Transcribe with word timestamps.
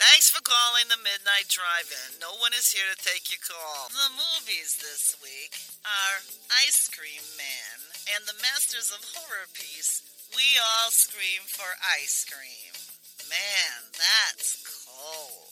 Thanks 0.00 0.32
for 0.32 0.40
calling 0.40 0.88
the 0.88 0.96
Midnight 1.04 1.52
Drive-In. 1.52 2.16
No 2.16 2.32
one 2.40 2.56
is 2.56 2.72
here 2.72 2.88
to 2.88 2.96
take 3.04 3.28
your 3.28 3.44
call. 3.44 3.92
The 3.92 4.08
movies 4.08 4.80
this 4.80 5.20
week 5.20 5.52
are 5.84 6.24
Ice 6.64 6.88
Cream 6.88 7.20
Man 7.36 7.92
and 8.16 8.24
the 8.24 8.40
Masters 8.40 8.88
of 8.88 9.04
Horror 9.12 9.52
piece 9.52 10.00
We 10.32 10.56
All 10.56 10.88
Scream 10.88 11.44
for 11.44 11.76
Ice 12.00 12.24
Cream. 12.24 12.72
Man, 13.28 13.92
that's 14.00 14.64
cold. 14.64 15.51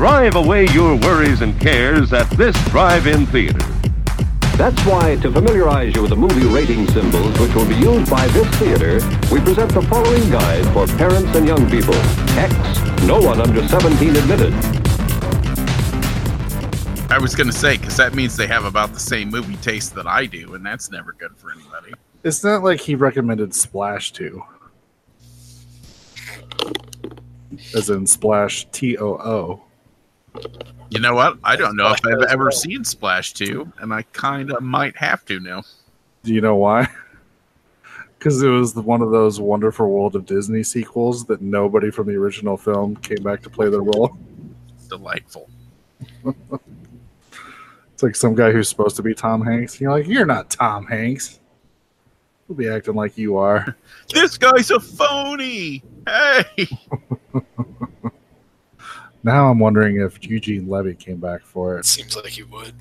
Drive 0.00 0.34
away 0.34 0.66
your 0.68 0.96
worries 0.96 1.42
and 1.42 1.60
cares 1.60 2.14
at 2.14 2.26
this 2.30 2.56
drive-in 2.70 3.26
theater. 3.26 3.58
That's 4.56 4.80
why, 4.86 5.16
to 5.16 5.30
familiarize 5.30 5.94
you 5.94 6.00
with 6.00 6.08
the 6.08 6.16
movie 6.16 6.46
rating 6.46 6.88
symbols 6.88 7.38
which 7.38 7.54
will 7.54 7.68
be 7.68 7.74
used 7.74 8.10
by 8.10 8.26
this 8.28 8.48
theater, 8.56 8.94
we 9.30 9.42
present 9.42 9.70
the 9.74 9.82
following 9.82 10.30
guide 10.30 10.64
for 10.72 10.86
parents 10.96 11.36
and 11.36 11.46
young 11.46 11.68
people. 11.68 11.92
X, 12.38 12.54
no 13.02 13.20
one 13.20 13.42
under 13.42 13.68
17 13.68 14.16
admitted. 14.16 14.54
I 17.10 17.18
was 17.20 17.34
gonna 17.34 17.52
say 17.52 17.76
because 17.76 17.98
that 17.98 18.14
means 18.14 18.38
they 18.38 18.46
have 18.46 18.64
about 18.64 18.94
the 18.94 19.00
same 19.00 19.28
movie 19.28 19.56
taste 19.56 19.94
that 19.96 20.06
I 20.06 20.24
do, 20.24 20.54
and 20.54 20.64
that's 20.64 20.90
never 20.90 21.12
good 21.12 21.36
for 21.36 21.52
anybody. 21.52 21.92
It's 22.24 22.42
not 22.42 22.64
like 22.64 22.80
he 22.80 22.94
recommended 22.94 23.54
Splash 23.54 24.12
2. 24.12 24.42
As 27.74 27.90
in 27.90 28.06
Splash 28.06 28.64
T 28.72 28.96
O 28.96 29.18
O. 29.18 29.64
You 30.90 31.00
know 31.00 31.14
what? 31.14 31.38
I 31.44 31.56
don't 31.56 31.76
know 31.76 31.92
if 31.92 32.00
I've 32.04 32.30
ever 32.30 32.50
seen 32.50 32.84
Splash 32.84 33.32
2, 33.34 33.72
and 33.78 33.92
I 33.92 34.02
kind 34.12 34.50
of 34.50 34.62
might 34.62 34.96
have 34.96 35.24
to 35.26 35.40
now. 35.40 35.62
Do 36.22 36.34
you 36.34 36.40
know 36.40 36.56
why? 36.56 36.88
Because 38.18 38.42
it 38.42 38.48
was 38.48 38.74
one 38.74 39.00
of 39.00 39.10
those 39.10 39.40
Wonderful 39.40 39.88
World 39.88 40.14
of 40.14 40.26
Disney 40.26 40.62
sequels 40.62 41.24
that 41.24 41.40
nobody 41.40 41.90
from 41.90 42.06
the 42.06 42.16
original 42.16 42.58
film 42.58 42.96
came 42.96 43.22
back 43.22 43.40
to 43.44 43.48
play 43.48 43.70
their 43.70 43.80
role. 43.80 44.14
Delightful. 44.90 45.48
It's 48.00 48.02
like 48.02 48.16
some 48.16 48.34
guy 48.34 48.50
who's 48.50 48.66
supposed 48.66 48.96
to 48.96 49.02
be 49.02 49.12
Tom 49.12 49.44
Hanks. 49.44 49.78
You're 49.78 49.90
like, 49.90 50.06
you're 50.06 50.24
not 50.24 50.48
Tom 50.48 50.86
Hanks. 50.86 51.38
We'll 52.48 52.56
be 52.56 52.66
acting 52.66 52.94
like 52.94 53.18
you 53.18 53.36
are. 53.36 53.76
This 54.08 54.38
guy's 54.38 54.70
a 54.70 54.80
phony. 54.80 55.82
Hey, 56.06 56.66
Now 59.22 59.50
I'm 59.50 59.58
wondering 59.58 60.00
if 60.00 60.24
Eugene 60.24 60.68
Levy 60.68 60.94
came 60.94 61.18
back 61.18 61.42
for 61.42 61.78
It 61.78 61.86
seems 61.86 62.16
like 62.16 62.26
he 62.26 62.42
would. 62.42 62.74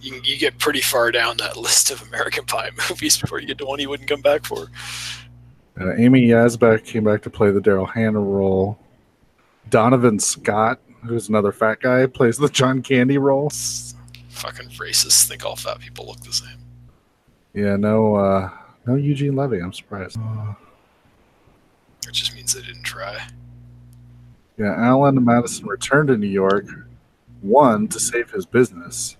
You, 0.00 0.20
you 0.24 0.38
get 0.38 0.58
pretty 0.58 0.80
far 0.80 1.12
down 1.12 1.36
that 1.38 1.56
list 1.58 1.90
of 1.90 2.02
American 2.08 2.44
Pie 2.44 2.70
movies 2.88 3.18
before 3.18 3.40
you 3.40 3.46
get 3.46 3.58
to 3.58 3.66
one 3.66 3.78
he 3.78 3.86
wouldn't 3.86 4.08
come 4.08 4.22
back 4.22 4.44
for. 4.44 4.70
Uh, 5.80 5.94
Amy 5.96 6.26
Yasbeck 6.26 6.84
came 6.84 7.04
back 7.04 7.22
to 7.22 7.30
play 7.30 7.50
the 7.50 7.60
Daryl 7.60 7.90
Hannah 7.90 8.20
role. 8.20 8.78
Donovan 9.70 10.18
Scott, 10.18 10.80
who's 11.04 11.28
another 11.28 11.52
fat 11.52 11.80
guy, 11.80 12.06
plays 12.06 12.36
the 12.36 12.48
John 12.48 12.82
Candy 12.82 13.16
role. 13.16 13.50
Fucking 14.30 14.68
racists 14.70 15.26
think 15.26 15.46
all 15.46 15.56
fat 15.56 15.78
people 15.78 16.06
look 16.06 16.20
the 16.20 16.32
same. 16.32 16.58
Yeah, 17.54 17.76
no, 17.76 18.16
uh, 18.16 18.50
no 18.86 18.96
Eugene 18.96 19.36
Levy. 19.36 19.60
I'm 19.60 19.72
surprised. 19.72 20.18
It 22.06 22.12
just 22.12 22.34
means 22.34 22.54
they 22.54 22.62
didn't 22.62 22.82
try. 22.82 23.18
Yeah, 24.58 24.74
Alan 24.76 25.24
Madison 25.24 25.66
returned 25.66 26.08
to 26.08 26.16
New 26.16 26.26
York, 26.26 26.66
one 27.40 27.88
to 27.88 27.98
save 27.98 28.30
his 28.30 28.46
business, 28.46 29.16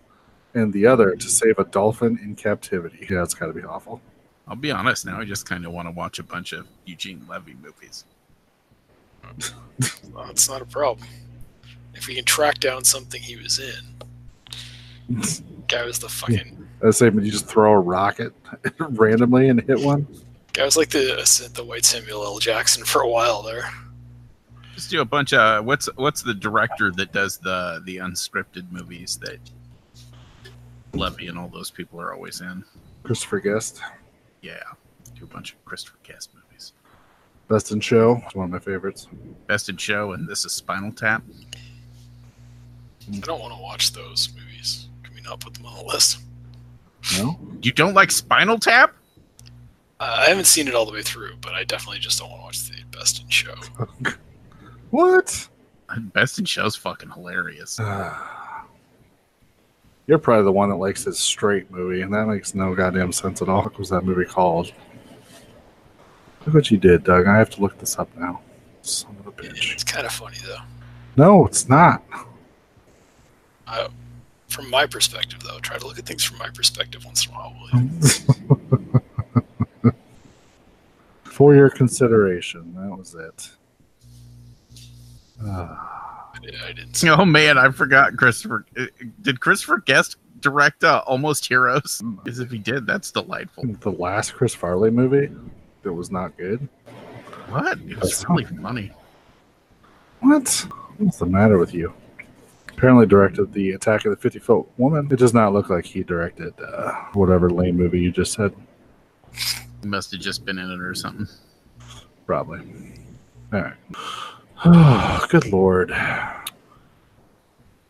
and 0.54 0.72
the 0.72 0.87
other 0.87 1.16
to 1.16 1.28
save 1.28 1.59
a 1.59 1.65
dolphin 1.65 2.19
in 2.22 2.34
captivity. 2.34 3.06
Yeah, 3.10 3.22
it's 3.22 3.34
got 3.34 3.47
to 3.47 3.53
be 3.53 3.62
awful. 3.62 4.00
I'll 4.47 4.56
be 4.56 4.71
honest 4.71 5.06
now. 5.06 5.21
I 5.21 5.25
just 5.25 5.48
kind 5.48 5.65
of 5.65 5.72
want 5.72 5.88
to 5.88 5.92
watch 5.92 6.19
a 6.19 6.22
bunch 6.22 6.53
of 6.53 6.66
Eugene 6.84 7.25
Levy 7.28 7.54
movies. 7.62 8.04
Well, 10.12 10.28
it's 10.28 10.48
not 10.48 10.60
a 10.60 10.66
problem. 10.66 11.09
If 11.94 12.06
we 12.06 12.15
can 12.15 12.25
track 12.25 12.60
down 12.60 12.84
something 12.84 13.21
he 13.21 13.37
was 13.37 13.59
in, 13.59 15.16
guy 15.69 15.84
was 15.84 15.98
the 15.98 16.09
fucking 16.09 16.69
I 16.84 16.91
say, 16.91 17.06
you 17.06 17.31
just 17.31 17.47
throw 17.47 17.72
a 17.72 17.81
rocket 17.81 18.32
randomly 18.78 19.48
and 19.48 19.60
hit 19.62 19.81
one. 19.81 20.06
guy 20.53 20.65
was 20.65 20.76
like 20.76 20.91
the 20.91 21.50
the 21.54 21.65
white 21.65 21.84
Samuel 21.84 22.25
L. 22.25 22.38
Jackson 22.38 22.84
for 22.84 23.03
a 23.03 23.09
while 23.09 23.42
there. 23.42 23.71
Just 24.75 24.91
do 24.91 25.00
a 25.00 25.05
bunch 25.05 25.33
of 25.34 25.65
what's 25.65 25.87
what's 25.97 26.22
the 26.22 26.34
director 26.34 26.91
that 26.93 27.12
does 27.12 27.38
the 27.38 27.83
the 27.84 27.99
unscripted 27.99 28.71
movies 28.71 29.19
that 29.22 29.38
Levy 30.94 31.27
and 31.28 31.38
all 31.38 31.49
those 31.49 31.71
people 31.71 32.00
are 32.00 32.12
always 32.12 32.41
in. 32.41 32.65
Christopher 33.03 33.41
Guest, 33.41 33.81
Yeah, 34.43 34.62
do 35.15 35.25
a 35.25 35.27
bunch 35.27 35.53
of 35.53 35.65
Christopher 35.65 35.99
Guest 36.03 36.31
movies. 36.34 36.72
Best 37.49 37.72
in 37.72 37.81
Show, 37.81 38.22
it's 38.25 38.34
one 38.34 38.44
of 38.47 38.50
my 38.50 38.59
favorites. 38.59 39.09
Best 39.47 39.69
in 39.69 39.77
Show 39.77 40.12
and 40.12 40.28
This 40.28 40.44
is 40.44 40.53
Spinal 40.53 40.93
Tap. 40.93 41.22
I 43.12 43.19
don't 43.19 43.41
want 43.41 43.54
to 43.54 43.60
watch 43.60 43.93
those 43.93 44.28
movies. 44.39 44.89
Can 45.03 45.15
we 45.15 45.21
not 45.22 45.41
put 45.41 45.54
them 45.54 45.66
on 45.66 45.77
the 45.77 45.84
list? 45.93 46.19
No, 47.19 47.39
You 47.62 47.72
don't 47.72 47.94
like 47.94 48.10
Spinal 48.10 48.59
Tap? 48.59 48.94
Uh, 49.99 50.19
I 50.21 50.28
haven't 50.28 50.47
seen 50.47 50.69
it 50.69 50.75
all 50.75 50.87
the 50.87 50.93
way 50.93 51.03
through, 51.03 51.37
but 51.41 51.53
I 51.53 51.65
definitely 51.65 51.99
just 51.99 52.19
don't 52.21 52.31
want 52.31 52.41
to 52.41 52.44
watch 52.44 52.69
the 52.69 52.97
Best 52.97 53.22
in 53.22 53.28
Show. 53.28 53.54
what? 54.92 55.48
Best 55.98 56.38
in 56.38 56.44
Show's 56.44 56.76
fucking 56.76 57.10
hilarious. 57.10 57.80
You're 60.06 60.19
probably 60.19 60.44
the 60.44 60.53
one 60.53 60.69
that 60.69 60.76
likes 60.76 61.04
this 61.04 61.19
straight 61.19 61.70
movie, 61.70 62.03
and 62.03 62.12
that 62.12 62.26
makes 62.26 62.54
no 62.54 62.75
goddamn 62.75 63.12
sense 63.12 63.41
at 63.41 63.48
all. 63.48 63.62
What 63.62 63.78
was 63.78 63.88
that 63.88 64.04
movie 64.04 64.25
called? 64.25 64.72
Look 66.44 66.54
what 66.54 66.70
you 66.70 66.76
did, 66.76 67.04
Doug. 67.04 67.26
I 67.26 67.38
have 67.38 67.50
to 67.50 67.60
look 67.60 67.78
this 67.78 67.98
up 67.98 68.08
now. 68.16 68.41
Son 68.82 69.16
of 69.20 69.28
a 69.28 69.32
bitch. 69.32 69.72
It's 69.72 69.84
kind 69.84 70.06
of 70.06 70.12
funny 70.12 70.36
though. 70.44 70.58
No, 71.16 71.47
it's 71.47 71.69
not. 71.69 72.03
I, 73.66 73.88
from 74.48 74.69
my 74.69 74.86
perspective, 74.86 75.42
though, 75.42 75.60
try 75.60 75.78
to 75.78 75.86
look 75.86 75.98
at 75.98 76.04
things 76.04 76.24
from 76.24 76.38
my 76.38 76.50
perspective 76.50 77.04
once 77.04 77.26
in 77.26 77.32
a 77.32 77.36
while. 77.36 77.54
Will 77.72 77.80
you? 79.84 79.92
For 81.24 81.54
your 81.54 81.70
consideration, 81.70 82.74
that 82.74 82.97
was 82.97 83.14
it. 83.14 83.50
I, 85.47 86.38
did- 86.42 86.54
I 86.62 86.72
didn't. 86.72 86.94
See 86.94 87.08
Oh 87.10 87.25
man, 87.25 87.58
I 87.58 87.70
forgot 87.70 88.16
Christopher. 88.16 88.64
uh, 88.78 88.86
Did 89.22 89.41
Christopher 89.41 89.78
Guest 89.78 90.16
direct 90.41 90.82
uh, 90.84 91.03
Almost 91.06 91.47
Heroes? 91.47 92.03
Because 92.25 92.38
if 92.41 92.50
he 92.50 92.58
did, 92.58 92.86
that's 92.86 93.10
delightful. 93.10 93.64
the 93.80 93.91
last 93.91 94.34
Chris 94.34 94.54
Farley 94.54 94.91
movie 94.91 95.30
that 95.82 95.92
was 95.92 96.10
not 96.10 96.36
good. 96.36 96.69
What? 97.48 97.78
It 97.80 98.00
was 98.00 98.25
really 98.28 98.44
funny. 98.44 98.92
What? 100.20 100.48
What's 100.98 101.19
the 101.19 101.26
matter 101.26 101.59
with 101.59 101.74
you? 101.74 101.92
Apparently 102.69 103.06
directed 103.06 103.53
the 103.53 103.72
Attack 103.72 104.04
of 104.06 104.10
the 104.10 104.16
Fifty 104.16 104.38
Foot 104.38 104.66
Woman. 104.78 105.09
It 105.12 105.19
does 105.19 105.34
not 105.34 105.53
look 105.53 105.69
like 105.69 105.84
he 105.84 106.03
directed 106.03 106.54
uh, 106.60 106.92
whatever 107.12 107.50
lame 107.50 107.77
movie 107.77 108.00
you 108.00 108.10
just 108.10 108.33
said. 108.33 108.54
He 109.83 109.88
must 109.88 110.10
have 110.12 110.21
just 110.21 110.45
been 110.45 110.59
in 110.59 110.71
it 110.71 110.80
or 110.80 110.95
something. 110.95 111.28
Probably. 112.27 112.60
All 113.53 113.60
right. 113.60 113.74
Oh, 114.64 115.26
good 115.30 115.47
lord. 115.47 115.92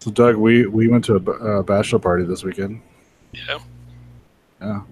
So, 0.00 0.10
Doug, 0.10 0.36
we 0.36 0.66
we 0.66 0.88
went 0.88 1.04
to 1.06 1.16
a 1.16 1.58
uh, 1.58 1.62
bachelor 1.62 1.98
party 1.98 2.24
this 2.24 2.42
weekend. 2.42 2.80
Yeah, 3.32 3.58
Yeah. 4.60 4.82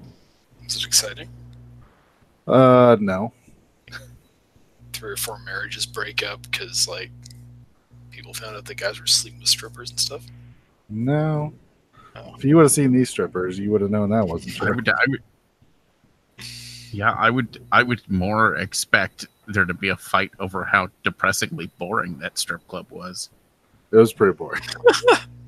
is 0.66 0.76
it 0.76 0.84
exciting? 0.86 1.28
Uh, 2.46 2.96
no. 3.00 3.32
Three 4.92 5.12
or 5.12 5.16
four 5.16 5.38
marriages 5.40 5.86
break 5.86 6.22
up 6.22 6.42
because 6.42 6.86
like 6.88 7.10
people 8.10 8.34
found 8.34 8.56
out 8.56 8.64
the 8.66 8.74
guys 8.74 9.00
were 9.00 9.06
sleeping 9.06 9.40
with 9.40 9.48
strippers 9.48 9.90
and 9.90 9.98
stuff. 10.00 10.24
No. 10.88 11.52
Oh. 12.16 12.34
If 12.36 12.44
you 12.44 12.56
would 12.56 12.62
have 12.62 12.72
seen 12.72 12.92
these 12.92 13.08
strippers, 13.10 13.58
you 13.58 13.70
would 13.70 13.80
have 13.80 13.90
known 13.90 14.10
that 14.10 14.26
wasn't 14.26 14.54
I 14.56 14.66
true. 14.66 14.74
would, 14.76 14.88
I 14.88 15.04
would, 15.08 15.22
yeah, 16.92 17.12
I 17.12 17.30
would, 17.30 17.62
I 17.72 17.82
would 17.82 18.02
more 18.10 18.56
expect 18.56 19.26
there 19.52 19.64
to 19.64 19.74
be 19.74 19.88
a 19.88 19.96
fight 19.96 20.30
over 20.38 20.64
how 20.64 20.88
depressingly 21.04 21.70
boring 21.78 22.18
that 22.18 22.38
strip 22.38 22.66
club 22.68 22.86
was. 22.90 23.30
It 23.92 23.96
was 23.96 24.12
pretty 24.12 24.34
boring. 24.34 24.62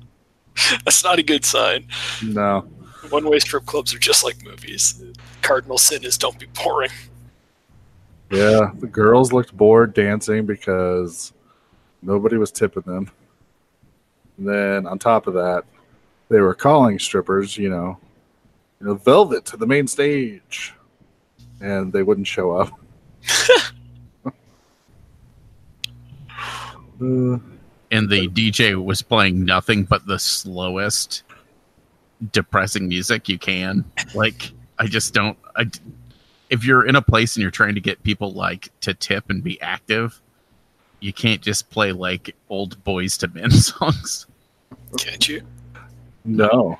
That's 0.85 1.03
not 1.03 1.19
a 1.19 1.23
good 1.23 1.45
sign. 1.45 1.87
No. 2.23 2.61
One 3.09 3.29
way 3.29 3.39
strip 3.39 3.65
clubs 3.65 3.93
are 3.93 3.99
just 3.99 4.23
like 4.23 4.43
movies. 4.43 5.03
Cardinal 5.41 5.77
sin 5.77 6.03
is 6.03 6.17
don't 6.17 6.39
be 6.39 6.47
boring. 6.63 6.91
Yeah, 8.29 8.71
the 8.79 8.87
girls 8.87 9.31
looked 9.31 9.55
bored 9.55 9.93
dancing 9.93 10.45
because 10.45 11.33
nobody 12.01 12.37
was 12.37 12.51
tipping 12.51 12.83
them. 12.83 13.11
And 14.37 14.47
then 14.47 14.87
on 14.87 14.97
top 14.97 15.27
of 15.27 15.35
that, 15.35 15.65
they 16.29 16.39
were 16.39 16.55
calling 16.55 16.97
strippers, 16.97 17.57
you 17.57 17.69
know, 17.69 17.97
you 18.79 18.87
know, 18.87 18.95
velvet 18.95 19.45
to 19.45 19.57
the 19.57 19.67
main 19.67 19.87
stage, 19.87 20.73
and 21.61 21.93
they 21.93 22.03
wouldn't 22.03 22.27
show 22.27 22.51
up. 22.51 22.71
And 27.91 28.09
the 28.09 28.27
DJ 28.29 28.83
was 28.83 29.01
playing 29.01 29.45
nothing 29.45 29.83
but 29.83 30.05
the 30.07 30.17
slowest, 30.17 31.23
depressing 32.31 32.87
music 32.87 33.29
you 33.29 33.37
can. 33.37 33.85
Like, 34.15 34.51
I 34.79 34.87
just 34.87 35.13
don't. 35.13 35.37
I, 35.55 35.69
if 36.49 36.65
you're 36.65 36.85
in 36.85 36.95
a 36.95 37.01
place 37.01 37.35
and 37.35 37.41
you're 37.41 37.51
trying 37.51 37.75
to 37.75 37.81
get 37.81 38.01
people 38.03 38.33
like 38.33 38.69
to 38.81 38.93
tip 38.93 39.29
and 39.29 39.43
be 39.43 39.61
active, 39.61 40.19
you 40.99 41.13
can't 41.13 41.41
just 41.41 41.69
play 41.69 41.91
like 41.91 42.35
old 42.49 42.83
Boyz 42.83 43.21
II 43.23 43.41
Men 43.41 43.51
songs. 43.51 44.25
Can't 44.97 45.27
you? 45.27 45.41
no, 46.25 46.79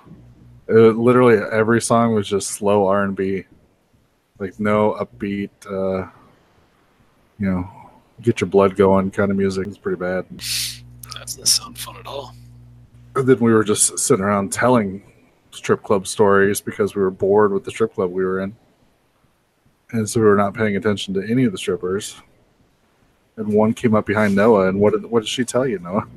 Uh, 0.70 0.90
literally 0.92 1.38
every 1.52 1.82
song 1.82 2.14
was 2.16 2.28
just 2.28 2.52
slow 2.52 2.88
R 2.88 3.04
and 3.04 3.16
B, 3.16 3.44
like 4.40 4.60
no 4.60 4.94
upbeat, 4.94 5.50
uh, 5.66 6.10
you 7.38 7.50
know, 7.52 7.70
get 8.22 8.42
your 8.42 8.50
blood 8.50 8.76
going 8.76 9.12
kind 9.12 9.32
of 9.32 9.38
music. 9.38 9.68
It's 9.68 9.78
pretty 9.78 10.00
bad. 10.00 10.26
That 10.30 11.20
doesn't 11.20 11.48
sound 11.48 11.78
fun 11.78 11.98
at 11.98 12.08
all. 12.08 12.36
And 13.16 13.28
then 13.28 13.40
we 13.40 13.54
were 13.54 13.64
just 13.64 14.00
sitting 14.00 14.24
around 14.24 14.52
telling 14.52 15.04
strip 15.52 15.84
club 15.84 16.08
stories 16.08 16.62
because 16.62 16.96
we 16.96 17.02
were 17.02 17.12
bored 17.12 17.52
with 17.54 17.64
the 17.64 17.72
strip 17.72 17.94
club 17.94 18.12
we 18.12 18.24
were 18.24 18.42
in. 18.42 18.56
And 19.92 20.10
so 20.10 20.20
we 20.20 20.26
were 20.26 20.36
not 20.36 20.54
paying 20.54 20.76
attention 20.76 21.14
to 21.14 21.24
any 21.30 21.44
of 21.44 21.52
the 21.52 21.58
strippers. 21.58 22.16
And 23.36 23.48
one 23.48 23.74
came 23.74 23.96
up 23.96 24.06
behind 24.06 24.36
Noah, 24.36 24.68
and 24.68 24.80
what 24.80 24.94
did, 24.94 25.06
what 25.06 25.22
did 25.22 25.30
she 25.30 25.44
tell 25.44 25.68
you, 25.68 25.80
Noah? 25.80 26.08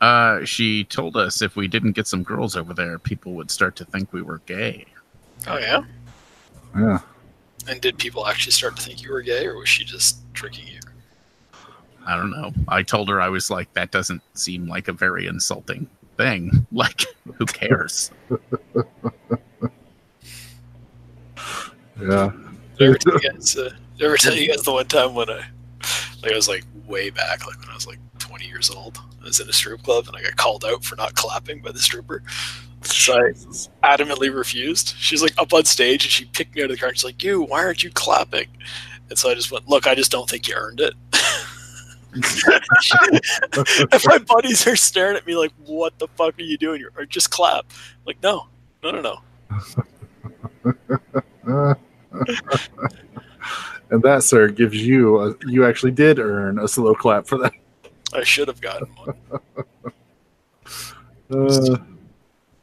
Uh, 0.00 0.44
she 0.44 0.84
told 0.84 1.16
us 1.16 1.42
if 1.42 1.54
we 1.54 1.68
didn't 1.68 1.92
get 1.92 2.06
some 2.06 2.22
girls 2.22 2.56
over 2.56 2.74
there, 2.74 2.98
people 2.98 3.34
would 3.34 3.50
start 3.50 3.76
to 3.76 3.84
think 3.84 4.12
we 4.12 4.20
were 4.20 4.38
gay. 4.46 4.84
Oh 5.46 5.58
yeah. 5.58 5.84
Yeah. 6.76 6.98
And 7.68 7.80
did 7.80 7.98
people 7.98 8.26
actually 8.26 8.52
start 8.52 8.76
to 8.76 8.82
think 8.82 9.02
you 9.02 9.12
were 9.12 9.22
gay, 9.22 9.46
or 9.46 9.56
was 9.56 9.68
she 9.68 9.84
just 9.84 10.18
tricking 10.42 10.66
you? 10.66 10.80
I 12.04 12.16
don't 12.16 12.30
know. 12.30 12.52
I 12.66 12.82
told 12.82 13.08
her 13.08 13.20
I 13.20 13.28
was 13.28 13.48
like, 13.48 13.72
that 13.74 13.92
doesn't 13.92 14.22
seem 14.34 14.66
like 14.66 14.88
a 14.88 14.92
very 14.92 15.26
insulting 15.26 15.88
thing. 16.16 16.66
Like, 16.72 17.04
who 17.34 17.44
cares? 17.46 18.10
Yeah. 22.00 22.32
Did 22.78 22.80
I 22.80 22.84
ever 22.86 22.98
tell 22.98 23.12
you 23.14 23.20
guys, 23.20 23.56
uh, 23.56 23.70
did 23.96 24.02
I 24.02 24.06
ever 24.06 24.16
tell 24.16 24.34
you 24.34 24.48
guys 24.48 24.62
the 24.62 24.72
one 24.72 24.88
time 24.88 25.14
when 25.14 25.30
I, 25.30 25.44
like, 26.22 26.32
I 26.32 26.34
was 26.34 26.48
like 26.48 26.64
way 26.88 27.10
back, 27.10 27.46
like 27.46 27.60
when 27.60 27.68
I 27.68 27.74
was 27.74 27.86
like 27.86 27.98
20 28.18 28.46
years 28.46 28.70
old. 28.70 28.98
I 29.20 29.26
was 29.26 29.38
in 29.38 29.48
a 29.48 29.52
strip 29.52 29.82
club 29.82 30.08
and 30.08 30.16
I 30.16 30.22
got 30.22 30.36
called 30.36 30.64
out 30.64 30.82
for 30.82 30.96
not 30.96 31.14
clapping 31.14 31.60
by 31.60 31.70
the 31.70 31.78
stripper. 31.78 32.22
So 32.82 33.14
I 33.14 33.96
adamantly 33.96 34.34
refused. 34.34 34.94
She's 34.98 35.22
like 35.22 35.34
up 35.38 35.52
on 35.52 35.66
stage 35.66 36.04
and 36.04 36.10
she 36.10 36.24
picked 36.24 36.56
me 36.56 36.62
out 36.62 36.70
of 36.70 36.76
the 36.76 36.80
car 36.80 36.88
and 36.88 36.98
she's 36.98 37.04
like, 37.04 37.22
"You, 37.22 37.42
why 37.42 37.62
aren't 37.62 37.84
you 37.84 37.90
clapping?" 37.90 38.48
And 39.12 39.18
so 39.18 39.28
I 39.28 39.34
just 39.34 39.52
went, 39.52 39.68
"Look, 39.68 39.86
I 39.86 39.94
just 39.94 40.10
don't 40.10 40.26
think 40.26 40.48
you 40.48 40.54
earned 40.54 40.80
it." 40.80 40.94
and 43.92 44.02
my 44.06 44.16
buddies 44.26 44.66
are 44.66 44.74
staring 44.74 45.18
at 45.18 45.26
me 45.26 45.36
like, 45.36 45.52
"What 45.66 45.98
the 45.98 46.08
fuck 46.16 46.38
are 46.38 46.42
you 46.42 46.56
doing? 46.56 46.80
You're, 46.80 46.92
or 46.96 47.04
just 47.04 47.30
clap." 47.30 47.66
I'm 47.68 48.06
like, 48.06 48.22
no, 48.22 48.46
no, 48.82 48.90
no, 48.90 49.20
no. 51.44 51.74
and 53.90 54.02
that, 54.02 54.22
sir, 54.24 54.48
gives 54.48 54.76
you 54.76 55.20
a, 55.20 55.34
you 55.46 55.66
actually 55.66 55.92
did 55.92 56.18
earn 56.18 56.58
a 56.58 56.66
slow 56.66 56.94
clap 56.94 57.26
for 57.26 57.36
that. 57.36 57.52
I 58.14 58.24
should 58.24 58.48
have 58.48 58.62
gotten 58.62 58.88
one. 58.94 59.14
Uh, 61.30 61.76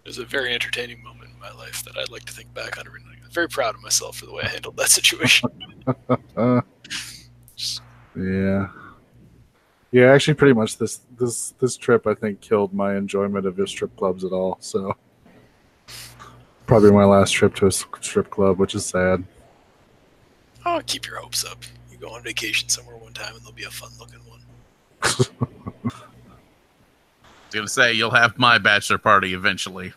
It 0.03 0.07
was 0.07 0.17
a 0.17 0.25
very 0.25 0.51
entertaining 0.51 1.03
moment 1.03 1.29
in 1.31 1.39
my 1.39 1.51
life 1.51 1.83
that 1.83 1.95
I'd 1.95 2.09
like 2.09 2.25
to 2.25 2.33
think 2.33 2.51
back 2.55 2.79
on. 2.79 2.87
and 2.87 2.95
be 2.95 3.01
very 3.31 3.47
proud 3.47 3.75
of 3.75 3.81
myself 3.81 4.17
for 4.17 4.25
the 4.25 4.33
way 4.33 4.43
I 4.43 4.49
handled 4.49 4.77
that 4.77 4.89
situation. 4.89 5.49
yeah. 8.15 8.67
Yeah, 9.91 10.11
actually, 10.13 10.35
pretty 10.35 10.53
much 10.53 10.77
this 10.77 11.01
this 11.17 11.53
this 11.59 11.75
trip 11.75 12.05
I 12.05 12.13
think 12.13 12.41
killed 12.41 12.73
my 12.73 12.95
enjoyment 12.95 13.47
of 13.47 13.57
your 13.57 13.65
strip 13.65 13.95
clubs 13.95 14.23
at 14.23 14.31
all. 14.31 14.57
So 14.59 14.95
probably 16.67 16.91
my 16.91 17.05
last 17.05 17.31
trip 17.31 17.55
to 17.55 17.65
a 17.65 17.71
strip 17.71 18.29
club, 18.29 18.59
which 18.59 18.75
is 18.75 18.85
sad. 18.85 19.23
oh, 20.65 20.81
keep 20.85 21.07
your 21.07 21.17
hopes 21.19 21.43
up. 21.43 21.63
You 21.91 21.97
go 21.97 22.09
on 22.09 22.21
vacation 22.21 22.69
somewhere 22.69 22.97
one 22.97 23.13
time 23.13 23.33
and 23.33 23.41
there'll 23.41 23.53
be 23.53 23.63
a 23.63 23.71
fun 23.71 23.89
looking 23.99 24.19
one. 24.27 24.41
I 25.01 25.09
was 27.47 27.55
gonna 27.55 27.67
say 27.67 27.93
you'll 27.93 28.11
have 28.11 28.37
my 28.37 28.59
bachelor 28.59 28.99
party 28.99 29.33
eventually, 29.33 29.91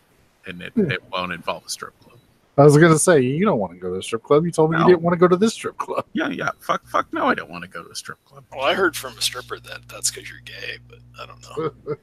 and 0.46 0.62
it, 0.62 0.72
it 0.76 1.02
won't 1.12 1.32
involve 1.32 1.66
a 1.66 1.68
strip 1.68 1.92
club. 2.00 2.11
I 2.58 2.64
was 2.64 2.76
gonna 2.76 2.98
say 2.98 3.20
you 3.20 3.46
don't 3.46 3.58
want 3.58 3.72
to 3.72 3.78
go 3.78 3.88
to 3.88 3.96
the 3.96 4.02
strip 4.02 4.22
club. 4.22 4.44
You 4.44 4.50
told 4.50 4.70
me 4.70 4.76
No. 4.76 4.82
you 4.84 4.90
didn't 4.90 5.02
want 5.02 5.14
to 5.14 5.18
go 5.18 5.26
to 5.26 5.36
this 5.36 5.54
strip 5.54 5.78
club. 5.78 6.04
Yeah, 6.12 6.28
yeah. 6.28 6.50
Fuck, 6.60 6.86
fuck. 6.86 7.10
No, 7.12 7.26
I 7.26 7.34
don't 7.34 7.48
want 7.50 7.62
to 7.64 7.68
go 7.70 7.82
to 7.82 7.88
a 7.88 7.94
strip 7.94 8.22
club. 8.26 8.44
Well, 8.54 8.64
I 8.64 8.74
heard 8.74 8.94
from 8.94 9.16
a 9.16 9.22
stripper 9.22 9.58
that 9.60 9.88
that's 9.88 10.10
because 10.10 10.28
you're 10.28 10.40
gay, 10.40 10.76
but 10.86 10.98
I 11.18 11.26
don't 11.26 11.42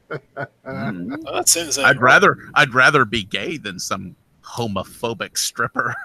know. 0.09 0.47
Mm. 0.65 1.13
I'm 1.13 1.21
not 1.21 1.47
saying 1.49 1.65
there's 1.67 1.77
I'd 1.77 1.83
anything 1.85 2.01
rather, 2.01 2.37
I'd 2.55 2.73
rather 2.73 3.05
be 3.05 3.23
gay 3.23 3.57
than 3.57 3.77
some 3.79 4.15
homophobic 4.43 5.37
stripper. 5.37 5.95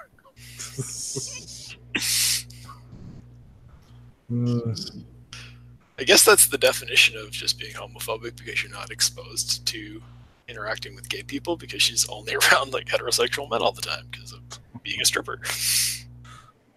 I 5.97 6.03
guess 6.03 6.25
that's 6.25 6.47
the 6.47 6.57
definition 6.57 7.17
of 7.17 7.31
just 7.31 7.59
being 7.59 7.73
homophobic 7.73 8.35
because 8.37 8.61
you're 8.61 8.71
not 8.71 8.91
exposed 8.91 9.65
to 9.67 10.01
interacting 10.47 10.95
with 10.95 11.09
gay 11.09 11.23
people 11.23 11.57
because 11.57 11.81
she's 11.81 12.07
only 12.09 12.35
around 12.51 12.73
like 12.73 12.85
heterosexual 12.87 13.49
men 13.49 13.61
all 13.61 13.71
the 13.71 13.81
time 13.81 14.05
because 14.11 14.31
of 14.33 14.41
being 14.83 15.01
a 15.01 15.05
stripper. 15.05 15.39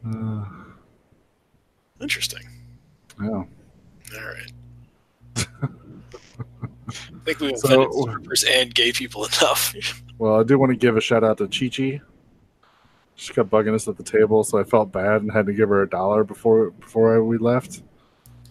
Uh, 0.07 0.45
Interesting. 2.01 2.43
yeah. 3.21 3.29
All 3.29 3.47
right. 4.15 4.53
I 6.91 6.91
think 7.25 7.41
we've 7.41 7.59
So- 7.59 7.91
strippers 7.91 8.45
and 8.45 8.75
gay 8.75 8.93
people 8.93 9.25
enough. 9.41 9.75
Well, 10.19 10.41
I 10.41 10.43
do 10.43 10.59
want 10.59 10.71
to 10.71 10.77
give 10.77 10.97
a 10.97 11.01
shout 11.01 11.23
out 11.25 11.39
to 11.39 11.47
Chi 11.49 11.69
Chi. 11.69 12.01
She 13.17 13.33
kept 13.35 13.51
bugging 13.51 13.75
us 13.75 13.89
at 13.89 13.97
the 13.97 14.05
table, 14.05 14.45
so 14.45 14.59
I 14.59 14.65
felt 14.65 14.93
bad 14.93 15.23
and 15.23 15.33
had 15.33 15.47
to 15.47 15.53
give 15.53 15.69
her 15.71 15.83
a 15.83 15.89
dollar 15.91 16.23
before 16.23 16.71
before 16.71 17.23
we 17.25 17.37
left. 17.37 17.83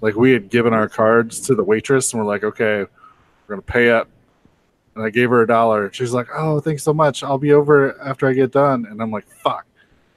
Like 0.01 0.15
we 0.15 0.31
had 0.31 0.49
given 0.49 0.73
our 0.73 0.89
cards 0.89 1.39
to 1.47 1.55
the 1.55 1.63
waitress, 1.63 2.11
and 2.13 2.21
we're 2.21 2.27
like, 2.27 2.43
"Okay, 2.43 2.79
we're 2.81 2.87
gonna 3.47 3.61
pay 3.61 3.89
up." 3.89 4.09
And 4.97 5.05
I 5.05 5.11
gave 5.11 5.29
her 5.29 5.43
a 5.43 5.47
dollar. 5.47 5.91
She's 5.93 6.11
like, 6.11 6.27
"Oh, 6.33 6.59
thanks 6.59 6.83
so 6.83 6.93
much. 6.93 7.23
I'll 7.23 7.37
be 7.37 7.53
over 7.53 7.99
after 8.01 8.27
I 8.27 8.33
get 8.33 8.51
done." 8.51 8.85
And 8.89 9.01
I'm 9.01 9.11
like, 9.11 9.27
"Fuck." 9.27 9.65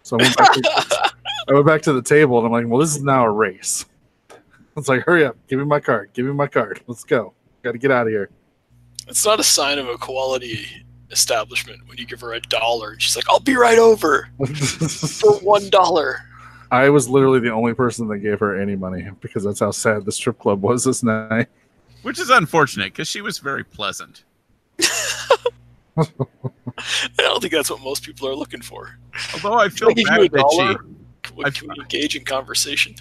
So 0.03 0.19
I 0.19 0.23
went 0.23 0.37
back 0.37 0.53
to, 0.55 1.13
I 1.49 1.53
went 1.53 1.67
back 1.67 1.83
to 1.83 1.93
the 1.93 2.03
table, 2.03 2.39
and 2.39 2.47
I'm 2.47 2.53
like, 2.53 2.67
"Well, 2.67 2.81
this 2.81 2.97
is 2.97 3.03
now 3.03 3.25
a 3.25 3.31
race." 3.31 3.87
It's 4.77 4.89
like, 4.89 5.03
"Hurry 5.03 5.27
up! 5.27 5.37
Give 5.49 5.59
me 5.59 5.65
my 5.65 5.81
card. 5.81 6.11
Give 6.15 6.25
me 6.25 6.33
my 6.33 6.47
card. 6.47 6.81
Let's 6.87 7.05
go. 7.05 7.35
Got 7.63 7.73
to 7.73 7.79
get 7.79 7.91
out 7.91 8.07
of 8.07 8.13
here." 8.13 8.31
It's 9.09 9.27
not 9.27 9.41
a 9.41 9.45
sign 9.45 9.79
of 9.79 9.89
a 9.89 9.99
quality 9.99 10.65
establishment 11.11 11.81
when 11.87 11.99
you 11.99 12.07
give 12.07 12.21
her 12.21 12.33
a 12.35 12.41
dollar 12.41 12.93
and 12.93 13.03
she's 13.03 13.17
like, 13.17 13.29
I'll 13.29 13.41
be 13.41 13.57
right 13.57 13.79
over 13.79 14.29
for 14.39 15.33
one 15.41 15.69
dollar." 15.69 15.71
dollar. 15.71 16.17
I 16.71 16.89
was 16.89 17.09
literally 17.09 17.41
the 17.41 17.51
only 17.51 17.75
person 17.75 18.07
that 18.09 18.19
gave 18.19 18.39
her 18.39 18.61
any 18.61 18.77
money 18.77 19.09
because 19.21 19.43
that's 19.43 19.59
how 19.59 19.73
sad 19.73 20.05
the 20.05 20.13
strip 20.13 20.39
club 20.39 20.63
was 20.63 20.85
this 20.85 21.03
night. 21.03 21.49
Which 22.03 22.21
is 22.21 22.31
unfortunate 22.31 22.93
because 22.93 23.09
she 23.09 23.21
was 23.21 23.39
very 23.39 23.65
pleasant. 23.65 24.23
I 25.97 26.05
don't 27.19 27.41
think 27.41 27.53
that's 27.53 27.71
what 27.71 27.81
most 27.81 28.05
people 28.05 28.29
are 28.29 28.35
looking 28.35 28.63
for. 28.63 28.99
Although 29.35 29.55
I 29.59 29.69
feel 29.69 29.91
I 29.91 29.93
give 29.95 30.07
you 30.09 30.15
a 30.25 30.29
bad 30.29 30.33
that 30.33 30.49
she, 30.51 30.59
dollar? 30.59 30.85
Can 31.23 31.45
I've- 31.45 31.81
engage 31.81 32.17
in 32.17 32.25
conversation? 32.25 32.95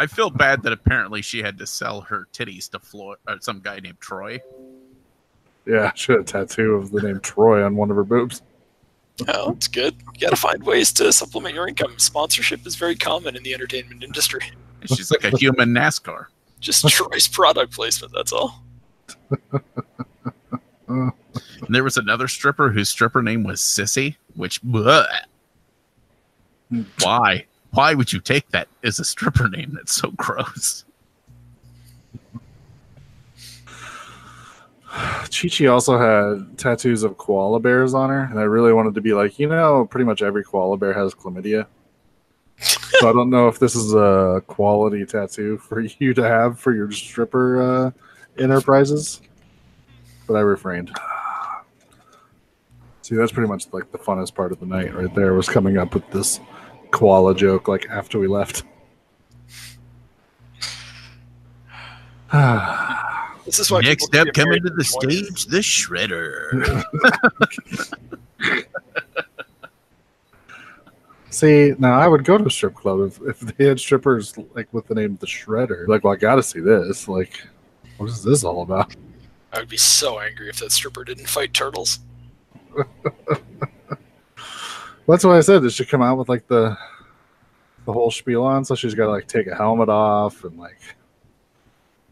I 0.00 0.06
feel 0.06 0.30
bad 0.30 0.62
that 0.62 0.72
apparently 0.72 1.22
she 1.22 1.42
had 1.42 1.58
to 1.58 1.66
sell 1.66 2.02
her 2.02 2.28
titties 2.32 2.70
to 2.70 2.78
Floyd, 2.78 3.16
uh, 3.26 3.36
some 3.40 3.58
guy 3.60 3.80
named 3.80 4.00
Troy. 4.00 4.40
Yeah, 5.66 5.92
she 5.94 6.12
had 6.12 6.20
a 6.20 6.24
tattoo 6.24 6.74
of 6.74 6.92
the 6.92 7.02
name 7.02 7.18
Troy 7.20 7.64
on 7.64 7.74
one 7.74 7.90
of 7.90 7.96
her 7.96 8.04
boobs. 8.04 8.42
Oh, 9.26 9.50
it's 9.52 9.66
good. 9.66 9.96
You 10.14 10.20
got 10.20 10.30
to 10.30 10.36
find 10.36 10.62
ways 10.62 10.92
to 10.94 11.12
supplement 11.12 11.56
your 11.56 11.66
income. 11.66 11.94
Sponsorship 11.98 12.64
is 12.64 12.76
very 12.76 12.94
common 12.94 13.34
in 13.34 13.42
the 13.42 13.52
entertainment 13.52 14.04
industry. 14.04 14.40
She's 14.84 15.10
like 15.10 15.24
a 15.24 15.36
human 15.36 15.70
NASCAR. 15.70 16.26
Just 16.60 16.88
Troy's 16.88 17.26
product 17.26 17.72
placement. 17.72 18.12
That's 18.14 18.32
all. 18.32 18.62
And 21.66 21.74
there 21.74 21.84
was 21.84 21.96
another 21.96 22.28
stripper 22.28 22.70
whose 22.70 22.88
stripper 22.88 23.22
name 23.22 23.44
was 23.44 23.60
Sissy, 23.60 24.16
which 24.34 24.62
bleh. 24.62 25.06
why? 27.02 27.46
Why 27.70 27.94
would 27.94 28.12
you 28.12 28.20
take 28.20 28.48
that 28.50 28.68
as 28.82 28.98
a 28.98 29.04
stripper 29.04 29.48
name? 29.48 29.72
That's 29.74 29.92
so 29.92 30.10
gross. 30.12 30.84
Chi 34.90 35.48
Chi 35.48 35.66
also 35.66 35.98
had 35.98 36.58
tattoos 36.58 37.02
of 37.02 37.18
koala 37.18 37.60
bears 37.60 37.94
on 37.94 38.10
her, 38.10 38.22
and 38.30 38.40
I 38.40 38.44
really 38.44 38.72
wanted 38.72 38.94
to 38.94 39.00
be 39.00 39.12
like, 39.12 39.38
you 39.38 39.48
know, 39.48 39.86
pretty 39.86 40.04
much 40.04 40.22
every 40.22 40.42
koala 40.42 40.76
bear 40.76 40.94
has 40.94 41.14
chlamydia. 41.14 41.66
so 42.58 43.08
I 43.08 43.12
don't 43.12 43.30
know 43.30 43.48
if 43.48 43.58
this 43.58 43.76
is 43.76 43.94
a 43.94 44.42
quality 44.46 45.04
tattoo 45.04 45.58
for 45.58 45.80
you 45.80 46.14
to 46.14 46.22
have 46.22 46.58
for 46.58 46.74
your 46.74 46.90
stripper 46.90 47.62
uh, 47.62 47.90
enterprises, 48.38 49.20
but 50.26 50.34
I 50.34 50.40
refrained. 50.40 50.90
See, 53.08 53.16
that's 53.16 53.32
pretty 53.32 53.48
much 53.48 53.72
like 53.72 53.90
the 53.90 53.96
funnest 53.96 54.34
part 54.34 54.52
of 54.52 54.60
the 54.60 54.66
night 54.66 54.94
right 54.94 55.14
there 55.14 55.32
was 55.32 55.48
coming 55.48 55.78
up 55.78 55.94
with 55.94 56.06
this 56.10 56.40
koala 56.90 57.34
joke 57.34 57.66
like 57.66 57.88
after 57.88 58.18
we 58.18 58.26
left. 58.26 58.64
This 63.46 63.58
is 63.60 63.70
why 63.70 63.80
Next 63.80 64.12
people 64.12 64.28
up, 64.28 64.34
coming 64.34 64.62
to 64.62 64.68
the 64.68 64.76
their 64.76 64.84
20s. 64.84 65.24
stage, 65.24 65.46
the 65.46 65.60
Shredder. 65.60 66.84
See, 71.30 71.72
now 71.78 71.98
I 71.98 72.08
would 72.08 72.24
go 72.24 72.36
to 72.36 72.44
a 72.44 72.50
strip 72.50 72.74
club 72.74 73.00
if, 73.00 73.22
if 73.22 73.40
they 73.40 73.64
had 73.64 73.80
strippers 73.80 74.36
like 74.54 74.70
with 74.74 74.86
the 74.86 74.94
name 74.94 75.16
the 75.18 75.26
Shredder. 75.26 75.88
Like, 75.88 76.04
well, 76.04 76.12
I 76.12 76.16
got 76.16 76.34
to 76.34 76.42
see 76.42 76.60
this. 76.60 77.08
Like, 77.08 77.40
what 77.96 78.10
is 78.10 78.22
this 78.22 78.44
all 78.44 78.60
about? 78.60 78.94
I 79.54 79.60
would 79.60 79.70
be 79.70 79.78
so 79.78 80.20
angry 80.20 80.50
if 80.50 80.58
that 80.58 80.72
stripper 80.72 81.04
didn't 81.04 81.30
fight 81.30 81.54
turtles. 81.54 82.00
That's 85.08 85.24
why 85.24 85.38
I 85.38 85.40
said 85.40 85.62
this 85.62 85.74
should 85.74 85.88
come 85.88 86.02
out 86.02 86.18
with 86.18 86.28
like 86.28 86.46
the 86.48 86.76
the 87.86 87.92
whole 87.92 88.10
spiel 88.10 88.44
on. 88.44 88.64
So 88.64 88.74
she's 88.74 88.94
got 88.94 89.06
to 89.06 89.10
like 89.10 89.26
take 89.26 89.46
a 89.46 89.54
helmet 89.54 89.88
off 89.88 90.44
and 90.44 90.58
like 90.58 90.78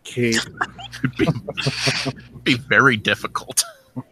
cape. 0.05 0.41
be 2.45 2.55
very 2.55 2.97
difficult. 2.97 3.65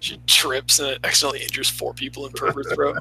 She 0.00 0.16
trips 0.26 0.78
and 0.78 0.90
it 0.90 1.00
accidentally 1.02 1.42
injures 1.42 1.68
four 1.68 1.92
people 1.92 2.26
in 2.26 2.32
pervert 2.32 2.76
Row. 2.76 2.94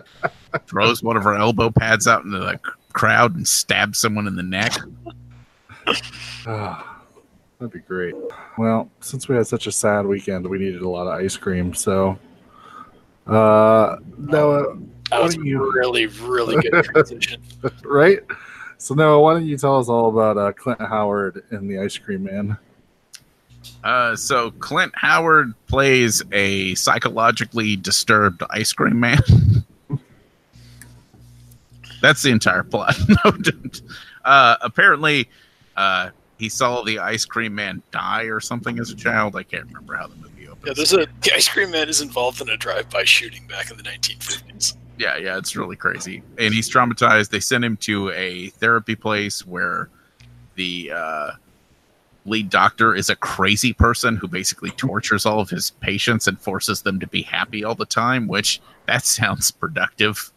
Throws 0.66 1.02
one 1.02 1.16
of 1.16 1.22
her 1.22 1.34
elbow 1.34 1.70
pads 1.70 2.06
out 2.06 2.24
into 2.24 2.38
the 2.38 2.60
crowd 2.92 3.34
and 3.34 3.48
stabs 3.48 3.98
someone 3.98 4.26
in 4.26 4.36
the 4.36 4.42
neck. 4.42 4.72
Ah. 6.46 6.93
That'd 7.58 7.72
be 7.72 7.78
great. 7.80 8.14
Well, 8.58 8.90
since 9.00 9.28
we 9.28 9.36
had 9.36 9.46
such 9.46 9.66
a 9.66 9.72
sad 9.72 10.06
weekend, 10.06 10.46
we 10.46 10.58
needed 10.58 10.82
a 10.82 10.88
lot 10.88 11.06
of 11.06 11.14
ice 11.20 11.36
cream. 11.36 11.72
So, 11.74 12.18
uh, 13.26 13.96
Noah, 14.18 14.76
That 15.10 15.22
was 15.22 15.36
What 15.36 15.44
a 15.46 15.48
you- 15.48 15.72
really, 15.72 16.06
really 16.06 16.60
good 16.68 16.84
transition. 16.84 17.42
right? 17.84 18.20
So, 18.78 18.94
Noah, 18.94 19.20
why 19.20 19.34
don't 19.34 19.46
you 19.46 19.56
tell 19.56 19.78
us 19.78 19.88
all 19.88 20.08
about 20.10 20.36
uh, 20.36 20.52
Clint 20.52 20.80
Howard 20.80 21.42
and 21.50 21.70
the 21.70 21.78
Ice 21.78 21.96
Cream 21.96 22.24
Man? 22.24 22.58
Uh, 23.82 24.14
so 24.16 24.50
Clint 24.52 24.92
Howard 24.96 25.54
plays 25.68 26.22
a 26.32 26.74
psychologically 26.74 27.76
disturbed 27.76 28.42
ice 28.50 28.72
cream 28.74 28.98
man. 29.00 29.18
That's 32.02 32.22
the 32.22 32.30
entire 32.30 32.62
plot. 32.62 32.94
no, 33.24 33.30
don't. 33.30 33.82
uh, 34.24 34.56
apparently, 34.60 35.28
uh, 35.76 36.10
he 36.38 36.48
saw 36.48 36.82
the 36.82 36.98
ice 36.98 37.24
cream 37.24 37.54
man 37.54 37.82
die 37.90 38.24
or 38.24 38.40
something 38.40 38.78
as 38.78 38.90
a 38.90 38.96
child. 38.96 39.36
I 39.36 39.42
can't 39.42 39.66
remember 39.66 39.94
how 39.94 40.08
the 40.08 40.16
movie 40.16 40.48
opens. 40.48 40.66
Yeah, 40.66 40.72
there's 40.74 40.92
a 40.92 41.06
the 41.22 41.34
ice 41.34 41.48
cream 41.48 41.70
man 41.70 41.88
is 41.88 42.00
involved 42.00 42.40
in 42.40 42.48
a 42.48 42.56
drive-by 42.56 43.04
shooting 43.04 43.46
back 43.46 43.70
in 43.70 43.76
the 43.76 43.82
1950s. 43.82 44.76
yeah, 44.98 45.16
yeah, 45.16 45.38
it's 45.38 45.56
really 45.56 45.76
crazy. 45.76 46.22
And 46.38 46.52
he's 46.52 46.68
traumatized. 46.68 47.30
They 47.30 47.40
send 47.40 47.64
him 47.64 47.76
to 47.78 48.10
a 48.10 48.48
therapy 48.50 48.96
place 48.96 49.46
where 49.46 49.88
the 50.54 50.92
uh, 50.94 51.30
lead 52.26 52.50
doctor 52.50 52.94
is 52.94 53.10
a 53.10 53.16
crazy 53.16 53.72
person 53.72 54.16
who 54.16 54.28
basically 54.28 54.70
tortures 54.70 55.26
all 55.26 55.40
of 55.40 55.50
his 55.50 55.70
patients 55.70 56.26
and 56.26 56.38
forces 56.38 56.82
them 56.82 56.98
to 57.00 57.06
be 57.06 57.22
happy 57.22 57.64
all 57.64 57.74
the 57.74 57.86
time, 57.86 58.26
which 58.26 58.60
that 58.86 59.04
sounds 59.04 59.50
productive. 59.50 60.32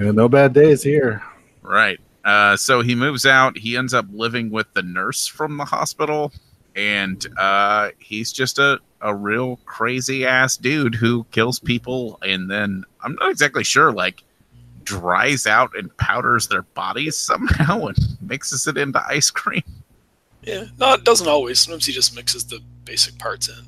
Yeah, 0.00 0.12
no 0.12 0.28
bad 0.28 0.52
days 0.52 0.82
here. 0.82 1.22
Right. 1.62 2.00
Uh, 2.28 2.58
so 2.58 2.82
he 2.82 2.94
moves 2.94 3.24
out. 3.24 3.56
He 3.56 3.74
ends 3.74 3.94
up 3.94 4.04
living 4.10 4.50
with 4.50 4.70
the 4.74 4.82
nurse 4.82 5.26
from 5.26 5.56
the 5.56 5.64
hospital, 5.64 6.30
and 6.76 7.26
uh, 7.38 7.88
he's 7.98 8.32
just 8.32 8.58
a, 8.58 8.78
a 9.00 9.14
real 9.14 9.56
crazy 9.64 10.26
ass 10.26 10.58
dude 10.58 10.94
who 10.94 11.24
kills 11.30 11.58
people, 11.58 12.18
and 12.20 12.50
then 12.50 12.84
I'm 13.02 13.14
not 13.14 13.30
exactly 13.30 13.64
sure, 13.64 13.92
like 13.92 14.24
dries 14.84 15.46
out 15.46 15.70
and 15.74 15.96
powders 15.96 16.48
their 16.48 16.62
bodies 16.62 17.16
somehow 17.16 17.86
and 17.86 17.98
mixes 18.20 18.66
it 18.66 18.76
into 18.76 19.02
ice 19.06 19.30
cream. 19.30 19.62
Yeah, 20.42 20.64
no, 20.78 20.92
it 20.92 21.04
doesn't 21.04 21.28
always. 21.28 21.58
Sometimes 21.60 21.86
he 21.86 21.94
just 21.94 22.14
mixes 22.14 22.44
the 22.44 22.60
basic 22.84 23.18
parts 23.18 23.48
in. 23.48 23.64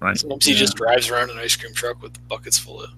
Right. 0.00 0.18
Sometimes 0.18 0.46
he 0.46 0.54
just 0.54 0.74
drives 0.74 1.10
around 1.10 1.30
an 1.30 1.38
ice 1.38 1.54
cream 1.54 1.74
truck 1.74 2.02
with 2.02 2.26
buckets 2.26 2.58
full 2.58 2.82
of 2.82 2.90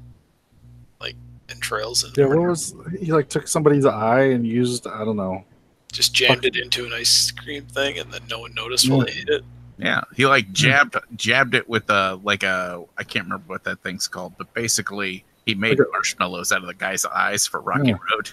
like 1.03 1.17
entrails 1.49 2.05
and 2.05 2.17
Yeah, 2.17 2.27
what 2.27 2.49
was 2.49 2.75
he 2.99 3.13
like? 3.13 3.29
Took 3.29 3.49
somebody's 3.49 3.85
eye 3.87 4.23
and 4.25 4.47
used 4.47 4.87
I 4.87 5.05
don't 5.05 5.17
know. 5.17 5.45
just 5.93 6.15
jammed 6.15 6.45
it 6.45 6.57
into 6.57 6.85
an 6.87 6.93
ice 6.93 7.31
cream 7.31 7.65
thing, 7.67 7.99
and 7.99 8.13
then 8.13 8.23
no 8.29 8.41
one 8.41 8.55
noticed 8.55 8.89
while 8.91 9.01
they 9.05 9.13
ate 9.13 9.29
it. 9.29 9.43
Yeah, 9.79 10.03
he 10.15 10.27
like 10.27 10.47
hmm. 10.47 10.53
jabbed 10.53 10.97
jabbed 11.17 11.55
it 11.55 11.69
with 11.69 11.89
a 11.91 12.21
like 12.23 12.43
a 12.43 12.85
I 12.99 13.05
can't 13.05 13.25
remember 13.27 13.45
what 13.47 13.65
that 13.65 13.81
thing's 13.81 14.07
called, 14.09 14.35
but 14.39 14.53
basically 14.55 15.25
he 15.47 15.55
made 15.55 15.79
Like 15.79 15.89
a- 15.89 15.91
marshmallows 15.93 16.53
out 16.53 16.61
of 16.63 16.67
the 16.67 16.75
guy's 16.75 17.05
eyes 17.05 17.47
for 17.47 17.61
Rocky 17.61 17.89
Yeah. 17.89 17.97
Road. 18.13 18.31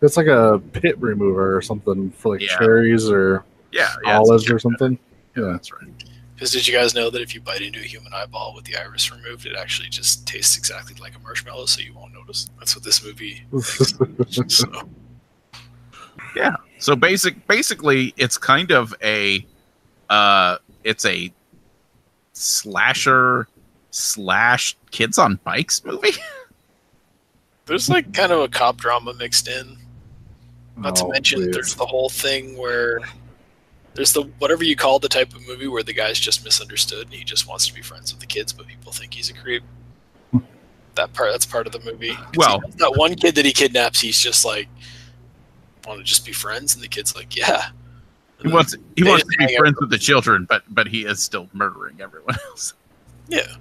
It's 0.00 0.16
like 0.16 0.26
a 0.28 0.60
pit 0.72 0.96
remover 0.98 1.56
or 1.56 1.62
something 1.62 2.10
for 2.12 2.34
like 2.34 2.40
Yeah. 2.42 2.56
cherries 2.58 3.10
or 3.10 3.44
Yeah, 3.72 3.88
yeah, 4.04 4.18
olives 4.18 4.50
or 4.50 4.58
something. 4.58 4.98
Yeah, 5.36 5.44
Yeah. 5.44 5.52
that's 5.52 5.72
right. 5.72 5.90
Because 6.38 6.52
did 6.52 6.68
you 6.68 6.72
guys 6.72 6.94
know 6.94 7.10
that 7.10 7.20
if 7.20 7.34
you 7.34 7.40
bite 7.40 7.62
into 7.62 7.80
a 7.80 7.82
human 7.82 8.12
eyeball 8.14 8.54
with 8.54 8.64
the 8.64 8.76
iris 8.76 9.10
removed, 9.10 9.44
it 9.44 9.56
actually 9.56 9.88
just 9.88 10.24
tastes 10.24 10.56
exactly 10.56 10.94
like 11.00 11.16
a 11.16 11.18
marshmallow, 11.18 11.66
so 11.66 11.80
you 11.80 11.92
won't 11.92 12.14
notice. 12.14 12.48
That's 12.60 12.76
what 12.76 12.84
this 12.84 13.02
movie. 13.04 13.42
so, 14.46 14.88
Yeah. 16.36 16.54
So 16.78 16.94
basic, 16.94 17.44
basically, 17.48 18.14
it's 18.16 18.38
kind 18.38 18.70
of 18.70 18.94
a, 19.02 19.44
uh, 20.10 20.58
it's 20.84 21.04
a 21.06 21.32
slasher 22.34 23.48
slash 23.90 24.76
kids 24.92 25.18
on 25.18 25.40
bikes 25.42 25.84
movie. 25.84 26.12
there's 27.66 27.88
like 27.90 28.12
kind 28.14 28.30
of 28.30 28.42
a 28.42 28.48
cop 28.48 28.76
drama 28.76 29.12
mixed 29.14 29.48
in. 29.48 29.76
Not 30.76 30.94
to 30.94 31.06
Oh, 31.06 31.08
mention, 31.08 31.40
please. 31.40 31.52
there's 31.52 31.74
the 31.74 31.84
whole 31.86 32.08
thing 32.10 32.56
where 32.56 33.00
there's 33.98 34.12
the 34.12 34.22
whatever 34.38 34.62
you 34.62 34.76
call 34.76 35.00
the 35.00 35.08
type 35.08 35.34
of 35.34 35.44
movie 35.48 35.66
where 35.66 35.82
the 35.82 35.92
guy's 35.92 36.20
just 36.20 36.44
misunderstood 36.44 37.06
and 37.06 37.14
he 37.14 37.24
just 37.24 37.48
wants 37.48 37.66
to 37.66 37.74
be 37.74 37.82
friends 37.82 38.12
with 38.12 38.20
the 38.20 38.26
kids, 38.26 38.52
but 38.52 38.68
people 38.68 38.92
think 38.92 39.12
he's 39.12 39.28
a 39.28 39.34
creep. 39.34 39.64
that 40.94 41.12
part, 41.12 41.32
that's 41.32 41.44
part 41.44 41.66
of 41.66 41.72
the 41.72 41.80
movie. 41.80 42.16
Well- 42.36 42.62
that 42.76 42.92
one 42.94 43.16
kid 43.16 43.34
that 43.34 43.44
he 43.44 43.52
kidnaps, 43.52 44.00
he's 44.00 44.20
just 44.20 44.44
like, 44.44 44.68
want 45.84 45.98
to 45.98 46.04
just 46.04 46.24
be 46.24 46.32
friends, 46.32 46.76
and 46.76 46.84
the 46.84 46.86
kid's 46.86 47.16
like, 47.16 47.34
yeah. 47.36 47.70
He 48.40 48.46
wants 48.46 48.76
he 48.94 49.02
wants 49.02 49.24
to 49.24 49.36
be 49.36 49.56
friends 49.56 49.80
with 49.80 49.90
the 49.90 49.98
children, 49.98 50.46
but 50.48 50.62
but 50.68 50.86
he 50.86 51.04
is 51.04 51.20
still 51.20 51.48
murdering 51.52 52.00
everyone 52.00 52.36
else. 52.46 52.74
Yeah. 53.26 53.56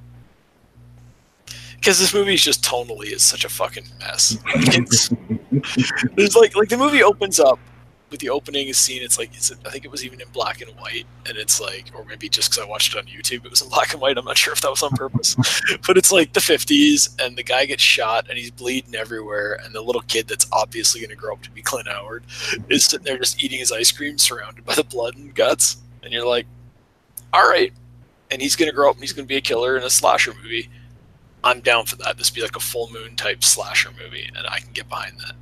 Because 1.78 2.00
this 2.00 2.14
movie 2.14 2.36
is 2.36 2.44
just 2.44 2.64
tonally 2.64 3.08
is 3.12 3.24
such 3.24 3.44
a 3.44 3.50
fucking 3.50 3.86
mess. 4.00 4.38
It's, 4.56 5.10
there's 6.16 6.36
like 6.36 6.56
like 6.56 6.70
the 6.70 6.78
movie 6.78 7.02
opens 7.02 7.40
up 7.40 7.58
with 8.10 8.20
the 8.20 8.30
opening 8.30 8.72
scene. 8.74 9.04
It's 9.04 9.18
like 9.18 9.34
it's, 9.36 9.52
I 9.66 9.70
think 9.70 9.86
it 9.86 9.92
was 9.92 10.06
even 10.06 10.22
in 10.22 10.28
black 10.30 10.62
and 10.62 10.72
white, 10.80 11.06
and 11.26 11.38
it's 11.38 11.60
like, 11.60 11.92
or 11.94 12.06
maybe 12.06 12.30
just 12.30 12.50
because 12.50 12.64
I 12.64 12.68
watched 12.68 12.96
it 12.96 13.00
on 13.00 13.06
YouTube, 13.06 13.46
it 13.46 13.50
was 13.50 13.62
in 13.62 13.70
black 13.78 13.94
and 13.94 14.02
white. 14.02 14.18
I'm 14.18 14.26
not 14.26 14.38
sure 14.38 14.54
if 14.54 14.62
that 14.62 14.70
was 14.70 14.84
on 14.84 14.92
purpose, 14.92 15.36
but 15.88 15.98
it's 15.98 16.12
like 16.12 16.34
the 16.34 16.40
50s, 16.40 17.20
and 17.24 17.38
the 17.38 17.44
guy 17.44 17.66
gets 17.66 17.84
shot, 17.84 18.28
and 18.30 18.38
he's 18.38 18.52
bleeding 18.52 18.96
everywhere, 18.96 19.60
and 19.64 19.74
the 19.74 19.82
little 19.82 20.02
kid 20.04 20.28
that's 20.28 20.48
obviously 20.52 21.02
going 21.02 21.10
to 21.10 21.16
grow 21.16 21.34
up 21.34 21.42
to 21.44 21.52
be 21.52 21.62
Clint 21.62 21.88
Howard 21.88 22.24
is 22.70 22.86
sitting 22.86 23.06
there 23.06 23.18
just 23.18 23.44
eating 23.44 23.60
his 23.60 23.72
ice 23.72 23.92
cream, 23.92 24.18
surrounded 24.18 24.66
by 24.66 24.76
the 24.76 24.84
blood 24.84 25.16
and 25.16 25.36
guts, 25.36 25.78
and 26.04 26.14
you're 26.14 26.28
like, 26.28 26.46
all 27.34 27.48
right, 27.48 27.74
and 28.32 28.42
he's 28.42 28.56
going 28.56 28.70
to 28.70 28.76
grow 28.76 28.90
up 28.90 28.96
and 28.96 29.04
he's 29.04 29.14
going 29.14 29.26
to 29.26 29.30
be 29.30 29.38
a 29.38 29.42
killer 29.42 29.78
in 29.78 29.84
a 29.84 29.90
slasher 29.90 30.34
movie. 30.42 30.70
I'm 31.44 31.62
down 31.62 31.86
for 31.86 31.96
that. 31.98 32.18
This 32.18 32.30
be 32.30 32.42
like 32.42 32.56
a 32.56 32.62
full 32.62 32.90
moon 32.92 33.16
type 33.16 33.44
slasher 33.44 33.92
movie, 33.92 34.30
and 34.36 34.46
I 34.48 34.60
can 34.60 34.72
get 34.74 34.90
behind 34.90 35.20
that. 35.20 35.34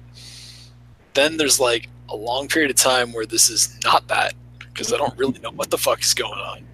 Then 1.13 1.37
there's 1.37 1.59
like 1.59 1.89
a 2.09 2.15
long 2.15 2.47
period 2.47 2.71
of 2.71 2.77
time 2.77 3.13
where 3.13 3.25
this 3.25 3.49
is 3.49 3.77
not 3.83 4.07
that 4.07 4.33
because 4.59 4.93
I 4.93 4.97
don't 4.97 5.17
really 5.17 5.39
know 5.39 5.51
what 5.51 5.69
the 5.69 5.77
fuck 5.77 6.01
is 6.01 6.13
going 6.13 6.39
on. 6.39 6.65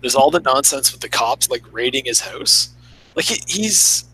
There's 0.00 0.14
all 0.14 0.30
the 0.30 0.40
nonsense 0.40 0.92
with 0.92 1.00
the 1.00 1.08
cops 1.08 1.50
like 1.50 1.62
raiding 1.72 2.04
his 2.04 2.20
house. 2.20 2.70
Like 3.14 3.26
he, 3.26 3.42
he's 3.46 4.04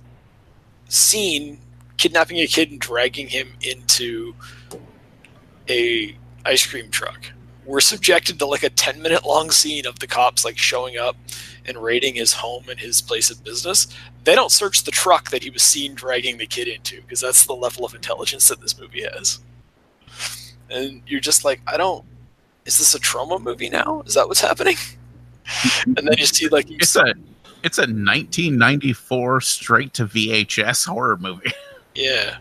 seen 0.88 1.60
kidnapping 1.96 2.38
a 2.38 2.46
kid 2.46 2.70
and 2.70 2.80
dragging 2.80 3.28
him 3.28 3.52
into 3.60 4.34
a 5.68 6.16
ice 6.44 6.66
cream 6.66 6.90
truck. 6.90 7.32
We're 7.64 7.80
subjected 7.80 8.38
to 8.40 8.46
like 8.46 8.64
a 8.64 8.70
10 8.70 9.00
minute 9.00 9.24
long 9.24 9.50
scene 9.50 9.86
of 9.86 10.00
the 10.00 10.06
cops 10.06 10.44
like 10.44 10.58
showing 10.58 10.96
up 10.98 11.16
and 11.64 11.78
raiding 11.78 12.16
his 12.16 12.32
home 12.32 12.68
and 12.68 12.80
his 12.80 13.00
place 13.00 13.30
of 13.30 13.44
business. 13.44 13.86
They 14.24 14.34
don't 14.34 14.50
search 14.50 14.82
the 14.82 14.90
truck 14.90 15.30
that 15.30 15.44
he 15.44 15.50
was 15.50 15.62
seen 15.62 15.94
dragging 15.94 16.38
the 16.38 16.46
kid 16.46 16.66
into 16.66 17.00
because 17.02 17.20
that's 17.20 17.46
the 17.46 17.54
level 17.54 17.84
of 17.84 17.94
intelligence 17.94 18.48
that 18.48 18.60
this 18.60 18.78
movie 18.78 19.02
has. 19.02 19.40
And 20.72 21.02
you're 21.06 21.20
just 21.20 21.44
like, 21.44 21.60
I 21.66 21.76
don't. 21.76 22.04
Is 22.64 22.78
this 22.78 22.94
a 22.94 22.98
trauma 22.98 23.38
movie 23.38 23.68
now? 23.68 24.02
Is 24.06 24.14
that 24.14 24.28
what's 24.28 24.40
happening? 24.40 24.76
and 25.86 25.96
then 25.96 26.14
you 26.16 26.26
see 26.26 26.48
like 26.48 26.70
It's 26.70 26.94
a 26.96 27.14
it's 27.64 27.78
a 27.78 27.82
1994 27.82 29.40
straight 29.40 29.94
to 29.94 30.06
VHS 30.06 30.86
horror 30.86 31.16
movie. 31.16 31.52
yeah, 31.94 32.38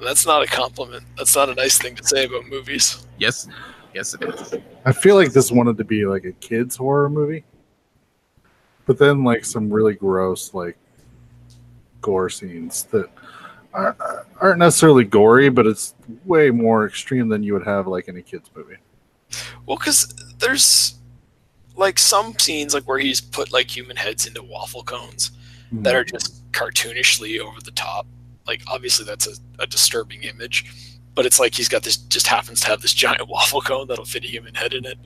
that's 0.00 0.26
not 0.26 0.42
a 0.42 0.46
compliment. 0.46 1.04
That's 1.16 1.34
not 1.36 1.48
a 1.48 1.54
nice 1.54 1.78
thing 1.78 1.94
to 1.96 2.04
say 2.04 2.24
about 2.24 2.46
movies. 2.46 3.06
yes, 3.18 3.48
yes, 3.94 4.14
it 4.14 4.22
is. 4.22 4.54
I 4.84 4.92
feel 4.92 5.14
like 5.14 5.32
this 5.32 5.52
wanted 5.52 5.76
to 5.78 5.84
be 5.84 6.06
like 6.06 6.24
a 6.24 6.32
kids 6.32 6.76
horror 6.76 7.08
movie, 7.08 7.44
but 8.86 8.98
then 8.98 9.22
like 9.22 9.44
some 9.44 9.72
really 9.72 9.94
gross 9.94 10.54
like 10.54 10.76
gore 12.00 12.28
scenes 12.28 12.84
that 12.84 13.13
are, 13.74 14.26
aren't 14.40 14.58
necessarily 14.58 15.04
gory, 15.04 15.48
but 15.48 15.66
it's 15.66 15.94
way 16.24 16.50
more 16.50 16.86
extreme 16.86 17.28
than 17.28 17.42
you 17.42 17.52
would 17.52 17.66
have 17.66 17.86
like 17.86 18.08
in 18.08 18.16
a 18.16 18.22
kids 18.22 18.50
movie. 18.54 18.76
Well, 19.66 19.76
because 19.76 20.06
there's 20.38 20.94
like 21.76 21.98
some 21.98 22.38
scenes 22.38 22.72
like 22.72 22.84
where 22.84 22.98
he's 22.98 23.20
put 23.20 23.52
like 23.52 23.74
human 23.74 23.96
heads 23.96 24.26
into 24.26 24.42
waffle 24.42 24.84
cones 24.84 25.32
hmm. 25.70 25.82
that 25.82 25.94
are 25.94 26.04
just 26.04 26.50
cartoonishly 26.52 27.40
over 27.40 27.60
the 27.60 27.72
top. 27.72 28.06
Like 28.46 28.62
obviously 28.68 29.04
that's 29.04 29.26
a, 29.26 29.62
a 29.62 29.66
disturbing 29.66 30.22
image, 30.22 30.96
but 31.14 31.26
it's 31.26 31.40
like 31.40 31.54
he's 31.54 31.68
got 31.68 31.82
this 31.82 31.96
just 31.96 32.26
happens 32.26 32.60
to 32.60 32.68
have 32.68 32.80
this 32.80 32.94
giant 32.94 33.28
waffle 33.28 33.60
cone 33.60 33.88
that'll 33.88 34.04
fit 34.04 34.24
a 34.24 34.28
human 34.28 34.54
head 34.54 34.74
in 34.74 34.84
it, 34.84 34.98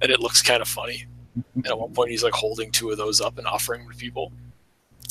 and 0.00 0.10
it 0.10 0.20
looks 0.20 0.42
kind 0.42 0.62
of 0.62 0.68
funny. 0.68 1.06
And 1.54 1.66
at 1.66 1.78
one 1.78 1.92
point 1.92 2.10
he's 2.10 2.22
like 2.22 2.32
holding 2.32 2.70
two 2.70 2.90
of 2.90 2.96
those 2.96 3.20
up 3.20 3.38
and 3.38 3.46
offering 3.46 3.82
them 3.82 3.92
to 3.92 3.98
people. 3.98 4.32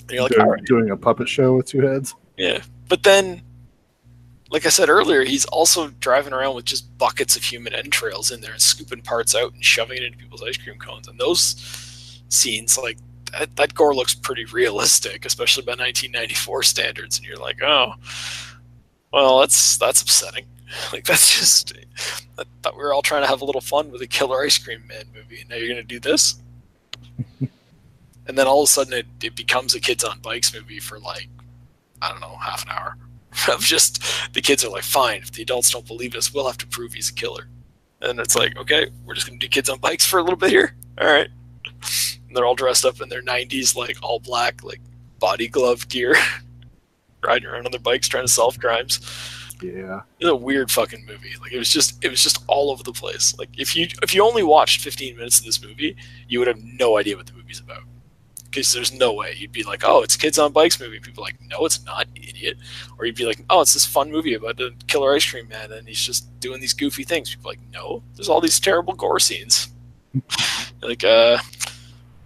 And 0.04 0.12
you're 0.12 0.24
like, 0.24 0.32
doing, 0.32 0.48
right, 0.48 0.66
doing 0.66 0.90
a 0.90 0.98
puppet 0.98 1.30
show 1.30 1.58
with 1.58 1.68
two 1.68 1.82
heads. 1.82 2.16
yeah. 2.38 2.62
But 2.88 3.04
then, 3.04 3.42
like 4.50 4.66
I 4.66 4.70
said 4.70 4.90
earlier, 4.90 5.24
he's 5.24 5.46
also 5.46 5.90
driving 6.00 6.34
around 6.34 6.56
with 6.56 6.66
just 6.66 6.96
buckets 6.98 7.36
of 7.36 7.44
human 7.44 7.74
entrails 7.74 8.32
in 8.32 8.42
there 8.42 8.54
and 8.54 8.62
scooping 8.62 9.02
parts 9.02 9.36
out 9.36 9.54
and 9.54 9.64
shoving 9.64 9.98
it 9.98 10.04
into 10.04 10.18
people's 10.18 10.44
ice 10.44 10.58
cream 10.58 10.78
cones. 10.78 11.08
And 11.08 11.20
those 11.20 12.22
scenes, 12.30 12.78
like 12.78 12.98
that, 13.32 13.56
that 13.56 13.74
gore 13.74 13.96
looks 13.96 14.14
pretty 14.14 14.46
realistic, 14.46 15.26
especially 15.26 15.64
by 15.64 15.72
1994 15.72 16.64
standards. 16.64 17.18
And 17.18 17.26
you're 17.28 17.38
like, 17.38 17.62
oh, 17.64 17.94
well, 19.12 19.40
that's 19.40 19.78
that's 19.78 20.02
upsetting. 20.02 20.46
Like 20.92 21.06
that's 21.06 21.38
just. 21.40 21.72
I 22.40 22.46
thought 22.64 22.76
we 22.76 22.82
were 22.82 22.96
all 22.96 23.04
trying 23.04 23.22
to 23.22 23.28
have 23.28 23.42
a 23.42 23.46
little 23.46 23.62
fun 23.62 23.92
with 23.92 24.02
a 24.02 24.08
Killer 24.08 24.44
Ice 24.44 24.58
Cream 24.58 24.88
Man 24.88 25.06
movie. 25.14 25.42
and 25.42 25.50
Now 25.50 25.56
you're 25.56 25.68
gonna 25.68 25.84
do 25.84 26.00
this. 26.00 26.42
and 27.40 28.36
then 28.36 28.48
all 28.48 28.64
of 28.64 28.70
a 28.70 28.72
sudden 28.72 28.94
it, 28.94 29.06
it 29.22 29.36
becomes 29.36 29.76
a 29.76 29.80
kids 29.80 30.04
on 30.04 30.20
bikes 30.20 30.52
movie 30.52 30.80
for 30.80 31.00
like 31.00 31.30
I 32.04 32.10
don't 32.12 32.22
know, 32.22 32.36
half 32.36 32.64
an 32.66 32.72
hour 32.72 32.98
of 33.52 33.62
just 33.62 34.04
the 34.34 34.42
kids 34.42 34.64
are 34.64 34.70
like, 34.70 34.84
fine, 34.84 35.22
if 35.22 35.32
the 35.32 35.42
adults 35.42 35.72
don't 35.72 35.88
believe 35.88 36.16
us, 36.16 36.34
we'll 36.34 36.48
have 36.48 36.58
to 36.60 36.68
prove 36.68 36.94
he's 36.94 37.10
a 37.10 37.14
killer. 37.14 37.48
And 38.02 38.20
it's 38.20 38.36
like, 38.36 38.58
okay, 38.58 38.88
we're 39.06 39.14
just 39.14 39.26
gonna 39.28 39.40
do 39.40 39.48
kids 39.48 39.70
on 39.70 39.80
bikes 39.80 40.06
for 40.06 40.20
a 40.20 40.22
little 40.22 40.38
bit 40.38 40.50
here. 40.50 40.76
All 41.00 41.08
right. 41.08 41.30
And 42.28 42.38
they're 42.40 42.48
all 42.48 42.56
dressed 42.56 42.84
up 42.84 43.00
in 43.00 43.10
their 43.10 43.22
90s, 43.22 43.76
like 43.76 43.96
all 44.02 44.18
black, 44.20 44.64
like 44.64 44.82
body 45.20 45.48
glove 45.48 45.88
gear, 45.88 46.16
riding 47.24 47.48
around 47.48 47.68
on 47.68 47.72
their 47.72 47.80
bikes 47.80 48.08
trying 48.08 48.26
to 48.26 48.32
solve 48.32 48.60
crimes. 48.60 49.02
Yeah, 49.62 50.02
It's 50.20 50.28
a 50.28 50.36
weird 50.36 50.72
fucking 50.72 51.06
movie. 51.06 51.34
Like 51.40 51.54
it 51.54 51.60
was 51.60 51.70
just, 51.70 52.04
it 52.04 52.10
was 52.10 52.24
just 52.24 52.44
all 52.48 52.72
over 52.72 52.82
the 52.82 52.92
place. 52.92 53.38
Like 53.38 53.50
if 53.56 53.76
you 53.76 53.88
if 54.02 54.16
you 54.16 54.24
only 54.26 54.42
watched 54.42 54.82
15 54.82 55.16
minutes 55.16 55.38
of 55.38 55.46
this 55.46 55.62
movie, 55.62 55.96
you 56.28 56.40
would 56.40 56.48
have 56.48 56.58
no 56.64 56.98
idea 56.98 57.16
what 57.16 57.28
the 57.28 57.34
movie's 57.34 57.60
about 57.60 57.84
because 58.54 58.72
there's 58.72 58.94
no 58.94 59.12
way 59.14 59.34
you'd 59.36 59.52
be 59.52 59.64
like, 59.64 59.82
oh, 59.84 60.04
it's 60.04 60.16
kids 60.16 60.38
on 60.38 60.52
bikes 60.52 60.80
movie. 60.80 61.00
People 61.00 61.24
are 61.24 61.28
like, 61.28 61.40
no, 61.48 61.66
it's 61.66 61.84
not, 61.86 62.08
idiot. 62.16 62.56
Or 63.00 63.06
you'd 63.06 63.16
be 63.16 63.26
like, 63.26 63.44
oh, 63.50 63.62
it's 63.62 63.74
this 63.74 63.86
fun 63.86 64.12
movie 64.12 64.36
about 64.36 64.58
the 64.58 64.72
killer 64.88 65.16
ice 65.16 65.28
cream 65.30 65.48
man 65.48 65.72
and 65.72 65.88
he's 65.88 66.00
just 66.00 66.40
doing 66.40 66.62
these 66.62 66.74
goofy 66.74 67.04
things. 67.04 67.32
People 67.34 67.50
are 67.50 67.54
like, 67.54 67.60
no, 67.72 68.04
there's 68.16 68.30
all 68.30 68.40
these 68.42 68.60
terrible 68.60 68.94
gore 68.94 69.20
scenes. 69.20 69.70
like, 70.84 71.04
uh, 71.04 71.40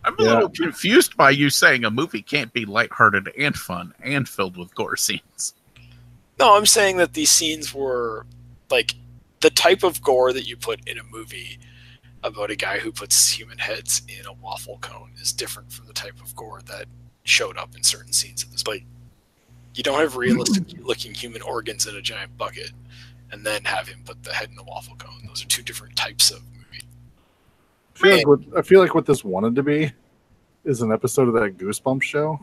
I'm 0.04 0.16
a 0.20 0.24
Yeah. 0.24 0.34
little 0.34 0.50
confused 0.50 1.16
by 1.16 1.30
you 1.30 1.50
saying 1.50 1.86
a 1.86 1.90
movie 1.92 2.22
can't 2.22 2.52
be 2.52 2.66
lighthearted 2.66 3.30
and 3.40 3.56
fun 3.56 3.94
and 4.04 4.28
filled 4.28 4.58
with 4.58 4.76
gore 4.76 4.98
scenes. 4.98 5.54
no, 6.40 6.56
I'm 6.58 6.66
saying 6.66 6.98
that 6.98 7.14
these 7.14 7.32
scenes 7.32 7.74
were 7.74 8.26
like 8.70 8.96
the 9.40 9.50
type 9.50 9.84
of 9.84 10.02
gore 10.02 10.34
that 10.34 10.46
you 10.48 10.58
put 10.58 10.88
in 10.90 10.98
a 10.98 11.04
movie 11.04 11.58
about 12.24 12.52
a 12.52 12.56
guy 12.56 12.80
who 12.80 12.92
puts 12.92 13.30
human 13.30 13.58
heads 13.58 14.02
in 14.08 14.26
a 14.26 14.34
waffle 14.34 14.78
cone 14.80 15.12
is 15.22 15.32
different 15.32 15.72
from 15.72 15.88
the 15.88 15.94
type 15.94 16.20
of 16.22 16.36
gore 16.36 16.62
that 16.66 16.86
showed 17.24 17.58
up 17.58 17.76
in 17.76 17.84
certain 17.84 18.14
scenes 18.14 18.44
of 18.44 18.52
this. 18.52 18.66
Like, 18.68 18.86
you 19.76 19.84
don't 19.84 20.00
have 20.00 20.16
realistic 20.16 20.72
hmm. 20.72 20.86
looking 20.86 21.14
human 21.14 21.42
organs 21.42 21.86
in 21.86 21.96
a 21.96 22.02
giant 22.02 22.36
bucket 22.38 22.72
and 23.32 23.46
then 23.46 23.64
have 23.66 23.88
him 23.88 24.02
put 24.06 24.24
the 24.24 24.34
head 24.34 24.50
in 24.52 24.58
a 24.58 24.64
waffle 24.64 24.96
cone. 24.96 25.22
Those 25.28 25.44
are 25.44 25.48
two 25.48 25.62
different 25.62 25.96
types 25.96 26.32
of 26.32 26.42
movie. 26.54 26.84
I 27.96 28.00
feel, 28.00 28.16
like 28.18 28.28
what, 28.28 28.40
I 28.58 28.62
feel 28.62 28.82
like 28.82 28.96
what 28.96 29.06
this 29.06 29.24
wanted 29.24 29.56
to 29.56 29.64
be 29.64 29.92
is 30.66 30.82
an 30.82 30.92
episode 30.92 31.28
of 31.28 31.34
that 31.36 31.58
Goosebumps 31.58 32.04
show. 32.04 32.40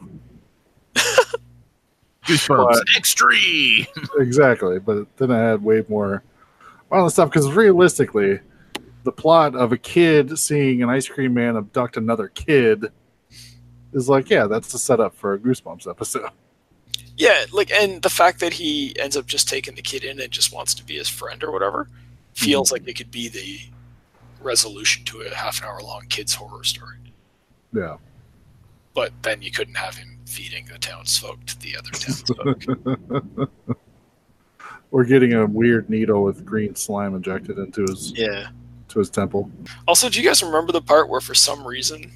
Goosebumps 2.25 2.73
But- 2.73 2.85
extreme. 2.97 3.87
exactly, 4.19 4.79
but 4.79 5.07
then 5.17 5.31
I 5.31 5.39
had 5.39 5.63
way 5.63 5.85
more 5.89 6.23
violent 6.91 7.13
stuff 7.13 7.31
because 7.31 7.51
realistically, 7.53 8.41
the 9.05 9.13
plot 9.13 9.55
of 9.55 9.71
a 9.71 9.79
kid 9.79 10.37
seeing 10.39 10.83
an 10.83 10.91
ice 10.91 11.07
cream 11.07 11.35
man 11.35 11.57
abduct 11.57 11.97
another 11.97 12.29
kid 12.29 12.87
is 13.93 14.09
like, 14.09 14.29
yeah, 14.29 14.47
that's 14.47 14.73
the 14.73 14.79
setup 14.79 15.15
for 15.15 15.35
a 15.35 15.39
Goosebumps 15.39 15.89
episode. 15.89 16.31
Yeah, 17.17 17.45
like, 17.53 17.71
and 17.71 18.03
the 18.03 18.11
fact 18.11 18.41
that 18.41 18.53
he 18.53 18.99
ends 18.99 19.17
up 19.17 19.27
just 19.27 19.49
taking 19.49 19.77
the 19.77 19.83
kid 19.83 20.03
in 20.03 20.19
and 20.21 20.33
just 20.33 20.53
wants 20.53 20.75
to 20.75 20.85
be 20.85 20.97
his 20.97 21.09
friend 21.09 21.45
or 21.45 21.53
whatever 21.53 21.89
feels 22.33 22.73
like 22.73 22.89
it 22.89 22.95
could 22.95 23.13
be 23.13 23.29
the 23.29 23.61
resolution 24.41 25.05
to 25.05 25.21
a 25.21 25.33
half 25.33 25.61
an 25.61 25.69
hour 25.69 25.81
long 25.81 26.07
kids 26.09 26.35
horror 26.35 26.65
story. 26.65 26.97
Yeah. 27.73 27.99
But 28.95 29.13
then 29.23 29.43
you 29.43 29.51
couldn't 29.51 29.77
have 29.77 29.97
him 29.97 30.19
feeding 30.27 30.67
the 30.67 30.79
townsfolk 30.79 31.45
to 31.47 31.59
the 31.61 31.77
other 31.77 31.91
townsfolk. 31.91 33.51
Or 34.91 35.03
getting 35.03 35.33
a 35.33 35.45
weird 35.45 35.91
needle 35.91 36.23
with 36.23 36.47
green 36.47 36.77
slime 36.77 37.17
injected 37.17 37.59
into 37.59 37.83
his 37.83 38.13
yeah. 38.15 38.51
To 38.95 39.01
his 39.01 39.11
temple. 39.11 39.51
Also, 39.87 40.09
do 40.09 40.21
you 40.21 40.27
guys 40.27 40.43
remember 40.43 40.73
the 40.73 40.81
part 40.81 41.09
where, 41.09 41.21
for 41.21 41.35
some 41.35 41.67
reason, 41.67 42.11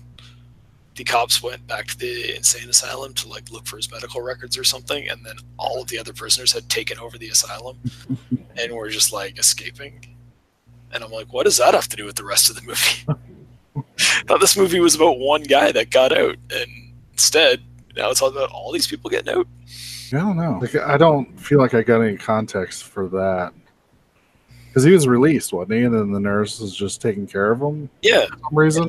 the 0.97 1.05
cops 1.05 1.43
went 1.43 1.65
back 1.67 1.87
to 1.87 1.99
the 1.99 2.37
insane 2.37 2.69
asylum 2.69 3.15
to 3.15 3.29
like 3.29 3.51
look 3.53 3.67
for 3.67 3.77
his 3.77 3.91
medical 3.91 4.21
records 4.23 4.59
or 4.59 4.65
something, 4.65 5.09
and 5.09 5.25
then 5.25 5.37
all 5.59 5.81
of 5.81 5.89
the 5.89 5.99
other 5.99 6.13
prisoners 6.13 6.53
had 6.53 6.69
taken 6.69 6.99
over 6.99 7.19
the 7.19 7.29
asylum 7.29 7.79
and 8.57 8.73
were 8.73 8.89
just 8.89 9.13
like 9.13 9.39
escaping. 9.39 10.17
And 10.93 11.05
I'm 11.05 11.13
like, 11.13 11.33
what 11.33 11.45
does 11.45 11.59
that 11.59 11.75
have 11.75 11.89
to 11.89 11.97
do 11.97 12.07
with 12.07 12.17
the 12.17 12.25
rest 12.25 12.49
of 12.49 12.57
the 12.57 12.63
movie? 12.63 13.05
thought 14.27 14.41
this 14.41 14.57
movie 14.57 14.81
was 14.81 14.95
about 14.95 15.19
one 15.19 15.43
guy 15.43 15.73
that 15.73 15.91
got 15.91 16.17
out, 16.17 16.37
and 16.51 16.95
instead, 17.13 17.63
now 17.97 18.11
it's 18.11 18.23
all 18.23 18.29
about 18.29 18.51
all 18.51 18.73
these 18.73 18.87
people 18.87 19.11
getting 19.11 19.35
out. 19.35 19.47
I 20.13 20.17
don't 20.17 20.37
know. 20.37 20.59
Like, 20.61 20.75
I 20.75 20.97
don't 20.97 21.39
feel 21.39 21.59
like 21.59 21.75
I 21.75 21.83
got 21.83 22.01
any 22.01 22.17
context 22.17 22.85
for 22.85 23.09
that. 23.09 23.53
Because 24.69 24.85
he 24.85 24.93
was 24.93 25.09
released, 25.09 25.53
wasn't 25.53 25.73
he? 25.73 25.83
And 25.85 25.95
then 25.95 26.13
the 26.13 26.21
nurse 26.21 26.61
was 26.61 26.77
just 26.77 27.01
taking 27.03 27.27
care 27.27 27.51
of 27.51 27.61
him 27.61 27.89
Yeah, 28.03 28.27
for 28.27 28.37
some 28.39 28.59
reason. 28.59 28.89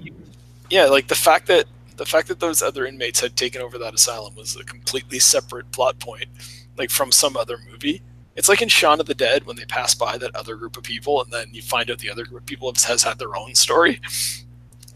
yeah, 0.69 0.85
like 0.85 1.07
the 1.07 1.15
fact 1.15 1.47
that 1.47 1.65
the 1.97 2.05
fact 2.05 2.27
that 2.29 2.39
those 2.39 2.61
other 2.61 2.85
inmates 2.85 3.19
had 3.19 3.35
taken 3.35 3.61
over 3.61 3.77
that 3.77 3.93
asylum 3.93 4.33
was 4.35 4.55
a 4.55 4.63
completely 4.63 5.19
separate 5.19 5.69
plot 5.71 5.99
point, 5.99 6.27
like 6.77 6.89
from 6.89 7.11
some 7.11 7.35
other 7.35 7.57
movie. 7.69 8.01
It's 8.37 8.47
like 8.47 8.61
in 8.61 8.69
Shaun 8.69 9.01
of 9.01 9.05
the 9.05 9.13
Dead 9.15 9.43
when 9.45 9.57
they 9.57 9.65
pass 9.65 9.93
by 9.93 10.17
that 10.17 10.33
other 10.33 10.55
group 10.55 10.77
of 10.77 10.83
people, 10.83 11.21
and 11.21 11.29
then 11.29 11.47
you 11.51 11.61
find 11.61 11.91
out 11.91 11.99
the 11.99 12.09
other 12.09 12.23
group 12.25 12.41
of 12.43 12.45
people 12.45 12.71
has 12.85 13.03
had 13.03 13.19
their 13.19 13.35
own 13.35 13.53
story. 13.53 13.99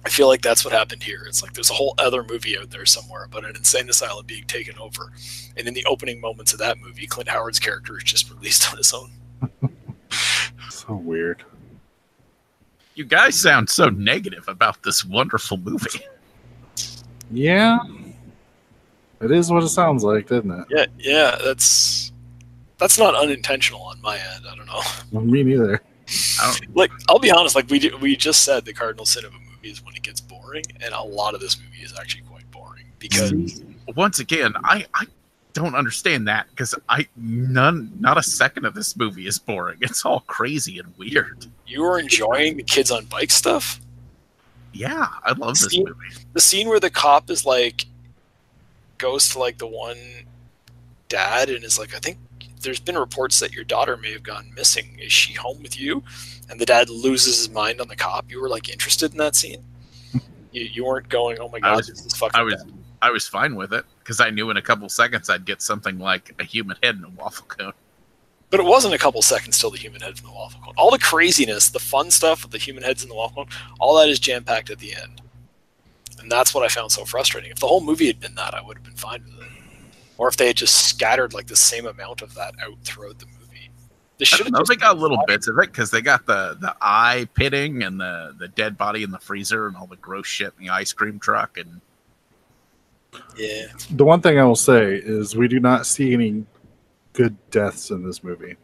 I 0.05 0.09
feel 0.09 0.27
like 0.27 0.41
that's 0.41 0.63
what 0.63 0.73
happened 0.73 1.03
here. 1.03 1.25
It's 1.27 1.41
like 1.43 1.51
there's 1.53 1.69
a 1.69 1.73
whole 1.73 1.93
other 1.97 2.23
movie 2.23 2.57
out 2.57 2.69
there 2.71 2.85
somewhere 2.85 3.25
about 3.25 3.43
an 3.43 3.55
insane 3.57 3.89
asylum 3.89 4.25
being 4.25 4.45
taken 4.45 4.77
over, 4.79 5.11
and 5.57 5.67
in 5.67 5.73
the 5.73 5.83
opening 5.85 6.21
moments 6.21 6.53
of 6.53 6.59
that 6.59 6.79
movie, 6.79 7.05
Clint 7.07 7.27
Howard's 7.27 7.59
character 7.59 7.97
is 7.97 8.03
just 8.03 8.29
released 8.31 8.69
on 8.71 8.77
his 8.77 8.93
own. 8.93 9.11
So 10.69 10.95
weird. 10.95 11.43
You 12.95 13.05
guys 13.05 13.39
sound 13.39 13.69
so 13.69 13.89
negative 13.89 14.43
about 14.49 14.83
this 14.83 15.05
wonderful 15.05 15.55
movie. 15.57 16.01
Yeah. 17.31 17.79
It 19.21 19.31
is 19.31 19.49
what 19.49 19.63
it 19.63 19.69
sounds 19.69 20.03
like, 20.03 20.27
doesn't 20.27 20.51
it? 20.51 20.67
Yeah, 20.69 20.85
yeah, 20.99 21.37
that's 21.41 22.11
that's 22.77 22.97
not 22.97 23.15
unintentional 23.15 23.81
on 23.81 24.01
my 24.01 24.17
end. 24.17 24.45
I 24.49 24.55
don't 24.55 24.65
know. 24.65 24.81
Well, 25.11 25.23
me 25.25 25.43
neither. 25.43 25.81
I 26.41 26.57
don't, 26.59 26.75
like 26.75 26.91
I'll 27.07 27.19
be 27.19 27.31
honest, 27.31 27.55
like 27.55 27.69
we 27.69 27.79
do, 27.79 27.95
we 27.97 28.17
just 28.17 28.43
said 28.43 28.65
the 28.65 28.73
cardinal 28.73 29.05
sin 29.05 29.23
of 29.23 29.31
a 29.31 29.37
movie 29.37 29.69
is 29.69 29.83
when 29.85 29.95
it 29.95 30.03
gets 30.03 30.19
boring, 30.19 30.65
and 30.81 30.93
a 30.93 31.01
lot 31.01 31.33
of 31.33 31.39
this 31.39 31.57
movie 31.57 31.83
is 31.83 31.93
actually 31.97 32.23
quite 32.23 32.49
boring 32.51 32.85
because 32.99 33.63
once 33.95 34.19
again, 34.19 34.53
I, 34.65 34.85
I 34.93 35.05
don't 35.53 35.75
understand 35.75 36.27
that 36.27 36.47
because 36.49 36.73
I 36.89 37.07
none 37.15 37.91
not 37.99 38.17
a 38.17 38.23
second 38.23 38.65
of 38.65 38.73
this 38.73 38.97
movie 38.97 39.27
is 39.27 39.37
boring. 39.39 39.77
It's 39.81 40.03
all 40.05 40.21
crazy 40.21 40.79
and 40.79 40.91
weird. 40.97 41.45
you 41.67 41.81
were 41.83 41.99
enjoying 41.99 42.57
the 42.57 42.63
kids 42.63 42.91
on 42.91 43.05
bike 43.05 43.31
stuff. 43.31 43.79
Yeah, 44.73 45.07
I 45.23 45.33
love 45.33 45.59
this 45.59 45.69
See- 45.71 45.83
movie. 45.83 45.93
The 46.33 46.41
scene 46.41 46.67
where 46.67 46.79
the 46.79 46.89
cop 46.89 47.29
is 47.29 47.45
like 47.45 47.85
goes 48.97 49.29
to 49.29 49.39
like 49.39 49.57
the 49.59 49.67
one 49.67 49.97
dad 51.09 51.49
and 51.49 51.63
is 51.63 51.77
like, 51.77 51.93
I 51.95 51.99
think 51.99 52.17
there's 52.61 52.79
been 52.79 52.97
reports 52.97 53.39
that 53.39 53.51
your 53.53 53.65
daughter 53.65 53.97
may 53.97 54.11
have 54.13 54.23
gone 54.23 54.51
missing. 54.55 54.97
Is 54.99 55.11
she 55.11 55.33
home 55.33 55.61
with 55.61 55.79
you? 55.79 56.01
And 56.49 56.59
the 56.59 56.65
dad 56.65 56.89
loses 56.89 57.37
his 57.37 57.49
mind 57.49 57.79
on 57.81 57.87
the 57.87 57.95
cop. 57.95 58.25
You 58.31 58.41
were 58.41 58.49
like 58.49 58.69
interested 58.69 59.11
in 59.11 59.17
that 59.17 59.35
scene. 59.35 59.63
You, 60.51 60.63
you 60.63 60.85
weren't 60.85 61.09
going, 61.09 61.37
oh 61.39 61.49
my 61.49 61.59
god, 61.59 61.77
was- 61.77 61.87
this 61.87 62.05
is 62.05 62.13
fucking 62.15 62.39
I 62.39 62.43
was 62.43 62.55
bad. 62.55 62.73
I 63.03 63.11
was 63.11 63.27
fine 63.27 63.55
with 63.55 63.73
it 63.73 63.83
because 63.99 64.21
I 64.21 64.29
knew 64.29 64.49
in 64.49 64.55
a 64.55 64.61
couple 64.61 64.87
seconds 64.87 65.29
I'd 65.29 65.43
get 65.43 65.61
something 65.61 65.99
like 65.99 66.33
a 66.39 66.45
human 66.45 66.77
head 66.81 66.95
and 66.95 67.03
a 67.03 67.09
waffle 67.09 67.45
cone. 67.47 67.73
But 68.49 68.61
it 68.61 68.65
wasn't 68.65 68.93
a 68.93 68.97
couple 68.97 69.21
seconds 69.21 69.59
till 69.59 69.71
the 69.71 69.77
human 69.77 69.99
head 69.99 70.17
in 70.17 70.23
the 70.23 70.31
waffle 70.31 70.61
cone. 70.63 70.73
All 70.77 70.89
the 70.89 70.99
craziness, 70.99 71.69
the 71.69 71.79
fun 71.79 72.09
stuff 72.11 72.43
with 72.43 72.53
the 72.53 72.57
human 72.57 72.81
heads 72.81 73.03
in 73.03 73.09
the 73.09 73.15
waffle 73.15 73.43
cone, 73.43 73.53
all 73.77 73.97
that 73.97 74.07
is 74.07 74.19
jam 74.19 74.45
packed 74.45 74.69
at 74.69 74.79
the 74.79 74.95
end. 74.95 75.21
And 76.21 76.31
that's 76.31 76.53
what 76.53 76.63
I 76.63 76.69
found 76.69 76.93
so 76.93 77.03
frustrating. 77.03 77.51
If 77.51 77.59
the 77.59 77.67
whole 77.67 77.81
movie 77.81 78.07
had 78.07 78.21
been 78.21 78.35
that, 78.35 78.53
I 78.53 78.61
would 78.61 78.77
have 78.77 78.85
been 78.85 78.95
fine 78.95 79.21
with 79.25 79.47
it. 79.47 79.51
Or 80.17 80.29
if 80.29 80.37
they 80.37 80.47
had 80.47 80.55
just 80.55 80.85
scattered 80.87 81.33
like 81.33 81.47
the 81.47 81.57
same 81.57 81.85
amount 81.85 82.21
of 82.21 82.33
that 82.35 82.53
out 82.63 82.77
throughout 82.85 83.19
the 83.19 83.25
movie. 83.25 83.69
They 84.17 84.23
I 84.23 84.25
should 84.27 84.45
have 84.45 84.53
know, 84.53 84.63
they 84.65 84.77
got 84.77 84.97
little 84.97 85.21
bits 85.27 85.49
of 85.49 85.57
it 85.57 85.71
because 85.71 85.91
they 85.91 86.01
got 86.01 86.25
the 86.25 86.55
the 86.61 86.73
eye 86.79 87.27
pitting 87.33 87.83
and 87.83 87.99
the 87.99 88.33
the 88.39 88.47
dead 88.47 88.77
body 88.77 89.03
in 89.03 89.11
the 89.11 89.19
freezer 89.19 89.67
and 89.67 89.75
all 89.75 89.87
the 89.87 89.97
gross 89.97 90.27
shit 90.27 90.53
in 90.57 90.67
the 90.67 90.71
ice 90.71 90.93
cream 90.93 91.19
truck 91.19 91.57
and 91.57 91.81
Yeah. 93.37 93.67
The 93.91 94.05
one 94.05 94.21
thing 94.21 94.39
I 94.39 94.43
will 94.43 94.55
say 94.55 94.95
is 94.95 95.35
we 95.35 95.47
do 95.47 95.59
not 95.59 95.85
see 95.85 96.13
any 96.13 96.45
good 97.13 97.35
deaths 97.51 97.89
in 97.89 98.03
this 98.05 98.23
movie. 98.23 98.55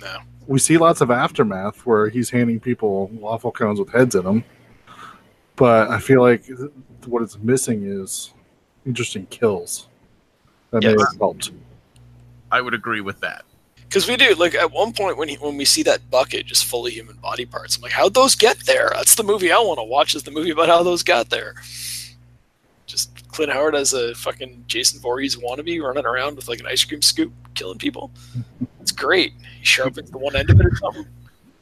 No. 0.00 0.18
We 0.46 0.58
see 0.58 0.78
lots 0.78 1.00
of 1.00 1.10
aftermath 1.10 1.84
where 1.86 2.08
he's 2.08 2.30
handing 2.30 2.60
people 2.60 3.08
waffle 3.08 3.50
cones 3.50 3.78
with 3.78 3.90
heads 3.90 4.14
in 4.14 4.24
them, 4.24 4.44
but 5.56 5.90
I 5.90 5.98
feel 5.98 6.20
like 6.20 6.44
what 7.06 7.22
it's 7.22 7.38
missing 7.38 7.84
is 7.84 8.32
interesting 8.84 9.26
kills 9.26 9.88
that 10.70 10.82
may 10.82 10.90
have 10.90 11.18
helped. 11.18 11.50
I 12.52 12.60
would 12.60 12.74
agree 12.74 13.00
with 13.00 13.20
that. 13.20 13.44
Because 13.76 14.08
we 14.08 14.16
do 14.16 14.34
like 14.34 14.54
at 14.54 14.70
one 14.70 14.92
point 14.92 15.16
when 15.16 15.28
he, 15.28 15.36
when 15.36 15.56
we 15.56 15.64
see 15.64 15.82
that 15.84 16.10
bucket 16.10 16.46
just 16.46 16.64
full 16.64 16.86
of 16.86 16.92
human 16.92 17.16
body 17.16 17.46
parts, 17.46 17.76
I'm 17.76 17.82
like, 17.82 17.92
how'd 17.92 18.14
those 18.14 18.34
get 18.34 18.58
there? 18.66 18.90
That's 18.94 19.14
the 19.14 19.22
movie 19.22 19.52
I 19.52 19.58
want 19.58 19.78
to 19.78 19.84
watch. 19.84 20.14
Is 20.14 20.24
the 20.24 20.30
movie 20.30 20.50
about 20.50 20.68
how 20.68 20.82
those 20.82 21.02
got 21.02 21.30
there? 21.30 21.54
Just 22.86 23.28
Clint 23.28 23.52
Howard 23.52 23.74
as 23.74 23.92
a 23.92 24.14
fucking 24.14 24.64
Jason 24.66 25.00
Voorhees 25.00 25.36
wannabe 25.36 25.82
running 25.82 26.06
around 26.06 26.36
with 26.36 26.48
like 26.48 26.60
an 26.60 26.66
ice 26.66 26.84
cream 26.84 27.02
scoop, 27.02 27.32
killing 27.54 27.78
people. 27.78 28.10
It's 28.80 28.92
great. 28.92 29.32
He 29.58 29.64
sharpens 29.64 30.10
the 30.10 30.18
one 30.18 30.36
end 30.36 30.50
of 30.50 30.60
it 30.60 30.66
or 30.66 30.76
something. 30.76 31.06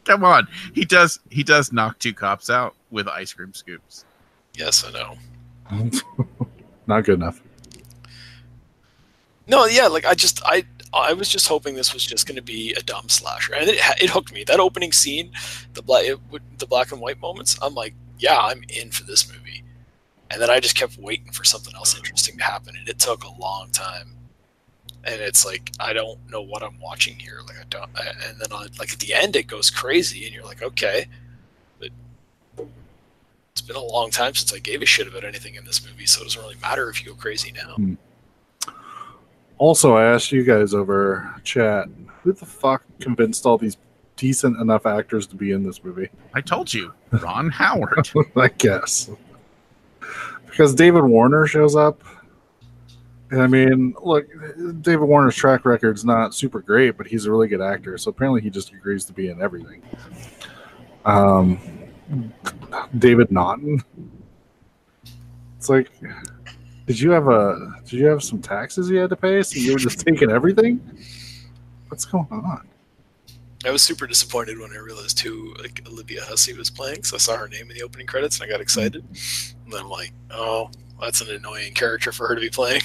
Come 0.05 0.23
on, 0.23 0.47
he 0.75 0.85
does 0.85 1.19
he 1.31 1.43
does 1.43 1.73
knock 1.73 1.99
two 1.99 2.13
cops 2.13 2.51
out 2.51 2.75
with 2.91 3.09
ice 3.09 3.33
cream 3.33 3.55
scoops. 3.55 4.05
Yes, 4.55 4.85
I 4.85 4.91
know. 4.93 5.17
Not 6.87 7.05
good 7.05 7.15
enough. 7.15 7.43
No, 9.47 9.65
yeah, 9.67 9.87
like 9.87 10.05
I 10.05 10.15
just 10.15 10.43
I 10.45 10.65
I 10.93 11.13
was 11.13 11.29
just 11.29 11.49
hoping 11.49 11.75
this 11.75 11.93
was 11.93 12.05
just 12.05 12.27
going 12.27 12.37
to 12.37 12.43
be 12.43 12.73
a 12.75 12.83
dumb 12.83 13.09
slasher, 13.09 13.55
and 13.55 13.69
it 13.69 13.77
it 14.01 14.11
hooked 14.11 14.33
me. 14.33 14.45
That 14.45 14.61
opening 14.61 14.93
scene, 14.93 15.33
the 15.73 15.83
black 15.83 16.05
it, 16.05 16.19
the 16.59 16.67
black 16.67 16.93
and 16.93 17.01
white 17.01 17.21
moments, 17.21 17.59
I'm 17.61 17.75
like, 17.75 17.95
yeah, 18.19 18.39
I'm 18.39 18.63
in 18.69 18.91
for 18.91 19.05
this 19.05 19.31
movie. 19.31 19.64
And 20.35 20.43
then 20.43 20.51
I 20.51 20.59
just 20.59 20.75
kept 20.75 20.99
waiting 20.99 21.31
for 21.31 21.45
something 21.45 21.73
else 21.77 21.97
interesting 21.97 22.37
to 22.39 22.43
happen, 22.43 22.75
and 22.77 22.89
it 22.89 22.99
took 22.99 23.23
a 23.23 23.41
long 23.41 23.71
time. 23.71 24.17
And 25.05 25.21
it's 25.21 25.47
like 25.47 25.71
I 25.79 25.93
don't 25.93 26.19
know 26.29 26.43
what 26.43 26.65
I'm 26.65 26.81
watching 26.81 27.17
here. 27.17 27.39
Like 27.47 27.59
I 27.61 27.65
don't, 27.71 27.89
I, 27.95 28.09
and 28.29 28.41
then 28.41 28.51
on, 28.51 28.67
like 28.81 28.93
at 28.93 28.99
the 28.99 29.15
end, 29.15 29.37
it 29.37 29.47
goes 29.47 29.71
crazy, 29.71 30.25
and 30.25 30.35
you're 30.35 30.45
like, 30.45 30.61
okay, 30.61 31.07
but 31.79 31.91
it's 33.53 33.61
been 33.61 33.77
a 33.77 33.81
long 33.81 34.11
time 34.11 34.35
since 34.35 34.53
I 34.53 34.59
gave 34.59 34.83
a 34.83 34.87
shit 34.87 35.07
about 35.07 35.23
anything 35.23 35.55
in 35.55 35.65
this 35.65 35.87
movie, 35.87 36.07
so 36.07 36.23
it 36.23 36.25
doesn't 36.25 36.43
really 36.43 36.57
matter 36.61 36.91
if 36.91 37.01
you 37.01 37.13
go 37.13 37.17
crazy 37.17 37.53
now. 37.53 37.75
Hmm. 37.77 37.95
Also, 39.59 39.95
I 39.95 40.05
asked 40.13 40.33
you 40.33 40.43
guys 40.43 40.75
over 40.75 41.33
chat, 41.45 41.87
who 42.23 42.33
the 42.33 42.45
fuck 42.45 42.83
convinced 42.99 43.47
all 43.47 43.57
these 43.57 43.77
decent 44.17 44.61
enough 44.61 44.85
actors 44.85 45.29
to 45.29 45.37
be 45.37 45.53
in 45.53 45.63
this 45.63 45.85
movie? 45.85 46.09
I 46.35 46.41
told 46.41 46.75
you, 46.75 46.93
Ron 47.23 47.51
Howard. 47.51 48.11
I 48.37 48.49
guess. 48.49 49.11
Because 50.55 50.73
David 50.73 51.03
Warner 51.03 51.49
shows 51.49 51.75
up. 51.75 52.05
And 53.33 53.43
I 53.43 53.49
mean, 53.49 53.93
look, 54.01 54.29
David 54.83 55.05
Warner's 55.05 55.35
track 55.35 55.65
record's 55.65 56.05
not 56.05 56.33
super 56.33 56.61
great, 56.61 56.97
but 56.97 57.09
he's 57.09 57.27
a 57.27 57.31
really 57.33 57.49
good 57.49 57.61
actor. 57.61 57.99
So 57.99 58.11
apparently 58.11 58.41
he 58.41 58.51
just 58.51 58.73
agrees 58.73 59.05
to 59.07 59.13
be 59.13 59.31
in 59.31 59.43
everything. 59.43 59.83
Um, 61.05 61.59
David 62.99 63.33
Naughton. 63.33 63.83
It's 65.57 65.69
like, 65.69 65.91
did 66.87 67.01
you 67.01 67.11
have 67.11 67.27
a 67.27 67.75
did 67.83 67.95
you 67.95 68.07
have 68.07 68.23
some 68.23 68.41
taxes 68.41 68.89
you 68.89 68.99
had 68.99 69.11
to 69.11 69.17
pay? 69.17 69.43
So 69.43 69.59
you 69.59 69.73
were 69.73 69.79
just 69.81 70.07
taking 70.07 70.31
everything? 70.31 70.81
What's 71.89 72.05
going 72.05 72.29
on? 72.31 72.69
I 73.67 73.71
was 73.71 73.83
super 73.83 74.07
disappointed 74.07 74.59
when 74.59 74.73
I 74.73 74.77
realized 74.79 75.21
who 75.21 75.55
like 75.63 75.83
Olivia 75.87 76.23
Hussey 76.23 76.53
was 76.53 76.71
playing. 76.71 77.05
So 77.05 77.17
I 77.17 77.19
saw 77.19 77.37
her 77.37 77.49
name 77.49 77.71
in 77.71 77.77
the 77.77 77.83
opening 77.83 78.07
credits 78.07 78.39
and 78.41 78.47
I 78.49 78.53
got 78.53 78.61
excited. 78.61 79.05
And 79.65 79.73
then 79.73 79.81
I'm 79.81 79.89
like, 79.89 80.13
oh, 80.31 80.71
that's 81.01 81.21
an 81.21 81.31
annoying 81.35 81.75
character 81.75 82.13
for 82.13 82.27
her 82.29 82.35
to 82.35 82.41
be 82.41 82.51
playing. 82.51 82.83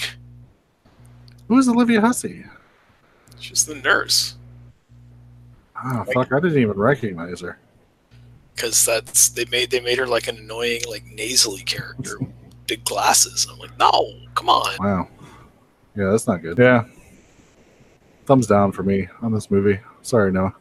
Who's 1.48 1.68
Olivia 1.68 2.00
Hussey? 2.02 2.46
She's 3.40 3.66
the 3.66 3.76
nurse 3.76 4.36
Oh 5.84 6.04
fuck, 6.14 6.32
I 6.34 6.40
didn't 6.40 6.60
even 6.60 6.78
recognize 6.78 7.40
her. 7.42 7.58
because 8.54 8.86
that's 8.86 9.30
they 9.30 9.46
made 9.46 9.72
they 9.72 9.80
made 9.80 9.98
her 9.98 10.06
like 10.08 10.28
an 10.28 10.38
annoying 10.38 10.82
like 10.90 11.06
nasally 11.06 11.62
character, 11.62 12.20
big 12.68 12.84
glasses. 12.84 13.48
I'm 13.50 13.58
like, 13.60 13.78
no, 13.80 14.14
come 14.36 14.50
on. 14.50 14.76
Wow. 14.80 15.08
Yeah, 15.96 16.12
that's 16.12 16.28
not 16.28 16.42
good. 16.42 16.58
Yeah. 16.58 16.84
Thumbs 18.26 18.46
down 18.46 18.72
for 18.72 18.84
me 18.84 19.08
on 19.22 19.32
this 19.34 19.50
movie. 19.50 19.80
Sorry, 20.02 20.32
Noah. 20.32 20.54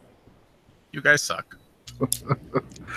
You 0.91 1.01
guys 1.01 1.21
suck. 1.21 1.57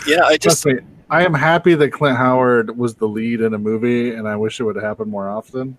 Yeah, 0.06 0.22
I 0.24 0.36
just 0.38 0.62
Trust 0.62 0.66
me, 0.66 0.82
I 1.10 1.24
am 1.24 1.34
happy 1.34 1.74
that 1.74 1.90
Clint 1.90 2.16
Howard 2.16 2.76
was 2.76 2.94
the 2.94 3.06
lead 3.06 3.40
in 3.42 3.52
a 3.54 3.58
movie, 3.58 4.14
and 4.14 4.26
I 4.26 4.34
wish 4.36 4.58
it 4.58 4.64
would 4.64 4.74
have 4.76 4.84
happened 4.84 5.10
more 5.10 5.28
often. 5.28 5.76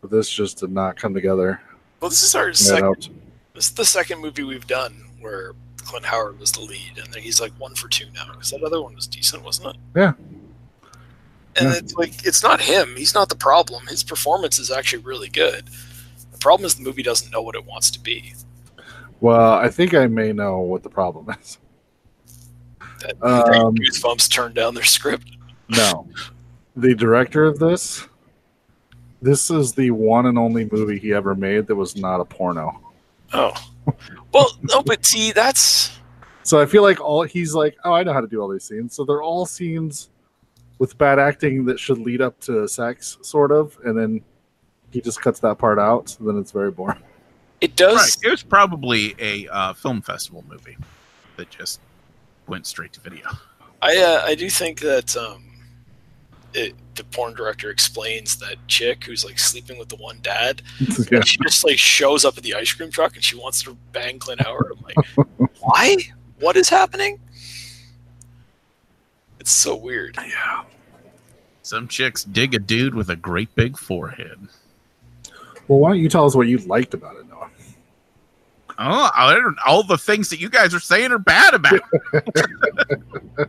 But 0.00 0.10
this 0.10 0.28
just 0.28 0.58
did 0.58 0.70
not 0.72 0.96
come 0.96 1.14
together. 1.14 1.60
well, 2.00 2.10
this 2.10 2.22
is 2.22 2.34
our 2.34 2.52
second. 2.52 2.82
helped. 2.84 3.10
This 3.54 3.66
is 3.66 3.72
the 3.74 3.84
second 3.84 4.20
movie 4.20 4.42
we've 4.42 4.66
done 4.66 5.04
where 5.20 5.52
Clint 5.84 6.04
Howard 6.04 6.38
was 6.40 6.50
the 6.52 6.60
lead, 6.62 6.98
and 7.02 7.12
then 7.14 7.22
he's 7.22 7.40
like 7.40 7.52
one 7.58 7.74
for 7.76 7.88
two 7.88 8.06
now 8.12 8.26
because 8.32 8.50
that 8.50 8.62
other 8.64 8.82
one 8.82 8.94
was 8.94 9.06
decent, 9.06 9.44
wasn't 9.44 9.68
it? 9.68 9.76
Yeah. 9.96 10.12
And 11.56 11.70
Yeah. 11.70 11.74
it's 11.76 11.94
like 11.94 12.26
it's 12.26 12.42
not 12.42 12.60
him. 12.60 12.96
He's 12.96 13.14
not 13.14 13.28
the 13.28 13.36
problem. 13.36 13.86
His 13.86 14.02
performance 14.02 14.58
is 14.58 14.70
actually 14.70 15.04
really 15.04 15.28
good. 15.28 15.68
The 16.32 16.38
problem 16.38 16.66
is 16.66 16.74
the 16.74 16.82
movie 16.82 17.02
doesn't 17.04 17.30
know 17.30 17.40
what 17.42 17.54
it 17.54 17.64
wants 17.64 17.90
to 17.92 18.00
be. 18.00 18.34
Well, 19.22 19.52
I 19.52 19.68
think 19.68 19.94
I 19.94 20.08
may 20.08 20.32
know 20.32 20.58
what 20.58 20.82
the 20.82 20.90
problem 20.90 21.34
is. 21.40 21.58
That 23.00 23.16
Um, 23.20 23.74
Goosebumps 23.74 24.30
turned 24.30 24.54
down 24.54 24.74
their 24.74 24.84
script. 24.84 25.28
No. 25.68 26.08
The 26.76 26.94
director 26.94 27.44
of 27.44 27.58
this, 27.58 28.06
this 29.20 29.50
is 29.50 29.72
the 29.72 29.90
one 29.90 30.26
and 30.26 30.38
only 30.38 30.68
movie 30.70 31.00
he 31.00 31.12
ever 31.12 31.34
made 31.34 31.66
that 31.66 31.74
was 31.74 31.96
not 31.96 32.20
a 32.20 32.24
porno. 32.24 32.80
Oh, 33.32 33.52
well, 34.32 34.56
no, 34.62 34.82
but 34.82 35.04
see, 35.04 35.32
that's 35.32 35.98
So 36.44 36.60
I 36.60 36.66
feel 36.66 36.82
like 36.82 37.00
all 37.00 37.22
he's 37.24 37.54
like, 37.54 37.76
oh, 37.84 37.92
I 37.92 38.04
know 38.04 38.12
how 38.12 38.20
to 38.20 38.28
do 38.28 38.40
all 38.40 38.48
these 38.48 38.64
scenes. 38.64 38.94
So 38.94 39.04
they're 39.04 39.22
all 39.22 39.46
scenes 39.46 40.10
with 40.78 40.96
bad 40.98 41.18
acting 41.18 41.64
that 41.64 41.80
should 41.80 41.98
lead 41.98 42.20
up 42.20 42.38
to 42.42 42.68
sex, 42.68 43.18
sort 43.22 43.50
of, 43.50 43.76
and 43.84 43.98
then 43.98 44.20
he 44.92 45.00
just 45.00 45.20
cuts 45.20 45.40
that 45.40 45.58
part 45.58 45.80
out. 45.80 46.10
So 46.10 46.24
then 46.24 46.38
it's 46.38 46.52
very 46.52 46.70
boring. 46.70 47.02
It 47.62 47.76
does. 47.76 48.18
Right. 48.18 48.26
It 48.26 48.30
was 48.30 48.42
probably 48.42 49.14
a 49.18 49.48
uh, 49.48 49.72
film 49.72 50.02
festival 50.02 50.44
movie 50.48 50.76
that 51.36 51.48
just 51.48 51.80
went 52.46 52.66
straight 52.66 52.92
to 52.94 53.00
video. 53.00 53.26
I 53.80 53.96
uh, 53.96 54.24
I 54.26 54.34
do 54.34 54.50
think 54.50 54.80
that 54.80 55.16
um, 55.16 55.44
it, 56.54 56.74
the 56.96 57.04
porn 57.04 57.34
director 57.34 57.70
explains 57.70 58.36
that 58.38 58.56
chick 58.66 59.04
who's 59.04 59.24
like 59.24 59.38
sleeping 59.38 59.78
with 59.78 59.88
the 59.88 59.96
one 59.96 60.18
dad. 60.22 60.62
yeah. 61.10 61.22
She 61.22 61.38
just 61.38 61.64
like 61.64 61.78
shows 61.78 62.24
up 62.24 62.36
at 62.36 62.42
the 62.42 62.54
ice 62.54 62.72
cream 62.72 62.90
truck 62.90 63.14
and 63.14 63.24
she 63.24 63.36
wants 63.36 63.62
to 63.62 63.76
bang 63.92 64.18
Clint 64.18 64.42
Howard. 64.42 64.72
I'm 64.76 64.84
like, 64.84 65.26
why? 65.60 65.96
What 66.40 66.56
is 66.56 66.68
happening? 66.68 67.20
It's 69.38 69.50
so 69.50 69.74
weird. 69.76 70.16
yeah. 70.16 70.64
Some 71.62 71.86
chicks 71.86 72.24
dig 72.24 72.54
a 72.54 72.58
dude 72.58 72.94
with 72.94 73.10
a 73.10 73.16
great 73.16 73.54
big 73.54 73.78
forehead. 73.78 74.48
Well, 75.68 75.78
why 75.78 75.90
don't 75.90 76.00
you 76.00 76.08
tell 76.08 76.26
us 76.26 76.34
what 76.34 76.48
you 76.48 76.58
liked 76.58 76.92
about 76.94 77.16
it, 77.16 77.21
Noah? 77.21 77.21
Oh, 78.78 79.10
I 79.14 79.34
don't, 79.34 79.56
all 79.66 79.82
the 79.82 79.98
things 79.98 80.28
that 80.30 80.40
you 80.40 80.48
guys 80.48 80.74
are 80.74 80.80
saying 80.80 81.12
are 81.12 81.18
bad 81.18 81.54
about. 81.54 81.74
it. 81.74 81.82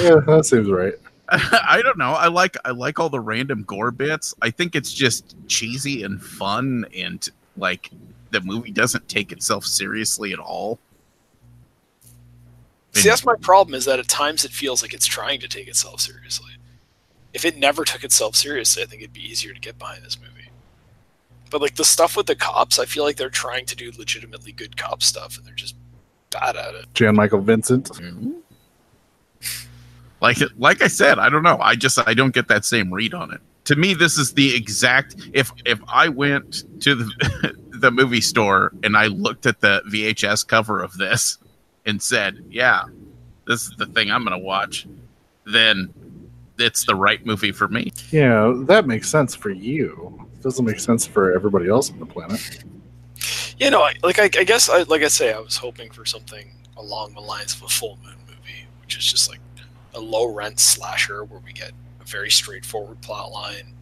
yeah, 0.00 0.20
that 0.26 0.42
seems 0.44 0.70
right. 0.70 0.94
I 1.28 1.80
don't 1.82 1.96
know. 1.98 2.12
I 2.12 2.28
like 2.28 2.56
I 2.64 2.70
like 2.72 3.00
all 3.00 3.08
the 3.08 3.20
random 3.20 3.62
gore 3.62 3.90
bits. 3.90 4.34
I 4.42 4.50
think 4.50 4.74
it's 4.74 4.92
just 4.92 5.34
cheesy 5.48 6.02
and 6.02 6.22
fun, 6.22 6.84
and 6.94 7.26
like 7.56 7.90
the 8.30 8.40
movie 8.42 8.70
doesn't 8.70 9.08
take 9.08 9.32
itself 9.32 9.64
seriously 9.64 10.32
at 10.32 10.38
all. 10.38 10.78
See, 12.94 13.08
that's 13.08 13.24
my 13.24 13.36
problem 13.36 13.74
is 13.74 13.86
that 13.86 13.98
at 13.98 14.08
times 14.08 14.44
it 14.44 14.50
feels 14.50 14.82
like 14.82 14.92
it's 14.92 15.06
trying 15.06 15.40
to 15.40 15.48
take 15.48 15.68
itself 15.68 16.00
seriously. 16.00 16.52
If 17.32 17.46
it 17.46 17.56
never 17.56 17.84
took 17.84 18.04
itself 18.04 18.36
seriously, 18.36 18.82
I 18.82 18.86
think 18.86 19.00
it'd 19.00 19.14
be 19.14 19.26
easier 19.26 19.54
to 19.54 19.60
get 19.60 19.78
behind 19.78 20.04
this 20.04 20.18
movie. 20.20 20.50
But 21.52 21.60
like 21.60 21.76
the 21.76 21.84
stuff 21.84 22.16
with 22.16 22.26
the 22.26 22.34
cops, 22.34 22.78
I 22.78 22.86
feel 22.86 23.04
like 23.04 23.16
they're 23.16 23.28
trying 23.28 23.66
to 23.66 23.76
do 23.76 23.92
legitimately 23.96 24.52
good 24.52 24.78
cop 24.78 25.02
stuff 25.02 25.36
and 25.36 25.46
they're 25.46 25.54
just 25.54 25.76
bad 26.30 26.56
at 26.56 26.74
it. 26.74 26.86
Jan 26.94 27.14
Michael 27.14 27.42
Vincent. 27.42 27.90
Mm-hmm. 27.90 28.32
Like 30.22 30.38
like 30.56 30.82
I 30.82 30.86
said, 30.88 31.18
I 31.18 31.28
don't 31.28 31.42
know. 31.42 31.58
I 31.60 31.74
just 31.74 31.98
I 32.06 32.14
don't 32.14 32.32
get 32.32 32.48
that 32.48 32.64
same 32.64 32.92
read 32.92 33.12
on 33.12 33.32
it. 33.32 33.40
To 33.64 33.76
me, 33.76 33.92
this 33.92 34.16
is 34.16 34.32
the 34.32 34.56
exact. 34.56 35.14
If 35.32 35.52
if 35.66 35.80
I 35.88 36.08
went 36.08 36.64
to 36.82 36.94
the 36.94 37.54
the 37.70 37.90
movie 37.90 38.20
store 38.20 38.72
and 38.82 38.96
I 38.96 39.08
looked 39.08 39.46
at 39.46 39.60
the 39.60 39.82
VHS 39.92 40.46
cover 40.46 40.80
of 40.80 40.96
this 40.96 41.38
and 41.84 42.00
said, 42.00 42.44
"Yeah, 42.50 42.84
this 43.46 43.64
is 43.64 43.74
the 43.76 43.86
thing 43.86 44.10
I'm 44.10 44.24
going 44.24 44.38
to 44.38 44.44
watch," 44.44 44.86
then 45.44 45.92
it's 46.58 46.86
the 46.86 46.94
right 46.94 47.24
movie 47.26 47.52
for 47.52 47.68
me. 47.68 47.92
Yeah, 48.10 48.54
that 48.66 48.86
makes 48.86 49.10
sense 49.10 49.34
for 49.34 49.50
you. 49.50 50.21
Doesn't 50.42 50.64
make 50.64 50.80
sense 50.80 51.06
for 51.06 51.32
everybody 51.32 51.68
else 51.68 51.90
on 51.90 52.00
the 52.00 52.06
planet. 52.06 52.64
You 53.58 53.70
know, 53.70 53.82
I, 53.82 53.94
like 54.02 54.18
I, 54.18 54.24
I 54.24 54.44
guess, 54.44 54.68
I, 54.68 54.82
like 54.82 55.02
I 55.02 55.08
say, 55.08 55.32
I 55.32 55.38
was 55.38 55.56
hoping 55.56 55.90
for 55.90 56.04
something 56.04 56.50
along 56.76 57.14
the 57.14 57.20
lines 57.20 57.54
of 57.54 57.62
a 57.62 57.68
full 57.68 57.96
moon 58.04 58.16
movie, 58.26 58.66
which 58.80 58.96
is 58.96 59.04
just 59.04 59.30
like 59.30 59.38
a 59.94 60.00
low 60.00 60.34
rent 60.34 60.58
slasher 60.58 61.22
where 61.24 61.40
we 61.40 61.52
get 61.52 61.70
a 62.00 62.04
very 62.04 62.30
straightforward 62.30 63.00
plot 63.02 63.30
line. 63.30 63.74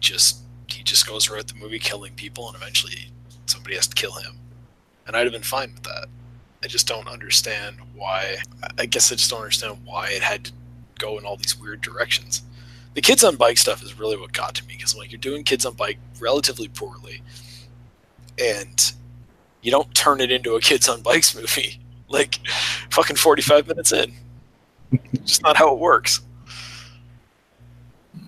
Just 0.00 0.40
he 0.66 0.82
just 0.82 1.06
goes 1.06 1.26
throughout 1.26 1.46
the 1.46 1.54
movie 1.54 1.78
killing 1.78 2.14
people, 2.14 2.48
and 2.48 2.56
eventually 2.56 3.12
somebody 3.46 3.76
has 3.76 3.86
to 3.86 3.94
kill 3.94 4.14
him, 4.14 4.38
and 5.06 5.16
I'd 5.16 5.24
have 5.26 5.32
been 5.32 5.42
fine 5.42 5.72
with 5.74 5.84
that. 5.84 6.08
I 6.64 6.66
just 6.66 6.88
don't 6.88 7.06
understand 7.08 7.76
why. 7.94 8.36
I 8.78 8.86
guess 8.86 9.12
I 9.12 9.14
just 9.14 9.30
don't 9.30 9.40
understand 9.40 9.78
why 9.84 10.08
it 10.08 10.22
had 10.22 10.46
to 10.46 10.52
go 10.98 11.18
in 11.18 11.24
all 11.24 11.36
these 11.36 11.56
weird 11.58 11.82
directions. 11.82 12.42
The 12.94 13.00
kids 13.00 13.24
on 13.24 13.36
bike 13.36 13.58
stuff 13.58 13.82
is 13.82 13.98
really 13.98 14.16
what 14.16 14.32
got 14.32 14.54
to 14.54 14.64
me 14.66 14.74
because 14.76 14.96
like 14.96 15.10
you're 15.10 15.18
doing 15.18 15.44
kids 15.44 15.66
on 15.66 15.74
bike 15.74 15.98
relatively 16.20 16.68
poorly, 16.68 17.22
and 18.38 18.92
you 19.62 19.70
don't 19.70 19.92
turn 19.94 20.20
it 20.20 20.30
into 20.30 20.54
a 20.54 20.60
kids 20.60 20.88
on 20.88 21.02
bikes 21.02 21.34
movie 21.40 21.80
like 22.08 22.38
fucking 22.90 23.16
45 23.16 23.66
minutes 23.66 23.92
in. 23.92 24.12
just 25.24 25.42
not 25.42 25.56
how 25.56 25.72
it 25.72 25.78
works. 25.78 26.20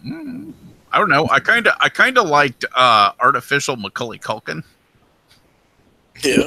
Mm, 0.05 0.53
I 0.93 0.99
don't 0.99 1.09
know. 1.09 1.29
I 1.31 1.41
kind 1.41 1.67
of 1.67 1.75
I 1.81 1.89
kind 1.89 2.19
of 2.19 2.27
liked 2.27 2.65
uh, 2.75 3.13
artificial 3.21 3.77
Macaulay 3.77 4.19
Culkin. 4.19 4.63
Yeah, 6.25 6.47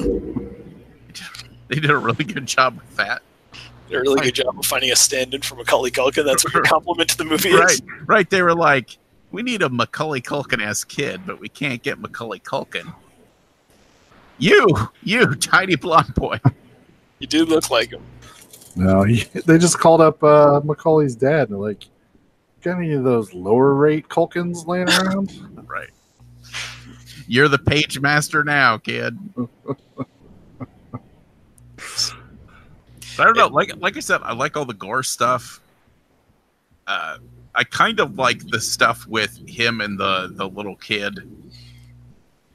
They 1.67 1.75
did 1.75 1.91
a 1.91 1.97
really 1.97 2.23
good 2.25 2.47
job 2.47 2.77
with 2.77 2.95
that. 2.95 3.21
Did 3.89 3.97
a 3.97 4.02
really 4.02 4.21
good 4.21 4.36
job 4.36 4.58
of 4.58 4.65
finding 4.65 4.91
a 4.91 4.95
stand-in 4.95 5.41
for 5.41 5.56
Macaulay 5.56 5.91
Culkin. 5.91 6.25
That's 6.25 6.43
what 6.43 6.54
your 6.54 6.63
compliment 6.65 7.10
to 7.10 7.17
the 7.17 7.25
movie 7.25 7.54
Right, 7.54 7.71
is. 7.71 7.82
right. 8.06 8.30
They 8.30 8.41
were 8.41 8.54
like, 8.56 8.97
we 9.32 9.41
need 9.43 9.62
a 9.62 9.69
Macaulay 9.69 10.21
Culkin 10.21 10.63
as 10.63 10.84
kid, 10.84 11.21
but 11.25 11.39
we 11.39 11.49
can't 11.49 11.82
get 11.82 11.99
Macaulay 11.99 12.39
Culkin. 12.39 12.93
You, 14.38 14.67
you, 15.04 15.36
tiny 15.36 15.75
blonde 15.75 16.13
boy. 16.15 16.39
You 17.19 17.28
do 17.28 17.45
look 17.45 17.69
like 17.69 17.91
him. 17.91 18.02
No, 18.75 19.04
he, 19.04 19.23
they 19.45 19.58
just 19.58 19.80
called 19.80 19.99
up 20.02 20.23
uh, 20.23 20.62
Macaulay's 20.63 21.15
dad 21.15 21.49
and 21.49 21.60
like, 21.60 21.84
got 22.62 22.78
any 22.78 22.93
of 22.93 23.04
those 23.04 23.34
lower 23.34 23.73
rate 23.73 24.08
Culkins 24.08 24.65
laying 24.67 24.89
around? 24.89 25.32
Right. 25.67 25.89
You're 27.28 27.47
the 27.47 27.60
Pagemaster 27.60 28.43
now, 28.43 28.78
kid. 28.80 29.17
I 33.19 33.25
don't 33.25 33.38
know. 33.38 33.47
Like 33.47 33.71
like 33.77 33.97
I 33.97 33.99
said, 33.99 34.21
I 34.23 34.34
like 34.34 34.58
all 34.58 34.65
the 34.65 34.73
gore 34.73 35.03
stuff. 35.03 35.62
Uh, 36.88 37.17
I 37.55 37.63
kind 37.63 37.99
of 37.99 38.17
like 38.17 38.47
the 38.47 38.60
stuff 38.60 39.05
with 39.08 39.38
him 39.47 39.82
and 39.82 39.99
the 39.99 40.32
the 40.34 40.47
little 40.47 40.75
kid 40.75 41.19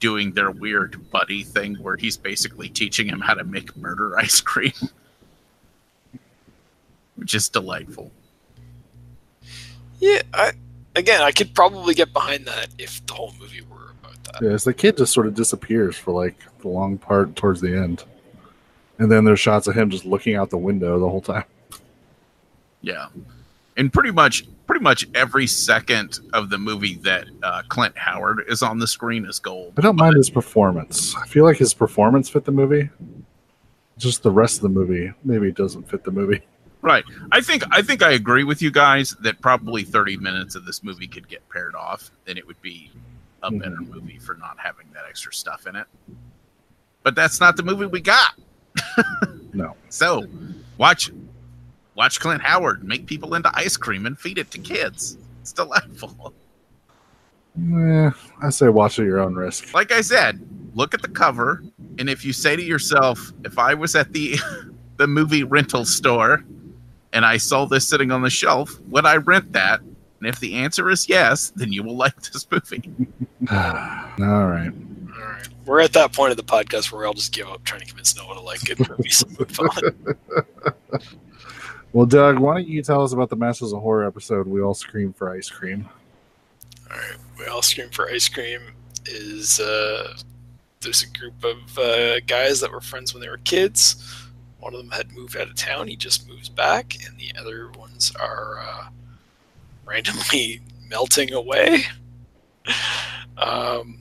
doing 0.00 0.32
their 0.32 0.50
weird 0.50 1.10
buddy 1.10 1.42
thing, 1.42 1.76
where 1.76 1.96
he's 1.96 2.16
basically 2.16 2.68
teaching 2.68 3.08
him 3.08 3.20
how 3.20 3.34
to 3.34 3.44
make 3.44 3.76
murder 3.76 4.18
ice 4.18 4.40
cream, 4.40 4.72
which 7.16 7.34
is 7.34 7.48
delightful. 7.48 8.10
Yeah, 10.00 10.22
I, 10.34 10.52
again, 10.96 11.22
I 11.22 11.32
could 11.32 11.54
probably 11.54 11.94
get 11.94 12.12
behind 12.12 12.44
that 12.46 12.68
if 12.78 13.04
the 13.06 13.14
whole 13.14 13.32
movie 13.40 13.62
were 13.62 13.92
about 14.02 14.22
that. 14.24 14.42
Yeah, 14.42 14.54
it's 14.54 14.64
the 14.64 14.74
kid 14.74 14.96
just 14.98 15.12
sort 15.12 15.26
of 15.26 15.34
disappears 15.34 15.96
for 15.96 16.12
like 16.12 16.36
the 16.60 16.68
long 16.68 16.98
part 16.98 17.36
towards 17.36 17.60
the 17.60 17.76
end. 17.76 18.04
And 18.98 19.10
then 19.10 19.24
there's 19.24 19.40
shots 19.40 19.66
of 19.66 19.74
him 19.74 19.90
just 19.90 20.04
looking 20.04 20.36
out 20.36 20.50
the 20.50 20.58
window 20.58 20.98
the 20.98 21.08
whole 21.08 21.20
time. 21.20 21.44
Yeah, 22.80 23.08
and 23.76 23.92
pretty 23.92 24.10
much 24.10 24.46
pretty 24.66 24.82
much 24.82 25.06
every 25.14 25.46
second 25.46 26.20
of 26.32 26.50
the 26.50 26.58
movie 26.58 26.96
that 26.96 27.26
uh, 27.42 27.62
Clint 27.68 27.96
Howard 27.98 28.44
is 28.48 28.62
on 28.62 28.78
the 28.78 28.86
screen 28.86 29.24
is 29.26 29.38
gold. 29.38 29.74
I 29.76 29.82
don't 29.82 29.96
mind 29.96 30.16
his 30.16 30.30
performance. 30.30 31.14
I 31.16 31.26
feel 31.26 31.44
like 31.44 31.58
his 31.58 31.74
performance 31.74 32.28
fit 32.28 32.44
the 32.44 32.52
movie. 32.52 32.88
Just 33.98 34.22
the 34.22 34.30
rest 34.30 34.56
of 34.56 34.62
the 34.62 34.68
movie 34.68 35.12
maybe 35.24 35.52
doesn't 35.52 35.88
fit 35.88 36.04
the 36.04 36.10
movie. 36.10 36.42
Right. 36.82 37.04
I 37.32 37.40
think 37.40 37.62
I 37.70 37.80
think 37.80 38.02
I 38.02 38.12
agree 38.12 38.44
with 38.44 38.60
you 38.60 38.70
guys 38.70 39.16
that 39.22 39.40
probably 39.40 39.84
30 39.84 40.18
minutes 40.18 40.54
of 40.54 40.66
this 40.66 40.82
movie 40.82 41.06
could 41.06 41.28
get 41.28 41.48
paired 41.48 41.74
off, 41.74 42.10
and 42.26 42.36
it 42.36 42.46
would 42.46 42.60
be 42.60 42.90
a 43.42 43.50
better 43.50 43.80
movie 43.80 44.18
for 44.18 44.34
not 44.34 44.58
having 44.58 44.86
that 44.92 45.04
extra 45.08 45.32
stuff 45.32 45.66
in 45.66 45.76
it. 45.76 45.86
But 47.02 47.14
that's 47.14 47.40
not 47.40 47.56
the 47.56 47.62
movie 47.62 47.86
we 47.86 48.00
got. 48.00 48.34
No. 49.54 49.76
So, 49.88 50.26
watch 50.78 51.10
watch 51.94 52.18
Clint 52.18 52.42
Howard 52.42 52.82
make 52.82 53.06
people 53.06 53.34
into 53.34 53.50
ice 53.54 53.76
cream 53.76 54.04
and 54.04 54.18
feed 54.18 54.36
it 54.36 54.50
to 54.50 54.58
kids. 54.58 55.16
It's 55.40 55.52
delightful. 55.52 56.34
Eh, 57.56 58.10
I 58.42 58.50
say 58.50 58.68
watch 58.68 58.98
at 58.98 59.04
your 59.04 59.20
own 59.20 59.36
risk. 59.36 59.72
Like 59.72 59.92
I 59.92 60.00
said, 60.00 60.40
look 60.74 60.92
at 60.92 61.02
the 61.02 61.08
cover, 61.08 61.62
and 61.98 62.10
if 62.10 62.24
you 62.24 62.32
say 62.32 62.56
to 62.56 62.62
yourself, 62.62 63.32
if 63.44 63.58
I 63.58 63.74
was 63.74 63.94
at 63.94 64.12
the 64.12 64.36
the 64.96 65.06
movie 65.06 65.44
rental 65.44 65.84
store 65.84 66.44
and 67.12 67.24
I 67.24 67.36
saw 67.36 67.64
this 67.64 67.88
sitting 67.88 68.10
on 68.10 68.22
the 68.22 68.30
shelf, 68.30 68.80
would 68.88 69.06
I 69.06 69.16
rent 69.16 69.52
that? 69.52 69.80
And 69.80 70.28
if 70.28 70.40
the 70.40 70.54
answer 70.54 70.90
is 70.90 71.08
yes, 71.08 71.52
then 71.54 71.72
you 71.72 71.84
will 71.84 71.96
like 71.96 72.20
this 72.22 72.50
movie. 72.50 72.90
All 73.52 74.48
right. 74.48 74.72
All 75.66 75.72
we're 75.72 75.80
at 75.80 75.92
that 75.94 76.12
point 76.12 76.30
of 76.30 76.36
the 76.36 76.44
podcast 76.44 76.92
where 76.92 77.06
I'll 77.06 77.14
just 77.14 77.32
give 77.32 77.48
up 77.48 77.64
trying 77.64 77.80
to 77.80 77.86
convince 77.86 78.16
Noah 78.16 78.34
to 78.34 78.40
like 78.40 78.60
good 78.64 78.88
movies 78.88 79.22
and 79.22 79.38
move 79.38 79.60
on. 79.60 81.00
Well, 81.94 82.06
Doug, 82.06 82.40
why 82.40 82.54
don't 82.54 82.66
you 82.66 82.82
tell 82.82 83.04
us 83.04 83.12
about 83.12 83.30
the 83.30 83.36
Masters 83.36 83.72
of 83.72 83.80
Horror 83.80 84.04
episode? 84.04 84.48
We 84.48 84.60
all 84.60 84.74
scream 84.74 85.12
for 85.12 85.30
ice 85.30 85.48
cream. 85.48 85.88
All 86.90 86.96
right, 86.96 87.16
we 87.38 87.46
all 87.46 87.62
scream 87.62 87.88
for 87.90 88.10
ice 88.10 88.28
cream. 88.28 88.62
Is 89.06 89.60
uh, 89.60 90.16
there's 90.80 91.04
a 91.04 91.16
group 91.16 91.44
of 91.44 91.78
uh, 91.78 92.18
guys 92.26 92.60
that 92.60 92.72
were 92.72 92.80
friends 92.80 93.14
when 93.14 93.20
they 93.20 93.28
were 93.28 93.38
kids. 93.38 94.26
One 94.58 94.74
of 94.74 94.80
them 94.80 94.90
had 94.90 95.12
moved 95.12 95.36
out 95.36 95.46
of 95.46 95.54
town. 95.54 95.86
He 95.86 95.94
just 95.94 96.28
moves 96.28 96.48
back, 96.48 96.96
and 97.06 97.16
the 97.16 97.32
other 97.38 97.70
ones 97.78 98.12
are 98.20 98.58
uh, 98.58 98.88
randomly 99.84 100.62
melting 100.88 101.32
away. 101.32 101.84
Um, 103.36 103.98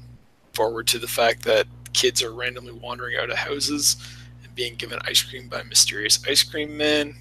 forward 0.54 0.86
to 0.86 1.00
the 1.00 1.08
fact 1.08 1.42
that 1.44 1.66
kids 1.94 2.22
are 2.22 2.34
randomly 2.34 2.74
wandering 2.74 3.18
out 3.18 3.32
of 3.32 3.38
houses 3.38 3.98
and 4.44 4.54
being 4.54 4.76
given 4.76 5.00
ice 5.06 5.22
cream 5.22 5.48
by 5.48 5.63
mysterious 5.63 6.24
ice 6.28 6.44
cream 6.44 6.78
men. 6.78 7.16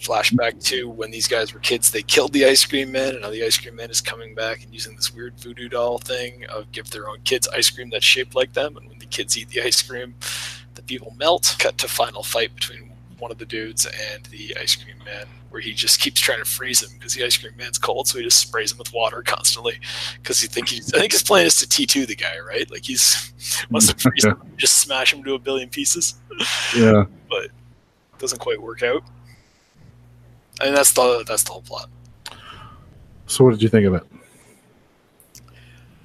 Flashback 0.00 0.60
to 0.64 0.88
when 0.88 1.12
these 1.12 1.28
guys 1.28 1.54
were 1.54 1.60
kids, 1.60 1.92
they 1.92 2.02
killed 2.02 2.32
the 2.32 2.44
ice 2.44 2.64
cream 2.64 2.90
man, 2.90 3.10
and 3.10 3.22
now 3.22 3.30
the 3.30 3.44
ice 3.44 3.56
cream 3.56 3.76
man 3.76 3.90
is 3.90 4.00
coming 4.00 4.34
back 4.34 4.64
and 4.64 4.74
using 4.74 4.96
this 4.96 5.14
weird 5.14 5.38
voodoo 5.38 5.68
doll 5.68 5.98
thing 5.98 6.44
of 6.46 6.72
give 6.72 6.90
their 6.90 7.08
own 7.08 7.20
kids 7.22 7.46
ice 7.54 7.70
cream 7.70 7.88
that's 7.90 8.04
shaped 8.04 8.34
like 8.34 8.52
them, 8.52 8.76
and 8.76 8.88
when 8.88 8.98
the 8.98 9.06
kids 9.06 9.38
eat 9.38 9.48
the 9.50 9.62
ice 9.62 9.80
cream, 9.80 10.16
the 10.74 10.82
people 10.82 11.14
melt. 11.16 11.54
Cut 11.60 11.78
to 11.78 11.86
final 11.86 12.24
fight 12.24 12.52
between 12.56 12.91
one 13.22 13.30
of 13.30 13.38
the 13.38 13.46
dudes 13.46 13.86
and 13.86 14.24
the 14.26 14.54
ice 14.60 14.74
cream 14.74 14.96
man, 15.04 15.26
where 15.50 15.62
he 15.62 15.72
just 15.72 16.00
keeps 16.00 16.20
trying 16.20 16.40
to 16.40 16.44
freeze 16.44 16.82
him 16.82 16.90
because 16.98 17.14
the 17.14 17.24
ice 17.24 17.36
cream 17.36 17.56
man's 17.56 17.78
cold, 17.78 18.08
so 18.08 18.18
he 18.18 18.24
just 18.24 18.38
sprays 18.38 18.72
him 18.72 18.78
with 18.78 18.92
water 18.92 19.22
constantly 19.22 19.78
because 20.20 20.40
he 20.40 20.48
think 20.48 20.68
he's. 20.68 20.92
I 20.92 20.98
think 20.98 21.12
his 21.12 21.22
plan 21.22 21.46
is 21.46 21.54
to 21.60 21.68
T 21.68 21.86
two 21.86 22.04
the 22.04 22.16
guy, 22.16 22.38
right? 22.40 22.68
Like 22.68 22.84
he's 22.84 23.32
wants 23.70 23.86
to 23.86 23.96
freeze 23.96 24.24
him, 24.24 24.42
just 24.56 24.80
smash 24.80 25.14
him 25.14 25.22
to 25.22 25.34
a 25.34 25.38
billion 25.38 25.68
pieces. 25.68 26.16
Yeah. 26.76 27.04
But 27.30 27.50
doesn't 28.18 28.40
quite 28.40 28.60
work 28.60 28.82
out. 28.82 29.04
I 30.60 30.64
mean, 30.66 30.74
that's 30.74 30.92
the 30.92 31.24
that's 31.26 31.44
the 31.44 31.52
whole 31.52 31.62
plot. 31.62 31.88
So, 33.28 33.44
what 33.44 33.52
did 33.52 33.62
you 33.62 33.68
think 33.68 33.86
of 33.86 33.94
it? 33.94 34.02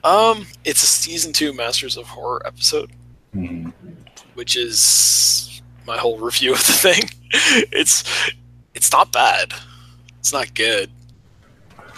Um, 0.04 0.46
it's 0.64 0.84
a 0.84 0.88
season 0.88 1.34
two 1.34 1.52
Masters 1.52 1.98
of 1.98 2.06
Horror 2.06 2.46
episode, 2.46 2.92
Mhm. 3.36 3.74
which 4.36 4.56
is 4.56 5.57
my 5.88 5.98
whole 5.98 6.20
review 6.30 6.54
of 6.54 6.60
the 6.68 6.74
thing. 6.74 7.04
It's 7.72 8.04
it's 8.76 8.92
not 8.92 9.12
bad. 9.12 9.54
It's 10.20 10.32
not 10.34 10.54
good. 10.54 10.92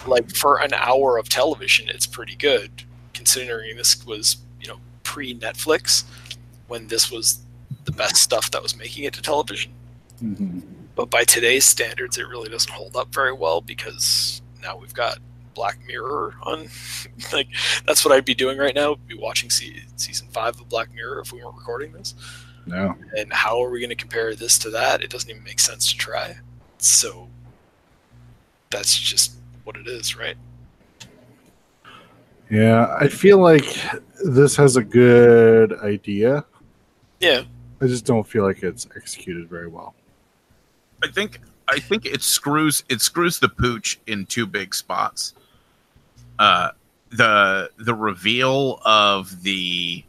Like 0.08 0.30
for 0.34 0.62
an 0.62 0.74
hour 0.74 1.18
of 1.18 1.28
television, 1.28 1.90
it's 1.90 2.08
pretty 2.08 2.36
good, 2.36 2.72
considering 3.14 3.76
this 3.76 4.06
was 4.06 4.38
you 4.62 4.68
know 4.68 4.80
pre 5.04 5.36
Netflix, 5.36 6.04
when 6.68 6.88
this 6.88 7.12
was 7.12 7.40
the 7.86 7.92
best 7.92 8.18
stuff 8.18 8.52
that 8.52 8.64
was 8.64 8.78
making 8.78 9.04
it 9.04 9.14
to 9.16 9.22
television. 9.22 9.72
Mhm. 10.24 10.62
But 10.96 11.10
by 11.10 11.24
today's 11.24 11.66
standards, 11.66 12.18
it 12.18 12.28
really 12.28 12.50
doesn't 12.50 12.72
hold 12.72 12.96
up 12.96 13.14
very 13.14 13.34
well 13.34 13.62
because 13.62 14.42
now 14.62 14.78
we've 14.78 14.94
got 14.94 15.18
Black 15.54 15.80
Mirror 15.86 16.36
on. 16.44 16.68
like 17.34 17.48
that's 17.86 18.04
what 18.06 18.14
I'd 18.14 18.26
be 18.26 18.36
doing 18.36 18.58
right 18.58 18.76
now. 18.76 18.96
Be 19.08 19.16
watching 19.16 19.50
se- 19.50 19.84
season 19.96 20.28
five 20.32 20.60
of 20.60 20.70
Black 20.70 20.94
Mirror 20.94 21.20
if 21.22 21.32
we 21.34 21.44
weren't 21.44 21.58
recording 21.58 21.92
this. 21.94 22.16
No. 22.70 22.96
And 23.18 23.34
how 23.34 23.64
are 23.64 23.70
we 23.70 23.80
going 23.80 23.90
to 23.90 23.96
compare 23.96 24.36
this 24.36 24.60
to 24.60 24.70
that? 24.70 25.02
It 25.02 25.10
doesn't 25.10 25.30
even 25.30 25.44
make 25.44 25.60
sense 25.60 25.92
to 25.92 25.98
try. 25.98 26.38
So 26.78 27.28
that's 28.70 28.98
just 28.98 29.34
what 29.64 29.76
it 29.76 29.88
is, 29.88 30.16
right? 30.16 30.38
Yeah, 32.50 32.96
I 33.00 33.08
feel 33.08 33.40
like 33.40 33.66
this 34.24 34.56
has 34.56 34.76
a 34.76 34.84
good 34.84 35.74
idea. 35.80 36.46
Yeah. 37.20 37.44
I 37.82 37.88
just 37.88 38.06
don't 38.06 38.28
feel 38.28 38.44
like 38.44 38.62
it's 38.62 38.88
executed 38.96 39.50
very 39.50 39.68
well. 39.68 39.96
I 41.04 41.08
think 41.08 41.40
I 41.68 41.80
think 41.80 42.06
it 42.06 42.22
screws 42.22 42.84
it 42.90 43.02
screws 43.02 43.40
the 43.40 43.50
pooch 43.50 44.00
in 44.06 44.26
two 44.26 44.46
big 44.46 44.76
spots. 44.76 45.34
Uh, 46.38 46.72
the 47.12 47.72
the 47.78 47.94
reveal 47.94 48.80
of 48.84 49.44
the 49.44 50.04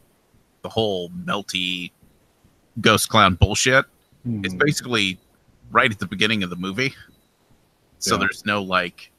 the 0.61 0.69
whole 0.69 1.09
melty 1.09 1.91
ghost 2.79 3.09
clown 3.09 3.35
bullshit 3.35 3.85
is 4.25 4.51
Hmm. 4.53 4.57
basically 4.57 5.17
right 5.71 5.91
at 5.91 5.99
the 5.99 6.05
beginning 6.07 6.43
of 6.43 6.49
the 6.49 6.55
movie. 6.55 6.93
So 7.99 8.15
Yeah. 8.15 8.19
there's 8.21 8.45
no 8.45 8.61
like, 8.63 9.11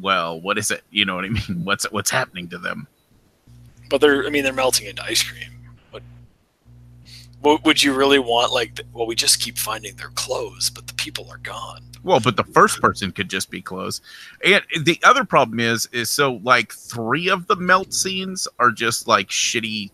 well, 0.00 0.40
what 0.40 0.58
is 0.58 0.70
it? 0.70 0.82
You 0.90 1.04
know 1.04 1.14
what 1.16 1.24
I 1.24 1.28
mean? 1.48 1.64
What's 1.64 1.84
what's 1.90 2.10
happening 2.10 2.48
to 2.50 2.58
them? 2.58 2.86
But 3.90 4.00
they're, 4.00 4.26
I 4.26 4.30
mean, 4.30 4.44
they're 4.44 4.52
melting 4.52 4.86
into 4.86 5.02
ice 5.04 5.22
cream. 5.22 5.50
What, 5.90 6.02
what 7.40 7.64
would 7.64 7.82
you 7.82 7.92
really 7.92 8.18
want? 8.18 8.52
Like, 8.52 8.76
th- 8.76 8.88
well, 8.92 9.06
we 9.06 9.14
just 9.14 9.40
keep 9.40 9.58
finding 9.58 9.94
their 9.96 10.08
clothes, 10.10 10.70
but 10.70 10.86
the 10.86 10.94
people 10.94 11.28
are 11.30 11.36
gone. 11.38 11.82
Well, 12.02 12.18
but 12.20 12.36
the 12.36 12.44
first 12.44 12.80
person 12.80 13.12
could 13.12 13.28
just 13.30 13.50
be 13.50 13.60
close. 13.62 14.00
And 14.44 14.62
the 14.82 14.98
other 15.04 15.24
problem 15.24 15.60
is, 15.60 15.86
is 15.92 16.10
so 16.10 16.40
like 16.42 16.72
three 16.72 17.28
of 17.28 17.46
the 17.46 17.56
melt 17.56 17.92
scenes 17.94 18.48
are 18.58 18.70
just 18.70 19.06
like 19.06 19.28
shitty, 19.28 19.90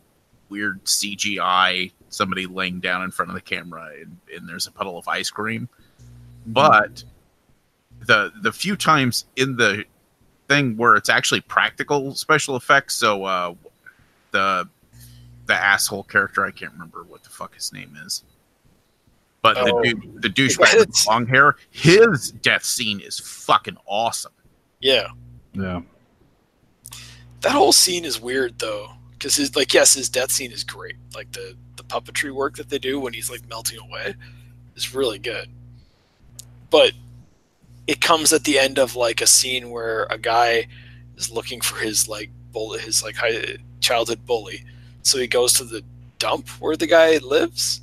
weird 0.49 0.83
CGI. 0.85 1.93
Somebody 2.11 2.47
laying 2.47 2.81
down 2.81 3.03
in 3.03 3.11
front 3.11 3.31
of 3.31 3.35
the 3.35 3.41
camera, 3.41 3.91
and, 4.01 4.17
and 4.35 4.49
there's 4.49 4.67
a 4.67 4.73
puddle 4.73 4.99
of 4.99 5.07
ice 5.09 5.31
cream. 5.31 5.69
But 6.47 7.03
the 8.07 8.33
the 8.43 8.53
few 8.53 8.77
times 8.77 9.25
in 9.37 9.57
the 9.57 9.85
thing 10.49 10.77
where 10.77 10.97
it's 10.97 11.09
actually 11.09 11.41
practical 11.43 12.15
special 12.15 12.57
effects, 12.57 12.97
so 12.97 13.25
uh, 13.25 13.55
the 14.33 14.69
the 15.47 15.55
asshole 15.55 16.05
character, 16.05 16.45
I 16.45 16.51
can't 16.51 16.73
remember 16.73 17.05
what 17.05 17.23
the 17.25 17.31
fuck 17.31 17.55
his 17.55 17.73
name 17.73 17.97
is. 18.05 18.25
But 19.43 19.57
Oh. 19.57 19.65
the 19.83 19.83
dude, 19.95 20.23
the 20.23 20.29
douchebag 20.29 20.79
with 20.79 20.89
What? 20.89 21.07
long 21.07 21.27
hair, 21.27 21.57
his 21.71 22.31
death 22.31 22.65
scene 22.65 23.01
is 23.01 23.19
fucking 23.19 23.77
awesome. 23.87 24.33
Yeah. 24.81 25.09
Yeah. 25.55 25.81
That 27.41 27.53
whole 27.53 27.73
scene 27.73 28.05
is 28.05 28.21
weird 28.21 28.59
though, 28.59 28.93
because 29.21 29.37
his 29.37 29.55
like 29.55 29.75
yes, 29.75 29.95
his 29.95 30.09
death 30.09 30.33
scene 30.33 30.51
is 30.51 30.65
great. 30.65 30.97
Like 31.15 31.31
the 31.33 31.55
the 31.77 31.85
puppetry 31.85 32.33
work 32.33 32.57
that 32.57 32.71
they 32.71 32.79
do 32.79 32.99
when 32.99 33.13
he's 33.13 33.31
like 33.31 33.47
melting 33.49 33.79
away 33.79 34.15
is 34.75 34.95
really 34.95 35.19
good. 35.19 35.49
But 36.71 36.93
it 37.87 38.01
comes 38.01 38.33
at 38.33 38.45
the 38.45 38.59
end 38.59 38.79
of 38.79 38.97
like 38.97 39.21
a 39.21 39.27
scene 39.27 39.71
where 39.71 40.05
a 40.05 40.17
guy 40.17 40.69
is 41.17 41.31
looking 41.31 41.61
for 41.61 41.79
his 41.79 42.09
like 42.09 42.31
bull 42.51 42.73
his 42.73 43.03
like 43.03 43.17
high, 43.17 43.59
childhood 43.81 44.25
bully. 44.27 44.65
So 45.03 45.19
he 45.19 45.27
goes 45.27 45.53
to 45.55 45.65
the 45.65 45.85
dump 46.19 46.49
where 46.61 46.77
the 46.77 46.87
guy 46.87 47.19
lives, 47.19 47.83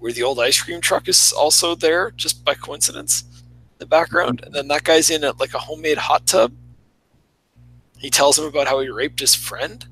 where 0.00 0.12
the 0.12 0.24
old 0.24 0.40
ice 0.40 0.60
cream 0.60 0.80
truck 0.80 1.08
is 1.08 1.32
also 1.32 1.76
there 1.76 2.10
just 2.16 2.44
by 2.44 2.54
coincidence 2.54 3.22
in 3.22 3.78
the 3.78 3.86
background, 3.86 4.42
and 4.44 4.52
then 4.52 4.68
that 4.68 4.84
guy's 4.84 5.10
in 5.10 5.22
a, 5.22 5.32
like 5.38 5.54
a 5.54 5.58
homemade 5.58 5.98
hot 5.98 6.26
tub 6.26 6.52
he 7.98 8.10
tells 8.10 8.38
him 8.38 8.44
about 8.44 8.68
how 8.68 8.80
he 8.80 8.88
raped 8.88 9.20
his 9.20 9.34
friend 9.34 9.86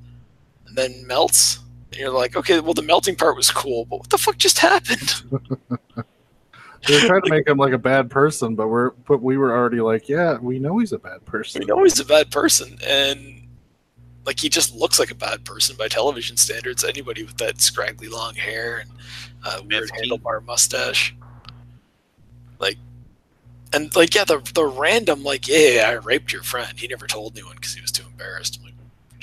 and 0.77 0.93
then 0.93 1.07
melts. 1.07 1.61
And 1.91 2.01
you're 2.01 2.11
like, 2.11 2.37
okay, 2.37 2.61
well, 2.61 2.75
the 2.75 2.83
melting 2.83 3.17
part 3.17 3.37
was 3.37 3.51
cool, 3.51 3.85
but 3.85 4.01
what 4.01 4.11
the 4.11 4.19
fuck 4.19 4.37
just 4.37 4.59
happened? 4.59 5.23
They're 6.87 7.07
trying 7.07 7.23
to 7.23 7.31
make 7.31 7.49
him 7.49 7.57
like 7.57 7.73
a 7.73 7.79
bad 7.79 8.11
person, 8.11 8.55
but 8.57 8.69
we're 8.69 8.91
but 8.91 9.23
we 9.23 9.39
were 9.39 9.57
already 9.57 9.81
like, 9.81 10.07
yeah, 10.07 10.37
we 10.37 10.59
know 10.59 10.77
he's 10.79 10.93
a 10.93 10.99
bad 10.99 11.25
person. 11.25 11.61
We 11.61 11.67
know 11.67 11.83
he's 11.83 11.99
a 11.99 12.05
bad 12.05 12.31
person, 12.31 12.77
and 12.87 13.49
like 14.27 14.39
he 14.39 14.51
just 14.51 14.75
looks 14.75 14.99
like 14.99 15.11
a 15.11 15.15
bad 15.15 15.47
person 15.47 15.77
by 15.77 15.89
television 15.89 16.37
standards. 16.37 16.85
Anybody 16.85 17.23
with 17.23 17.39
that 17.39 17.63
scraggly 17.63 18.09
long 18.09 18.35
hair 18.35 18.81
and 18.81 18.91
uh, 19.47 19.63
weird 19.67 19.89
handlebar 19.93 20.45
mustache, 20.45 21.17
like, 22.59 22.77
and 23.73 23.97
like, 23.97 24.15
yeah, 24.15 24.25
the 24.25 24.47
the 24.55 24.67
random 24.67 25.23
like, 25.23 25.49
yeah, 25.49 25.69
yeah, 25.69 25.89
I 25.89 25.93
raped 25.93 26.35
your 26.35 26.43
friend. 26.43 26.79
He 26.79 26.87
never 26.87 27.07
told 27.07 27.35
anyone 27.35 27.57
because 27.57 27.73
he 27.73 27.81
was 27.81 27.93
too 27.93 28.05
embarrassed. 28.07 28.61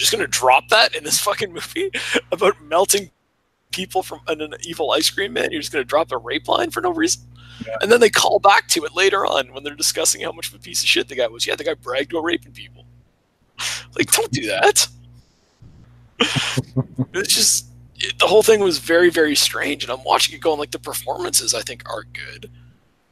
I'm 0.02 0.04
just 0.04 0.12
gonna 0.12 0.26
drop 0.26 0.70
that 0.70 0.96
in 0.96 1.04
this 1.04 1.20
fucking 1.24 1.54
movie 1.54 1.92
about 2.32 2.60
melting 2.64 3.12
people 3.70 4.02
from 4.02 4.22
an, 4.28 4.42
an 4.42 4.56
evil 4.64 4.90
ice 4.92 5.12
cream 5.12 5.34
man? 5.34 5.52
You're 5.52 5.62
just 5.62 5.72
gonna 5.72 5.84
drop 5.84 6.12
a 6.12 6.18
rape 6.18 6.48
line 6.48 6.72
for 6.72 6.82
no 6.82 6.92
reason? 6.92 7.22
And 7.82 7.92
then 7.92 8.00
they 8.00 8.10
call 8.10 8.40
back 8.40 8.68
to 8.70 8.84
it 8.84 8.96
later 8.96 9.28
on 9.28 9.54
when 9.54 9.64
they're 9.64 9.76
discussing 9.76 10.22
how 10.22 10.32
much 10.32 10.48
of 10.50 10.56
a 10.56 10.60
piece 10.60 10.82
of 10.82 10.90
shit 10.90 11.08
the 11.08 11.14
guy 11.16 11.28
was. 11.28 11.46
Yeah, 11.46 11.56
the 11.56 11.64
guy 11.64 11.76
bragged 11.76 12.12
about 12.12 12.24
raping 12.24 12.52
people. 12.52 12.86
Like, 13.96 14.10
don't 14.12 14.32
do 14.32 14.48
that. 14.48 14.88
it's 17.14 17.36
just 17.36 17.66
it, 18.00 18.18
the 18.18 18.26
whole 18.26 18.42
thing 18.42 18.62
was 18.62 18.80
very, 18.80 19.10
very 19.10 19.36
strange, 19.36 19.84
and 19.84 19.92
I'm 19.92 20.04
watching 20.04 20.34
it 20.34 20.42
going 20.42 20.58
like 20.58 20.72
the 20.72 20.80
performances 20.80 21.54
I 21.54 21.62
think 21.62 21.88
are 21.88 22.06
good. 22.06 22.50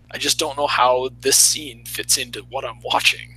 I 0.10 0.18
just 0.18 0.40
don't 0.40 0.58
know 0.58 0.66
how 0.66 1.10
this 1.20 1.38
scene 1.38 1.86
fits 1.86 2.18
into 2.18 2.42
what 2.44 2.66
I'm 2.66 2.80
watching. 2.82 3.36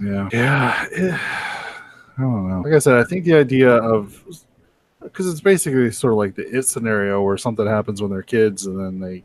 Yeah. 0.00 0.28
Yeah. 0.32 1.69
I 2.18 2.22
don't 2.22 2.48
know. 2.48 2.60
Like 2.62 2.74
I 2.74 2.78
said, 2.78 2.94
I 2.98 3.04
think 3.04 3.24
the 3.24 3.34
idea 3.34 3.70
of 3.70 4.22
because 5.02 5.30
it's 5.30 5.40
basically 5.40 5.90
sort 5.92 6.12
of 6.12 6.18
like 6.18 6.34
the 6.34 6.46
it 6.56 6.66
scenario 6.66 7.22
where 7.22 7.38
something 7.38 7.66
happens 7.66 8.02
when 8.02 8.10
they're 8.10 8.22
kids 8.22 8.66
and 8.66 8.78
then 8.78 9.00
they 9.00 9.22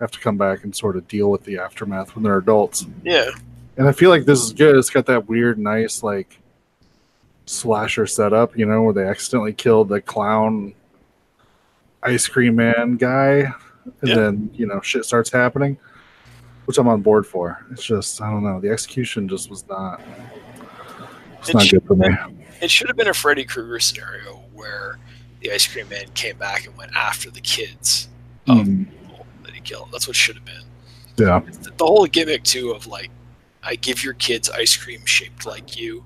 have 0.00 0.10
to 0.12 0.20
come 0.20 0.36
back 0.38 0.62
and 0.64 0.74
sort 0.74 0.96
of 0.96 1.06
deal 1.08 1.30
with 1.30 1.44
the 1.44 1.58
aftermath 1.58 2.14
when 2.14 2.22
they're 2.22 2.38
adults. 2.38 2.86
Yeah, 3.02 3.30
And 3.76 3.88
I 3.88 3.92
feel 3.92 4.08
like 4.10 4.24
this 4.24 4.42
is 4.42 4.52
good. 4.52 4.76
It's 4.76 4.88
got 4.90 5.06
that 5.06 5.28
weird, 5.28 5.58
nice 5.58 6.02
like 6.02 6.38
slasher 7.46 8.06
setup, 8.06 8.56
you 8.56 8.64
know, 8.66 8.82
where 8.82 8.94
they 8.94 9.04
accidentally 9.04 9.52
killed 9.52 9.88
the 9.88 10.00
clown 10.00 10.72
ice 12.02 12.28
cream 12.28 12.56
man 12.56 12.96
guy, 12.96 13.40
and 13.40 13.52
Yeah. 14.04 14.14
then 14.14 14.50
you 14.54 14.66
know 14.66 14.80
shit 14.80 15.04
starts 15.04 15.30
happening, 15.30 15.76
which 16.66 16.78
I'm 16.78 16.88
on 16.88 17.02
board 17.02 17.26
for. 17.26 17.66
It's 17.72 17.84
just 17.84 18.22
I 18.22 18.30
don't 18.30 18.44
know. 18.44 18.60
The 18.60 18.70
execution 18.70 19.28
just 19.28 19.50
was 19.50 19.66
not. 19.68 20.00
It's 21.40 21.48
It 21.50 21.54
not 21.54 21.68
good 21.70 21.84
for 21.86 21.96
me. 21.96 22.08
it 22.60 22.70
should 22.70 22.88
have 22.88 22.96
been 22.96 23.08
a 23.08 23.14
Freddy 23.14 23.44
Krueger 23.44 23.80
scenario 23.80 24.42
where 24.52 24.98
the 25.40 25.50
ice 25.52 25.66
cream 25.66 25.88
man 25.88 26.06
came 26.14 26.36
back 26.36 26.66
and 26.66 26.76
went 26.76 26.94
after 26.94 27.30
the 27.30 27.40
kids 27.40 28.08
of 28.48 28.58
Mm, 28.58 28.86
people 28.90 29.26
that 29.44 29.52
he 29.54 29.60
killed. 29.60 29.88
That's 29.92 30.06
what 30.06 30.16
it 30.16 30.20
should 30.20 30.36
have 30.36 30.44
been. 30.44 30.62
yeah, 31.16 31.40
the 31.62 31.70
the 31.78 31.86
whole 31.86 32.06
gimmick 32.06 32.42
too 32.44 32.70
of 32.72 32.86
like 32.86 33.10
I 33.62 33.74
give 33.76 34.02
your 34.04 34.14
kids 34.14 34.48
ice 34.50 34.76
cream 34.76 35.04
shaped 35.04 35.44
like 35.46 35.78
you, 35.78 36.04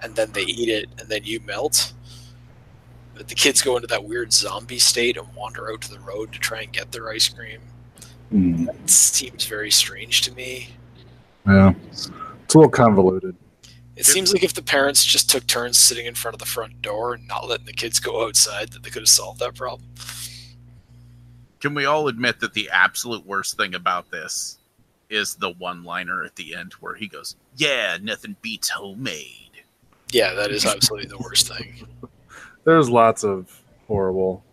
and 0.00 0.14
then 0.16 0.32
they 0.32 0.42
eat 0.42 0.68
it, 0.68 0.88
and 0.98 1.08
then 1.08 1.22
you 1.24 1.40
melt. 1.40 1.92
But 3.14 3.28
the 3.28 3.34
kids 3.34 3.62
go 3.62 3.76
into 3.76 3.86
that 3.88 4.04
weird 4.04 4.32
zombie 4.32 4.78
state 4.78 5.16
and 5.16 5.26
wander 5.34 5.72
out 5.72 5.80
to 5.82 5.90
the 5.90 6.00
road 6.00 6.32
to 6.32 6.38
try 6.38 6.62
and 6.62 6.72
get 6.72 6.92
their 6.92 7.08
ice 7.08 7.28
cream. 7.28 7.60
Mm, 8.32 8.68
It 8.68 8.90
seems 8.90 9.46
very 9.46 9.70
strange 9.70 10.20
to 10.22 10.32
me. 10.34 10.68
yeah. 11.46 11.72
It's 11.90 12.08
a 12.08 12.58
little 12.58 12.68
convoluted. 12.70 13.34
It 13.96 14.04
seems 14.04 14.32
like 14.32 14.42
if 14.44 14.52
the 14.52 14.62
parents 14.62 15.04
just 15.04 15.30
took 15.30 15.46
turns 15.46 15.78
sitting 15.78 16.04
in 16.06 16.14
front 16.14 16.34
of 16.34 16.38
the 16.38 16.46
front 16.46 16.82
door 16.82 17.14
and 17.14 17.26
not 17.26 17.48
letting 17.48 17.64
the 17.66 17.72
kids 17.72 17.98
go 17.98 18.26
outside, 18.26 18.70
that 18.72 18.82
they 18.82 18.90
could 18.90 19.02
have 19.02 19.08
solved 19.08 19.40
that 19.40 19.54
problem. 19.54 19.88
Can 21.60 21.74
we 21.74 21.86
all 21.86 22.06
admit 22.08 22.40
that 22.40 22.52
the 22.52 22.68
absolute 22.70 23.24
worst 23.26 23.56
thing 23.56 23.74
about 23.74 24.10
this 24.10 24.58
is 25.08 25.34
the 25.36 25.50
one 25.50 25.82
liner 25.82 26.22
at 26.24 26.36
the 26.36 26.54
end 26.54 26.74
where 26.74 26.94
he 26.94 27.08
goes, 27.08 27.36
Yeah, 27.56 27.96
nothing 28.02 28.36
beats 28.42 28.68
homemade. 28.68 29.62
Yeah, 30.12 30.34
that 30.34 30.50
is 30.50 30.66
absolutely 30.66 31.08
the 31.08 31.18
worst 31.18 31.48
thing. 31.48 31.86
There's 32.64 32.90
lots 32.90 33.24
of 33.24 33.62
horrible 33.88 34.44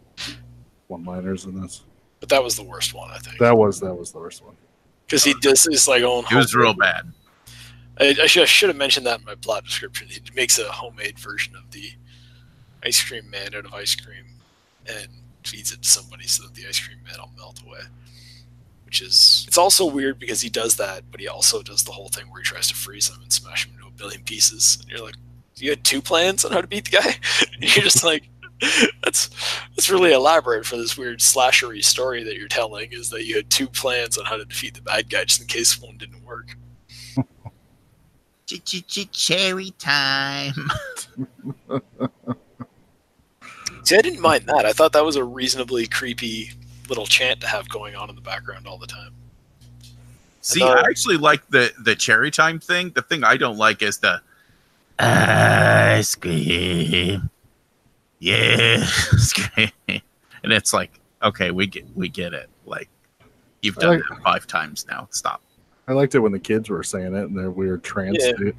one-liners 0.88 1.46
in 1.46 1.60
this. 1.60 1.84
But 2.20 2.30
that 2.30 2.44
was 2.44 2.56
the 2.56 2.64
worst 2.64 2.94
one, 2.94 3.12
I 3.12 3.18
think, 3.18 3.40
That 3.40 3.58
was 3.58 3.80
that 3.82 3.94
was 3.94 4.12
the 4.12 4.20
worst 4.20 4.44
one. 4.44 4.56
because 5.06 5.24
he 5.24 5.34
does 5.42 5.66
this 5.66 5.88
like 5.88 6.04
own. 6.04 6.24
It 6.32 6.36
was 6.36 6.56
real 6.56 6.74
bad. 6.74 7.12
I, 8.00 8.16
I, 8.22 8.28
should, 8.28 8.44
I 8.44 8.46
should 8.46 8.70
have 8.70 8.78
mentioned 8.78 9.06
that 9.06 9.20
in 9.20 9.26
my 9.26 9.36
plot 9.36 9.64
description. 9.64 10.08
He 10.08 10.20
makes 10.36 10.58
a 10.58 10.72
homemade 10.72 11.20
version 11.20 11.56
of 11.56 11.72
the 11.72 11.92
ice 12.84 13.02
cream 13.04 13.30
man 13.30 13.56
out 13.56 13.66
of 13.66 13.74
ice 13.74 13.96
cream 13.96 14.26
and 14.88 15.08
feeds 15.44 15.72
it 15.72 15.82
to 15.84 15.90
somebody 15.90 16.28
so 16.28 16.44
that 16.44 16.56
the 16.56 16.68
ice 16.68 16.80
cream 16.80 17.00
man 17.04 17.16
will 17.20 17.32
melt 17.38 17.62
away. 17.66 17.82
Which 18.86 19.02
is 19.02 19.46
it's 19.48 19.58
also 19.58 19.86
weird 19.86 20.20
because 20.20 20.42
he 20.42 20.50
does 20.50 20.76
that, 20.78 21.04
but 21.12 21.20
he 21.20 21.28
also 21.28 21.64
does 21.64 21.84
the 21.84 21.92
whole 21.92 22.10
thing 22.10 22.30
where 22.30 22.42
he 22.42 22.46
tries 22.46 22.68
to 22.68 22.76
freeze 22.76 23.10
him 23.10 23.22
and 23.22 23.32
smash 23.32 23.66
him 23.66 23.74
into 23.74 23.88
a 23.88 23.92
billion 23.92 24.24
pieces. 24.24 24.78
And 24.82 24.90
you're 24.90 25.04
like, 25.04 25.16
you 25.56 25.70
had 25.70 25.84
two 25.84 26.02
plans 26.02 26.46
on 26.46 26.52
how 26.52 26.62
to 26.62 26.68
beat 26.68 26.86
the 26.86 26.98
guy. 26.98 27.16
And 27.54 27.76
you're 27.76 27.84
just 27.84 28.04
like, 28.04 28.30
that's 29.04 29.30
that's 29.76 29.90
really 29.90 30.14
elaborate 30.14 30.66
for 30.66 30.78
this 30.78 30.98
weird 30.98 31.20
slashery 31.20 31.84
story 31.84 32.24
that 32.24 32.38
you're 32.38 32.48
telling. 32.48 32.92
Is 32.92 33.10
that 33.10 33.26
you 33.26 33.36
had 33.36 33.50
two 33.50 33.68
plans 33.68 34.18
on 34.18 34.26
how 34.26 34.38
to 34.38 34.46
defeat 34.46 34.76
the 34.76 34.82
bad 34.82 35.10
guy 35.10 35.26
just 35.26 35.42
in 35.42 35.48
case 35.48 35.82
one 35.82 35.98
didn't 35.98 36.24
work. 36.24 36.56
Cherry 38.60 39.72
time. 39.80 40.54
See, 43.84 43.98
I 43.98 44.02
didn't 44.02 44.22
mind 44.22 44.46
that. 44.48 44.66
I 44.66 44.72
thought 44.72 44.94
that 44.94 45.04
was 45.04 45.16
a 45.18 45.24
reasonably 45.24 45.88
creepy 45.88 46.52
little 46.90 47.06
chant 47.06 47.42
to 47.42 47.48
have 47.48 47.68
going 47.70 47.96
on 47.96 48.10
in 48.10 48.16
the 48.16 48.22
background 48.22 48.66
all 48.68 48.78
the 48.78 48.88
time. 48.88 49.14
See, 50.42 50.62
And, 50.62 50.70
uh, 50.72 50.74
I 50.74 50.90
actually 50.90 51.18
like 51.18 51.48
the 51.50 51.72
the 51.80 51.96
cherry 51.96 52.32
time 52.32 52.60
thing. 52.60 52.92
The 52.92 53.02
thing 53.02 53.24
I 53.24 53.38
don't 53.38 53.58
like 53.58 53.82
is 53.82 53.98
the 54.00 54.22
ice 55.00 56.16
cream. 56.16 57.30
Yeah, 58.20 58.86
cream. 59.34 59.72
And 60.44 60.54
it's 60.54 60.74
like, 60.74 61.00
okay, 61.22 61.52
we 61.52 61.68
get 61.68 61.86
we 61.96 62.08
get 62.10 62.34
it. 62.34 62.50
Like 62.66 62.90
you've 63.62 63.78
I 63.80 63.82
done 63.82 63.92
like- 64.00 64.04
that 64.10 64.22
five 64.24 64.48
times 64.48 64.86
now. 64.88 65.08
Stop. 65.12 65.42
I 65.88 65.94
liked 65.94 66.16
it 66.16 66.20
when 66.20 66.32
the 66.32 66.40
kids 66.40 66.70
were 66.70 66.84
saying 66.84 67.14
it 67.16 67.24
in 67.24 67.36
their 67.36 67.52
weird 67.52 67.84
trance 67.84 68.18
Yeah. 68.20 68.34
state. 68.36 68.56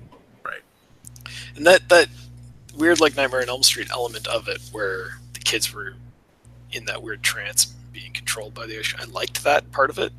and 1.57 1.67
that 1.67 1.89
that 1.89 2.09
weird 2.77 3.01
like 3.01 3.17
Nightmare 3.17 3.43
on 3.43 3.49
Elm 3.49 3.63
Street 3.63 3.89
element 3.91 4.27
of 4.27 4.49
it, 4.49 4.61
where 4.73 5.19
the 5.33 5.41
kids 5.41 5.73
were 5.73 5.95
in 6.73 6.85
that 6.87 7.03
weird 7.03 7.23
trance, 7.23 7.67
being 7.93 8.13
controlled 8.13 8.53
by 8.55 8.67
the 8.67 8.79
ice 8.79 8.93
cream. 8.93 9.09
I 9.09 9.13
liked 9.13 9.43
that 9.45 9.71
part 9.73 9.91
of 9.91 9.99
it. 9.99 10.13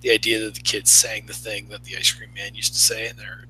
The 0.00 0.10
idea 0.10 0.40
that 0.40 0.54
the 0.54 0.60
kids 0.60 0.90
sang 0.90 1.26
the 1.26 1.32
thing 1.32 1.68
that 1.68 1.84
the 1.84 1.96
ice 1.96 2.10
cream 2.10 2.30
man 2.34 2.54
used 2.54 2.72
to 2.74 2.78
say, 2.80 3.06
and 3.06 3.18
they're. 3.18 3.44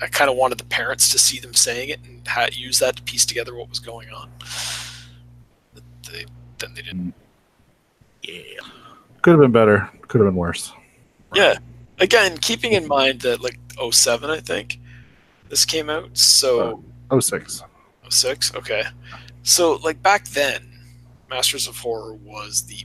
I 0.00 0.08
kind 0.08 0.28
of 0.28 0.36
wanted 0.36 0.58
the 0.58 0.64
parents 0.64 1.08
to 1.12 1.18
see 1.18 1.38
them 1.40 1.54
saying 1.54 1.88
it 1.88 2.00
and 2.04 2.26
ha- 2.28 2.48
use 2.52 2.78
that 2.80 2.96
to 2.96 3.02
piece 3.04 3.24
together 3.24 3.54
what 3.54 3.70
was 3.70 3.78
going 3.78 4.10
on. 4.10 4.30
But 5.72 5.82
they, 6.12 6.26
then 6.58 6.74
they 6.74 6.82
didn't. 6.82 7.14
Yeah. 8.22 8.60
Could 9.22 9.30
have 9.30 9.40
been 9.40 9.52
better. 9.52 9.88
Could 10.08 10.20
have 10.20 10.28
been 10.28 10.36
worse. 10.36 10.70
Yeah. 11.34 11.56
Again, 11.98 12.36
keeping 12.38 12.72
in 12.72 12.86
mind 12.86 13.20
that 13.22 13.40
like 13.40 13.58
07, 13.90 14.28
I 14.30 14.40
think 14.40 14.78
this 15.48 15.64
came 15.64 15.88
out. 15.90 16.16
So 16.16 16.82
six. 17.20 17.62
Oh, 18.04 18.08
six? 18.10 18.54
Okay. 18.54 18.84
So, 19.42 19.74
like, 19.76 20.02
back 20.02 20.26
then, 20.28 20.68
Masters 21.30 21.68
of 21.68 21.78
Horror 21.78 22.14
was 22.14 22.62
the 22.62 22.84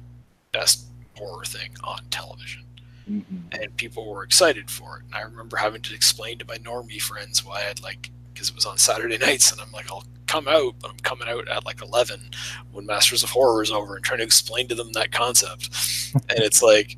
best 0.52 0.86
horror 1.18 1.44
thing 1.46 1.72
on 1.84 2.00
television, 2.12 2.64
Mm-hmm. 3.10 3.38
and 3.60 3.76
people 3.78 4.08
were 4.10 4.24
excited 4.24 4.70
for 4.70 4.98
it. 5.00 5.04
And 5.06 5.16
I 5.16 5.22
remember 5.22 5.58
having 5.58 5.82
to 5.82 5.94
explain 5.96 6.38
to 6.38 6.46
my 6.46 6.58
normie 6.58 7.02
friends 7.02 7.44
why 7.44 7.66
I'd 7.68 7.82
like, 7.82 8.10
because 8.34 8.50
it 8.50 8.56
was 8.56 8.66
on 8.66 8.78
Saturday 8.78 9.18
nights, 9.28 9.52
and 9.52 9.60
I'm 9.60 9.72
like, 9.72 9.92
I'll 9.92 10.06
come 10.28 10.48
out, 10.48 10.76
but 10.80 10.92
I'm 10.92 10.98
coming 10.98 11.28
out 11.28 11.48
at 11.48 11.66
like 11.66 11.82
11 11.82 12.30
when 12.72 12.86
Masters 12.86 13.24
of 13.24 13.32
Horror 13.32 13.64
is 13.64 13.72
over 13.72 13.96
and 13.96 14.06
trying 14.06 14.20
to 14.20 14.24
explain 14.24 14.68
to 14.70 14.76
them 14.76 14.92
that 14.94 15.12
concept. 15.12 15.70
and 16.30 16.40
it's 16.40 16.62
like, 16.62 16.96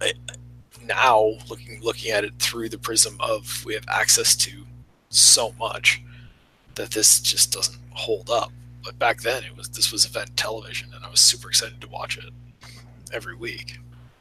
I, 0.00 0.12
now 0.86 1.32
looking 1.48 1.80
looking 1.82 2.10
at 2.12 2.24
it 2.24 2.34
through 2.38 2.68
the 2.68 2.78
prism 2.78 3.16
of 3.20 3.64
we 3.64 3.74
have 3.74 3.84
access 3.88 4.34
to 4.36 4.64
so 5.08 5.52
much 5.58 6.02
that 6.74 6.90
this 6.90 7.20
just 7.20 7.52
doesn't 7.52 7.78
hold 7.92 8.30
up. 8.30 8.52
But 8.84 8.98
back 8.98 9.20
then, 9.22 9.42
it 9.44 9.56
was 9.56 9.68
this 9.68 9.90
was 9.90 10.04
event 10.04 10.36
television, 10.36 10.90
and 10.94 11.04
I 11.04 11.10
was 11.10 11.20
super 11.20 11.48
excited 11.48 11.80
to 11.80 11.88
watch 11.88 12.18
it 12.18 12.32
every 13.12 13.36
week. 13.36 13.78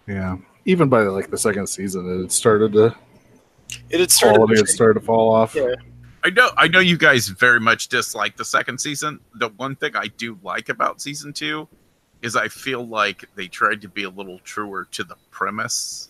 Yeah. 0.07 0.37
Even 0.65 0.89
by 0.89 1.01
like 1.03 1.29
the 1.29 1.37
second 1.37 1.67
season, 1.67 2.09
it 2.09 2.21
had 2.21 2.31
started 2.31 2.73
to 2.73 2.95
It 3.89 3.99
had 3.99 4.11
started. 4.11 4.37
quality 4.37 4.57
had 4.57 4.67
started 4.67 4.99
to 4.99 5.05
fall 5.05 5.33
off. 5.33 5.53
Yeah. 5.53 5.75
I 6.23 6.31
know 6.31 6.49
I 6.57 6.67
know 6.67 6.79
you 6.79 6.97
guys 6.97 7.27
very 7.27 7.59
much 7.59 7.87
dislike 7.87 8.35
the 8.35 8.45
second 8.45 8.79
season. 8.79 9.19
The 9.35 9.49
one 9.49 9.75
thing 9.75 9.95
I 9.95 10.07
do 10.07 10.39
like 10.41 10.69
about 10.69 11.01
season 11.01 11.33
two 11.33 11.67
is 12.23 12.35
I 12.35 12.47
feel 12.47 12.87
like 12.87 13.25
they 13.35 13.47
tried 13.47 13.81
to 13.81 13.87
be 13.87 14.03
a 14.03 14.09
little 14.09 14.39
truer 14.39 14.87
to 14.91 15.03
the 15.03 15.15
premise. 15.29 16.09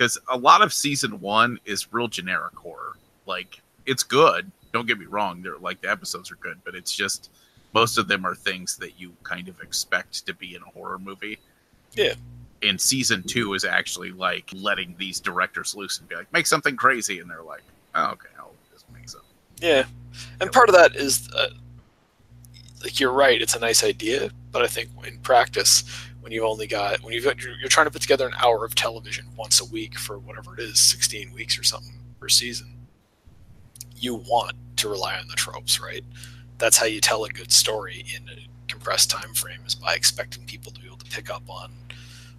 Because 0.00 0.18
a 0.30 0.38
lot 0.38 0.62
of 0.62 0.72
season 0.72 1.20
one 1.20 1.60
is 1.66 1.92
real 1.92 2.08
generic 2.08 2.56
horror. 2.56 2.96
Like 3.26 3.60
it's 3.84 4.02
good. 4.02 4.50
Don't 4.72 4.86
get 4.86 4.98
me 4.98 5.04
wrong. 5.04 5.42
They're 5.42 5.58
like 5.58 5.82
the 5.82 5.90
episodes 5.90 6.32
are 6.32 6.36
good, 6.36 6.58
but 6.64 6.74
it's 6.74 6.90
just 6.90 7.30
most 7.74 7.98
of 7.98 8.08
them 8.08 8.24
are 8.24 8.34
things 8.34 8.78
that 8.78 8.98
you 8.98 9.12
kind 9.24 9.46
of 9.46 9.60
expect 9.60 10.24
to 10.24 10.32
be 10.32 10.54
in 10.54 10.62
a 10.62 10.70
horror 10.70 10.98
movie. 10.98 11.38
Yeah. 11.92 12.14
And 12.62 12.80
season 12.80 13.22
two 13.22 13.52
is 13.52 13.66
actually 13.66 14.10
like 14.10 14.48
letting 14.54 14.94
these 14.96 15.20
directors 15.20 15.76
loose 15.76 15.98
and 15.98 16.08
be 16.08 16.16
like, 16.16 16.32
make 16.32 16.46
something 16.46 16.76
crazy, 16.76 17.18
and 17.18 17.30
they're 17.30 17.42
like, 17.42 17.62
oh, 17.94 18.12
okay, 18.12 18.28
I'll 18.38 18.54
just 18.72 18.90
make 18.94 19.06
something. 19.06 19.28
Yeah, 19.60 19.84
and 20.40 20.50
part 20.50 20.70
of 20.70 20.74
that 20.76 20.96
is, 20.96 21.28
uh, 21.36 21.50
like 22.82 22.98
you're 23.00 23.12
right. 23.12 23.40
It's 23.40 23.54
a 23.54 23.60
nice 23.60 23.84
idea, 23.84 24.30
but 24.50 24.62
I 24.62 24.66
think 24.66 24.88
in 25.06 25.18
practice, 25.18 25.84
when 26.20 26.32
you've 26.32 26.44
only 26.44 26.66
got 26.66 27.02
when 27.02 27.12
you've 27.12 27.24
got, 27.24 27.42
you're, 27.42 27.54
you're 27.54 27.68
trying 27.68 27.86
to 27.86 27.90
put 27.90 28.02
together 28.02 28.26
an 28.26 28.34
hour 28.38 28.64
of 28.64 28.74
television 28.74 29.26
once 29.36 29.60
a 29.60 29.64
week 29.64 29.98
for 29.98 30.18
whatever 30.18 30.54
it 30.54 30.60
is, 30.60 30.78
16 30.78 31.32
weeks 31.32 31.58
or 31.58 31.62
something 31.62 31.94
per 32.18 32.28
season, 32.28 32.86
you 33.96 34.14
want 34.14 34.56
to 34.76 34.88
rely 34.88 35.18
on 35.18 35.28
the 35.28 35.34
tropes, 35.34 35.80
right? 35.80 36.04
That's 36.58 36.76
how 36.76 36.86
you 36.86 37.00
tell 37.00 37.24
a 37.24 37.28
good 37.30 37.52
story 37.52 38.04
in 38.14 38.28
a 38.28 38.46
compressed 38.68 39.10
time 39.10 39.34
frame 39.34 39.60
is 39.66 39.74
by 39.74 39.94
expecting 39.94 40.44
people 40.44 40.72
to 40.72 40.80
be 40.80 40.86
able 40.86 40.98
to 40.98 41.10
pick 41.10 41.30
up 41.30 41.42
on 41.48 41.72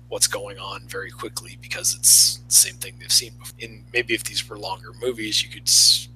what's 0.08 0.28
going 0.28 0.60
on 0.60 0.88
very 0.88 1.10
quickly 1.10 1.58
because 1.62 1.96
it's 1.96 2.38
the 2.38 2.54
same 2.54 2.76
thing 2.76 2.98
they've 3.00 3.12
seen 3.12 3.34
before. 3.40 3.56
In 3.60 3.86
maybe 3.94 4.14
if 4.14 4.24
these 4.24 4.48
were 4.50 4.58
longer 4.58 4.92
movies, 5.02 5.44
you 5.44 5.50
could 5.50 5.70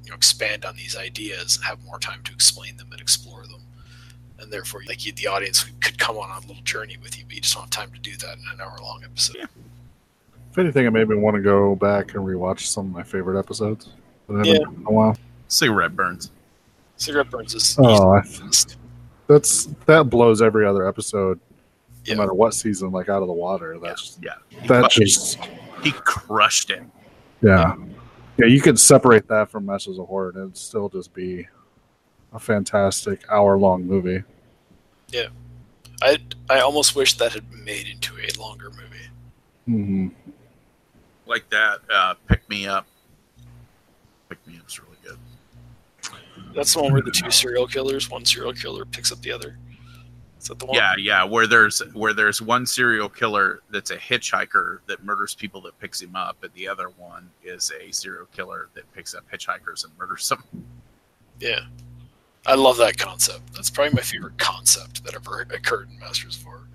you 0.04 0.10
know 0.10 0.16
expand 0.16 0.66
on 0.66 0.76
these 0.76 0.98
ideas 0.98 1.56
and 1.56 1.66
have 1.66 1.84
more 1.84 2.00
time 2.00 2.22
to 2.24 2.34
explain 2.34 2.78
them 2.78 2.90
and 2.92 3.02
explore 3.02 3.44
them, 3.44 3.62
and 4.40 4.52
therefore 4.52 4.82
like 4.88 5.06
you, 5.06 5.12
the 5.14 5.28
audience 5.28 5.66
could 5.82 5.98
come 5.98 6.18
on 6.18 6.30
a 6.44 6.48
little 6.48 6.62
journey 6.64 6.98
with 7.02 7.18
you, 7.18 7.24
but 7.26 7.36
you 7.36 7.42
just 7.42 7.54
don't 7.56 7.64
have 7.64 7.70
time 7.70 7.92
to 7.92 8.00
do 8.00 8.16
that 8.18 8.38
in 8.38 8.44
an 8.54 8.62
hour 8.62 8.78
long 8.82 9.04
episode. 9.04 9.38
Yeah. 9.40 9.46
If 10.52 10.58
anything, 10.58 10.86
it 10.86 10.92
made 10.92 11.10
me 11.10 11.16
want 11.16 11.36
to 11.36 11.42
go 11.42 11.76
back 11.76 12.16
and 12.16 12.24
rewatch 12.26 12.62
some 12.62 12.86
of 12.88 12.92
my 12.92 13.04
favorite 13.04 13.38
episodes. 13.38 13.90
That 14.28 14.36
I 14.36 14.38
haven't 14.38 14.54
Yeah. 14.54 14.68
in 14.80 14.86
a 14.88 14.92
while. 14.92 15.18
Cigarette 15.48 15.96
burns. 15.96 16.32
Cigarette 16.98 17.30
burns 17.30 17.54
is 17.54 17.76
Oh, 17.78 18.12
I, 18.12 18.22
easily 18.22 18.38
the 18.40 18.46
best. 18.46 18.78
that's 19.28 19.66
that 19.86 20.10
blows 20.10 20.42
every 20.42 20.66
other 20.66 20.88
episode, 20.88 21.40
Yeah. 22.06 22.16
no 22.16 22.22
matter 22.22 22.34
what 22.34 22.54
season, 22.54 22.92
like 22.92 23.10
out 23.10 23.22
of 23.22 23.28
the 23.28 23.34
water. 23.34 23.78
That's 23.80 24.18
Yeah. 24.22 24.36
that 24.62 24.68
But 24.68 24.92
just 24.92 25.40
He 25.84 25.92
crushed 25.92 26.70
it. 26.72 26.84
yeah, 27.42 27.76
yeah. 28.38 28.46
You 28.48 28.62
could 28.62 28.80
separate 28.80 29.28
that 29.28 29.52
from 29.52 29.66
Masters 29.66 30.00
of 30.00 30.08
Horror, 30.08 30.30
and 30.30 30.38
it'd 30.38 30.58
still 30.58 30.88
just 30.90 31.14
be 31.14 31.48
a 32.36 32.40
fantastic 32.40 33.22
hour-long 33.32 33.86
movie. 33.86 34.24
Yeah. 35.10 35.28
I 36.02 36.18
I 36.50 36.60
almost 36.60 36.96
wish 36.96 37.14
that 37.18 37.32
had 37.34 37.50
been 37.50 37.64
made 37.64 37.88
into 37.88 38.14
a 38.18 38.40
longer 38.40 38.70
movie. 38.72 39.08
hmm 39.66 40.08
Like 41.26 41.50
that. 41.50 41.80
Uh, 41.92 42.16
Pick 42.28 42.48
Me 42.50 42.68
Up. 42.68 42.86
Pick 44.30 44.46
Me 44.46 44.60
Up's 44.60 44.80
really 44.80 44.98
good. 45.04 45.18
That's 46.54 46.74
the 46.74 46.82
one 46.82 46.92
where 46.92 47.02
the 47.02 47.12
two 47.12 47.32
serial 47.32 47.68
killers, 47.68 48.10
one 48.10 48.26
serial 48.26 48.54
killer 48.54 48.86
picks 48.86 49.12
up 49.12 49.22
the 49.22 49.32
other. 49.32 49.58
Is 50.40 50.50
that 50.50 50.60
the 50.60 50.66
one? 50.66 50.76
Yeah, 50.76 50.94
yeah. 50.98 51.24
Where 51.24 51.48
there's 51.48 51.80
where 51.94 52.14
there's 52.14 52.42
one 52.42 52.66
serial 52.66 53.08
killer 53.08 53.62
that's 53.70 53.92
a 53.92 53.98
hitchhiker 53.98 54.80
that 54.88 55.04
murders 55.04 55.34
people 55.34 55.62
that 55.62 55.80
picks 55.80 56.02
him 56.02 56.16
up, 56.16 56.44
and 56.44 56.52
the 56.54 56.68
other 56.68 56.90
one 56.98 57.30
is 57.44 57.72
a 57.82 57.92
serial 57.92 58.26
killer 58.28 58.68
that 58.74 58.92
picks 58.94 59.16
up 59.16 59.24
hitchhikers 59.32 59.86
and 59.86 59.98
murders 59.98 60.28
them. 60.28 60.44
Yeah. 61.40 61.62
I 62.46 62.56
love 62.56 62.78
that 62.78 62.98
concept. 62.98 63.54
That's 63.54 63.70
probably 63.70 63.94
my 63.96 64.02
favorite 64.02 64.38
concept 64.38 65.04
that 65.04 65.16
ever 65.16 65.42
occurred 65.54 65.90
in 65.90 66.00
Masters 66.00 66.38
of 66.38 66.44
Horror. 66.44 66.68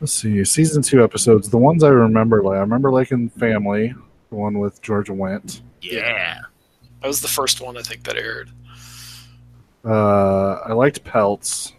Let's 0.00 0.12
see, 0.12 0.44
season 0.44 0.82
two 0.82 1.02
episodes. 1.02 1.48
The 1.48 1.56
ones 1.58 1.82
I 1.82 1.88
remember, 1.88 2.42
like 2.42 2.56
I 2.56 2.60
remember 2.60 2.92
like 2.92 3.10
in 3.12 3.28
Family, 3.30 3.94
the 4.30 4.34
one 4.36 4.58
with 4.58 4.80
George 4.82 5.08
Wendt. 5.08 5.62
Yeah. 5.80 6.40
That 7.00 7.08
was 7.08 7.20
the 7.20 7.28
first 7.28 7.60
one 7.60 7.76
I 7.76 7.82
think 7.82 8.04
that 8.04 8.16
aired. 8.16 8.50
Uh, 9.84 10.60
I 10.66 10.72
liked 10.72 11.02
Pelts, 11.04 11.72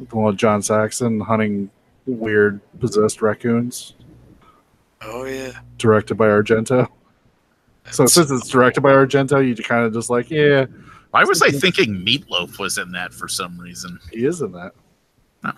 the 0.00 0.14
one 0.16 0.26
with 0.26 0.36
John 0.36 0.60
Saxon 0.62 1.20
hunting 1.20 1.70
weird 2.06 2.60
possessed 2.80 3.22
raccoons, 3.22 3.94
Oh 5.00 5.24
yeah. 5.24 5.52
directed 5.78 6.16
by 6.16 6.26
Argento. 6.26 6.88
So 7.92 8.06
since 8.06 8.30
it's 8.30 8.48
directed 8.48 8.80
by 8.80 8.90
Argento, 8.90 9.46
you 9.46 9.54
kind 9.62 9.84
of 9.84 9.92
just 9.94 10.10
like, 10.10 10.28
yeah, 10.30 10.66
Why 11.16 11.24
was 11.24 11.40
I 11.40 11.48
thinking 11.48 12.04
Meatloaf 12.04 12.58
was 12.58 12.76
in 12.76 12.92
that 12.92 13.10
for 13.14 13.26
some 13.26 13.58
reason? 13.58 13.98
he 14.12 14.26
is 14.26 14.42
in 14.42 14.52
that. 14.52 14.72
Oh. 15.46 15.52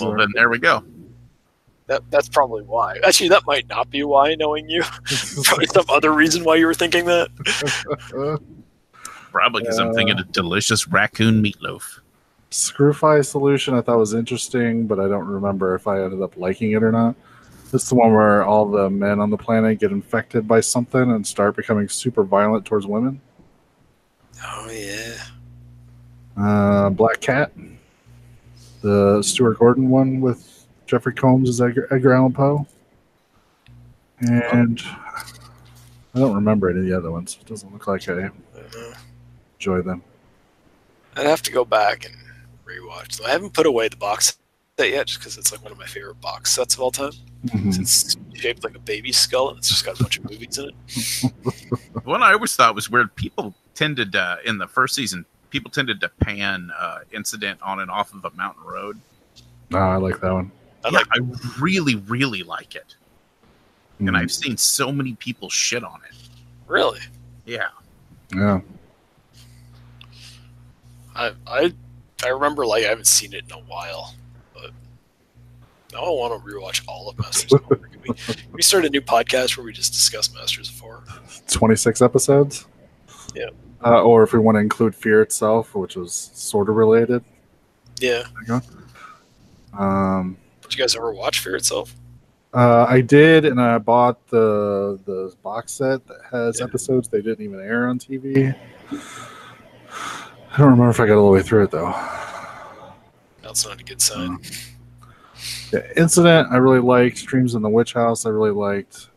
Well, 0.00 0.16
then 0.16 0.28
there 0.32 0.48
we 0.48 0.58
go. 0.58 0.82
that 1.86 2.10
that's 2.10 2.30
probably 2.30 2.62
why. 2.62 2.96
Actually, 3.04 3.28
that 3.28 3.42
might 3.46 3.68
not 3.68 3.90
be 3.90 4.04
why. 4.04 4.34
Knowing 4.36 4.66
you, 4.70 4.82
probably 5.44 5.66
some 5.66 5.84
other 5.90 6.14
reason 6.14 6.44
why 6.44 6.56
you 6.56 6.64
were 6.64 6.72
thinking 6.72 7.04
that. 7.04 7.28
Probably 9.32 9.60
because 9.60 9.78
I'm 9.78 9.92
thinking 9.92 10.16
uh, 10.16 10.22
of 10.22 10.32
delicious 10.32 10.88
raccoon 10.88 11.42
meatloaf. 11.42 11.98
Screwfly 12.50 13.26
solution 13.26 13.74
I 13.74 13.82
thought 13.82 13.98
was 13.98 14.14
interesting, 14.14 14.86
but 14.86 14.98
I 14.98 15.08
don't 15.08 15.26
remember 15.26 15.74
if 15.74 15.86
I 15.86 16.02
ended 16.02 16.22
up 16.22 16.38
liking 16.38 16.72
it 16.72 16.82
or 16.82 16.90
not. 16.90 17.14
This 17.70 17.82
is 17.82 17.90
the 17.90 17.96
one 17.96 18.14
where 18.14 18.42
all 18.44 18.64
the 18.64 18.88
men 18.88 19.20
on 19.20 19.28
the 19.28 19.36
planet 19.36 19.78
get 19.78 19.92
infected 19.92 20.48
by 20.48 20.60
something 20.60 21.12
and 21.12 21.26
start 21.26 21.54
becoming 21.54 21.90
super 21.90 22.24
violent 22.24 22.64
towards 22.64 22.86
women. 22.86 23.20
Oh 24.44 24.70
yeah. 24.70 25.16
Uh, 26.36 26.90
Black 26.90 27.20
Cat, 27.20 27.52
the 28.82 29.22
Stuart 29.22 29.58
Gordon 29.58 29.88
one 29.88 30.20
with 30.20 30.66
Jeffrey 30.86 31.12
Combs 31.12 31.48
as 31.48 31.60
Edgar, 31.60 31.92
Edgar 31.92 32.14
Allan 32.14 32.32
Poe, 32.32 32.66
and 34.20 34.80
I 36.14 36.18
don't 36.20 36.34
remember 36.34 36.70
any 36.70 36.78
of 36.80 36.86
the 36.86 36.96
other 36.96 37.10
ones. 37.10 37.38
It 37.40 37.46
doesn't 37.46 37.72
look 37.72 37.86
like 37.88 38.08
I 38.08 38.12
I 38.12 38.16
don't 38.16 38.74
know. 38.74 38.92
enjoy 39.58 39.82
them. 39.82 40.02
I'd 41.16 41.26
have 41.26 41.42
to 41.42 41.52
go 41.52 41.64
back 41.64 42.04
and 42.04 42.14
rewatch. 42.64 43.20
I 43.24 43.30
haven't 43.30 43.52
put 43.52 43.66
away 43.66 43.88
the 43.88 43.96
box 43.96 44.37
that 44.78 44.90
yet, 44.90 45.06
just 45.06 45.20
because 45.20 45.36
it's 45.36 45.52
like 45.52 45.62
one 45.62 45.70
of 45.72 45.78
my 45.78 45.86
favorite 45.86 46.20
box 46.20 46.52
sets 46.52 46.74
of 46.74 46.80
all 46.80 46.90
time. 46.90 47.12
Mhm. 47.46 47.78
It's 47.78 48.16
shaped 48.34 48.64
like 48.64 48.74
a 48.74 48.80
baby 48.80 49.12
skull, 49.12 49.50
and 49.50 49.58
it's 49.58 49.68
just 49.68 49.84
got 49.84 49.98
a 50.00 50.02
bunch 50.02 50.18
of 50.18 50.24
movies 50.30 50.58
in 50.58 50.70
it. 50.70 51.32
One 52.04 52.22
I 52.22 52.32
always 52.32 52.56
thought 52.56 52.74
was 52.74 52.88
weird. 52.90 53.14
People 53.16 53.54
tended 53.74 54.12
to, 54.12 54.38
in 54.44 54.58
the 54.58 54.66
first 54.66 54.94
season, 54.94 55.24
people 55.50 55.70
tended 55.70 56.00
to 56.00 56.08
pan 56.08 56.70
uh, 56.78 57.00
incident 57.12 57.60
on 57.62 57.80
and 57.80 57.90
off 57.90 58.12
of 58.14 58.24
a 58.24 58.30
mountain 58.30 58.64
road. 58.64 58.98
Oh, 59.72 59.78
I 59.78 59.96
like 59.96 60.20
that 60.20 60.32
one. 60.32 60.50
I 60.84 60.88
Yeah, 60.90 60.98
like 60.98 61.06
I 61.12 61.18
really, 61.60 61.96
really 61.96 62.42
like 62.42 62.74
it, 62.74 62.94
and 63.98 64.08
Mhm. 64.10 64.16
I've 64.16 64.32
seen 64.32 64.56
so 64.56 64.90
many 64.90 65.14
people 65.14 65.50
shit 65.50 65.84
on 65.84 66.00
it. 66.08 66.16
really. 66.66 67.00
Yeah, 67.46 67.68
Yeah. 68.34 68.60
I 71.14 71.32
I 71.46 71.72
I 72.24 72.28
remember 72.28 72.66
like 72.66 72.84
I 72.84 72.88
haven't 72.88 73.06
seen 73.06 73.32
it 73.32 73.44
in 73.46 73.52
a 73.52 73.60
while, 73.60 74.14
but 74.27 74.27
now 75.92 76.04
I 76.04 76.10
want 76.10 76.42
to 76.44 76.48
rewatch 76.50 76.82
all 76.86 77.08
of 77.08 77.18
Masters 77.18 77.52
of 77.54 77.64
Horror. 77.64 77.88
Can 77.90 78.00
we, 78.02 78.14
can 78.14 78.52
we 78.52 78.62
start 78.62 78.84
a 78.84 78.90
new 78.90 79.00
podcast 79.00 79.56
where 79.56 79.64
we 79.64 79.72
just 79.72 79.92
discuss 79.92 80.32
Masters 80.34 80.68
of 80.70 80.78
Horror? 80.80 81.04
26 81.48 82.02
episodes. 82.02 82.66
Yeah. 83.34 83.48
Uh, 83.84 84.02
or 84.02 84.22
if 84.22 84.32
we 84.32 84.38
want 84.38 84.56
to 84.56 84.60
include 84.60 84.94
Fear 84.94 85.22
itself, 85.22 85.74
which 85.74 85.96
was 85.96 86.12
sort 86.34 86.68
of 86.68 86.74
related. 86.76 87.24
Yeah. 88.00 88.24
Um, 89.76 90.36
Did 90.62 90.74
you 90.74 90.78
guys 90.82 90.96
ever 90.96 91.12
watch 91.12 91.40
Fear 91.40 91.56
itself? 91.56 91.94
uh, 92.54 92.86
I 92.88 93.00
did, 93.02 93.44
and 93.44 93.60
I 93.60 93.76
bought 93.78 94.26
the 94.28 94.98
the 95.04 95.34
box 95.42 95.72
set 95.72 96.06
that 96.06 96.20
has 96.32 96.58
Yeah. 96.58 96.64
episodes 96.66 97.08
they 97.08 97.20
didn't 97.20 97.44
even 97.44 97.60
air 97.60 97.88
on 97.88 97.98
TV. 97.98 98.54
I 98.90 100.56
don't 100.56 100.70
remember 100.70 100.90
if 100.90 100.98
I 100.98 101.06
got 101.06 101.16
all 101.18 101.26
the 101.26 101.32
way 101.32 101.42
through 101.42 101.64
it 101.64 101.70
though. 101.70 101.94
That's 103.42 103.66
not 103.66 103.80
a 103.80 103.84
good 103.84 104.00
sign. 104.00 104.38
Yeah, 105.72 105.80
Incident, 105.96 106.48
I 106.50 106.56
really 106.56 106.80
liked. 106.80 107.24
Dreams 107.26 107.54
in 107.54 107.62
the 107.62 107.68
Witch 107.68 107.92
House, 107.92 108.24
I 108.24 108.30
really 108.30 108.50
liked. 108.50 109.08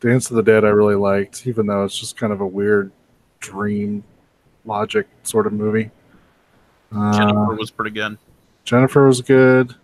Dance 0.00 0.30
of 0.30 0.36
the 0.36 0.42
Dead, 0.42 0.64
I 0.64 0.68
really 0.68 0.94
liked, 0.94 1.46
even 1.46 1.66
though 1.66 1.84
it's 1.84 1.98
just 1.98 2.16
kind 2.16 2.32
of 2.32 2.40
a 2.40 2.46
weird 2.46 2.92
dream 3.40 4.04
logic 4.64 5.08
sort 5.24 5.46
of 5.46 5.52
movie. 5.52 5.90
Uh, 6.94 7.16
Jennifer 7.16 7.54
was 7.54 7.70
pretty 7.70 7.90
good. 7.90 8.16
Jennifer 8.64 9.06
was 9.06 9.20
good. 9.20 9.74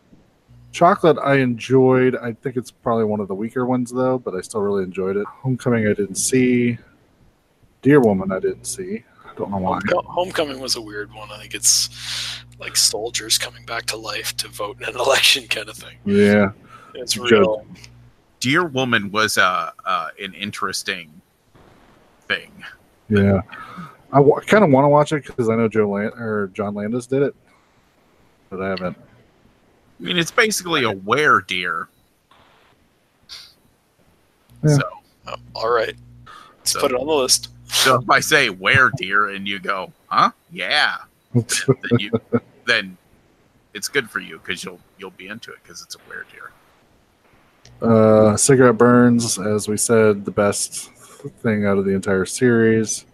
Chocolate, 0.70 1.18
I 1.18 1.36
enjoyed. 1.36 2.16
I 2.16 2.32
think 2.32 2.56
it's 2.56 2.70
probably 2.70 3.04
one 3.04 3.20
of 3.20 3.28
the 3.28 3.34
weaker 3.34 3.66
ones, 3.66 3.90
though, 3.90 4.18
but 4.18 4.34
I 4.34 4.40
still 4.40 4.60
really 4.60 4.84
enjoyed 4.84 5.16
it. 5.16 5.26
Homecoming, 5.26 5.86
I 5.86 5.94
didn't 5.94 6.16
see. 6.16 6.78
Deer 7.82 8.00
Woman, 8.00 8.32
I 8.32 8.40
didn't 8.40 8.64
see. 8.64 9.04
I 9.34 9.38
don't 9.38 9.50
know 9.50 9.56
why. 9.58 9.80
Homecoming 10.06 10.60
was 10.60 10.76
a 10.76 10.80
weird 10.80 11.12
one. 11.12 11.30
I 11.30 11.38
think 11.40 11.54
it's 11.54 11.88
like 12.60 12.76
soldiers 12.76 13.36
coming 13.36 13.64
back 13.64 13.84
to 13.86 13.96
life 13.96 14.36
to 14.38 14.48
vote 14.48 14.80
in 14.80 14.88
an 14.88 14.96
election 15.00 15.46
kind 15.48 15.68
of 15.68 15.76
thing. 15.76 15.96
Yeah. 16.04 16.52
It's 16.94 17.14
Judge- 17.14 17.30
real. 17.32 17.66
Deer 18.40 18.64
Woman 18.64 19.10
was 19.10 19.38
uh, 19.38 19.70
uh, 19.84 20.08
an 20.22 20.34
interesting 20.34 21.10
thing. 22.28 22.52
Yeah. 23.08 23.40
I 24.12 24.18
w- 24.18 24.38
kind 24.46 24.62
of 24.62 24.70
want 24.70 24.84
to 24.84 24.88
watch 24.88 25.12
it 25.12 25.24
because 25.26 25.48
I 25.48 25.56
know 25.56 25.66
Joe 25.66 25.88
Land- 25.90 26.12
or 26.14 26.50
John 26.54 26.74
Landis 26.74 27.06
did 27.06 27.22
it, 27.22 27.34
but 28.50 28.60
I 28.62 28.68
haven't. 28.68 28.96
I 29.98 30.02
mean, 30.02 30.18
it's 30.18 30.30
basically 30.30 30.84
a 30.84 30.90
where 30.90 31.40
deer. 31.40 31.88
Yeah. 34.62 34.76
So, 34.76 34.82
Oh, 35.26 35.34
all 35.54 35.70
right, 35.70 35.94
let's 36.58 36.72
So- 36.72 36.80
put 36.80 36.92
it 36.92 37.00
on 37.00 37.06
the 37.06 37.12
list. 37.14 37.48
So 37.74 38.00
if 38.00 38.10
I 38.10 38.20
say 38.20 38.50
were 38.50 38.90
deer 38.96 39.28
and 39.28 39.46
you 39.46 39.58
go, 39.58 39.92
huh? 40.06 40.30
Yeah, 40.50 40.96
then 41.32 41.98
you 41.98 42.12
then 42.66 42.96
it's 43.74 43.88
good 43.88 44.08
for 44.08 44.20
you 44.20 44.38
because 44.38 44.64
you'll 44.64 44.80
you'll 44.98 45.10
be 45.10 45.28
into 45.28 45.52
it 45.52 45.58
because 45.62 45.82
it's 45.82 45.94
a 45.94 45.98
were 46.08 46.26
deer. 46.32 46.50
Uh, 47.82 48.36
Cigarette 48.36 48.78
Burns, 48.78 49.38
as 49.38 49.68
we 49.68 49.76
said, 49.76 50.24
the 50.24 50.30
best 50.30 50.90
thing 51.42 51.66
out 51.66 51.78
of 51.78 51.84
the 51.84 51.92
entire 51.92 52.24
series. 52.24 53.04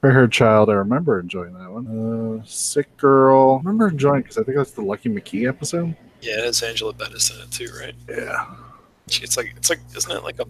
Fair 0.00 0.12
Haired 0.12 0.32
Child, 0.32 0.70
I 0.70 0.74
remember 0.74 1.20
enjoying 1.20 1.52
that 1.54 1.70
one. 1.70 2.40
Uh, 2.40 2.44
Sick 2.46 2.96
Girl, 2.96 3.54
I 3.54 3.58
remember 3.58 3.88
enjoying 3.88 4.22
because 4.22 4.38
I 4.38 4.42
think 4.42 4.56
that's 4.56 4.72
the 4.72 4.82
Lucky 4.82 5.08
McKee 5.08 5.48
episode. 5.48 5.96
Yeah, 6.20 6.46
it's 6.46 6.62
Angela 6.62 6.92
Bettis 6.92 7.30
in 7.30 7.40
it 7.40 7.50
too, 7.50 7.68
right? 7.78 7.94
Yeah. 8.08 8.46
It's 9.08 9.36
like 9.36 9.54
it's 9.56 9.70
like 9.70 9.80
isn't 9.94 10.10
it 10.10 10.24
like 10.24 10.40
a 10.40 10.46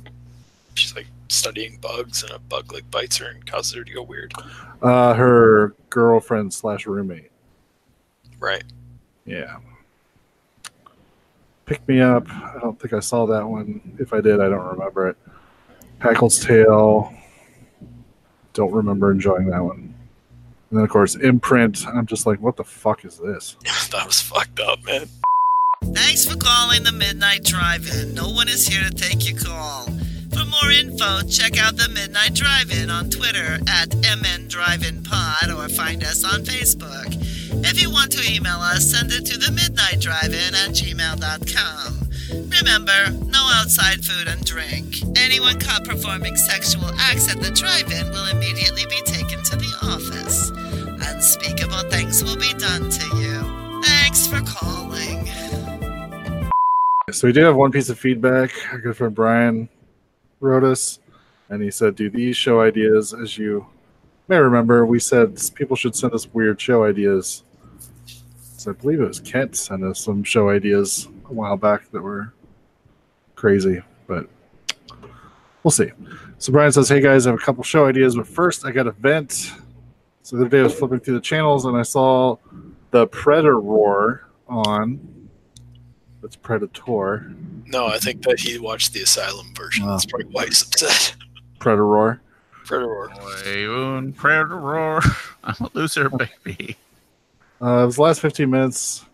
she's 0.78 0.94
like 0.94 1.06
studying 1.28 1.78
bugs 1.78 2.22
and 2.22 2.32
a 2.32 2.38
bug 2.38 2.72
like 2.72 2.90
bites 2.90 3.16
her 3.18 3.26
and 3.26 3.44
causes 3.46 3.74
her 3.74 3.84
to 3.84 3.92
go 3.92 4.02
weird. 4.02 4.32
Uh, 4.82 5.14
her 5.14 5.74
girlfriend 5.90 6.52
slash 6.52 6.86
roommate. 6.86 7.30
Right. 8.38 8.64
Yeah. 9.24 9.56
Pick 11.64 11.86
Me 11.88 12.00
Up. 12.00 12.28
I 12.30 12.58
don't 12.60 12.78
think 12.78 12.92
I 12.92 13.00
saw 13.00 13.26
that 13.26 13.46
one. 13.46 13.96
If 13.98 14.12
I 14.12 14.20
did, 14.20 14.40
I 14.40 14.48
don't 14.48 14.66
remember 14.66 15.08
it. 15.08 15.16
Haeckel's 16.00 16.38
Tale. 16.38 17.12
Don't 18.52 18.72
remember 18.72 19.10
enjoying 19.10 19.46
that 19.50 19.62
one. 19.62 19.94
And 20.70 20.78
then, 20.78 20.84
of 20.84 20.90
course, 20.90 21.16
Imprint. 21.16 21.86
I'm 21.86 22.06
just 22.06 22.26
like, 22.26 22.40
what 22.40 22.56
the 22.56 22.64
fuck 22.64 23.04
is 23.04 23.18
this? 23.18 23.56
that 23.90 24.06
was 24.06 24.20
fucked 24.20 24.60
up, 24.60 24.84
man. 24.84 25.08
Thanks 25.92 26.24
for 26.24 26.36
calling 26.36 26.84
the 26.84 26.92
Midnight 26.92 27.44
Drive-In. 27.44 28.14
No 28.14 28.30
one 28.30 28.48
is 28.48 28.66
here 28.66 28.82
to 28.82 28.90
take 28.90 29.28
your 29.28 29.38
call. 29.38 29.88
More 30.62 30.72
info, 30.72 31.20
check 31.28 31.58
out 31.58 31.76
the 31.76 31.88
Midnight 31.90 32.32
Drive-In 32.34 32.88
on 32.88 33.10
Twitter 33.10 33.58
at 33.68 33.94
MN 33.96 34.48
Drive-In 34.48 35.02
Pod 35.02 35.50
or 35.50 35.68
find 35.68 36.02
us 36.02 36.24
on 36.24 36.44
Facebook. 36.44 37.12
If 37.64 37.80
you 37.80 37.90
want 37.90 38.12
to 38.12 38.32
email 38.32 38.60
us, 38.60 38.90
send 38.90 39.12
it 39.12 39.26
to 39.26 39.36
the 39.36 39.52
Midnight 39.52 40.00
Drive-In 40.00 40.54
at 40.54 40.70
gmail.com. 40.70 42.08
Remember, 42.48 43.26
no 43.28 43.50
outside 43.52 44.02
food 44.02 44.28
and 44.28 44.42
drink. 44.44 45.02
Anyone 45.18 45.60
caught 45.60 45.84
performing 45.84 46.36
sexual 46.36 46.88
acts 46.96 47.28
at 47.30 47.40
the 47.42 47.50
drive-in 47.50 48.08
will 48.10 48.28
immediately 48.28 48.86
be 48.88 49.02
taken 49.04 49.42
to 49.44 49.56
the 49.56 49.72
office. 49.82 50.50
Unspeakable 51.06 51.90
things 51.90 52.24
will 52.24 52.36
be 52.36 52.52
done 52.54 52.88
to 52.88 53.16
you. 53.18 53.82
Thanks 53.82 54.26
for 54.26 54.40
calling. 54.40 55.26
So 57.12 57.26
we 57.26 57.32
do 57.32 57.44
have 57.44 57.56
one 57.56 57.72
piece 57.72 57.90
of 57.90 57.98
feedback. 57.98 58.50
Our 58.72 58.78
good 58.78 58.96
friend 58.96 59.14
Brian 59.14 59.68
wrote 60.40 60.64
us, 60.64 60.98
and 61.48 61.62
he 61.62 61.70
said, 61.70 61.94
"Do 61.96 62.10
these 62.10 62.36
show 62.36 62.60
ideas, 62.60 63.14
as 63.14 63.38
you 63.38 63.66
may 64.28 64.38
remember, 64.38 64.84
we 64.84 64.98
said 64.98 65.40
people 65.54 65.76
should 65.76 65.94
send 65.94 66.12
us 66.12 66.32
weird 66.32 66.60
show 66.60 66.84
ideas." 66.84 67.44
So 68.56 68.70
I 68.72 68.74
believe 68.74 69.00
it 69.00 69.08
was 69.08 69.20
Kent 69.20 69.56
sent 69.56 69.84
us 69.84 70.00
some 70.00 70.24
show 70.24 70.50
ideas 70.50 71.08
a 71.28 71.32
while 71.32 71.56
back 71.56 71.90
that 71.92 72.02
were 72.02 72.32
crazy, 73.34 73.82
but 74.06 74.28
we'll 75.62 75.70
see. 75.70 75.92
So 76.38 76.52
Brian 76.52 76.72
says, 76.72 76.88
"Hey 76.88 77.00
guys, 77.00 77.26
I 77.26 77.30
have 77.30 77.40
a 77.40 77.42
couple 77.42 77.62
show 77.62 77.86
ideas, 77.86 78.16
but 78.16 78.26
first 78.26 78.66
I 78.66 78.72
got 78.72 78.86
a 78.86 78.92
vent." 78.92 79.52
So 80.22 80.36
the 80.36 80.42
other 80.42 80.50
day 80.50 80.60
I 80.60 80.64
was 80.64 80.74
flipping 80.74 81.00
through 81.00 81.14
the 81.14 81.20
channels 81.20 81.64
and 81.64 81.76
I 81.76 81.82
saw 81.82 82.36
the 82.90 83.06
Predator 83.06 83.60
Roar 83.60 84.28
on. 84.48 85.15
It's 86.26 86.34
Predator. 86.34 87.32
No, 87.66 87.86
I 87.86 87.98
think 87.98 88.22
that 88.22 88.40
he 88.40 88.58
watched 88.58 88.92
the 88.92 89.02
Asylum 89.02 89.54
version. 89.54 89.84
Oh. 89.84 89.92
That's 89.92 90.06
probably 90.06 90.26
why 90.32 90.46
he's 90.46 90.62
upset. 90.62 91.14
Predator 91.60 92.20
Predator. 92.64 93.10
Boy, 93.14 94.12
predator. 94.12 95.00
I'm 95.44 95.54
a 95.60 95.70
loser, 95.72 96.10
baby. 96.10 96.76
Uh, 97.62 97.84
it 97.84 97.86
was 97.86 97.94
the 97.94 98.02
last 98.02 98.20
15 98.20 98.50
minutes 98.50 99.04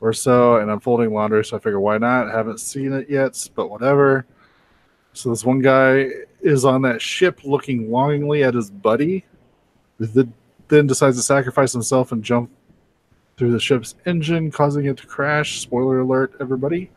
or 0.00 0.14
so, 0.14 0.56
and 0.56 0.70
I'm 0.70 0.80
folding 0.80 1.12
laundry, 1.12 1.44
so 1.44 1.58
I 1.58 1.60
figure 1.60 1.80
why 1.80 1.98
not? 1.98 2.30
haven't 2.30 2.60
seen 2.60 2.94
it 2.94 3.10
yet, 3.10 3.46
but 3.54 3.68
whatever. 3.68 4.24
So 5.12 5.28
this 5.28 5.44
one 5.44 5.58
guy 5.58 6.08
is 6.40 6.64
on 6.64 6.80
that 6.82 7.02
ship 7.02 7.40
looking 7.44 7.90
longingly 7.90 8.42
at 8.42 8.54
his 8.54 8.70
buddy, 8.70 9.26
th- 10.00 10.28
then 10.68 10.86
decides 10.86 11.18
to 11.18 11.22
sacrifice 11.22 11.74
himself 11.74 12.10
and 12.10 12.24
jump 12.24 12.50
through 13.36 13.52
the 13.52 13.60
ship's 13.60 13.94
engine, 14.06 14.50
causing 14.50 14.86
it 14.86 14.96
to 14.98 15.06
crash. 15.06 15.60
Spoiler 15.60 16.00
alert, 16.00 16.34
everybody. 16.40 16.90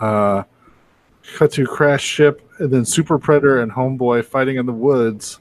Uh, 0.00 0.42
cut 1.36 1.52
to 1.52 1.66
crash 1.66 2.02
ship, 2.02 2.48
and 2.58 2.70
then 2.70 2.84
Super 2.84 3.18
Predator 3.18 3.60
and 3.62 3.72
Homeboy 3.72 4.24
fighting 4.24 4.56
in 4.56 4.66
the 4.66 4.72
woods. 4.72 5.40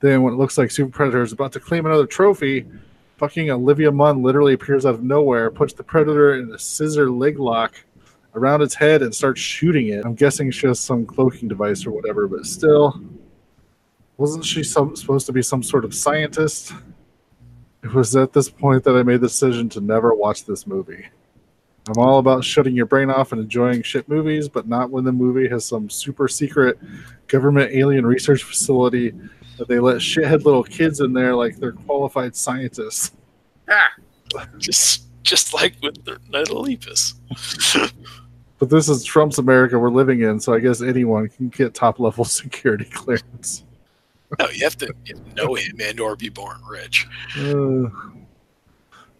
Then, 0.00 0.22
when 0.22 0.34
it 0.34 0.36
looks 0.36 0.58
like 0.58 0.70
Super 0.70 0.90
Predator 0.90 1.22
is 1.22 1.32
about 1.32 1.52
to 1.52 1.60
claim 1.60 1.86
another 1.86 2.06
trophy, 2.06 2.66
fucking 3.18 3.50
Olivia 3.50 3.90
Munn 3.92 4.22
literally 4.22 4.54
appears 4.54 4.86
out 4.86 4.94
of 4.94 5.02
nowhere, 5.02 5.50
puts 5.50 5.72
the 5.72 5.82
Predator 5.82 6.34
in 6.34 6.52
a 6.52 6.58
scissor 6.58 7.10
leg 7.10 7.38
lock 7.38 7.74
around 8.34 8.62
its 8.62 8.74
head, 8.74 9.02
and 9.02 9.14
starts 9.14 9.40
shooting 9.40 9.88
it. 9.88 10.04
I'm 10.04 10.14
guessing 10.14 10.50
she 10.50 10.66
has 10.66 10.80
some 10.80 11.04
cloaking 11.04 11.48
device 11.48 11.84
or 11.84 11.90
whatever, 11.90 12.26
but 12.26 12.46
still, 12.46 13.00
wasn't 14.16 14.44
she 14.44 14.62
some, 14.62 14.96
supposed 14.96 15.26
to 15.26 15.32
be 15.32 15.42
some 15.42 15.62
sort 15.62 15.84
of 15.84 15.94
scientist? 15.94 16.72
It 17.82 17.92
was 17.92 18.14
at 18.14 18.32
this 18.32 18.48
point 18.48 18.84
that 18.84 18.96
I 18.96 19.02
made 19.02 19.20
the 19.20 19.26
decision 19.26 19.68
to 19.70 19.80
never 19.80 20.14
watch 20.14 20.44
this 20.44 20.66
movie. 20.66 21.06
I'm 21.88 21.98
all 21.98 22.18
about 22.18 22.44
shutting 22.44 22.76
your 22.76 22.86
brain 22.86 23.10
off 23.10 23.32
and 23.32 23.40
enjoying 23.40 23.82
shit 23.82 24.08
movies, 24.08 24.48
but 24.48 24.68
not 24.68 24.90
when 24.90 25.02
the 25.04 25.10
movie 25.10 25.48
has 25.48 25.64
some 25.64 25.90
super 25.90 26.28
secret 26.28 26.78
government 27.26 27.72
alien 27.72 28.06
research 28.06 28.44
facility 28.44 29.12
that 29.58 29.66
they 29.66 29.80
let 29.80 29.96
shithead 29.96 30.44
little 30.44 30.62
kids 30.62 31.00
in 31.00 31.12
there 31.12 31.34
like 31.34 31.56
they're 31.56 31.72
qualified 31.72 32.36
scientists. 32.36 33.12
Ah, 33.68 33.90
Just 34.58 35.06
just 35.24 35.54
like 35.54 35.74
with 35.82 36.04
the 36.04 36.18
Lepus. 36.30 37.14
But 38.58 38.70
this 38.70 38.88
is 38.88 39.02
Trump's 39.02 39.38
America 39.38 39.76
we're 39.76 39.90
living 39.90 40.20
in, 40.20 40.38
so 40.38 40.54
I 40.54 40.60
guess 40.60 40.82
anyone 40.82 41.28
can 41.28 41.48
get 41.48 41.74
top 41.74 41.98
level 41.98 42.24
security 42.42 42.84
clearance. 42.84 43.64
No, 44.38 44.48
you 44.48 44.64
have 44.64 44.76
to 44.78 44.92
know 45.36 45.54
him 45.54 45.76
and 45.80 46.00
or 46.00 46.16
be 46.16 46.28
born 46.28 46.60
rich. 46.68 47.06
Uh, 47.36 47.88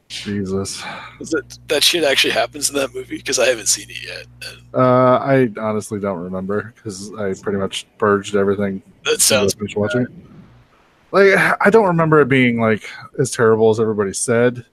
Jesus. 0.08 0.82
That 1.20 1.58
that 1.68 1.82
shit 1.82 2.04
actually 2.04 2.32
happens 2.32 2.68
in 2.70 2.76
that 2.76 2.94
movie? 2.94 3.16
Because 3.16 3.38
I 3.38 3.46
haven't 3.46 3.68
seen 3.68 3.88
it 3.88 4.04
yet. 4.04 4.26
Uh, 4.74 5.16
I 5.18 5.50
honestly 5.58 5.98
don't 6.00 6.20
remember 6.20 6.72
because 6.74 7.12
I 7.14 7.34
pretty 7.34 7.58
much 7.58 7.86
purged 7.98 8.36
everything 8.36 8.82
that 9.04 9.20
sounds 9.20 9.56
was 9.56 9.74
watching. 9.74 10.06
Like 11.12 11.38
I 11.60 11.70
don't 11.70 11.86
remember 11.86 12.20
it 12.20 12.28
being 12.28 12.60
like 12.60 12.88
as 13.18 13.30
terrible 13.30 13.70
as 13.70 13.80
everybody 13.80 14.12
said, 14.12 14.64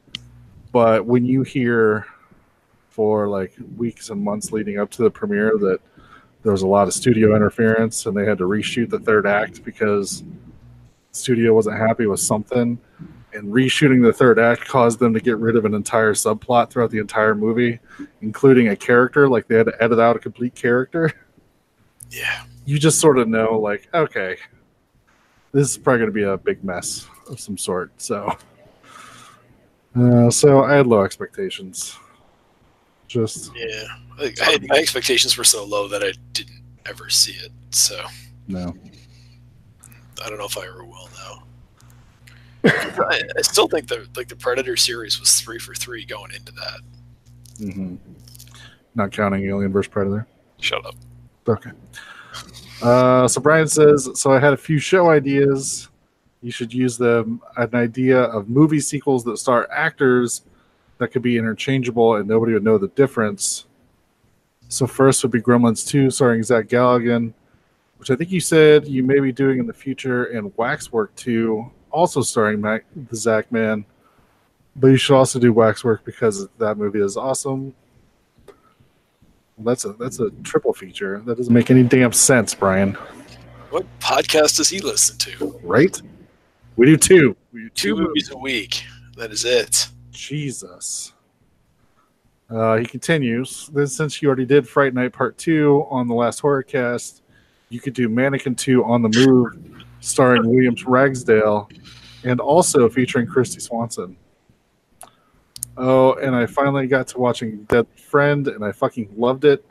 but 0.72 1.06
when 1.06 1.26
you 1.26 1.44
hear 1.44 2.06
for 2.90 3.28
like 3.28 3.54
weeks 3.78 4.10
and 4.10 4.22
months 4.22 4.52
leading 4.52 4.78
up 4.78 4.92
to 4.92 5.04
the 5.04 5.10
premiere 5.10 5.58
that 5.58 5.80
there 6.44 6.52
was 6.52 6.62
a 6.62 6.68
lot 6.68 6.88
of 6.88 6.94
studio 6.94 7.36
interference 7.36 8.06
and 8.06 8.16
they 8.16 8.26
had 8.26 8.38
to 8.38 8.46
reshoot 8.46 8.90
the 8.90 9.00
third 9.00 9.28
act 9.28 9.64
because 9.64 10.22
the 10.22 11.18
studio 11.18 11.54
wasn't 11.54 11.78
happy 11.78 12.06
with 12.06 12.20
something. 12.20 12.80
And 13.34 13.54
reshooting 13.54 14.02
the 14.04 14.12
third 14.14 14.40
act 14.40 14.66
caused 14.66 14.98
them 15.00 15.14
to 15.14 15.20
get 15.20 15.38
rid 15.38 15.56
of 15.56 15.66
an 15.66 15.76
entire 15.76 16.14
subplot 16.14 16.72
throughout 16.72 16.90
the 16.92 16.98
entire 17.00 17.36
movie 17.36 17.80
including 18.22 18.70
a 18.70 18.76
character 18.76 19.30
like 19.30 19.48
they 19.48 19.56
had 19.56 19.68
to 19.68 19.84
edit 19.84 20.00
out 20.00 20.16
a 20.16 20.20
complete 20.20 20.56
character. 20.56 21.12
Yeah. 22.12 22.46
you 22.66 22.80
just 22.80 23.00
sort 23.00 23.20
of 23.20 23.28
know 23.28 23.60
like 23.60 23.88
okay 23.94 24.38
this 25.52 25.70
is 25.70 25.78
probably 25.78 26.00
going 26.00 26.10
to 26.10 26.12
be 26.14 26.24
a 26.24 26.38
big 26.38 26.64
mess 26.64 27.08
of 27.30 27.40
some 27.40 27.56
sort 27.56 27.92
so. 28.02 28.36
Uh, 29.96 30.32
so 30.32 30.64
i 30.64 30.74
had 30.74 30.88
low 30.88 31.04
expectations. 31.04 31.98
Just 33.08 33.52
Yeah. 33.56 33.84
Like, 34.20 34.40
I 34.42 34.52
had, 34.52 34.68
my 34.68 34.78
expectations 34.78 35.38
were 35.38 35.44
so 35.44 35.64
low 35.66 35.88
that 35.88 36.04
I 36.04 36.14
didn't 36.34 36.62
ever 36.86 37.10
see 37.10 37.34
it. 37.34 37.52
So 37.72 38.02
no 38.48 38.76
I 40.24 40.28
don't 40.30 40.38
know 40.38 40.46
if 40.46 40.58
I 40.58 40.66
ever 40.68 40.84
will 40.84 41.10
now. 41.16 41.44
I, 42.66 43.22
I 43.38 43.42
still 43.42 43.68
think 43.68 43.88
the 43.88 44.08
like 44.18 44.28
the 44.28 44.36
Predator 44.36 44.76
series 44.76 45.20
was 45.20 45.40
three 45.40 45.60
for 45.60 45.74
three 45.74 46.04
going 46.06 46.32
into 46.34 46.52
that. 46.54 46.80
Mm-hmm. 47.60 47.96
not 48.96 49.12
counting 49.12 49.46
alien 49.50 49.72
vs 49.74 49.90
predator 49.90 50.26
Shut 50.62 50.86
up. 50.86 50.96
okay 51.46 51.72
uh, 52.82 53.28
so 53.28 53.42
brian 53.42 53.68
says 53.68 54.10
so 54.14 54.32
i 54.32 54.40
had 54.40 54.54
a 54.54 54.58
few 54.58 54.80
show 54.80 55.10
ideas 55.10 55.90
you 56.42 56.52
should 56.52 56.74
use 56.74 56.98
them 56.98 57.42
an 57.58 57.76
idea 57.76 58.22
of 58.22 58.48
movie 58.48 58.80
sequels 58.80 59.26
that 59.26 59.36
star 59.40 59.68
actors 59.74 60.44
that 61.00 61.10
could 61.10 61.22
be 61.22 61.38
interchangeable 61.38 62.16
and 62.16 62.30
nobody 62.30 62.54
would 62.54 62.64
know 62.64 62.78
the 62.78 62.88
difference 62.90 63.66
So 64.70 64.86
first 64.88 65.24
would 65.24 65.32
be 65.32 65.42
Gremlins 65.42 65.86
2, 65.88 66.12
starring 66.12 66.44
Zach 66.44 66.68
Galligan, 66.68 67.34
which 67.98 68.12
I 68.12 68.16
think 68.16 68.32
you 68.32 68.40
said 68.40 68.88
you 68.88 69.04
may 69.04 69.20
be 69.20 69.32
doing 69.32 69.60
in 69.60 69.66
the 69.68 69.74
future, 69.74 70.26
and 70.26 70.56
Waxwork 70.58 71.14
2, 71.16 71.70
also 71.92 72.22
starring 72.22 72.62
Mac, 72.62 72.86
the 73.10 73.16
Zach 73.16 73.52
Man. 73.52 73.84
But 74.76 74.88
you 74.88 74.98
should 74.98 75.18
also 75.18 75.40
do 75.40 75.52
Waxwork 75.52 76.06
because 76.06 76.48
that 76.60 76.78
movie 76.78 77.02
is 77.02 77.18
awesome. 77.18 77.74
Well, 79.58 79.66
that's 79.66 79.84
a 79.86 79.94
that's 79.94 80.20
a 80.20 80.30
triple 80.44 80.72
feature. 80.72 81.22
That 81.26 81.38
doesn't 81.38 81.54
make 81.54 81.70
any 81.72 81.84
damn 81.84 82.14
sense, 82.14 82.54
Brian. 82.54 82.94
What 83.72 83.86
podcast 84.00 84.58
does 84.58 84.70
he 84.70 84.80
listen 84.80 85.18
to? 85.18 85.60
Right? 85.64 86.02
We 86.78 86.86
do 86.86 86.96
two. 86.96 87.36
We 87.52 87.64
do 87.64 87.70
Two 87.70 87.96
movies 87.96 88.32
a 88.32 88.38
week. 88.38 88.84
That 89.18 89.32
is 89.32 89.44
it. 89.44 89.90
Jesus. 90.12 91.12
Uh, 92.50 92.78
he 92.78 92.86
continues. 92.86 93.70
Then, 93.74 93.88
since 93.88 94.22
you 94.22 94.28
already 94.28 94.46
did 94.46 94.68
Fright 94.68 94.94
Night 94.94 95.14
Part 95.14 95.38
Two 95.38 95.86
on 95.90 96.08
the 96.08 96.16
last 96.16 96.40
horror 96.40 96.64
cast, 96.64 97.22
you 97.70 97.80
could 97.80 97.94
do 97.94 98.10
Mannequin 98.10 98.56
Two 98.56 98.84
on 98.84 99.02
the 99.02 99.10
Move, 99.10 99.84
starring 100.00 100.48
Williams 100.50 100.86
Ragsdale, 100.86 101.70
and 102.24 102.40
also 102.40 102.90
featuring 102.90 103.28
Kristy 103.28 103.62
Swanson. 103.62 104.18
Oh, 105.78 106.14
and 106.16 106.36
I 106.36 106.46
finally 106.46 106.88
got 106.88 107.08
to 107.10 107.20
watching 107.20 107.64
Dead 107.64 107.88
Friend, 107.96 108.48
and 108.48 108.66
I 108.66 108.72
fucking 108.72 109.14
loved 109.16 109.46
it. 109.46 109.64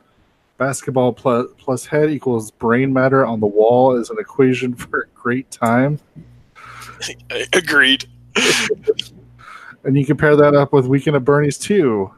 Basketball 0.57 1.13
plus, 1.13 1.47
plus 1.57 1.85
head 1.85 2.09
equals 2.09 2.51
brain 2.51 2.91
matter 2.91 3.25
on 3.25 3.39
the 3.39 3.47
wall 3.47 3.95
is 3.95 4.09
an 4.09 4.17
equation 4.19 4.73
for 4.75 5.01
a 5.01 5.07
great 5.13 5.51
time. 5.51 5.99
Agreed. 7.53 8.05
and 9.83 9.97
you 9.97 10.05
compare 10.05 10.35
that 10.35 10.55
up 10.55 10.73
with 10.73 10.85
Weekend 10.85 11.15
at 11.15 11.23
Bernie's 11.23 11.57
2, 11.57 12.11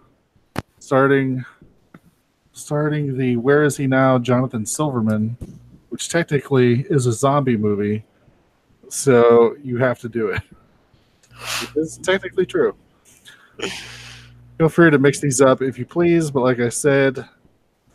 starting 0.92 1.46
starting 2.52 3.18
the 3.18 3.38
Where 3.38 3.64
Is 3.64 3.78
He 3.78 3.88
Now 3.88 4.20
Jonathan 4.20 4.66
Silverman, 4.66 5.38
which 5.88 6.10
technically 6.10 6.82
is 6.89 7.06
a 7.06 7.14
zombie 7.14 7.56
movie, 7.56 8.04
so 8.89 9.56
you 9.64 9.78
have 9.78 10.00
to 10.00 10.10
do 10.10 10.32
it. 10.32 10.42
It's 11.78 11.96
technically 11.96 12.46
true. 12.46 12.76
Feel 14.58 14.68
free 14.68 14.92
to 14.92 15.00
mix 15.00 15.22
these 15.22 15.39
up 15.39 15.62
if 15.62 15.80
you 15.80 15.86
please, 15.86 16.30
but 16.30 16.42
like 16.42 16.60
I 16.60 16.68
said, 16.68 17.26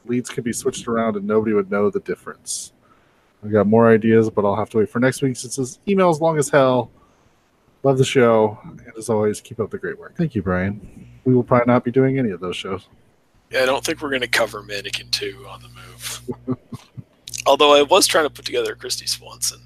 leads 0.06 0.30
could 0.30 0.44
be 0.44 0.54
switched 0.54 0.88
around 0.88 1.16
and 1.16 1.26
nobody 1.26 1.52
would 1.52 1.70
know 1.70 1.90
the 1.90 2.00
difference. 2.00 2.72
I 3.44 3.48
got 3.48 3.66
more 3.66 3.92
ideas, 3.92 4.30
but 4.30 4.46
I'll 4.46 4.56
have 4.56 4.70
to 4.70 4.78
wait 4.78 4.88
for 4.88 5.00
next 5.00 5.20
week 5.20 5.36
since 5.36 5.56
this 5.56 5.80
email's 5.86 6.22
long 6.22 6.38
as 6.38 6.48
hell. 6.48 6.90
Love 7.86 7.98
the 7.98 8.04
show, 8.04 8.58
and 8.64 8.82
as 8.98 9.08
always, 9.08 9.40
keep 9.40 9.60
up 9.60 9.70
the 9.70 9.78
great 9.78 9.96
work. 9.96 10.16
Thank 10.16 10.34
you, 10.34 10.42
Brian. 10.42 11.08
We 11.24 11.32
will 11.32 11.44
probably 11.44 11.72
not 11.72 11.84
be 11.84 11.92
doing 11.92 12.18
any 12.18 12.30
of 12.30 12.40
those 12.40 12.56
shows. 12.56 12.88
Yeah, 13.52 13.62
I 13.62 13.66
don't 13.66 13.84
think 13.84 14.02
we're 14.02 14.08
going 14.08 14.22
to 14.22 14.26
cover 14.26 14.60
Mannequin 14.60 15.08
2 15.12 15.46
on 15.48 15.62
the 15.62 15.68
move. 15.68 16.58
Although 17.46 17.76
I 17.76 17.82
was 17.82 18.08
trying 18.08 18.24
to 18.24 18.30
put 18.30 18.44
together 18.44 18.72
a 18.72 18.76
Kristy 18.76 19.08
Swanson 19.08 19.60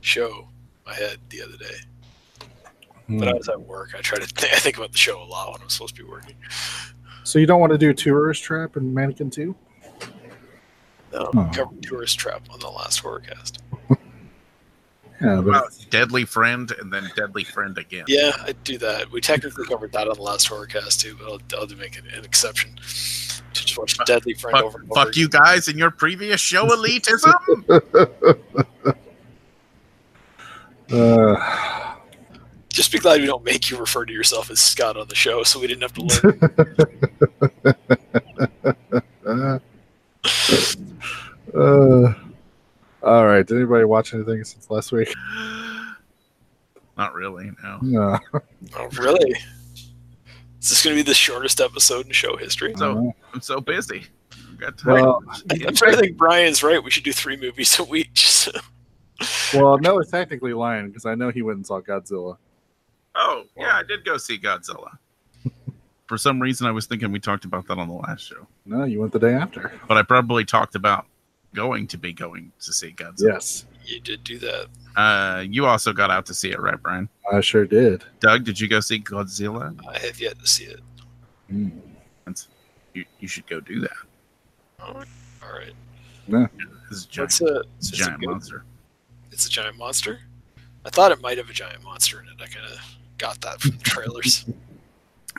show 0.00 0.48
I 0.84 0.94
had 0.94 1.18
the 1.28 1.42
other 1.42 1.56
day. 1.56 1.76
But 2.40 2.48
hmm. 3.06 3.22
I 3.22 3.34
was 3.34 3.48
at 3.48 3.60
work. 3.60 3.90
I 3.96 4.00
try 4.00 4.18
to 4.18 4.26
think, 4.26 4.52
I 4.52 4.58
think 4.58 4.76
about 4.76 4.90
the 4.90 4.98
show 4.98 5.22
a 5.22 5.24
lot 5.24 5.52
when 5.52 5.62
I'm 5.62 5.68
supposed 5.68 5.94
to 5.94 6.02
be 6.02 6.10
working. 6.10 6.34
So 7.22 7.38
you 7.38 7.46
don't 7.46 7.60
want 7.60 7.70
to 7.70 7.78
do 7.78 7.94
Tourist 7.94 8.42
Trap 8.42 8.74
and 8.74 8.92
Mannequin 8.92 9.30
2? 9.30 9.54
No, 11.12 11.30
Oh. 11.36 11.50
covered 11.54 11.84
Tourist 11.84 12.18
Trap 12.18 12.42
on 12.50 12.58
the 12.58 12.68
last 12.68 13.00
Horrorcast. 13.00 13.58
Yeah, 15.22 15.36
but 15.36 15.44
Well, 15.46 15.68
Deadly 15.90 16.24
Friend 16.24 16.70
and 16.80 16.92
then 16.92 17.10
Deadly 17.16 17.44
Friend 17.44 17.76
again. 17.78 18.04
Yeah, 18.08 18.32
I 18.40 18.52
do 18.64 18.76
that. 18.78 19.10
We 19.12 19.20
technically 19.20 19.64
covered 19.66 19.92
that 19.92 20.08
on 20.08 20.16
the 20.16 20.22
last 20.22 20.48
Horrorcast 20.48 21.00
too, 21.00 21.16
but 21.18 21.26
I'll, 21.30 21.40
I'll 21.60 21.66
do 21.66 21.76
make 21.76 21.96
an, 21.96 22.06
an 22.08 22.24
exception 22.24 22.74
to 22.76 23.64
just 23.64 23.78
watch 23.78 23.96
Deadly 24.06 24.34
Friend 24.34 24.56
Fuck, 24.56 24.64
over 24.64 24.78
and 24.80 24.90
over. 24.90 25.04
fuck 25.04 25.16
you 25.16 25.28
guys 25.28 25.68
in 25.68 25.78
your 25.78 25.90
previous 25.90 26.40
show, 26.40 26.66
elitism. 26.66 27.34
uh, 30.90 31.94
Just 32.68 32.90
be 32.90 32.98
glad 32.98 33.20
we 33.20 33.26
don't 33.26 33.44
make 33.44 33.70
you 33.70 33.78
refer 33.78 34.04
to 34.04 34.12
yourself 34.12 34.50
as 34.50 34.60
Scott 34.60 34.96
on 34.96 35.06
the 35.08 35.14
show, 35.14 35.42
so 35.44 35.60
we 35.60 35.66
didn't 35.66 35.82
have 35.82 35.92
to 35.92 36.02
learn. 39.22 39.60
uh, 41.54 42.14
all 43.02 43.26
right. 43.26 43.46
Did 43.46 43.56
anybody 43.58 43.84
watch 43.84 44.14
anything 44.14 44.42
since 44.44 44.70
last 44.70 44.92
week? 44.92 45.12
Not 46.96 47.14
really. 47.14 47.50
No. 47.62 47.78
No. 47.82 48.18
oh, 48.76 48.88
really? 48.98 49.32
Is 50.60 50.68
this 50.68 50.84
going 50.84 50.96
to 50.96 51.02
be 51.02 51.06
the 51.06 51.14
shortest 51.14 51.60
episode 51.60 52.06
in 52.06 52.12
show 52.12 52.36
history? 52.36 52.74
So 52.76 53.12
I'm 53.34 53.40
so 53.40 53.60
busy. 53.60 54.04
I've 54.50 54.58
got 54.58 54.78
time. 54.78 54.94
Well, 54.94 55.22
I, 55.50 55.58
I'm 55.66 55.74
trying 55.74 55.92
to 55.92 55.98
think 55.98 56.16
Brian's 56.16 56.62
right. 56.62 56.82
We 56.82 56.90
should 56.90 57.04
do 57.04 57.12
three 57.12 57.36
movies 57.36 57.78
a 57.78 57.84
week. 57.84 58.12
Just, 58.14 58.48
well, 59.54 59.78
no, 59.78 59.98
it's 59.98 60.10
technically 60.10 60.52
lying 60.52 60.88
because 60.88 61.06
I 61.06 61.14
know 61.14 61.30
he 61.30 61.42
went 61.42 61.56
and 61.56 61.66
saw 61.66 61.80
Godzilla. 61.80 62.36
oh, 63.14 63.44
yeah, 63.56 63.76
I 63.76 63.82
did 63.82 64.04
go 64.04 64.16
see 64.18 64.38
Godzilla. 64.38 64.90
For 66.06 66.18
some 66.18 66.40
reason, 66.40 66.66
I 66.66 66.72
was 66.72 66.86
thinking 66.86 67.10
we 67.10 67.20
talked 67.20 67.44
about 67.46 67.66
that 67.68 67.78
on 67.78 67.88
the 67.88 67.94
last 67.94 68.22
show, 68.22 68.46
No, 68.66 68.84
you 68.84 69.00
went 69.00 69.12
the 69.12 69.18
day 69.18 69.32
after. 69.32 69.72
but 69.88 69.96
I 69.96 70.02
probably 70.02 70.44
talked 70.44 70.74
about 70.74 71.06
going 71.54 71.86
to 71.88 71.98
be 71.98 72.12
going 72.12 72.52
to 72.60 72.72
see 72.72 72.92
Godzilla. 72.92 73.34
Yes, 73.34 73.66
you 73.84 74.00
did 74.00 74.24
do 74.24 74.38
that. 74.38 74.66
Uh, 74.96 75.44
you 75.48 75.66
also 75.66 75.92
got 75.92 76.10
out 76.10 76.26
to 76.26 76.34
see 76.34 76.50
it, 76.50 76.60
right, 76.60 76.80
Brian? 76.82 77.08
I 77.32 77.40
sure 77.40 77.66
did. 77.66 78.04
Doug, 78.20 78.44
did 78.44 78.60
you 78.60 78.68
go 78.68 78.80
see 78.80 79.00
Godzilla? 79.00 79.74
I 79.88 79.98
have 79.98 80.20
yet 80.20 80.38
to 80.38 80.46
see 80.46 80.64
it. 80.64 80.80
Mm. 81.50 81.70
You, 82.94 83.04
you 83.20 83.28
should 83.28 83.46
go 83.46 83.58
do 83.60 83.80
that. 83.80 83.90
Oh, 84.80 85.02
all 85.42 85.52
right. 85.52 85.72
It's 86.90 87.04
a 87.04 87.08
giant, 87.08 87.30
What's 87.30 87.40
a, 87.40 87.60
it's 87.78 87.90
a 87.90 87.94
is 87.94 88.00
it 88.00 88.04
giant 88.04 88.20
good? 88.20 88.28
monster. 88.30 88.64
It's 89.30 89.46
a 89.46 89.50
giant 89.50 89.78
monster. 89.78 90.20
I 90.84 90.90
thought 90.90 91.12
it 91.12 91.20
might 91.22 91.38
have 91.38 91.48
a 91.48 91.52
giant 91.54 91.82
monster 91.82 92.20
in 92.20 92.26
it. 92.28 92.34
I 92.40 92.46
kind 92.46 92.66
of 92.66 92.78
got 93.18 93.40
that 93.40 93.60
from 93.60 93.72
the 93.72 93.78
trailers. 93.84 94.44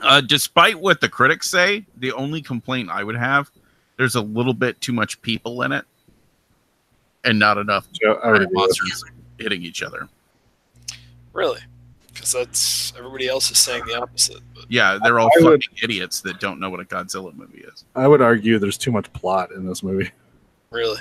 Uh, 0.01 0.21
despite 0.21 0.79
what 0.79 0.99
the 0.99 1.09
critics 1.09 1.49
say, 1.49 1.85
the 1.97 2.11
only 2.13 2.41
complaint 2.41 2.89
I 2.89 3.03
would 3.03 3.15
have, 3.15 3.51
there's 3.97 4.15
a 4.15 4.21
little 4.21 4.53
bit 4.55 4.81
too 4.81 4.93
much 4.93 5.21
people 5.21 5.61
in 5.61 5.71
it, 5.71 5.85
and 7.23 7.37
not 7.39 7.57
enough 7.57 7.87
Joe, 7.91 8.19
I 8.23 8.27
already 8.27 8.45
giant 8.45 8.53
monsters 8.55 9.03
hitting 9.39 9.63
each 9.63 9.81
other. 9.83 10.07
really? 11.33 11.59
because 12.13 12.31
that's 12.31 12.93
everybody 12.95 13.27
else 13.27 13.49
is 13.49 13.57
saying 13.57 13.83
the 13.87 13.99
opposite. 13.99 14.39
But 14.53 14.65
Yeah, 14.69 14.99
they're 15.03 15.19
all 15.19 15.27
I 15.35 15.41
fucking 15.41 15.49
would- 15.49 15.63
idiots 15.81 16.21
that 16.21 16.39
don't 16.39 16.59
know 16.59 16.69
what 16.69 16.79
a 16.79 16.85
Godzilla 16.85 17.33
movie 17.35 17.61
is. 17.61 17.85
I 17.95 18.07
would 18.07 18.21
argue 18.21 18.59
there's 18.59 18.77
too 18.77 18.91
much 18.91 19.11
plot 19.13 19.51
in 19.51 19.65
this 19.65 19.81
movie. 19.81 20.11
really, 20.69 20.99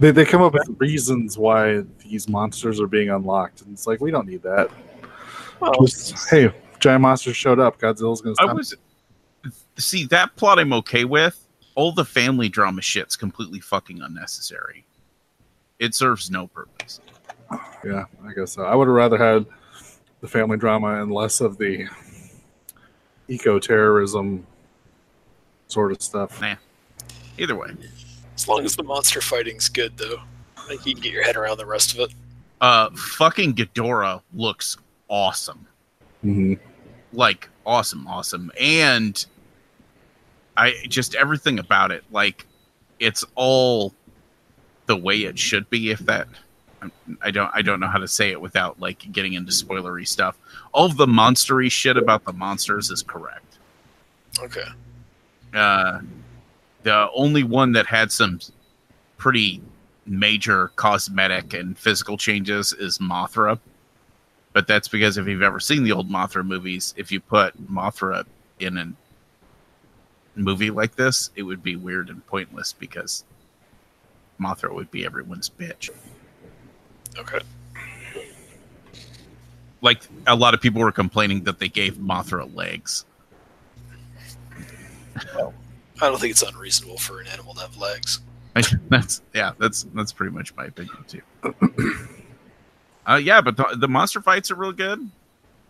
They, 0.00 0.10
they 0.10 0.24
come 0.24 0.40
up 0.40 0.54
with 0.54 0.66
reasons 0.78 1.36
why 1.36 1.82
these 1.98 2.26
monsters 2.26 2.80
are 2.80 2.86
being 2.86 3.10
unlocked, 3.10 3.60
and 3.60 3.72
it's 3.74 3.86
like 3.86 4.00
we 4.00 4.10
don't 4.10 4.26
need 4.26 4.42
that. 4.44 4.70
well, 5.60 5.74
Just, 5.84 6.28
hey, 6.30 6.50
giant 6.80 7.02
monsters 7.02 7.36
showed 7.36 7.58
up. 7.60 7.78
Godzilla's 7.78 8.22
gonna 8.22 8.34
I 8.38 8.44
stop. 8.44 8.56
was 8.56 8.74
see 9.76 10.06
that 10.06 10.34
plot 10.36 10.58
I'm 10.58 10.72
okay 10.72 11.04
with. 11.04 11.44
All 11.74 11.92
the 11.92 12.04
family 12.04 12.48
drama 12.48 12.80
shit's 12.80 13.14
completely 13.14 13.60
fucking 13.60 14.00
unnecessary. 14.00 14.84
It 15.78 15.94
serves 15.94 16.30
no 16.30 16.46
purpose. 16.48 17.00
Yeah, 17.84 18.04
I 18.26 18.32
guess 18.34 18.52
so. 18.52 18.64
I 18.64 18.74
would 18.74 18.88
have 18.88 18.94
rather 18.94 19.16
had 19.16 19.46
the 20.20 20.28
family 20.28 20.56
drama 20.58 21.00
and 21.02 21.12
less 21.12 21.40
of 21.40 21.56
the 21.58 21.86
eco 23.28 23.58
terrorism 23.58 24.46
sort 25.68 25.92
of 25.92 26.02
stuff. 26.02 26.40
Nah. 26.40 26.56
Either 27.38 27.54
way, 27.54 27.70
as 28.34 28.48
long 28.48 28.64
as 28.64 28.74
the 28.74 28.82
monster 28.82 29.20
fighting's 29.20 29.68
good, 29.68 29.96
though, 29.96 30.18
I 30.56 30.66
think 30.66 30.84
you 30.86 30.94
can 30.94 31.02
get 31.02 31.12
your 31.12 31.22
head 31.22 31.36
around 31.36 31.58
the 31.58 31.66
rest 31.66 31.94
of 31.94 32.00
it. 32.00 32.10
uh, 32.60 32.90
fucking 32.94 33.54
Ghidorah 33.54 34.20
looks 34.34 34.76
awesome. 35.08 35.66
hmm 36.22 36.54
like 37.14 37.48
awesome 37.64 38.06
awesome 38.06 38.52
and 38.60 39.24
i 40.58 40.74
just 40.90 41.14
everything 41.14 41.58
about 41.58 41.90
it 41.90 42.04
like 42.10 42.44
it's 42.98 43.24
all 43.34 43.94
the 44.88 44.96
way 44.96 45.18
it 45.18 45.38
should 45.38 45.68
be 45.70 45.90
if 45.90 46.00
that 46.00 46.26
i 47.22 47.30
don't 47.30 47.50
i 47.54 47.62
don't 47.62 47.78
know 47.78 47.86
how 47.88 47.98
to 47.98 48.08
say 48.08 48.30
it 48.30 48.40
without 48.40 48.80
like 48.80 49.10
getting 49.12 49.34
into 49.34 49.52
spoilery 49.52 50.06
stuff. 50.06 50.36
All 50.72 50.86
of 50.86 50.96
the 50.96 51.06
monstery 51.06 51.70
shit 51.70 51.96
about 51.96 52.24
the 52.24 52.32
monsters 52.32 52.90
is 52.90 53.02
correct. 53.02 53.58
Okay, 54.40 54.64
uh 55.54 56.00
the 56.84 57.08
only 57.14 57.42
one 57.42 57.72
that 57.72 57.86
had 57.86 58.10
some 58.10 58.40
pretty 59.16 59.60
major 60.06 60.68
cosmetic 60.76 61.52
and 61.52 61.76
physical 61.76 62.16
changes 62.16 62.72
is 62.72 62.98
mothra. 62.98 63.58
But 64.52 64.66
that's 64.66 64.88
because 64.88 65.18
if 65.18 65.26
you've 65.26 65.42
ever 65.42 65.60
seen 65.60 65.82
the 65.82 65.92
old 65.92 66.08
mothra 66.08 66.46
movies 66.46 66.94
if 66.96 67.12
you 67.12 67.20
put 67.20 67.60
mothra 67.70 68.24
in 68.60 68.78
a 68.78 68.92
movie 70.36 70.70
like 70.70 70.94
this 70.94 71.30
it 71.34 71.42
would 71.42 71.62
be 71.62 71.74
weird 71.74 72.08
and 72.08 72.24
pointless 72.28 72.72
because 72.72 73.24
mothra 74.40 74.72
would 74.74 74.90
be 74.90 75.04
everyone's 75.04 75.48
bitch 75.48 75.90
okay. 77.18 77.38
like 79.80 80.02
a 80.26 80.34
lot 80.36 80.54
of 80.54 80.60
people 80.60 80.80
were 80.80 80.92
complaining 80.92 81.42
that 81.44 81.58
they 81.58 81.68
gave 81.68 81.94
mothra 81.96 82.52
legs 82.54 83.04
I 86.00 86.06
don't 86.08 86.20
think 86.20 86.30
it's 86.30 86.42
unreasonable 86.42 86.98
for 86.98 87.20
an 87.20 87.26
animal 87.26 87.54
to 87.54 87.60
have 87.60 87.76
legs. 87.76 88.20
that's 88.88 89.22
yeah 89.34 89.52
that's 89.58 89.86
that's 89.94 90.12
pretty 90.12 90.32
much 90.32 90.54
my 90.56 90.64
opinion 90.66 90.96
too 91.06 91.20
uh 93.06 93.14
yeah 93.16 93.40
but 93.40 93.56
the, 93.56 93.76
the 93.76 93.86
monster 93.86 94.20
fights 94.20 94.50
are 94.50 94.56
real 94.56 94.72
good 94.72 95.08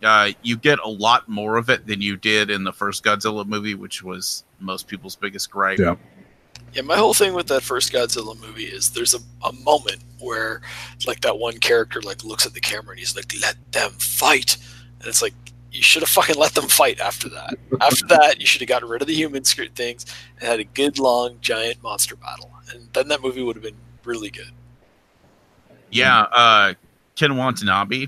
uh 0.01 0.29
you 0.41 0.57
get 0.57 0.79
a 0.79 0.87
lot 0.87 1.27
more 1.29 1.57
of 1.57 1.69
it 1.69 1.85
than 1.85 2.01
you 2.01 2.15
did 2.17 2.49
in 2.49 2.63
the 2.63 2.73
first 2.73 3.03
godzilla 3.03 3.45
movie 3.45 3.75
which 3.75 4.01
was 4.01 4.43
most 4.59 4.87
people's 4.87 5.15
biggest 5.15 5.51
gripe 5.51 5.77
Yeah. 5.77 5.95
Yeah, 6.73 6.83
my 6.83 6.97
whole 6.97 7.13
thing 7.13 7.33
with 7.33 7.47
that 7.47 7.63
first 7.63 7.91
Godzilla 7.91 8.39
movie 8.39 8.65
is 8.65 8.91
there's 8.91 9.13
a, 9.13 9.19
a 9.43 9.51
moment 9.53 9.97
where 10.19 10.61
like 11.07 11.21
that 11.21 11.39
one 11.39 11.57
character 11.57 12.01
like 12.01 12.23
looks 12.23 12.45
at 12.45 12.53
the 12.53 12.59
camera 12.59 12.91
and 12.91 12.99
he's 12.99 13.15
like, 13.15 13.33
"Let 13.41 13.55
them 13.71 13.91
fight," 13.91 14.57
and 14.99 15.07
it's 15.07 15.21
like 15.21 15.33
you 15.71 15.81
should 15.81 16.01
have 16.01 16.09
fucking 16.09 16.35
let 16.35 16.53
them 16.55 16.67
fight 16.67 16.99
after 16.99 17.29
that. 17.29 17.55
after 17.81 18.05
that, 18.09 18.39
you 18.39 18.45
should 18.45 18.61
have 18.61 18.67
gotten 18.67 18.89
rid 18.89 19.01
of 19.01 19.07
the 19.07 19.13
human 19.15 19.43
script 19.43 19.75
things 19.75 20.05
and 20.39 20.47
had 20.47 20.59
a 20.59 20.63
good 20.63 20.99
long 20.99 21.37
giant 21.41 21.81
monster 21.81 22.15
battle, 22.15 22.51
and 22.71 22.87
then 22.93 23.07
that 23.07 23.21
movie 23.21 23.41
would 23.43 23.55
have 23.55 23.63
been 23.63 23.75
really 24.05 24.29
good. 24.29 24.51
yeah 25.91 26.21
uh 26.31 26.73
ken 27.15 27.35
watanabe 27.35 28.07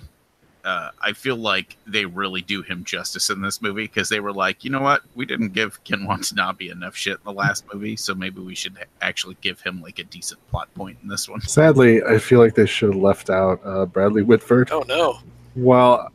uh, 0.63 0.91
I 1.01 1.13
feel 1.13 1.35
like 1.35 1.77
they 1.87 2.05
really 2.05 2.41
do 2.41 2.61
him 2.61 2.83
justice 2.83 3.29
in 3.29 3.41
this 3.41 3.61
movie 3.61 3.83
because 3.83 4.09
they 4.09 4.19
were 4.19 4.33
like, 4.33 4.63
you 4.63 4.69
know 4.69 4.81
what, 4.81 5.01
we 5.15 5.25
didn't 5.25 5.53
give 5.53 5.83
Ken 5.83 6.05
Watanabe 6.07 6.69
enough 6.69 6.95
shit 6.95 7.13
in 7.13 7.23
the 7.25 7.33
last 7.33 7.65
movie, 7.73 7.95
so 7.95 8.13
maybe 8.13 8.41
we 8.41 8.55
should 8.55 8.77
actually 9.01 9.37
give 9.41 9.61
him 9.61 9.81
like 9.81 9.99
a 9.99 10.03
decent 10.03 10.39
plot 10.49 10.73
point 10.75 10.97
in 11.01 11.07
this 11.07 11.27
one. 11.27 11.41
Sadly, 11.41 12.03
I 12.03 12.17
feel 12.17 12.39
like 12.39 12.55
they 12.55 12.65
should 12.65 12.93
have 12.93 13.01
left 13.01 13.29
out 13.29 13.59
uh, 13.65 13.85
Bradley 13.85 14.23
Whitford. 14.23 14.69
Oh 14.71 14.83
no, 14.87 15.19
Well, 15.55 16.11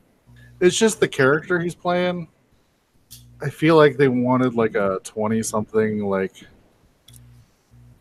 it's 0.60 0.78
just 0.78 1.00
the 1.00 1.08
character 1.08 1.60
he's 1.60 1.74
playing. 1.74 2.28
I 3.42 3.50
feel 3.50 3.76
like 3.76 3.96
they 3.96 4.08
wanted 4.08 4.54
like 4.54 4.74
a 4.74 5.00
twenty-something 5.04 6.04
like 6.04 6.32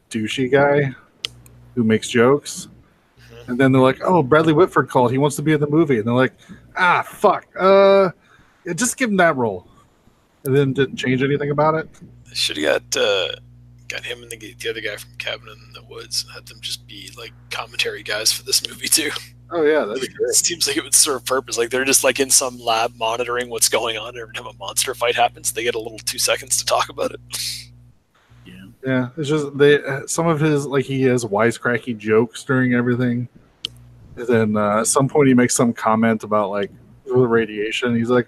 douchey 0.09 0.49
guy 0.49 0.93
who 1.73 1.83
makes 1.83 2.07
jokes, 2.07 2.69
and 3.47 3.57
then 3.57 3.71
they're 3.71 3.81
like, 3.81 3.99
"Oh, 4.03 4.23
Bradley 4.23 4.53
Whitford 4.53 4.89
called. 4.89 5.11
He 5.11 5.17
wants 5.17 5.35
to 5.37 5.41
be 5.41 5.53
in 5.53 5.59
the 5.59 5.67
movie," 5.67 5.97
and 5.97 6.07
they're 6.07 6.13
like, 6.13 6.33
"Ah, 6.77 7.03
fuck. 7.07 7.45
Uh, 7.59 8.11
yeah, 8.65 8.73
just 8.73 8.97
give 8.97 9.09
him 9.09 9.17
that 9.17 9.35
role." 9.35 9.67
And 10.43 10.55
then 10.55 10.73
didn't 10.73 10.97
change 10.97 11.23
anything 11.23 11.51
about 11.51 11.75
it. 11.75 11.89
should 12.33 12.57
have 12.57 12.91
got 12.91 13.01
uh, 13.01 13.29
got 13.87 14.03
him 14.05 14.21
and 14.21 14.31
the, 14.31 14.53
the 14.59 14.69
other 14.69 14.81
guy 14.81 14.95
from 14.95 15.11
Cabin 15.17 15.47
in 15.49 15.73
the 15.73 15.83
Woods 15.83 16.23
and 16.23 16.33
had 16.33 16.45
them 16.45 16.59
just 16.61 16.85
be 16.87 17.11
like 17.17 17.33
commentary 17.49 18.03
guys 18.03 18.31
for 18.31 18.43
this 18.43 18.67
movie 18.67 18.87
too. 18.87 19.11
Oh 19.51 19.63
yeah, 19.63 19.85
that'd 19.85 20.01
be 20.01 20.07
It 20.07 20.35
seems 20.35 20.67
like 20.67 20.75
it 20.75 20.83
would 20.83 20.95
serve 20.95 21.23
purpose. 21.25 21.57
Like 21.57 21.69
they're 21.69 21.85
just 21.85 22.03
like 22.03 22.19
in 22.19 22.31
some 22.31 22.59
lab 22.59 22.95
monitoring 22.95 23.49
what's 23.49 23.69
going 23.69 23.97
on. 23.97 24.17
Every 24.17 24.33
time 24.33 24.47
a 24.47 24.53
monster 24.53 24.95
fight 24.95 25.15
happens, 25.15 25.51
they 25.51 25.63
get 25.63 25.75
a 25.75 25.79
little 25.79 25.99
two 25.99 26.17
seconds 26.17 26.57
to 26.57 26.65
talk 26.65 26.89
about 26.89 27.11
it. 27.11 27.19
Yeah. 28.85 29.09
It's 29.17 29.27
just 29.27 29.57
they 29.57 29.79
some 30.05 30.27
of 30.27 30.39
his 30.39 30.67
like 30.67 30.85
he 30.85 31.01
has 31.03 31.25
wisecracky 31.25 31.97
jokes 31.97 32.43
during 32.43 32.75
everything. 32.75 33.27
And 34.15 34.27
then 34.27 34.57
uh, 34.57 34.81
at 34.81 34.87
some 34.87 35.09
point 35.09 35.27
he 35.27 35.33
makes 35.33 35.55
some 35.55 35.73
comment 35.73 36.23
about 36.23 36.51
like 36.51 36.71
the 37.05 37.13
radiation. 37.13 37.95
He's 37.95 38.09
like, 38.09 38.27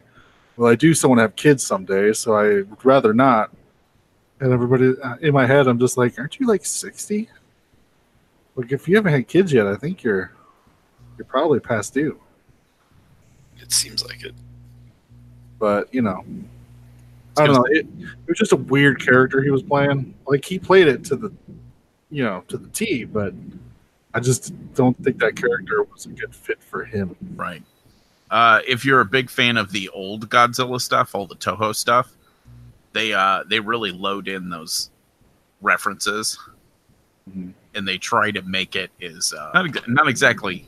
"Well, 0.58 0.72
I 0.72 0.76
do 0.76 0.94
still 0.94 1.12
want 1.12 1.20
to 1.20 1.24
have 1.24 1.36
kids 1.36 1.66
someday, 1.66 2.12
so 2.14 2.34
I 2.34 2.64
would 2.64 2.84
rather 2.84 3.14
not." 3.14 3.52
And 4.40 4.52
everybody 4.52 4.94
uh, 5.02 5.16
in 5.22 5.34
my 5.34 5.46
head, 5.46 5.68
I'm 5.68 5.80
just 5.80 5.98
like, 5.98 6.18
"Aren't 6.20 6.40
you 6.40 6.48
like 6.48 6.66
60? 6.66 7.30
Like, 8.56 8.72
if 8.72 8.88
you 8.88 8.96
haven't 8.96 9.14
had 9.14 9.28
kids 9.28 9.54
yet, 9.54 9.68
I 9.68 9.76
think 9.76 10.04
you're 10.04 10.32
you're 11.18 11.26
probably 11.26 11.60
past 11.60 11.94
due." 11.94 12.20
It 13.60 13.72
seems 13.72 14.04
like 14.06 14.24
it. 14.24 14.34
But 15.60 15.94
you 15.94 16.02
know, 16.02 16.26
I 17.38 17.46
don't 17.48 17.56
know. 17.56 17.66
It, 17.70 17.86
it 18.00 18.28
was 18.28 18.38
just 18.38 18.52
a 18.52 18.58
weird 18.58 19.00
character 19.04 19.42
he 19.42 19.50
was 19.50 19.64
playing. 19.64 20.14
Like 20.28 20.44
he 20.46 20.60
played 20.60 20.88
it 20.88 21.04
to 21.06 21.16
the, 21.16 21.32
you 22.10 22.24
know, 22.24 22.44
to 22.48 22.58
the 22.58 22.70
T. 22.70 23.04
But 23.06 23.34
I 24.14 24.20
just 24.20 24.54
don't 24.74 24.98
think 25.04 25.20
that 25.20 25.36
character 25.36 25.84
was 25.84 26.06
a 26.06 26.10
good 26.10 26.34
fit 26.36 26.62
for 26.62 26.84
him. 26.84 27.16
Right. 27.36 27.64
Uh, 28.30 28.60
if 28.68 28.84
you're 28.84 29.02
a 29.02 29.06
big 29.06 29.30
fan 29.30 29.56
of 29.58 29.72
the 29.72 29.88
old 29.90 30.30
Godzilla 30.30 30.82
stuff, 30.82 31.16
all 31.16 31.28
the 31.28 31.36
Toho 31.36 31.74
stuff, 31.76 32.12
they 32.94 33.14
uh, 33.14 33.44
they 33.50 33.60
really 33.60 33.92
load 33.92 34.28
in 34.28 34.50
those 34.50 34.90
references, 35.62 36.38
Mhm. 37.30 37.54
and 37.76 37.88
they 37.88 37.98
try 37.98 38.32
to 38.32 38.42
make 38.44 38.76
it 38.76 38.92
is 39.00 39.34
uh, 39.34 39.52
not 39.54 39.66
ex- 39.68 39.88
not 39.88 40.08
exactly 40.08 40.66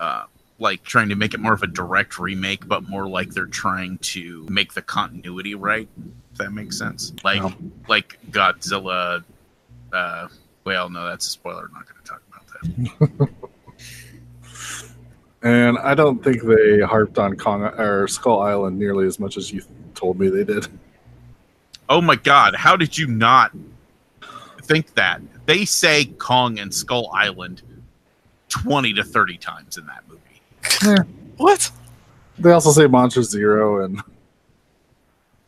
uh, 0.00 0.24
like 0.62 0.82
trying 0.84 1.08
to 1.10 1.16
make 1.16 1.34
it 1.34 1.40
more 1.40 1.52
of 1.52 1.62
a 1.62 1.66
direct 1.66 2.18
remake, 2.18 2.66
but 2.66 2.88
more 2.88 3.06
like 3.08 3.30
they're 3.30 3.46
trying 3.46 3.98
to 3.98 4.46
make 4.48 4.72
the 4.72 4.80
continuity 4.82 5.54
right. 5.54 5.88
If 6.32 6.38
that 6.38 6.52
makes 6.52 6.78
sense, 6.78 7.12
like 7.24 7.42
Yeah. 7.42 7.52
like 7.88 8.18
Godzilla. 8.30 9.22
Uh, 9.92 10.28
well, 10.64 10.88
no, 10.88 11.06
that's 11.06 11.26
a 11.26 11.30
spoiler. 11.30 11.66
I'm 11.68 11.74
not 11.74 11.86
going 11.86 12.02
to 12.02 12.08
talk 12.08 12.22
about 12.30 13.18
that. 13.18 13.28
And 15.44 15.76
I 15.78 15.94
don't 15.96 16.22
think 16.22 16.42
they 16.42 16.78
harped 16.80 17.18
on 17.18 17.36
Kong 17.36 17.62
or 17.64 18.06
Skull 18.06 18.40
Island 18.42 18.78
nearly 18.78 19.06
as 19.08 19.18
much 19.18 19.36
as 19.36 19.52
you 19.52 19.60
told 19.94 20.16
me 20.20 20.28
they 20.28 20.44
did. 20.44 20.68
Oh 21.88 22.00
my 22.00 22.14
god, 22.14 22.54
how 22.54 22.76
did 22.76 22.96
you 22.96 23.08
not 23.08 23.50
think 24.62 24.94
that? 24.94 25.20
They 25.46 25.64
say 25.64 26.04
Kong 26.04 26.60
and 26.60 26.72
Skull 26.72 27.10
Island 27.12 27.62
20 28.50 28.92
to 28.94 29.02
30 29.02 29.36
times 29.38 29.78
in 29.78 29.86
that 29.86 30.04
movie. 30.08 30.11
What? 31.36 31.70
They 32.38 32.50
also 32.52 32.70
say 32.70 32.86
Monster 32.86 33.22
Zero 33.22 33.84
and 33.84 34.00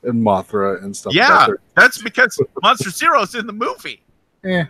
and 0.03 0.23
Mothra 0.23 0.83
and 0.83 0.95
stuff. 0.97 1.15
yeah, 1.15 1.47
But 1.49 1.57
that's 1.75 2.01
because 2.03 2.39
Monster 2.63 2.91
Zero's 2.91 3.35
in 3.35 3.47
the 3.47 3.53
movie. 3.53 4.03
eh, 4.45 4.65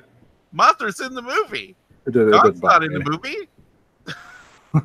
Mothra's 0.55 1.01
in 1.01 1.15
the 1.15 1.23
movie. 1.23 1.75
it 2.07 2.13
did, 2.13 2.29
it 2.29 2.63
not 2.63 2.85
in 2.85 2.93
the 2.93 3.01
movie. 3.01 3.49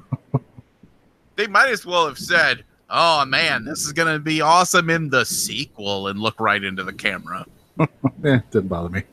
they 1.35 1.47
might 1.47 1.69
as 1.69 1.85
well 1.85 2.07
have 2.07 2.17
said, 2.17 2.63
"Oh 2.89 3.25
man, 3.25 3.63
this 3.65 3.85
is 3.85 3.91
going 3.93 4.11
to 4.11 4.19
be 4.19 4.41
awesome 4.41 4.89
in 4.89 5.09
the 5.09 5.23
sequel," 5.25 6.07
and 6.07 6.19
look 6.19 6.39
right 6.39 6.63
into 6.63 6.83
the 6.83 6.93
camera. 6.93 7.45
Eh, 8.25 8.39
didn't 8.51 8.67
bother 8.67 8.89
me. 8.89 9.03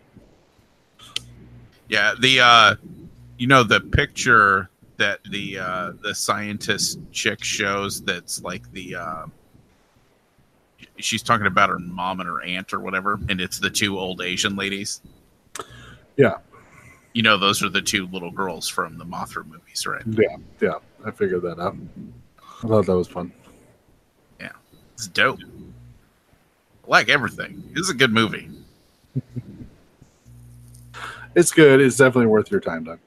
Yeah, 1.89 2.15
the 2.19 2.41
uh 2.41 2.75
you 3.39 3.47
know 3.47 3.63
the 3.63 3.81
picture 3.81 4.69
that 4.97 5.21
the 5.31 5.59
uh, 5.59 5.93
the 6.03 6.15
scientist 6.15 6.99
chick 7.13 7.43
shows 7.43 8.03
that's 8.03 8.43
like 8.43 8.71
the 8.73 8.97
uh, 8.97 9.27
she's 10.99 11.23
talking 11.23 11.47
about 11.47 11.69
her 11.69 11.79
mom 11.79 12.21
and 12.21 12.29
her 12.29 12.43
aunt 12.43 12.73
or 12.73 12.81
whatever, 12.81 13.19
and 13.29 13.41
it's 13.41 13.59
the 13.59 13.71
two 13.71 13.99
old 13.99 14.21
Asian 14.21 14.57
ladies. 14.57 15.01
Yeah. 16.17 16.39
You 17.13 17.23
know, 17.23 17.39
those 17.39 17.63
are 17.63 17.69
the 17.69 17.81
two 17.81 18.07
little 18.09 18.31
girls 18.31 18.69
from 18.69 18.99
the 18.99 19.05
Mothra 19.05 19.47
movies, 19.47 19.87
right? 19.87 20.03
Yeah, 20.07 20.37
yeah. 20.61 20.75
I 21.05 21.11
figured 21.11 21.43
that 21.43 21.59
out. 21.59 21.77
I 22.63 22.67
thought 22.67 22.87
that 22.87 22.97
was 22.97 23.09
fun. 23.09 23.33
Yeah, 24.39 24.53
it's 24.93 25.07
dope. 25.09 25.41
I 25.41 26.91
like 26.91 27.09
everything. 27.09 27.63
This 27.73 27.85
is 27.85 27.91
a 27.91 27.95
good 27.95 28.13
movie. 28.13 28.51
It's 31.37 31.53
good. 31.53 31.83
It's 31.83 31.99
definitely 31.99 32.29
worth 32.29 32.51
your 32.51 32.61
time, 32.61 32.85
Doug. 32.85 32.99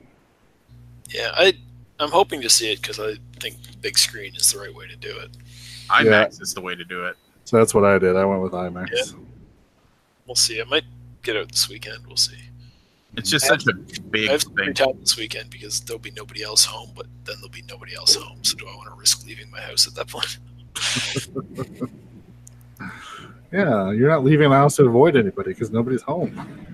Yeah, 1.10 1.32
I 1.34 1.58
I'm 2.00 2.12
hoping 2.12 2.42
to 2.42 2.50
see 2.50 2.72
it 2.72 2.82
because 2.82 3.00
I 3.00 3.16
think 3.40 3.58
big 3.82 3.98
screen 3.98 4.36
is 4.36 4.52
the 4.52 4.60
right 4.60 4.74
way 4.74 4.88
to 4.88 4.96
do 4.96 5.18
it. 5.18 5.32
IMAX 5.90 6.42
is 6.42 6.54
the 6.54 6.62
way 6.62 6.76
to 6.76 6.86
do 6.86 7.06
it. 7.06 7.18
So 7.46 7.58
that's 7.58 7.74
what 7.74 7.84
I 7.84 7.98
did. 7.98 8.16
I 8.16 8.26
went 8.26 8.42
with 8.42 8.54
IMAX. 8.54 8.90
Yeah. 8.94 9.20
We'll 10.26 10.36
see. 10.36 10.62
I 10.62 10.66
might 10.66 10.84
get 11.24 11.36
out 11.36 11.52
this 11.52 11.68
weekend. 11.68 12.06
We'll 12.08 12.16
see. 12.16 12.38
It's 13.18 13.30
just 13.30 13.46
I 13.50 13.54
have 13.54 13.62
such 13.62 13.98
a 13.98 14.02
big 14.02 14.30
I 14.30 14.34
have 14.34 14.44
free 14.44 14.66
thing. 14.66 14.74
time 14.76 15.00
this 15.00 15.18
weekend 15.18 15.50
because 15.50 15.82
there'll 15.82 16.00
be 16.00 16.12
nobody 16.12 16.44
else 16.44 16.64
home, 16.64 16.92
but 16.96 17.08
then 17.26 17.38
there'll 17.38 17.50
be 17.50 17.64
nobody 17.64 17.96
else 17.96 18.16
home. 18.16 18.44
So 18.44 18.56
do 18.56 18.68
I 18.68 18.76
want 18.76 18.90
to 18.90 18.96
risk 18.96 19.26
leaving 19.26 19.50
my 19.50 19.60
house 19.62 19.88
at 19.88 19.96
that 19.96 20.08
point? 20.08 20.38
Yeah, 23.52 23.92
you're 23.92 24.10
not 24.10 24.24
leaving 24.24 24.50
the 24.50 24.56
house 24.56 24.76
to 24.76 24.86
avoid 24.86 25.16
anybody 25.16 25.54
because 25.54 25.72
nobody's 25.72 26.04
home. 26.04 26.69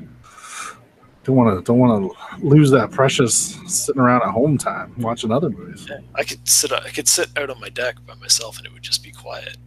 Don't 1.26 1.36
want 1.36 1.58
to 1.58 1.64
don't 1.64 1.80
want 1.80 2.12
to 2.12 2.46
lose 2.46 2.70
that 2.72 2.92
precious 2.92 3.36
sitting 3.68 4.00
around 4.02 4.22
at 4.22 4.30
home 4.30 4.58
time 4.60 4.94
watching 5.00 5.32
other 5.32 5.50
movies. 5.50 5.90
I 6.14 6.24
could 6.24 6.48
sit 6.48 6.72
I 6.72 6.90
could 6.92 7.08
sit 7.08 7.30
out 7.36 7.50
on 7.50 7.60
my 7.60 7.70
deck 7.70 7.96
by 8.06 8.14
myself 8.16 8.58
and 8.58 8.66
it 8.68 8.72
would 8.72 8.84
just 8.84 9.04
be 9.04 9.12
quiet. 9.12 9.58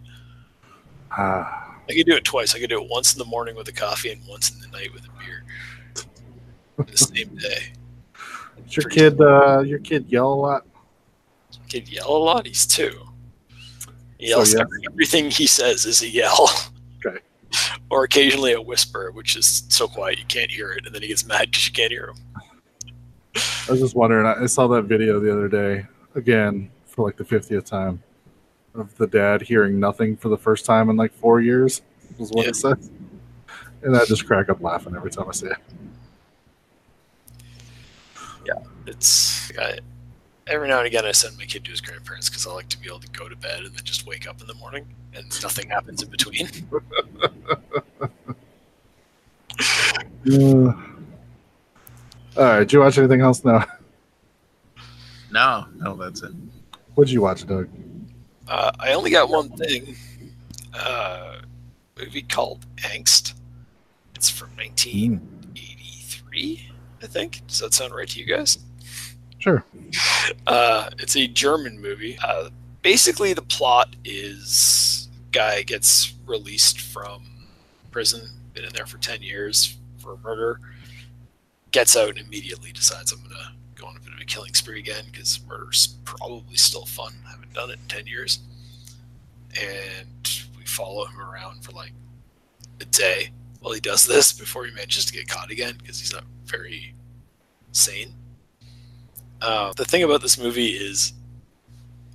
Ah, 1.11 1.77
I 1.89 1.95
could 1.95 2.07
do 2.07 2.15
it 2.15 2.23
twice. 2.25 2.55
I 2.55 2.61
could 2.61 2.71
do 2.71 2.81
it 2.81 2.89
once 2.89 3.13
in 3.13 3.19
the 3.19 3.25
morning 3.25 3.57
with 3.57 3.67
a 3.69 3.73
coffee 3.73 4.11
and 4.13 4.21
once 4.29 4.53
in 4.53 4.61
the 4.61 4.69
night 4.69 4.93
with 4.95 5.05
a 5.05 5.11
beer. 5.19 5.45
The 6.87 6.97
same 6.97 7.35
day. 7.35 7.73
does 8.65 8.77
your 8.77 8.89
kid 8.89 9.21
uh, 9.21 9.61
your 9.67 9.81
kid 9.81 10.07
yell 10.09 10.33
a 10.33 10.35
lot? 10.35 10.65
Kid 11.69 11.89
yell 11.89 12.17
a 12.17 12.19
lot. 12.19 12.47
He's 12.47 12.67
two. 12.67 13.01
He 14.19 14.29
So, 14.29 14.37
yells. 14.37 14.55
yeah. 14.55 14.63
Everything 14.93 15.29
he 15.31 15.47
says 15.49 15.85
is 15.87 16.03
a 16.03 16.09
yell. 16.09 16.49
Or 17.91 18.05
occasionally 18.05 18.53
a 18.53 18.61
whisper, 18.61 19.11
which 19.13 19.35
is 19.35 19.63
so 19.71 19.89
quiet 19.89 20.19
you 20.19 20.27
can't 20.27 20.51
hear 20.51 20.73
it, 20.73 20.85
and 20.85 20.95
then 20.95 21.01
he 21.01 21.09
gets 21.09 21.25
mad 21.25 21.51
because 21.51 21.67
you 21.67 21.73
can't 21.73 21.91
hear 21.91 22.09
him. 22.11 22.17
I 23.35 23.71
was 23.73 23.81
just 23.81 23.95
wondering. 23.97 24.27
I 24.27 24.45
saw 24.45 24.67
that 24.69 24.83
video 24.83 25.19
the 25.21 25.33
other 25.33 25.49
day 25.49 25.87
again 26.15 26.71
for 26.87 27.07
like 27.07 27.17
the 27.17 27.25
fiftieth 27.25 27.65
time 27.65 28.03
of 28.75 28.95
the 28.99 29.07
dad 29.07 29.41
hearing 29.41 29.81
nothing 29.81 30.19
for 30.19 30.29
the 30.29 30.37
first 30.37 30.67
time 30.67 30.91
in 30.91 30.97
like 30.97 31.15
four 31.15 31.41
years. 31.41 31.81
Was 32.19 32.31
what 32.31 32.45
Yeah. 32.45 32.51
it 32.51 32.57
said, 32.57 32.79
and 33.83 33.97
I 33.97 34.05
just 34.05 34.27
crack 34.27 34.51
up 34.51 34.61
laughing 34.61 34.95
every 34.95 35.11
time 35.11 35.27
I 35.29 35.33
see 35.33 35.47
it. 35.47 35.57
Yeah, 38.47 38.53
it's 38.87 39.51
I, 39.59 39.79
every 40.49 40.69
now 40.69 40.79
and 40.79 40.87
again 40.87 41.05
I 41.05 41.13
send 41.13 41.37
my 41.39 41.45
kid 41.45 41.65
to 41.65 41.71
his 41.71 41.81
grandparents 41.81 42.29
because 42.29 42.47
I 42.47 42.53
like 42.53 42.69
to 42.69 42.79
be 42.79 42.89
able 42.89 43.01
to 43.01 43.11
go 43.11 43.29
to 43.29 43.37
bed 43.37 43.65
and 43.65 43.75
then 43.75 43.85
just 43.85 44.07
wake 44.07 44.29
up 44.29 44.41
in 44.41 44.47
the 44.47 44.55
morning 44.55 44.87
and 45.15 45.25
nothing 45.43 45.69
happens 45.69 46.03
in 46.03 46.11
between. 46.11 46.49
Uh, 50.31 50.37
all 52.37 52.39
right, 52.45 52.59
did 52.61 52.73
you 52.73 52.81
watch 52.81 52.99
anything 52.99 53.21
else 53.21 53.45
now? 53.45 53.65
No, 55.31 55.67
no, 55.77 55.95
that's 55.95 56.23
it. 56.23 56.33
What'd 56.95 57.13
you 57.13 57.21
watch, 57.23 57.47
Doug? 57.47 57.69
Uh, 58.47 58.73
I 58.81 58.95
only 58.95 59.11
got 59.11 59.29
one 59.29 59.51
thing. 59.51 59.95
Uh, 60.73 61.41
movie 61.99 62.23
called 62.23 62.65
Angst. 62.79 63.35
It's 64.15 64.31
from 64.31 64.49
1983, 64.57 66.71
I 67.03 67.07
think. 67.07 67.47
Does 67.47 67.59
that 67.61 67.75
sound 67.75 67.95
right 67.95 68.09
to 68.09 68.19
you 68.19 68.25
guys? 68.25 68.59
Sure. 69.39 69.65
Uh, 70.47 70.91
it's 70.99 71.17
a 71.17 71.27
German 71.27 71.81
movie. 71.81 72.19
Uh, 72.23 72.51
basically, 72.83 73.33
the 73.33 73.43
plot 73.43 73.95
is 74.05 75.09
guy 75.33 75.63
gets 75.63 76.15
released 76.27 76.81
from 76.81 77.23
prison, 77.91 78.29
been 78.55 78.65
in 78.65 78.73
there 78.73 78.87
for 78.87 78.99
10 78.99 79.23
years 79.23 79.77
for 79.99 80.17
murder, 80.19 80.61
gets 81.71 81.97
out 81.97 82.11
and 82.11 82.19
immediately 82.19 82.73
decides 82.73 83.13
I'm 83.13 83.19
going 83.21 83.31
to 83.31 83.81
go 83.81 83.87
on 83.87 83.97
a 83.97 84.01
bit 84.01 84.13
of 84.13 84.21
a 84.21 84.25
killing 84.25 84.55
spree 84.55 84.79
again 84.79 85.05
because 85.11 85.41
murder's 85.49 85.97
probably 86.05 86.57
still 86.57 86.87
fun. 86.87 87.13
I 87.27 87.31
haven't 87.31 87.53
done 87.55 87.71
it 87.71 87.79
in 87.81 87.89
10 87.89 88.07
years. 88.07 88.41
And 89.61 90.45
we 90.57 90.65
follow 90.65 91.07
him 91.07 91.21
around 91.21 91.65
for 91.65 91.73
like 91.73 91.93
a 92.81 92.85
day 92.85 93.31
while 93.61 93.73
he 93.73 93.81
does 93.81 94.07
this 94.07 94.33
before 94.39 94.65
he 94.67 94.73
manages 94.73 95.05
to 95.07 95.13
get 95.13 95.29
caught 95.29 95.51
again 95.51 95.77
because 95.79 96.01
he's 96.01 96.13
not 96.13 96.25
very 96.45 96.95
sane. 97.73 98.15
Uh, 99.41 99.73
the 99.75 99.85
thing 99.85 100.03
about 100.03 100.23
this 100.23 100.39
movie 100.39 100.69
is, 100.69 101.13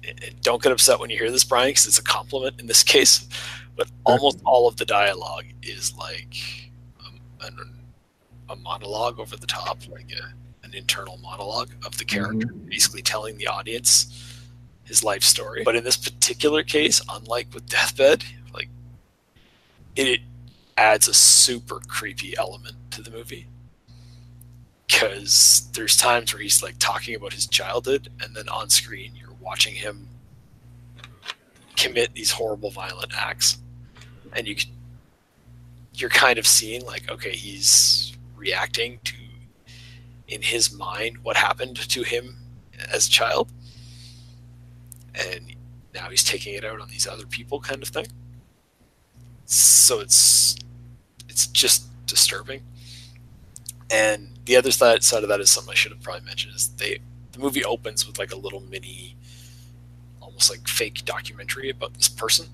and 0.07 0.19
don't 0.41 0.61
get 0.61 0.71
upset 0.71 0.99
when 0.99 1.09
you 1.09 1.17
hear 1.17 1.31
this, 1.31 1.43
Brian, 1.43 1.69
because 1.69 1.85
it's 1.85 1.99
a 1.99 2.03
compliment 2.03 2.59
in 2.59 2.67
this 2.67 2.83
case. 2.93 3.27
But 3.75 3.89
almost 4.05 4.39
all 4.45 4.67
of 4.67 4.77
the 4.77 4.85
dialogue 4.85 5.45
is 5.63 5.95
like 5.97 6.35
um, 6.99 7.19
an, 7.41 7.57
a 8.49 8.55
monologue 8.55 9.19
over 9.19 9.35
the 9.35 9.47
top, 9.47 9.79
like 9.89 10.11
a, 10.11 10.65
an 10.65 10.73
internal 10.73 11.17
monologue 11.17 11.71
of 11.85 11.97
the 11.97 12.05
character, 12.05 12.47
basically 12.67 13.01
telling 13.01 13.37
the 13.37 13.47
audience 13.47 14.41
his 14.83 15.03
life 15.03 15.23
story. 15.23 15.63
But 15.63 15.75
in 15.75 15.83
this 15.83 15.97
particular 15.97 16.61
case, 16.61 17.01
unlike 17.09 17.47
with 17.53 17.67
Deathbed, 17.67 18.23
like 18.53 18.69
it, 19.95 20.07
it 20.07 20.21
adds 20.77 21.07
a 21.07 21.13
super 21.13 21.79
creepy 21.87 22.37
element 22.37 22.75
to 22.91 23.01
the 23.01 23.09
movie 23.09 23.47
because 24.87 25.69
there's 25.73 25.97
times 25.97 26.33
where 26.33 26.41
he's 26.41 26.61
like 26.61 26.75
talking 26.79 27.15
about 27.15 27.33
his 27.33 27.47
childhood 27.47 28.09
and 28.21 28.35
then 28.35 28.47
on 28.49 28.69
screen 28.69 29.13
you're 29.15 29.35
watching 29.41 29.75
him 29.75 30.07
commit 31.75 32.13
these 32.13 32.31
horrible 32.31 32.69
violent 32.69 33.11
acts. 33.17 33.57
And 34.33 34.47
you 34.47 34.55
you're 35.95 36.09
kind 36.09 36.39
of 36.39 36.47
seeing 36.47 36.85
like 36.85 37.09
okay 37.09 37.31
he's 37.31 38.17
reacting 38.35 38.99
to 39.03 39.13
in 40.27 40.41
his 40.41 40.73
mind 40.73 41.17
what 41.19 41.37
happened 41.37 41.77
to 41.77 42.03
him 42.03 42.37
as 42.91 43.07
a 43.07 43.11
child. 43.11 43.51
And 45.13 45.55
now 45.93 46.09
he's 46.09 46.23
taking 46.23 46.55
it 46.55 46.65
out 46.65 46.81
on 46.81 46.89
these 46.89 47.07
other 47.07 47.25
people 47.25 47.59
kind 47.59 47.83
of 47.83 47.89
thing. 47.89 48.07
So 49.45 49.99
it's 49.99 50.55
it's 51.29 51.47
just 51.47 51.85
disturbing 52.05 52.63
and 53.93 54.29
the 54.45 54.55
other 54.55 54.71
side, 54.71 55.03
side 55.03 55.21
of 55.21 55.29
that 55.29 55.39
is 55.39 55.51
something 55.51 55.71
I 55.71 55.75
should 55.75 55.91
have 55.91 56.01
probably 56.01 56.25
mentioned 56.25 56.55
is 56.55 56.69
they 56.69 56.97
the 57.31 57.39
movie 57.39 57.63
opens 57.63 58.05
with 58.07 58.17
like 58.17 58.33
a 58.33 58.37
little 58.37 58.61
mini 58.61 59.15
almost 60.19 60.49
like 60.49 60.67
fake 60.67 61.03
documentary 61.05 61.69
about 61.69 61.93
this 61.93 62.09
person 62.09 62.47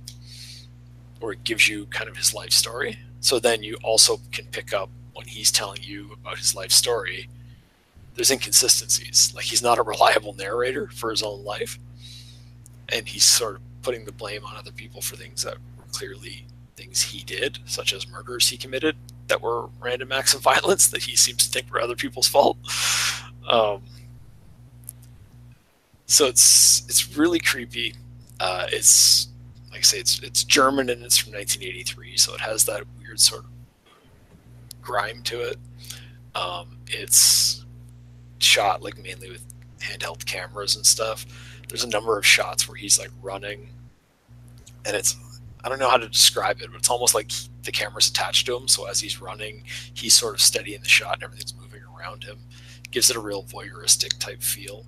where 1.20 1.32
it 1.34 1.44
gives 1.44 1.68
you 1.68 1.86
kind 1.88 2.10
of 2.10 2.18
his 2.18 2.34
life 2.34 2.52
story. 2.52 2.98
So 3.22 3.40
then 3.40 3.64
you 3.64 3.78
also 3.84 4.20
can 4.32 4.46
pick 4.48 4.74
up 4.74 4.90
when 5.14 5.28
he's 5.28 5.52
telling 5.52 5.82
you 5.82 6.12
about 6.14 6.38
his 6.38 6.56
life 6.56 6.72
story. 6.72 7.30
There's 8.16 8.32
inconsistencies. 8.32 9.34
Like 9.36 9.46
he's 9.46 9.62
not 9.62 9.80
a 9.80 9.84
reliable 9.94 10.34
narrator 10.34 10.88
for 10.88 11.10
his 11.10 11.24
own 11.24 11.44
life 11.44 11.80
and 12.90 13.08
he's 13.08 13.24
sort 13.24 13.56
of 13.56 13.62
putting 13.82 14.04
the 14.04 14.12
blame 14.12 14.46
on 14.46 14.58
other 14.58 14.72
people 14.72 15.02
for 15.02 15.16
things 15.16 15.44
that 15.44 15.56
were 15.78 15.86
clearly 15.94 16.46
things 16.76 17.02
he 17.02 17.24
did 17.24 17.60
such 17.66 17.94
as 17.94 18.10
murders 18.10 18.50
he 18.50 18.58
committed 18.58 18.96
that 19.30 19.42
were 19.42 19.70
random 19.80 20.12
acts 20.12 20.34
of 20.34 20.42
violence 20.42 20.88
that 20.90 21.04
he 21.04 21.16
seems 21.16 21.48
to 21.48 21.52
think 21.52 21.72
were 21.72 21.82
other 21.82 21.96
people's 21.96 22.28
fault. 22.28 22.58
Um, 23.48 23.82
so 26.06 26.26
it's 26.26 26.84
it's 26.88 27.16
really 27.16 27.40
creepy. 27.40 27.96
Uh, 28.40 28.68
it's 28.72 29.28
like 29.72 29.80
I 29.80 29.84
say, 29.84 30.00
it's 30.00 30.20
it's 30.20 30.44
German 30.44 30.90
and 30.90 31.04
it's 31.04 31.18
from 31.18 31.34
1983, 31.34 32.18
so 32.18 32.34
it 32.34 32.42
has 32.42 32.66
that 32.66 32.84
weird 33.00 33.20
sort 33.20 33.46
of 33.46 33.50
grime 34.82 35.22
to 35.24 35.42
it. 35.42 35.58
Um, 36.36 36.80
it's 36.88 37.66
shot 38.40 38.82
like 38.82 38.98
mainly 38.98 39.30
with 39.30 39.46
handheld 39.80 40.26
cameras 40.26 40.76
and 40.76 40.86
stuff. 40.86 41.26
There's 41.68 41.84
a 41.84 41.90
number 41.90 42.18
of 42.18 42.26
shots 42.26 42.68
where 42.68 42.76
he's 42.76 42.98
like 42.98 43.12
running, 43.22 43.70
and 44.86 44.96
it's 44.96 45.16
I 45.64 45.70
don't 45.70 45.80
know 45.80 45.90
how 45.90 45.98
to 45.98 46.08
describe 46.08 46.62
it, 46.62 46.72
but 46.72 46.78
it's 46.78 46.90
almost 46.90 47.14
like 47.14 47.32
the 47.64 47.72
camera's 47.72 48.10
attached 48.10 48.46
to 48.46 48.56
him. 48.56 48.68
So 48.68 48.86
as 48.86 49.02
he's 49.02 49.22
running, 49.22 49.64
he's 49.94 50.14
sort 50.14 50.34
of 50.34 50.42
steady 50.42 50.74
in 50.74 50.82
the 50.82 50.88
shot 50.88 51.16
and 51.16 51.24
everything's 51.24 51.54
moving 51.56 51.82
around 51.98 52.24
him. 52.24 52.40
gives 52.92 53.10
it 53.10 53.16
a 53.16 53.20
real 53.20 53.44
voyeuristic 53.44 54.18
type 54.20 54.42
feel. 54.42 54.86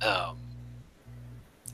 Um, 0.00 0.38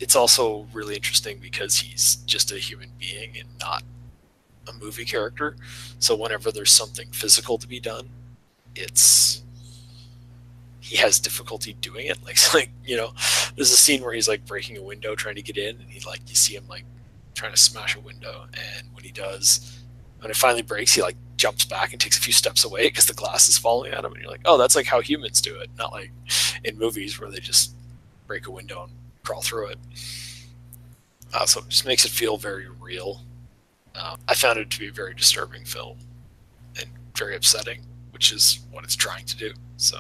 it's 0.01 0.16
also 0.16 0.66
really 0.72 0.94
interesting 0.94 1.38
because 1.40 1.78
he's 1.78 2.16
just 2.16 2.51
a 2.53 2.57
human 2.57 2.90
being 2.98 3.36
and 3.38 3.48
not 3.59 3.82
a 4.66 4.72
movie 4.72 5.05
character. 5.05 5.57
So 5.98 6.16
whenever 6.16 6.51
there's 6.51 6.72
something 6.72 7.11
physical 7.12 7.59
to 7.59 7.68
be 7.68 7.80
done, 7.80 8.09
it's 8.74 9.42
he 10.80 10.96
has 10.96 11.20
difficulty 11.20 11.74
doing 11.74 12.07
it. 12.07 12.18
Like, 12.24 12.55
like 12.55 12.70
you 12.84 12.96
know, 12.96 13.12
there's 13.57 13.72
a 13.72 13.76
scene 13.76 14.03
where 14.03 14.12
he's 14.12 14.28
like 14.28 14.46
breaking 14.46 14.76
a 14.78 14.82
window 14.82 15.14
trying 15.14 15.36
to 15.36 15.42
get 15.42 15.57
in, 15.59 15.76
and 15.80 15.90
he 15.90 16.01
like 16.09 16.20
you 16.28 16.34
see 16.34 16.55
him 16.55 16.64
like 16.68 16.84
trying 17.41 17.53
to 17.53 17.59
smash 17.59 17.97
a 17.97 18.01
window, 18.01 18.45
and 18.53 18.86
when 18.93 19.03
he 19.03 19.11
does, 19.11 19.80
when 20.18 20.30
it 20.30 20.36
finally 20.36 20.61
breaks, 20.61 20.93
he 20.93 21.01
like 21.01 21.16
jumps 21.36 21.64
back 21.64 21.93
and 21.93 22.01
takes 22.01 22.18
a 22.18 22.20
few 22.20 22.34
steps 22.34 22.64
away 22.64 22.88
because 22.88 23.07
the 23.07 23.14
glass 23.14 23.49
is 23.49 23.57
falling 23.57 23.93
at 23.93 24.05
him, 24.05 24.12
and 24.12 24.20
you're 24.20 24.30
like, 24.30 24.43
oh, 24.45 24.59
that's 24.59 24.76
like 24.76 24.84
how 24.84 25.01
humans 25.01 25.41
do 25.41 25.59
it, 25.59 25.70
not 25.78 25.91
like 25.91 26.12
in 26.64 26.78
movies 26.78 27.18
where 27.18 27.30
they 27.30 27.41
just 27.41 27.74
break 28.26 28.47
a 28.47 28.51
window 28.51 28.82
and 28.82 28.93
crawl 29.24 29.41
through 29.41 29.68
it. 29.68 29.78
Uh, 31.32 31.47
so 31.47 31.61
it 31.61 31.68
just 31.70 31.86
makes 31.86 32.05
it 32.05 32.11
feel 32.11 32.36
very 32.36 32.68
real. 32.78 33.22
Uh, 33.95 34.16
I 34.28 34.34
found 34.34 34.59
it 34.59 34.68
to 34.70 34.78
be 34.78 34.88
a 34.88 34.93
very 34.93 35.14
disturbing 35.14 35.64
film 35.64 35.97
and 36.78 36.91
very 37.16 37.34
upsetting, 37.34 37.80
which 38.11 38.32
is 38.32 38.61
what 38.70 38.84
it's 38.84 38.97
trying 38.97 39.24
to 39.24 39.36
do. 39.36 39.53
So 39.78 39.99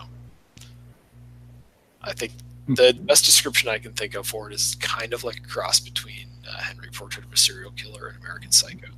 I 2.02 2.12
think 2.12 2.32
the 2.76 2.92
best 3.02 3.24
description 3.24 3.68
I 3.68 3.78
can 3.78 3.92
think 3.92 4.14
of 4.14 4.26
for 4.26 4.50
it 4.50 4.54
is 4.54 4.76
kind 4.80 5.12
of 5.12 5.24
like 5.24 5.38
a 5.38 5.48
cross 5.48 5.80
between 5.80 6.26
uh, 6.48 6.58
Henry 6.58 6.88
Portrait 6.92 7.24
of 7.26 7.32
a 7.32 7.36
Serial 7.36 7.70
Killer 7.72 8.08
and 8.08 8.16
American 8.22 8.52
Psycho. 8.52 8.88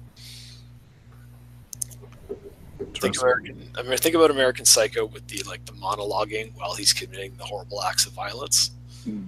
Think 2.95 3.21
American, 3.21 3.71
I 3.79 3.83
mean, 3.83 3.97
think 3.99 4.15
about 4.15 4.31
American 4.31 4.65
Psycho 4.65 5.07
with 5.07 5.27
the 5.29 5.43
like 5.49 5.65
the 5.67 5.73
monologuing 5.73 6.53
while 6.57 6.75
he's 6.75 6.93
committing 6.93 7.35
the 7.37 7.45
horrible 7.45 7.83
acts 7.83 8.07
of 8.07 8.13
violence, 8.13 8.73
Hmm. 9.05 9.25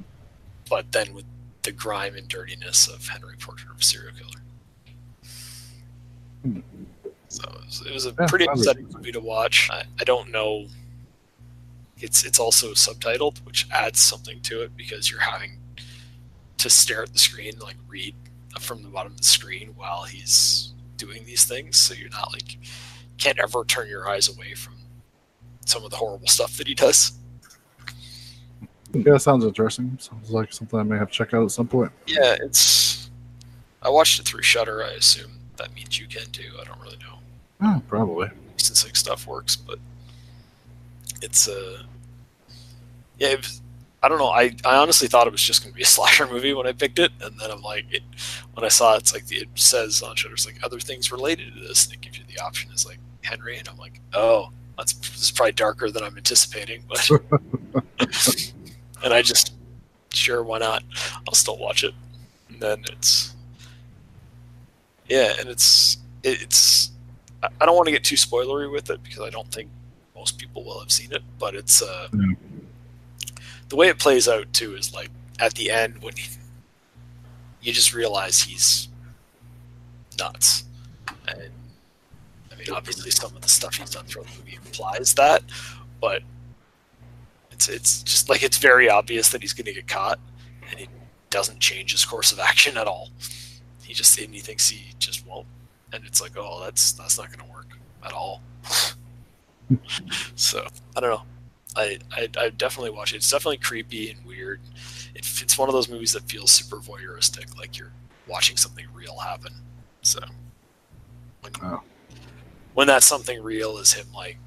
but 0.68 0.90
then 0.92 1.12
with 1.14 1.24
the 1.62 1.72
grime 1.72 2.14
and 2.16 2.28
dirtiness 2.28 2.88
of 2.88 3.07
Henry 3.07 3.36
Portrait 3.38 3.70
of 3.72 3.80
a 3.80 3.82
Serial 3.82 4.12
Killer. 4.14 4.42
Hmm. 6.42 6.61
So 7.28 7.42
it 7.49 7.64
was, 7.64 7.82
it 7.86 7.92
was 7.92 8.07
a 8.07 8.14
Yeah, 8.18 8.26
pretty 8.26 8.47
upsetting 8.47 8.88
movie 8.92 9.12
to 9.12 9.20
watch. 9.20 9.68
I, 9.72 9.84
I 10.01 10.05
don't 10.05 10.30
know. 10.30 10.66
It's 11.99 12.24
it's 12.24 12.38
also 12.38 12.72
subtitled, 12.72 13.45
which 13.45 13.68
adds 13.70 14.01
something 14.01 14.40
to 14.42 14.62
it 14.62 14.76
because 14.76 15.11
you're 15.11 15.20
having 15.20 15.59
to 16.59 16.70
stare 16.70 17.03
at 17.03 17.12
the 17.12 17.18
screen, 17.18 17.59
like 17.61 17.76
read 17.88 18.14
from 18.61 18.82
the 18.82 18.88
bottom 18.88 19.12
of 19.12 19.18
the 19.18 19.24
screen 19.24 19.72
while 19.76 20.05
he's 20.05 20.72
doing 20.97 21.24
these 21.24 21.45
things. 21.45 21.76
So 21.76 21.95
you're 21.95 22.11
not 22.11 22.32
like 22.32 22.59
can't 23.18 23.38
ever 23.38 23.64
turn 23.64 23.88
your 23.88 24.09
eyes 24.09 24.28
away 24.28 24.55
from 24.55 24.74
some 25.66 25.84
of 25.84 25.90
the 25.90 25.97
horrible 25.97 26.26
stuff 26.26 26.57
that 26.57 26.66
he 26.66 26.74
does. 26.74 27.12
Yeah, 28.92 29.16
sounds 29.16 29.45
interesting. 29.45 29.97
Sounds 30.01 30.30
like 30.30 30.53
something 30.53 30.78
I 30.78 30.82
may 30.82 30.97
have 30.97 31.11
to 31.11 31.14
check 31.14 31.34
out 31.34 31.42
at 31.45 31.51
some 31.51 31.66
point. 31.66 31.90
Yeah, 32.07 32.36
it's. 32.40 33.11
I 33.82 33.88
watched 33.88 34.20
it 34.20 34.26
through 34.26 34.42
Shudder. 34.42 34.84
I 34.84 34.90
assume 34.92 35.32
that 35.57 35.74
means 35.74 35.99
you 35.99 36.07
can 36.07 36.30
too. 36.30 36.53
I 36.61 36.64
don't 36.64 36.80
really 36.80 36.99
know. 36.99 37.18
Oh, 37.62 37.82
probably. 37.88 38.28
since 38.57 38.84
like 38.84 38.97
stuff 38.97 39.26
works, 39.26 39.57
but 39.57 39.78
it's 41.24 41.48
uh 41.48 41.82
yeah. 43.18 43.28
It 43.28 43.38
was, 43.38 43.62
I 44.02 44.08
don't 44.08 44.18
know. 44.18 44.28
I, 44.28 44.54
I 44.66 44.76
honestly 44.76 45.08
thought 45.08 45.26
it 45.26 45.32
was 45.32 45.42
just 45.42 45.62
going 45.62 45.72
to 45.72 45.76
be 45.76 45.82
a 45.82 45.86
slasher 45.96 46.26
movie 46.26 46.52
when 46.52 46.66
I 46.66 46.72
picked 46.72 46.98
it, 46.98 47.10
and 47.22 47.40
then 47.40 47.50
I'm 47.50 47.62
like, 47.62 47.86
it, 47.90 48.02
when 48.52 48.62
I 48.62 48.68
saw 48.68 48.94
it, 48.94 48.98
it's 48.98 49.14
like 49.14 49.26
the, 49.26 49.36
it 49.36 49.48
says 49.54 50.02
on 50.02 50.14
it's 50.18 50.46
like 50.46 50.62
other 50.62 50.78
things 50.78 51.10
related 51.10 51.54
to 51.54 51.60
this. 51.60 51.86
And 51.86 51.94
it 51.94 52.02
gives 52.02 52.18
you 52.18 52.24
the 52.28 52.42
option 52.42 52.70
is 52.72 52.84
like 52.86 52.98
Henry, 53.22 53.56
and 53.56 53.66
I'm 53.66 53.78
like, 53.78 54.00
oh, 54.12 54.50
that's 54.76 54.92
this 54.92 55.22
is 55.22 55.30
probably 55.30 55.52
darker 55.52 55.90
than 55.90 56.02
I'm 56.02 56.16
anticipating, 56.16 56.84
but 56.88 57.08
and 59.04 59.14
I 59.14 59.22
just 59.22 59.54
sure 60.12 60.42
why 60.42 60.58
not? 60.58 60.82
I'll 61.26 61.34
still 61.34 61.58
watch 61.58 61.84
it. 61.84 61.94
And 62.50 62.60
then 62.60 62.84
it's 62.90 63.34
yeah, 65.08 65.34
and 65.38 65.48
it's 65.48 65.98
it, 66.22 66.42
it's 66.42 66.90
I 67.42 67.66
don't 67.66 67.76
want 67.76 67.86
to 67.86 67.92
get 67.92 68.04
too 68.04 68.16
spoilery 68.16 68.70
with 68.70 68.90
it 68.90 69.02
because 69.02 69.20
I 69.20 69.30
don't 69.30 69.50
think 69.50 69.68
most 70.24 70.38
people 70.38 70.64
will 70.64 70.80
have 70.80 70.90
seen 70.90 71.12
it, 71.12 71.22
but 71.38 71.54
it's 71.54 71.82
uh 71.82 72.08
Yeah. 72.14 72.32
the 73.68 73.76
way 73.76 73.88
it 73.88 73.98
plays 73.98 74.26
out 74.26 74.50
too 74.54 74.74
is 74.74 74.94
like 74.94 75.10
at 75.38 75.52
the 75.54 75.70
end 75.70 76.02
when 76.02 76.16
he, 76.16 76.26
you 77.60 77.72
just 77.74 77.92
realize 77.92 78.40
he's 78.40 78.88
nuts. 80.18 80.64
And 81.28 81.50
I 82.50 82.54
mean 82.56 82.70
obviously 82.72 83.10
some 83.10 83.36
of 83.36 83.42
the 83.42 83.50
stuff 83.50 83.74
he's 83.74 83.90
done 83.90 84.06
throughout 84.06 84.28
the 84.28 84.38
movie 84.38 84.56
implies 84.64 85.12
that, 85.14 85.42
but 86.00 86.22
it's 87.50 87.68
it's 87.68 88.02
just 88.02 88.30
like 88.30 88.42
it's 88.42 88.56
very 88.56 88.88
obvious 88.88 89.28
that 89.28 89.42
he's 89.42 89.52
going 89.52 89.66
to 89.66 89.74
get 89.74 89.86
caught, 89.86 90.18
and 90.70 90.80
he 90.80 90.88
doesn't 91.28 91.60
change 91.60 91.92
his 91.92 92.06
course 92.06 92.32
of 92.32 92.38
action 92.38 92.78
at 92.78 92.86
all. 92.86 93.10
He 93.82 93.92
just 93.92 94.18
and 94.18 94.34
he 94.34 94.40
thinks 94.40 94.70
he 94.70 94.94
just 94.98 95.26
won't, 95.26 95.46
and 95.92 96.02
it's 96.06 96.22
like, 96.22 96.32
oh, 96.38 96.62
that's 96.64 96.92
that's 96.92 97.18
not 97.18 97.26
going 97.30 97.46
to 97.46 97.52
work 97.54 97.68
at 98.02 98.12
all. 98.12 98.40
So 100.34 100.66
I 100.96 101.00
don't 101.00 101.10
know. 101.10 101.22
I, 101.76 101.98
I 102.12 102.28
I 102.38 102.50
definitely 102.50 102.90
watch 102.90 103.12
it. 103.12 103.16
It's 103.16 103.30
definitely 103.30 103.56
creepy 103.58 104.10
and 104.10 104.24
weird. 104.24 104.60
It, 105.14 105.26
it's 105.42 105.58
one 105.58 105.68
of 105.68 105.72
those 105.74 105.88
movies 105.88 106.12
that 106.12 106.22
feels 106.22 106.50
super 106.50 106.76
voyeuristic, 106.76 107.56
like 107.56 107.76
you're 107.78 107.92
watching 108.28 108.56
something 108.56 108.86
real 108.94 109.18
happen. 109.18 109.52
So 110.02 110.20
when, 111.40 111.52
Oh. 111.62 111.82
when 112.74 112.86
that 112.86 113.02
something 113.02 113.42
real 113.42 113.78
is 113.78 113.92
him, 113.92 114.06
like 114.14 114.38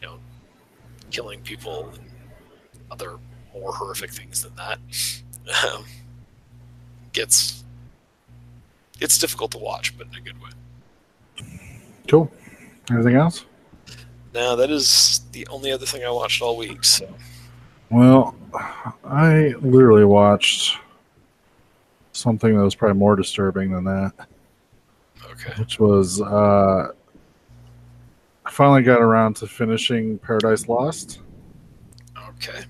you 0.00 0.08
know, 0.08 0.18
killing 1.10 1.40
people 1.42 1.90
and 1.94 2.04
other 2.90 3.18
more 3.52 3.72
horrific 3.72 4.10
things 4.12 4.42
than 4.42 4.54
that, 4.56 4.78
um, 5.72 5.84
gets 7.12 7.64
it's 9.00 9.18
difficult 9.18 9.50
to 9.50 9.58
watch, 9.58 9.96
but 9.98 10.06
in 10.08 10.14
a 10.14 10.20
good 10.20 10.36
way. 10.40 10.50
Cool. 12.08 12.30
Anything 12.90 13.16
else? 13.16 13.44
Now 14.34 14.54
that 14.56 14.70
is 14.70 15.20
the 15.32 15.46
only 15.48 15.72
other 15.72 15.86
thing 15.86 16.04
I 16.04 16.10
watched 16.10 16.42
all 16.42 16.56
week. 16.56 16.84
So 16.84 17.08
Well, 17.90 18.34
I 19.04 19.54
literally 19.60 20.04
watched 20.04 20.78
something 22.12 22.56
that 22.56 22.62
was 22.62 22.74
probably 22.74 22.98
more 22.98 23.16
disturbing 23.16 23.72
than 23.72 23.84
that, 23.84 24.12
okay, 25.30 25.52
which 25.58 25.78
was 25.78 26.20
uh, 26.20 26.92
I 28.44 28.50
finally 28.50 28.82
got 28.82 29.00
around 29.00 29.36
to 29.36 29.46
finishing 29.46 30.18
Paradise 30.18 30.68
Lost, 30.68 31.20
okay, 32.16 32.64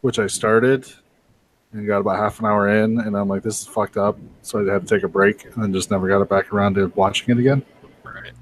which 0.00 0.18
I 0.18 0.26
started 0.26 0.86
and 1.74 1.86
got 1.86 1.98
about 1.98 2.16
half 2.16 2.38
an 2.38 2.46
hour 2.46 2.68
in, 2.68 3.00
and 3.00 3.16
I'm 3.16 3.28
like, 3.28 3.42
this 3.42 3.60
is 3.60 3.66
fucked 3.66 3.96
up. 3.96 4.16
So 4.42 4.60
I 4.60 4.72
had 4.72 4.86
to 4.86 4.94
take 4.94 5.02
a 5.02 5.08
break 5.08 5.44
and 5.44 5.62
then 5.62 5.72
just 5.72 5.90
never 5.90 6.08
got 6.08 6.22
it 6.22 6.28
back 6.28 6.52
around 6.52 6.74
to 6.74 6.86
watching 6.94 7.36
it 7.36 7.40
again. 7.40 7.64
right. 8.04 8.32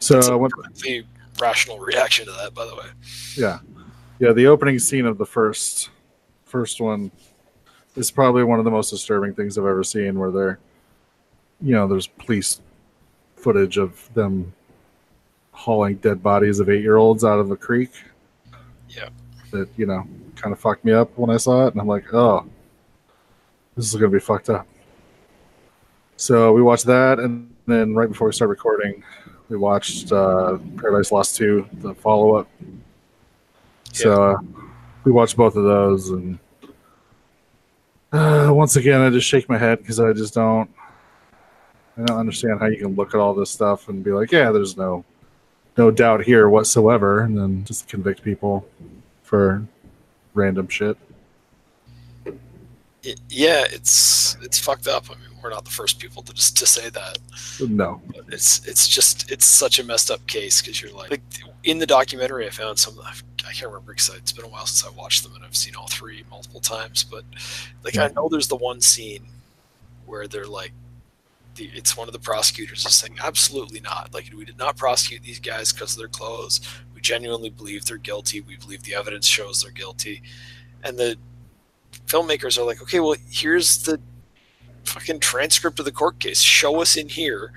So 0.00 0.20
I 0.20 0.34
went, 0.34 0.52
rational 1.40 1.78
reaction 1.78 2.26
to 2.26 2.32
that, 2.32 2.54
by 2.54 2.66
the 2.66 2.74
way. 2.74 2.86
yeah, 3.36 3.58
yeah. 4.18 4.32
The 4.32 4.46
opening 4.46 4.78
scene 4.78 5.06
of 5.06 5.18
the 5.18 5.26
first 5.26 5.90
first 6.44 6.80
one 6.80 7.10
is 7.96 8.10
probably 8.10 8.44
one 8.44 8.58
of 8.58 8.64
the 8.64 8.70
most 8.70 8.90
disturbing 8.90 9.34
things 9.34 9.58
I've 9.58 9.64
ever 9.64 9.84
seen. 9.84 10.18
Where 10.18 10.30
they're, 10.30 10.58
you 11.60 11.74
know, 11.74 11.86
there's 11.86 12.06
police 12.06 12.60
footage 13.36 13.76
of 13.76 14.12
them 14.14 14.52
hauling 15.52 15.96
dead 15.96 16.22
bodies 16.22 16.60
of 16.60 16.70
eight 16.70 16.82
year 16.82 16.96
olds 16.96 17.24
out 17.24 17.38
of 17.38 17.50
a 17.50 17.56
creek. 17.56 17.90
Yeah. 18.88 19.08
That 19.50 19.68
you 19.76 19.86
know 19.86 20.06
kind 20.36 20.52
of 20.52 20.60
fucked 20.60 20.84
me 20.84 20.92
up 20.92 21.16
when 21.16 21.30
I 21.30 21.36
saw 21.36 21.66
it, 21.66 21.72
and 21.72 21.80
I'm 21.80 21.86
like, 21.86 22.12
oh, 22.12 22.46
this 23.76 23.86
is 23.86 23.94
gonna 23.94 24.08
be 24.08 24.20
fucked 24.20 24.50
up. 24.50 24.66
So 26.16 26.52
we 26.52 26.62
watched 26.62 26.86
that, 26.86 27.18
and 27.18 27.54
then 27.66 27.94
right 27.94 28.08
before 28.08 28.28
we 28.28 28.32
started 28.32 28.50
recording, 28.50 29.02
we 29.48 29.56
watched 29.56 30.10
uh, 30.12 30.58
Paradise 30.76 31.12
Lost 31.12 31.36
2, 31.36 31.68
the 31.74 31.94
follow 31.94 32.36
up. 32.36 32.48
So 33.92 34.22
uh, 34.32 34.36
we 35.04 35.12
watched 35.12 35.36
both 35.36 35.56
of 35.56 35.64
those, 35.64 36.08
and 36.10 36.38
uh, 38.12 38.50
once 38.52 38.76
again, 38.76 39.00
I 39.00 39.10
just 39.10 39.26
shake 39.26 39.48
my 39.48 39.58
head 39.58 39.78
because 39.78 40.00
I 40.00 40.12
just 40.12 40.34
don't, 40.34 40.70
I 41.98 42.04
don't 42.04 42.18
understand 42.18 42.60
how 42.60 42.66
you 42.66 42.78
can 42.78 42.94
look 42.94 43.14
at 43.14 43.20
all 43.20 43.34
this 43.34 43.50
stuff 43.50 43.88
and 43.88 44.02
be 44.02 44.12
like, 44.12 44.32
yeah, 44.32 44.50
there's 44.50 44.76
no, 44.76 45.04
no 45.76 45.90
doubt 45.90 46.22
here 46.24 46.48
whatsoever, 46.48 47.20
and 47.20 47.36
then 47.36 47.64
just 47.64 47.88
convict 47.88 48.22
people 48.22 48.66
for 49.22 49.66
random 50.34 50.68
shit. 50.68 50.96
Y- 53.04 53.14
Yeah, 53.28 53.64
it's 53.70 54.36
it's 54.42 54.58
fucked 54.58 54.86
up. 54.86 55.06
I 55.10 55.14
mean, 55.14 55.31
we're 55.42 55.50
not 55.50 55.64
the 55.64 55.70
first 55.70 55.98
people 55.98 56.22
to 56.22 56.32
just 56.32 56.56
to 56.58 56.66
say 56.66 56.88
that. 56.90 57.18
No, 57.60 58.00
But 58.14 58.24
it's 58.32 58.66
it's 58.66 58.88
just 58.88 59.30
it's 59.30 59.44
such 59.44 59.78
a 59.78 59.84
messed 59.84 60.10
up 60.10 60.26
case 60.26 60.60
because 60.60 60.80
you're 60.80 60.92
like, 60.92 61.10
like 61.10 61.22
in 61.64 61.78
the 61.78 61.86
documentary 61.86 62.46
I 62.46 62.50
found 62.50 62.78
some 62.78 62.98
I 63.00 63.52
can't 63.52 63.66
remember 63.66 63.92
because 63.92 64.10
it's 64.16 64.32
been 64.32 64.44
a 64.44 64.48
while 64.48 64.66
since 64.66 64.86
I 64.86 64.96
watched 64.96 65.22
them 65.22 65.34
and 65.34 65.44
I've 65.44 65.56
seen 65.56 65.76
all 65.76 65.88
three 65.88 66.24
multiple 66.30 66.60
times 66.60 67.04
but 67.04 67.24
like 67.84 67.96
I 67.96 68.08
know 68.08 68.28
there's 68.28 68.48
the 68.48 68.56
one 68.56 68.80
scene 68.80 69.24
where 70.06 70.26
they're 70.26 70.46
like 70.46 70.72
the, 71.56 71.70
it's 71.74 71.96
one 71.96 72.08
of 72.08 72.12
the 72.12 72.18
prosecutors 72.18 72.86
is 72.86 72.94
saying 72.94 73.18
absolutely 73.22 73.80
not. 73.80 74.14
Like 74.14 74.32
we 74.36 74.44
did 74.44 74.58
not 74.58 74.76
prosecute 74.76 75.22
these 75.22 75.40
guys 75.40 75.72
because 75.72 75.92
of 75.92 75.98
their 75.98 76.08
clothes. 76.08 76.60
We 76.94 77.00
genuinely 77.00 77.50
believe 77.50 77.84
they're 77.84 77.98
guilty. 77.98 78.40
We 78.40 78.56
believe 78.56 78.82
the 78.84 78.94
evidence 78.94 79.26
shows 79.26 79.62
they're 79.62 79.70
guilty. 79.70 80.22
And 80.82 80.98
the 80.98 81.16
filmmakers 82.06 82.58
are 82.58 82.64
like 82.64 82.82
okay 82.82 83.00
well 83.00 83.16
here's 83.30 83.82
the 83.84 84.00
fucking 84.84 85.20
transcript 85.20 85.78
of 85.78 85.84
the 85.84 85.92
court 85.92 86.18
case 86.18 86.40
show 86.40 86.80
us 86.80 86.96
in 86.96 87.08
here 87.08 87.52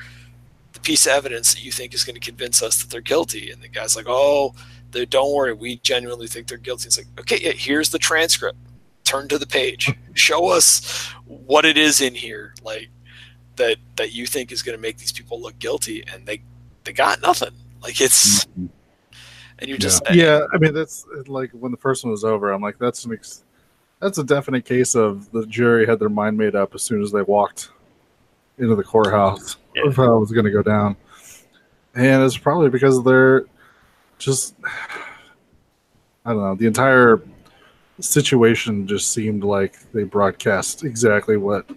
the 0.74 0.80
piece 0.82 1.06
of 1.06 1.14
evidence 1.14 1.54
that 1.54 1.64
you 1.64 1.72
think 1.72 1.94
is 1.94 2.04
going 2.04 2.14
to 2.14 2.20
convince 2.20 2.62
us 2.62 2.82
that 2.82 2.90
they're 2.90 3.02
guilty. 3.02 3.50
And 3.50 3.62
the 3.62 3.70
guy's 3.70 3.96
like, 3.96 4.06
oh, 4.08 4.54
They, 4.92 5.06
don't 5.06 5.34
worry, 5.34 5.54
we 5.54 5.78
genuinely 5.78 6.28
think 6.28 6.48
they're 6.48 6.58
guilty. 6.58 6.88
It's 6.88 6.98
like, 6.98 7.08
okay, 7.20 7.40
yeah, 7.42 7.52
here's 7.52 7.90
the 7.90 8.00
transcript. 8.00 8.58
Turn 9.06 9.28
to 9.30 9.38
the 9.38 9.48
page. 9.48 9.94
Show 10.14 10.48
us 10.48 11.08
what 11.26 11.64
it 11.64 11.78
is 11.78 12.02
in 12.02 12.16
here, 12.16 12.56
like 12.64 12.90
that 13.56 13.78
that 13.96 14.14
you 14.14 14.26
think 14.26 14.52
is 14.52 14.62
going 14.62 14.78
to 14.78 14.82
make 14.82 14.98
these 14.98 15.12
people 15.12 15.40
look 15.40 15.58
guilty, 15.60 16.04
and 16.12 16.26
they 16.26 16.42
they 16.84 16.92
got 16.92 17.22
nothing. 17.22 17.54
Like 17.84 18.02
it's, 18.02 18.46
mm-hmm. 18.46 18.66
and 19.60 19.70
you're 19.70 19.78
just 19.78 20.02
yeah. 20.12 20.42
I 20.52 20.58
mean, 20.58 20.74
that's 20.74 21.06
like 21.28 21.52
when 21.52 21.72
the 21.72 21.78
first 21.78 22.04
one 22.04 22.12
was 22.12 22.24
over. 22.24 22.52
I'm 22.52 22.64
like, 22.64 22.80
that's 22.80 23.06
an 23.06 23.14
ex- 23.14 23.45
that's 24.06 24.20
a 24.20 24.24
definite 24.24 24.66
case 24.66 24.94
of 24.94 25.32
the 25.32 25.48
jury 25.48 25.88
had 25.88 25.98
their 25.98 26.10
mind 26.10 26.38
made 26.38 26.56
up 26.56 26.76
as 26.76 26.84
soon 26.84 27.02
as 27.02 27.12
they 27.12 27.24
walked 27.24 27.70
into 28.60 28.76
the 28.76 28.84
courthouse 28.84 29.58
Yeah. 29.76 29.88
of 29.88 29.96
how 29.96 30.16
it 30.16 30.20
was 30.20 30.32
going 30.32 30.46
to 30.46 30.52
go 30.52 30.62
down, 30.62 30.96
and 31.96 32.22
it's 32.22 32.38
probably 32.38 32.70
because 32.70 33.04
they're 33.04 33.46
just 34.20 34.54
I 36.24 36.34
don't 36.34 36.42
know 36.44 36.54
the 36.56 36.68
entire 36.68 37.24
situation 38.00 38.86
just 38.86 39.12
seemed 39.12 39.44
like 39.44 39.78
they 39.92 40.04
broadcast 40.04 40.84
exactly 40.84 41.38
what 41.38 41.68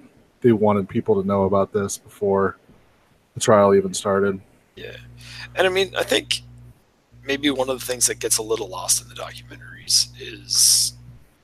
they 0.43 0.53
wanted 0.53 0.87
people 0.87 1.21
to 1.21 1.27
know 1.27 1.45
about 1.45 1.73
this 1.73 1.97
before 1.97 2.59
the 3.35 3.41
trial 3.41 3.75
even 3.75 3.95
started. 3.95 4.39
Yeah. 4.77 4.97
And 5.57 5.67
I 5.67 5.71
mean, 5.71 5.95
I 5.97 6.03
think 6.03 6.43
maybe 7.25 7.51
one 7.51 7.71
of 7.71 7.81
the 7.81 7.87
things 7.87 8.07
that 8.09 8.19
gets 8.19 8.37
a 8.39 8.43
little 8.43 8.69
lost 8.69 9.01
in 9.03 9.09
the 9.09 9.15
documentaries 9.15 10.09
is 10.21 10.93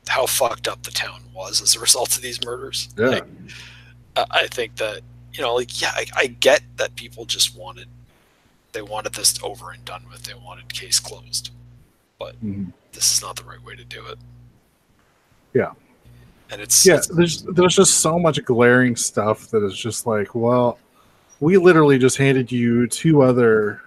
how 0.09 0.27
fucked 0.27 0.69
up 0.69 0.83
the 0.83 0.91
town 0.91 1.21
was 1.35 1.61
as 1.63 1.75
a 1.77 1.81
result 1.81 2.17
of 2.17 2.23
these 2.23 2.45
murders. 2.45 2.89
Yeah. 2.99 3.07
Like, 3.07 3.25
I 4.17 4.47
think 4.49 4.77
that, 4.77 5.01
you 5.33 5.43
know, 5.43 5.55
like, 5.55 5.81
yeah, 5.81 5.91
I, 5.95 6.07
I 6.17 6.27
get 6.29 6.63
that 6.77 6.95
people 6.97 7.25
just 7.25 7.57
wanted, 7.57 7.89
they 8.73 8.83
wanted 8.83 9.15
this 9.15 9.39
over 9.43 9.71
and 9.73 9.85
done 9.85 10.05
with. 10.11 10.23
They 10.25 10.35
wanted 10.35 10.73
case 10.73 11.01
closed. 11.01 11.51
Mhm. 12.21 12.73
This 12.93 13.13
is 13.15 13.21
not 13.23 13.37
the 13.37 13.45
right 13.45 13.63
way 13.63 13.77
to 13.77 13.85
do 13.85 14.07
it. 14.07 14.19
Yeah. 15.53 15.73
And 16.51 16.61
it's, 16.63 16.87
yeah 16.87 16.95
it's- 16.95 17.09
there's 17.09 17.43
there's 17.43 17.75
just 17.77 17.99
so 17.99 18.19
much 18.19 18.43
glaring 18.45 18.97
stuff 18.97 19.49
that 19.51 19.63
is 19.65 19.77
just 19.77 20.07
like 20.07 20.35
well 20.35 20.79
we 21.41 21.57
literally 21.59 21.99
just 21.99 22.17
handed 22.17 22.51
you 22.53 22.87
two 22.87 23.23
other 23.23 23.81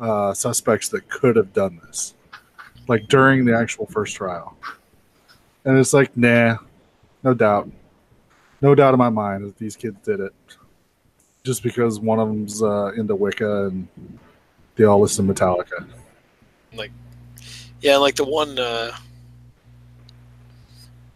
uh, 0.00 0.34
suspects 0.34 0.88
that 0.88 1.08
could 1.08 1.36
have 1.36 1.52
done 1.52 1.80
this 1.86 2.14
like 2.88 3.06
during 3.08 3.44
the 3.44 3.56
actual 3.56 3.86
first 3.86 4.16
trial 4.16 4.56
and 5.66 5.76
it's 5.78 5.92
like 5.92 6.16
nah 6.16 6.56
no 7.22 7.34
doubt 7.34 7.68
no 8.62 8.74
doubt 8.74 8.94
in 8.94 8.98
my 8.98 9.10
mind 9.10 9.44
that 9.44 9.58
these 9.58 9.76
kids 9.76 9.96
did 10.04 10.20
it 10.20 10.32
just 11.44 11.62
because 11.62 12.00
one 12.00 12.18
of 12.18 12.28
them's 12.28 12.62
uh, 12.62 12.86
into 12.96 13.14
wicca 13.14 13.66
and 13.66 13.86
they 14.76 14.84
all 14.84 15.00
listen 15.00 15.26
to 15.26 15.34
metallica 15.34 15.86
Like, 16.74 16.90
Yeah, 17.82 17.98
like 17.98 18.16
the 18.16 18.24
one, 18.24 18.58
uh, 18.58 18.92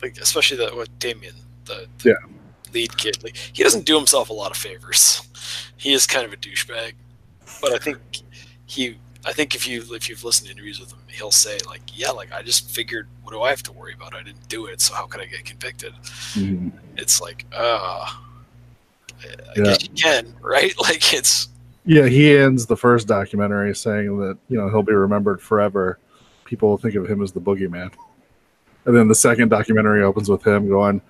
like 0.02 0.18
especially 0.18 0.56
that 0.58 0.74
what 0.74 0.88
Damien, 0.98 1.34
the, 1.64 1.86
the 1.98 2.10
Yeah. 2.10 2.72
lead 2.72 2.96
kid, 2.96 3.22
like 3.22 3.36
he 3.36 3.62
doesn't 3.62 3.84
do 3.86 3.96
himself 3.96 4.30
a 4.30 4.32
lot 4.32 4.50
of 4.50 4.56
favors. 4.56 5.22
He 5.76 5.94
is 5.94 6.06
kind 6.06 6.26
of 6.26 6.32
a 6.34 6.36
douchebag, 6.36 6.92
but 7.62 7.72
I 7.72 7.78
think 7.78 7.98
he, 8.66 8.98
I 9.24 9.32
think 9.32 9.54
if 9.54 9.68
you 9.68 9.82
if 9.94 10.08
you've 10.08 10.24
listened 10.24 10.46
to 10.48 10.52
interviews 10.54 10.80
with 10.80 10.92
him, 10.92 10.98
he'll 11.08 11.30
say 11.30 11.58
like, 11.66 11.82
yeah, 11.94 12.10
like 12.10 12.32
I 12.32 12.42
just 12.42 12.70
figured, 12.70 13.08
what 13.22 13.32
do 13.32 13.42
I 13.42 13.50
have 13.50 13.62
to 13.64 13.72
worry 13.72 13.92
about? 13.92 14.14
I 14.14 14.22
didn't 14.22 14.48
do 14.48 14.66
it, 14.66 14.80
so 14.80 14.94
how 14.94 15.06
could 15.06 15.20
I 15.20 15.26
get 15.26 15.44
convicted? 15.44 15.92
It's 16.96 17.20
like, 17.20 17.44
uh, 17.52 18.06
I 18.06 18.14
I 19.22 19.52
Yeah. 19.56 19.64
guess 19.64 19.82
you 19.82 19.90
can, 19.90 20.34
right? 20.40 20.74
Like 20.80 21.12
it's 21.12 21.48
Yeah, 21.84 22.06
he 22.06 22.36
ends 22.36 22.66
the 22.66 22.76
first 22.76 23.08
documentary 23.08 23.74
saying 23.74 24.18
that 24.20 24.38
you 24.48 24.56
know 24.58 24.68
he'll 24.70 24.82
be 24.82 24.92
remembered 24.94 25.40
forever. 25.42 25.98
People 26.44 26.70
will 26.70 26.78
think 26.78 26.94
of 26.94 27.08
him 27.08 27.22
as 27.22 27.32
the 27.32 27.40
boogeyman, 27.40 27.92
and 28.86 28.96
then 28.96 29.06
the 29.08 29.14
second 29.14 29.50
documentary 29.50 30.02
opens 30.02 30.28
with 30.28 30.44
him 30.46 30.68
going, 30.68 31.00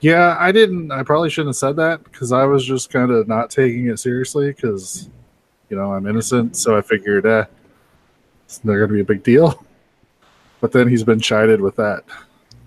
"Yeah, 0.00 0.36
I 0.38 0.52
didn't. 0.52 0.90
I 0.90 1.02
probably 1.02 1.30
shouldn't 1.30 1.50
have 1.50 1.56
said 1.56 1.76
that 1.76 2.04
because 2.04 2.32
I 2.32 2.44
was 2.44 2.64
just 2.64 2.90
kind 2.90 3.10
of 3.10 3.26
not 3.28 3.50
taking 3.50 3.86
it 3.88 3.98
seriously 3.98 4.52
because 4.52 5.08
you 5.72 5.78
know 5.78 5.94
I'm 5.94 6.06
innocent. 6.06 6.54
So 6.54 6.76
I 6.76 6.82
figured, 6.82 7.24
eh, 7.24 7.46
it's 8.44 8.62
not 8.62 8.74
going 8.74 8.88
to 8.88 8.94
be 8.94 9.00
a 9.00 9.04
big 9.04 9.22
deal." 9.24 9.64
But 10.60 10.70
then 10.70 10.86
he's 10.86 11.02
been 11.02 11.18
chided 11.18 11.60
with 11.60 11.74
that, 11.74 12.04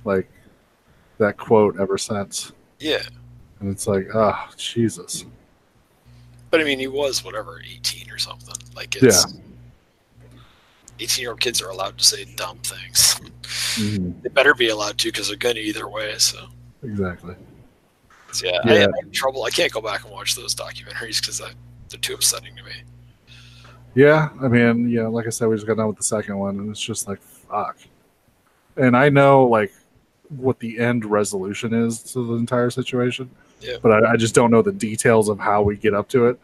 like 0.04 0.30
that 1.18 1.38
quote 1.38 1.80
ever 1.80 1.98
since, 1.98 2.52
yeah. 2.78 3.02
and 3.62 3.72
it's 3.72 3.88
like, 3.88 4.08
oh 4.14 4.50
Jesus. 4.58 5.24
But 6.52 6.60
I 6.60 6.66
mean, 6.66 6.78
he 6.78 6.88
was 6.88 7.24
whatever, 7.24 7.62
eighteen 7.62 8.12
or 8.12 8.18
something. 8.18 8.54
Like 8.76 8.98
it's 8.98 9.26
eighteen-year-old 11.00 11.40
kids 11.40 11.62
are 11.62 11.70
allowed 11.70 11.98
to 11.98 12.04
say 12.04 12.26
dumb 12.36 12.58
things. 12.64 13.16
Mhm, 13.76 14.22
They 14.24 14.30
better 14.30 14.54
be 14.54 14.68
allowed 14.70 14.98
to 14.98 15.08
because 15.08 15.30
they're 15.30 15.38
gonna 15.38 15.60
either 15.60 15.88
way. 15.88 16.18
So, 16.18 16.48
Exactly. 16.84 17.36
so 18.34 18.48
yeah, 18.48 18.60
I, 18.66 18.74
Yeah. 18.74 18.88
I 18.88 19.06
have 19.06 19.12
trouble. 19.14 19.44
I 19.46 19.52
can't 19.52 19.72
go 19.72 19.80
back 19.80 20.04
and 20.04 20.12
watch 20.12 20.36
those 20.36 20.54
documentaries 20.54 21.22
because 21.22 21.38
they're 21.40 22.00
too 22.02 22.16
upsetting 22.16 22.58
to 22.58 22.64
me. 22.64 22.74
Yeah, 23.96 24.30
I 24.42 24.48
mean, 24.50 24.90
yeah, 24.90 25.08
like 25.08 25.26
I 25.26 25.30
said, 25.30 25.48
we 25.48 25.56
just 25.56 25.66
got 25.66 25.78
done 25.78 25.88
with 25.88 25.98
the 25.98 26.04
second 26.04 26.38
one, 26.38 26.60
and 26.60 26.70
it's 26.70 26.80
just 26.82 27.08
like 27.08 27.22
fuck. 27.22 27.78
And 28.78 28.96
I 28.96 29.08
know 29.10 29.46
like 29.46 29.74
what 30.30 30.60
the 30.60 30.80
end 30.80 31.06
resolution 31.06 31.74
is 31.74 32.00
to 32.14 32.26
the 32.28 32.34
entire 32.34 32.70
situation, 32.70 33.30
Yeah. 33.62 33.78
but 33.82 33.92
I, 34.04 34.14
I 34.14 34.18
just 34.18 34.36
don't 34.36 34.52
know 34.52 34.62
the 34.62 34.72
details 34.74 35.30
of 35.30 35.40
how 35.40 35.62
we 35.62 35.78
get 35.78 35.94
up 35.94 36.10
to 36.10 36.28
it. 36.28 36.40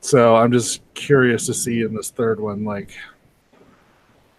So 0.00 0.36
I'm 0.36 0.52
just 0.52 0.82
curious 0.92 1.46
to 1.46 1.54
see 1.54 1.80
in 1.80 1.94
this 1.94 2.10
third 2.10 2.38
one, 2.38 2.64
like 2.64 2.90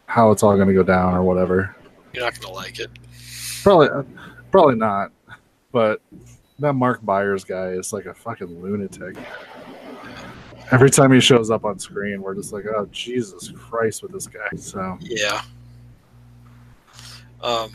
how 0.05 0.29
it's 0.31 0.43
all 0.43 0.55
going 0.55 0.67
to 0.67 0.73
go 0.73 0.83
down 0.83 1.15
or 1.15 1.23
whatever. 1.23 1.75
You're 2.13 2.23
not 2.23 2.39
gonna 2.39 2.53
like 2.53 2.79
it. 2.79 2.91
Probably, 3.63 3.89
uh, 3.89 4.03
probably 4.51 4.75
not. 4.75 5.11
But 5.71 6.01
that 6.59 6.73
Mark 6.73 7.03
Byers 7.03 7.43
guy 7.43 7.69
is 7.69 7.91
like 7.91 8.05
a 8.05 8.13
fucking 8.13 8.61
lunatic. 8.61 9.17
Every 10.72 10.89
time 10.89 11.11
he 11.11 11.20
shows 11.20 11.51
up 11.51 11.66
on 11.66 11.80
screen, 11.80 12.22
we're 12.22 12.36
just 12.36 12.51
like, 12.51 12.66
oh 12.66 12.88
Jesus 12.91 13.51
Christ 13.51 14.01
with 14.01 14.11
this 14.11 14.28
guy. 14.28 14.55
So 14.57 14.97
Yeah. 15.01 15.41
Um, 17.41 17.72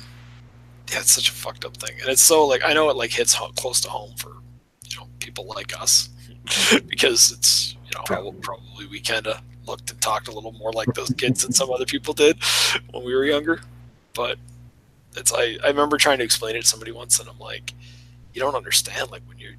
yeah, 0.90 0.98
it's 0.98 1.12
such 1.12 1.28
a 1.28 1.32
fucked 1.32 1.64
up 1.64 1.76
thing, 1.76 1.96
and 2.00 2.08
it's 2.08 2.22
so 2.22 2.44
like 2.46 2.62
I 2.64 2.72
know 2.72 2.90
it 2.90 2.96
like 2.96 3.12
hits 3.12 3.32
ho- 3.32 3.52
close 3.54 3.80
to 3.82 3.88
home 3.88 4.14
for 4.16 4.32
you 4.88 4.96
know 4.96 5.06
people 5.20 5.46
like 5.46 5.80
us 5.80 6.08
because 6.88 7.30
it's 7.30 7.76
you 7.84 7.92
know 7.94 8.02
probably, 8.04 8.32
probably 8.40 8.86
we 8.86 9.00
kind 9.00 9.28
of 9.28 9.40
looked 9.66 9.90
and 9.90 10.00
talked 10.00 10.26
a 10.26 10.32
little 10.32 10.52
more 10.52 10.72
like 10.72 10.92
those 10.94 11.12
kids 11.16 11.42
than 11.42 11.52
some 11.52 11.70
other 11.70 11.84
people 11.84 12.12
did 12.14 12.42
when 12.90 13.04
we 13.04 13.14
were 13.14 13.24
younger, 13.24 13.60
but 14.14 14.38
it's 15.16 15.32
I 15.32 15.58
I 15.62 15.68
remember 15.68 15.96
trying 15.96 16.18
to 16.18 16.24
explain 16.24 16.56
it 16.56 16.62
to 16.62 16.66
somebody 16.66 16.90
once, 16.90 17.20
and 17.20 17.28
I'm 17.28 17.38
like, 17.38 17.72
you 18.34 18.40
don't 18.40 18.56
understand 18.56 19.12
like 19.12 19.22
when 19.28 19.38
you're 19.38 19.54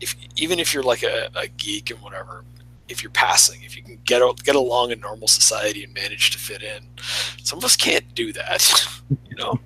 if 0.00 0.14
even 0.36 0.58
if 0.58 0.72
you're 0.74 0.82
like 0.82 1.02
a, 1.02 1.30
a 1.34 1.48
geek 1.48 1.90
and 1.90 2.00
whatever 2.00 2.44
if 2.88 3.02
you're 3.02 3.10
passing, 3.10 3.62
if 3.62 3.76
you 3.76 3.82
can 3.82 3.98
get 4.04 4.22
get 4.44 4.54
along 4.54 4.92
in 4.92 5.00
normal 5.00 5.28
society 5.28 5.84
and 5.84 5.92
manage 5.92 6.30
to 6.30 6.38
fit 6.38 6.62
in. 6.62 6.88
Some 7.42 7.58
of 7.58 7.64
us 7.64 7.76
can't 7.76 8.14
do 8.14 8.32
that, 8.32 8.86
you 9.28 9.36
know. 9.36 9.58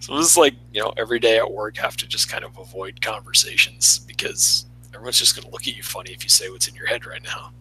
Some 0.00 0.16
of 0.16 0.20
us, 0.20 0.36
like 0.36 0.54
you 0.72 0.82
know, 0.82 0.92
every 0.96 1.18
day 1.18 1.38
at 1.38 1.50
work 1.50 1.76
have 1.78 1.96
to 1.96 2.06
just 2.06 2.30
kind 2.30 2.44
of 2.44 2.56
avoid 2.58 3.00
conversations 3.00 3.98
because 4.00 4.66
everyone's 4.94 5.18
just 5.18 5.34
going 5.34 5.44
to 5.44 5.50
look 5.50 5.62
at 5.62 5.76
you 5.76 5.82
funny 5.82 6.12
if 6.12 6.22
you 6.22 6.30
say 6.30 6.48
what's 6.48 6.68
in 6.68 6.74
your 6.74 6.86
head 6.86 7.06
right 7.06 7.22
now. 7.22 7.52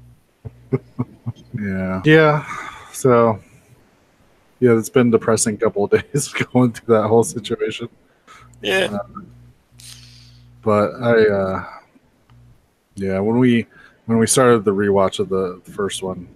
yeah, 1.60 2.02
yeah. 2.06 2.46
So 2.92 3.40
yeah, 4.60 4.78
it's 4.78 4.90
been 4.90 5.10
depressing 5.10 5.58
couple 5.58 5.86
of 5.86 5.92
days 6.12 6.28
going 6.28 6.74
through 6.74 6.96
that 6.96 7.08
whole 7.08 7.24
situation. 7.24 7.90
Yeah, 8.62 8.98
But 10.62 10.96
I, 11.02 11.28
uh 11.28 11.77
yeah, 12.98 13.20
when 13.20 13.38
we 13.38 13.68
when 14.08 14.18
we 14.18 14.28
started 14.28 14.66
the 14.66 14.74
rewatch 14.74 15.20
of 15.20 15.30
the 15.30 15.62
first 15.72 16.04
one, 16.04 16.28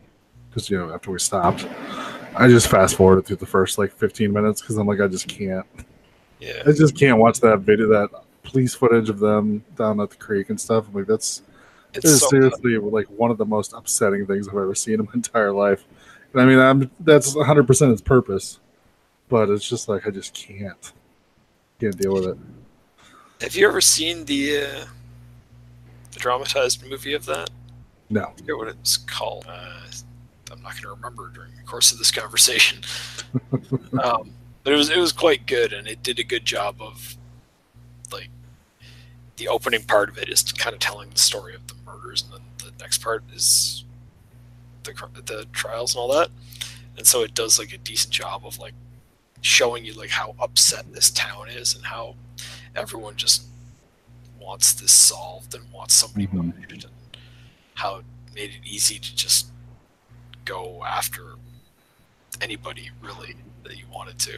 because 0.50 0.70
you 0.70 0.78
know 0.78 0.94
after 0.94 1.12
we 1.12 1.20
stopped, 1.20 1.68
I 2.36 2.48
just 2.48 2.68
fast 2.68 2.96
forwarded 2.96 3.26
through 3.26 3.38
the 3.38 3.46
first 3.46 3.78
like 3.78 3.92
15 3.92 4.32
minutes 4.32 4.62
because 4.62 4.78
I'm 4.78 4.88
like 4.88 5.02
I 5.02 5.08
just 5.08 5.28
can't. 5.28 5.66
yeah, 6.40 6.64
I 6.66 6.72
just 6.72 6.96
can't 6.96 7.18
watch 7.18 7.40
that 7.42 7.60
video, 7.60 7.88
that 7.90 8.10
police 8.44 8.76
footage 8.76 9.10
of 9.10 9.20
them 9.20 9.64
down 9.76 10.00
at 10.00 10.12
the 10.12 10.18
creek 10.18 10.50
and 10.50 10.60
stuff. 10.60 10.88
I'm 10.88 10.94
like, 10.94 11.08
that's 11.08 11.42
it's 11.94 12.20
so 12.20 12.28
seriously 12.28 12.78
like 12.78 13.08
one 13.08 13.32
of 13.32 13.38
the 13.38 13.46
most 13.46 13.74
upsetting 13.74 14.26
things 14.26 14.48
I've 14.48 14.54
ever 14.54 14.76
seen 14.76 14.96
in 14.96 15.06
my 15.06 15.12
entire 15.16 15.52
life. 15.52 15.84
And 16.34 16.42
I 16.42 16.46
mean, 16.46 16.60
I'm 16.60 16.92
that's 17.00 17.36
100 17.36 17.66
percent 17.66 17.92
its 17.92 18.02
purpose, 18.02 18.60
but 19.30 19.50
it's 19.50 19.68
just 19.68 19.90
like 19.90 20.06
I 20.06 20.12
just 20.12 20.34
can't, 20.34 20.94
can't 21.80 21.98
deal 21.98 22.14
with 22.14 22.26
it. 22.26 22.38
Have 23.42 23.56
you 23.56 23.68
ever 23.68 23.82
seen 23.82 24.26
the 24.26 24.58
uh, 24.58 24.86
the 24.86 25.01
dramatized 26.22 26.88
movie 26.88 27.14
of 27.14 27.26
that? 27.26 27.50
No, 28.10 28.26
I 28.26 28.34
forget 28.34 28.56
what 28.58 28.68
it's 28.68 28.98
called. 28.98 29.46
Uh, 29.48 29.82
I'm 30.52 30.62
not 30.62 30.74
going 30.74 30.84
to 30.84 30.90
remember 30.90 31.32
during 31.34 31.52
the 31.56 31.64
course 31.64 31.92
of 31.92 31.98
this 31.98 32.12
conversation. 32.12 32.84
um, 34.04 34.34
but 34.64 34.74
it 34.74 34.76
was 34.76 34.90
it 34.90 34.98
was 34.98 35.12
quite 35.12 35.48
good, 35.48 35.74
and 35.74 35.88
it 35.88 36.04
did 36.04 36.20
a 36.20 36.24
good 36.24 36.46
job 36.46 36.76
of 36.80 37.18
like 38.12 38.30
the 39.38 39.48
opening 39.48 39.84
part 39.84 40.10
of 40.10 40.18
it 40.18 40.30
is 40.30 40.44
kind 40.52 40.74
of 40.74 40.80
telling 40.80 41.10
the 41.10 41.20
story 41.20 41.56
of 41.56 41.66
the 41.68 41.74
murders, 41.86 42.24
and 42.24 42.34
then 42.34 42.42
the 42.58 42.84
next 42.84 43.00
part 43.02 43.24
is 43.34 43.86
the 44.84 44.94
the 45.26 45.46
trials 45.52 45.96
and 45.96 46.02
all 46.02 46.12
that. 46.12 46.30
and 46.98 47.08
so 47.08 47.22
it 47.22 47.34
does 47.34 47.58
like 47.58 47.74
a 47.74 47.78
decent 47.78 48.14
job 48.14 48.46
of 48.46 48.60
like 48.60 48.74
showing 49.42 49.84
you 49.84 49.94
like 49.94 50.10
how 50.10 50.36
upset 50.40 50.86
this 50.94 51.10
town 51.10 51.50
is 51.50 51.76
and 51.76 51.86
how 51.86 52.16
everyone 52.76 53.16
just 53.16 53.44
wants 54.42 54.74
this 54.74 54.92
solved 54.92 55.54
and 55.56 55.72
wants 55.72 55.94
somebody 55.94 56.28
Mhm. 56.28 56.34
murdered 56.34 56.72
and 56.84 56.86
how 57.76 57.98
it 57.98 58.06
made 58.36 58.50
it 58.50 58.66
easy 58.66 59.00
to 59.00 59.16
just 59.16 59.48
go 60.46 60.84
after 60.84 61.36
anybody 62.42 62.90
really 63.02 63.36
that 63.64 63.78
you 63.78 63.86
wanted 63.94 64.18
to. 64.20 64.38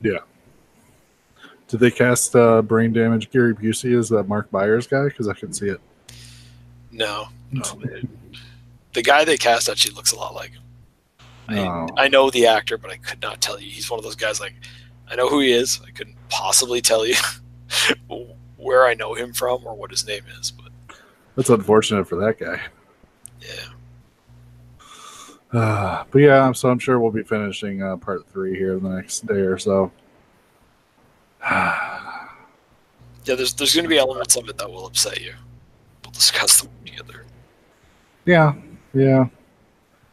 Yeah. 0.00 0.18
Did 1.68 1.80
they 1.80 1.90
cast 1.90 2.34
uh, 2.36 2.62
brain 2.62 2.92
damage 2.92 3.30
Gary 3.30 3.54
Busey 3.54 3.98
as 3.98 4.08
that 4.10 4.24
Mark 4.28 4.50
Byers 4.50 4.86
guy? 4.86 5.04
Because 5.04 5.28
I 5.28 5.34
can 5.34 5.52
see 5.52 5.68
it. 5.68 5.80
No, 6.92 7.28
no. 7.50 7.62
the 8.94 9.02
guy 9.02 9.24
they 9.24 9.36
cast 9.36 9.68
actually 9.68 9.94
looks 9.94 10.12
a 10.12 10.16
lot 10.16 10.34
like 10.34 10.50
him. 10.52 10.62
I, 11.48 11.58
Oh. 11.60 11.86
I 11.96 12.08
know 12.08 12.30
the 12.30 12.46
actor, 12.46 12.78
but 12.78 12.90
I 12.90 12.96
could 12.96 13.20
not 13.20 13.40
tell 13.40 13.60
you. 13.60 13.70
He's 13.70 13.90
one 13.90 13.98
of 13.98 14.04
those 14.04 14.16
guys 14.16 14.40
like 14.40 14.54
I 15.08 15.14
know 15.16 15.28
who 15.28 15.40
he 15.40 15.52
is. 15.52 15.80
I 15.86 15.90
couldn't 15.90 16.16
possibly 16.28 16.80
tell 16.80 17.06
you 17.06 17.14
where 18.56 18.86
I 18.86 18.94
know 18.94 19.14
him 19.14 19.32
from 19.32 19.66
or 19.66 19.74
what 19.74 19.90
his 19.90 20.06
name 20.06 20.24
is, 20.40 20.50
but 20.50 20.70
That's 21.36 21.50
unfortunate 21.50 22.06
for 22.08 22.16
that 22.16 22.38
guy. 22.38 22.60
yeah. 23.40 23.68
Uh, 25.52 26.04
but 26.10 26.18
yeah, 26.18 26.52
so 26.52 26.68
I'm 26.68 26.78
sure 26.78 26.98
we'll 26.98 27.12
be 27.12 27.22
finishing 27.22 27.82
uh, 27.82 27.96
part 27.96 28.26
three 28.28 28.56
here 28.56 28.76
in 28.76 28.82
the 28.82 28.90
next 28.90 29.26
day 29.26 29.34
or 29.34 29.58
so. 29.58 29.90
Yeah, 33.24 33.34
there's 33.34 33.54
there's 33.54 33.74
going 33.74 33.82
to 33.84 33.88
be 33.88 33.98
elements 33.98 34.36
of 34.36 34.48
it 34.48 34.56
that 34.56 34.70
will 34.70 34.86
upset 34.86 35.20
you. 35.20 35.34
We'll 36.04 36.12
discuss 36.12 36.60
them 36.60 36.70
together. 36.84 37.24
Yeah, 38.24 38.54
yeah. 38.94 39.26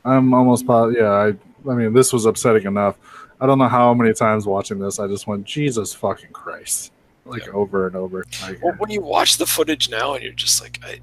I'm 0.04 0.34
almost 0.34 0.66
positive. 0.66 1.04
Yeah, 1.04 1.12
I. 1.12 1.28
I 1.70 1.76
mean, 1.76 1.94
this 1.94 2.12
was 2.12 2.26
upsetting 2.26 2.66
enough. 2.66 2.98
I 3.40 3.46
don't 3.46 3.60
know 3.60 3.68
how 3.68 3.94
many 3.94 4.14
times 4.14 4.48
watching 4.48 4.80
this 4.80 5.00
I 5.00 5.06
just 5.08 5.28
went, 5.28 5.46
Jesus 5.46 5.94
fucking 5.94 6.32
Christ, 6.32 6.92
like 7.26 7.46
Yeah. 7.46 7.54
over 7.54 7.88
and 7.88 7.96
over. 7.96 8.26
Well, 8.62 8.74
when 8.78 8.90
you 8.90 9.02
watch 9.02 9.38
the 9.38 9.46
footage 9.46 9.90
now, 9.90 10.14
and 10.16 10.24
you're 10.24 10.34
just 10.34 10.62
like, 10.62 10.80
I, 10.84 11.00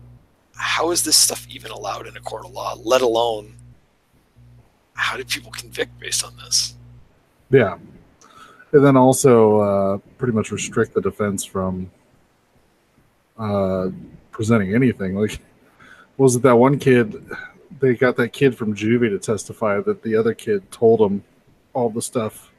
how 0.55 0.91
is 0.91 1.03
this 1.05 1.17
stuff 1.17 1.47
even 1.49 1.71
allowed 1.71 2.07
in 2.07 2.17
a 2.17 2.21
court 2.21 2.45
of 2.45 2.53
law? 2.53 2.75
Let 2.83 3.01
alone, 3.01 3.55
how 4.95 5.17
did 5.17 5.29
people 5.29 5.51
convict 5.51 5.99
based 5.99 6.25
on 6.25 6.37
this? 6.37 6.75
yeah, 7.53 7.79
and 8.73 8.85
then 8.85 8.97
also 8.97 9.59
uh, 9.59 9.99
pretty 10.19 10.33
much 10.33 10.53
restrict 10.53 10.95
the 10.95 11.01
defense 11.01 11.45
from 11.45 11.91
uh, 13.39 13.89
presenting 14.31 14.75
anything. 14.75 15.17
Like, 15.17 15.41
was 16.17 16.37
it 16.37 16.43
that 16.43 16.55
one 16.57 16.79
kid? 16.79 17.27
They 17.81 17.95
got 17.95 18.17
that 18.17 18.29
kid 18.33 18.57
from 18.57 18.77
juvie 18.77 19.09
to 19.09 19.19
testify 19.19 19.81
that 19.81 20.03
the 20.03 20.15
other 20.15 20.35
kid 20.35 20.71
told 20.71 21.01
him 21.01 21.25
all 21.73 21.89
the 21.91 22.03
stuff 22.03 22.53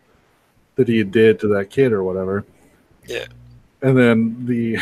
that 0.76 0.88
he 0.88 1.04
did 1.04 1.40
to 1.42 1.48
that 1.50 1.70
kid 1.70 1.92
or 1.94 2.04
whatever. 2.04 2.44
Yeah. 3.08 3.28
And 3.82 3.98
then 3.98 4.46
the 4.46 4.78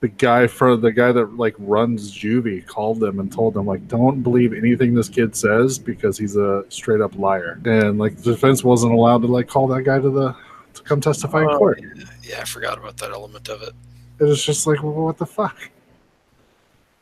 the 0.00 0.08
guy 0.08 0.46
for 0.46 0.76
the 0.78 0.90
guy 0.90 1.12
that 1.12 1.36
like 1.36 1.54
runs 1.58 2.10
juvie 2.16 2.66
called 2.66 3.00
them 3.00 3.20
and 3.20 3.30
told 3.30 3.52
them 3.52 3.66
like 3.66 3.86
don't 3.86 4.22
believe 4.22 4.54
anything 4.54 4.94
this 4.94 5.10
kid 5.10 5.36
says 5.36 5.78
because 5.78 6.16
he's 6.16 6.36
a 6.36 6.64
straight 6.70 7.02
up 7.02 7.14
liar. 7.18 7.60
And 7.66 7.98
like 7.98 8.16
the 8.16 8.32
defense 8.32 8.64
wasn't 8.64 8.92
allowed 8.94 9.20
to 9.22 9.28
like 9.28 9.46
call 9.46 9.66
that 9.68 9.82
guy 9.82 9.98
to 10.00 10.08
the 10.10 10.34
to 10.72 10.82
come 10.84 11.00
testify 11.02 11.42
in 11.42 11.50
Oh, 11.50 11.58
court. 11.58 11.82
Yeah, 12.22 12.40
I 12.40 12.44
forgot 12.44 12.78
about 12.78 12.96
that 12.98 13.10
element 13.10 13.48
of 13.50 13.60
it. 13.62 13.74
it 14.20 14.24
was 14.24 14.42
just 14.42 14.66
like 14.66 14.82
well, 14.82 14.92
what 14.92 15.18
the 15.18 15.26
fuck? 15.26 15.70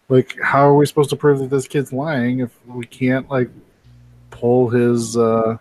Like 0.08 0.36
how 0.42 0.66
are 0.66 0.74
we 0.74 0.84
supposed 0.86 1.10
to 1.10 1.16
prove 1.16 1.38
that 1.38 1.50
this 1.50 1.68
kid's 1.68 1.92
lying 1.92 2.40
if 2.40 2.50
we 2.66 2.84
can't 2.84 3.30
like 3.30 3.50
pull 4.30 4.70
his 4.70 5.16
uh 5.16 5.56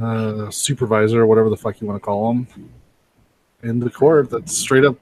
uh 0.00 0.50
supervisor 0.50 1.22
or 1.22 1.26
whatever 1.26 1.48
the 1.50 1.56
fuck 1.56 1.80
you 1.80 1.86
want 1.86 2.00
to 2.00 2.04
call 2.04 2.30
him 2.30 2.46
in 3.62 3.78
the 3.80 3.90
court 3.90 4.30
that 4.30 4.48
straight 4.48 4.84
up 4.84 4.96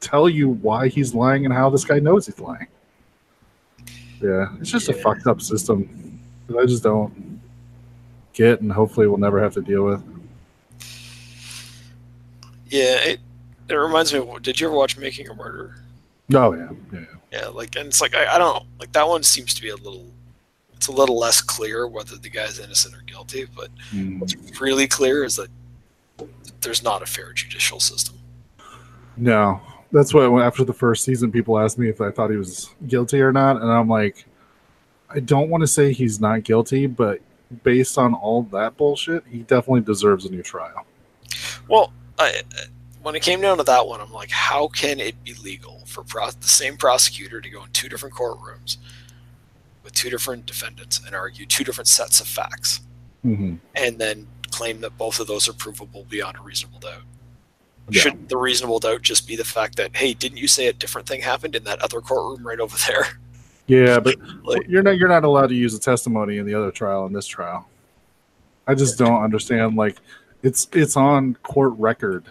tell 0.00 0.28
you 0.28 0.48
why 0.50 0.88
he's 0.88 1.14
lying 1.14 1.44
and 1.46 1.54
how 1.54 1.68
this 1.70 1.84
guy 1.84 1.98
knows 1.98 2.26
he's 2.26 2.38
lying 2.38 2.66
yeah 4.22 4.46
it's 4.60 4.70
just 4.70 4.88
a 4.88 4.92
fucked 4.94 5.26
up 5.26 5.40
system 5.40 6.20
that 6.46 6.56
i 6.58 6.64
just 6.66 6.82
don't 6.82 7.40
get 8.32 8.60
and 8.60 8.70
hopefully 8.70 9.06
we'll 9.06 9.16
never 9.18 9.40
have 9.42 9.52
to 9.54 9.62
deal 9.62 9.84
with 9.84 10.02
Yeah, 12.68 12.96
it 12.98 13.20
it 13.68 13.74
reminds 13.74 14.12
me. 14.12 14.20
Did 14.42 14.60
you 14.60 14.66
ever 14.68 14.76
watch 14.76 14.96
Making 14.98 15.28
a 15.28 15.34
Murderer? 15.34 15.76
oh 16.34 16.52
yeah 16.54 16.68
yeah 16.92 17.04
Yeah, 17.32 17.46
like, 17.48 17.76
and 17.76 17.86
it's 17.86 18.00
like 18.00 18.14
I, 18.14 18.34
I 18.34 18.38
don't 18.38 18.64
like 18.80 18.92
that 18.92 19.06
one. 19.06 19.22
Seems 19.22 19.54
to 19.54 19.62
be 19.62 19.68
a 19.70 19.76
little. 19.76 20.06
It's 20.74 20.88
a 20.88 20.92
little 20.92 21.16
less 21.18 21.40
clear 21.40 21.86
whether 21.86 22.16
the 22.16 22.28
guy's 22.28 22.58
innocent 22.58 22.94
or 22.94 23.02
guilty, 23.02 23.46
but 23.56 23.70
Mm. 23.92 24.18
what's 24.20 24.34
really 24.60 24.86
clear 24.88 25.24
is 25.24 25.36
that 25.36 25.48
there's 26.60 26.82
not 26.82 27.02
a 27.02 27.06
fair 27.06 27.32
judicial 27.32 27.80
system. 27.80 28.18
No, 29.16 29.60
that's 29.92 30.12
why 30.12 30.24
after 30.44 30.64
the 30.64 30.72
first 30.72 31.04
season, 31.04 31.32
people 31.32 31.58
asked 31.58 31.78
me 31.78 31.88
if 31.88 32.00
I 32.00 32.10
thought 32.10 32.30
he 32.30 32.36
was 32.36 32.74
guilty 32.86 33.20
or 33.20 33.32
not, 33.32 33.60
and 33.60 33.70
I'm 33.70 33.88
like, 33.88 34.26
I 35.08 35.20
don't 35.20 35.48
want 35.48 35.62
to 35.62 35.66
say 35.66 35.92
he's 35.92 36.20
not 36.20 36.42
guilty, 36.42 36.86
but 36.86 37.20
based 37.62 37.96
on 37.96 38.12
all 38.12 38.42
that 38.44 38.76
bullshit, 38.76 39.24
he 39.30 39.38
definitely 39.38 39.82
deserves 39.82 40.24
a 40.24 40.30
new 40.30 40.42
trial. 40.42 40.84
Well, 41.68 41.92
I, 42.18 42.42
when 43.02 43.14
it 43.14 43.22
came 43.22 43.40
down 43.40 43.58
to 43.58 43.62
that 43.64 43.86
one, 43.86 44.00
I'm 44.00 44.12
like, 44.12 44.30
how 44.30 44.68
can 44.68 44.98
it 44.98 45.22
be 45.22 45.34
legal 45.34 45.82
for 45.86 46.02
pro- 46.02 46.30
the 46.30 46.48
same 46.48 46.76
prosecutor 46.76 47.40
to 47.40 47.48
go 47.48 47.62
in 47.62 47.70
two 47.70 47.88
different 47.88 48.14
courtrooms 48.14 48.78
with 49.84 49.94
two 49.94 50.10
different 50.10 50.44
defendants 50.46 51.00
and 51.06 51.14
argue 51.14 51.46
two 51.46 51.62
different 51.62 51.88
sets 51.88 52.20
of 52.20 52.26
facts, 52.26 52.80
Mm-hmm. 53.24 53.56
and 53.74 53.98
then 53.98 54.26
claim 54.56 54.80
that 54.80 54.96
both 54.96 55.20
of 55.20 55.26
those 55.26 55.48
are 55.48 55.52
provable 55.52 56.04
beyond 56.08 56.38
a 56.38 56.40
reasonable 56.42 56.78
doubt? 56.80 57.02
Yeah. 57.90 58.00
Should 58.00 58.28
the 58.28 58.36
reasonable 58.38 58.78
doubt 58.80 59.02
just 59.02 59.28
be 59.28 59.36
the 59.36 59.44
fact 59.44 59.76
that, 59.76 59.94
hey, 59.94 60.14
didn't 60.14 60.38
you 60.38 60.48
say 60.48 60.66
a 60.68 60.72
different 60.72 61.06
thing 61.06 61.20
happened 61.20 61.54
in 61.54 61.62
that 61.64 61.80
other 61.82 62.00
courtroom 62.00 62.46
right 62.46 62.60
over 62.60 62.76
there? 62.88 63.06
Yeah, 63.68 63.98
but 63.98 64.14
Like- 64.44 64.68
you're 64.68 64.84
not 64.84 64.96
you're 64.96 65.08
not 65.08 65.24
allowed 65.24 65.48
to 65.48 65.56
use 65.56 65.74
a 65.74 65.80
testimony 65.80 66.38
in 66.38 66.46
the 66.46 66.54
other 66.54 66.70
trial 66.70 67.04
in 67.06 67.12
this 67.12 67.26
trial. 67.26 67.68
I 68.68 68.74
just 68.76 68.96
don't 68.96 69.20
understand. 69.24 69.74
Like, 69.76 69.96
it's 70.44 70.68
it's 70.72 70.96
on 70.96 71.34
court 71.42 71.74
record, 71.76 72.26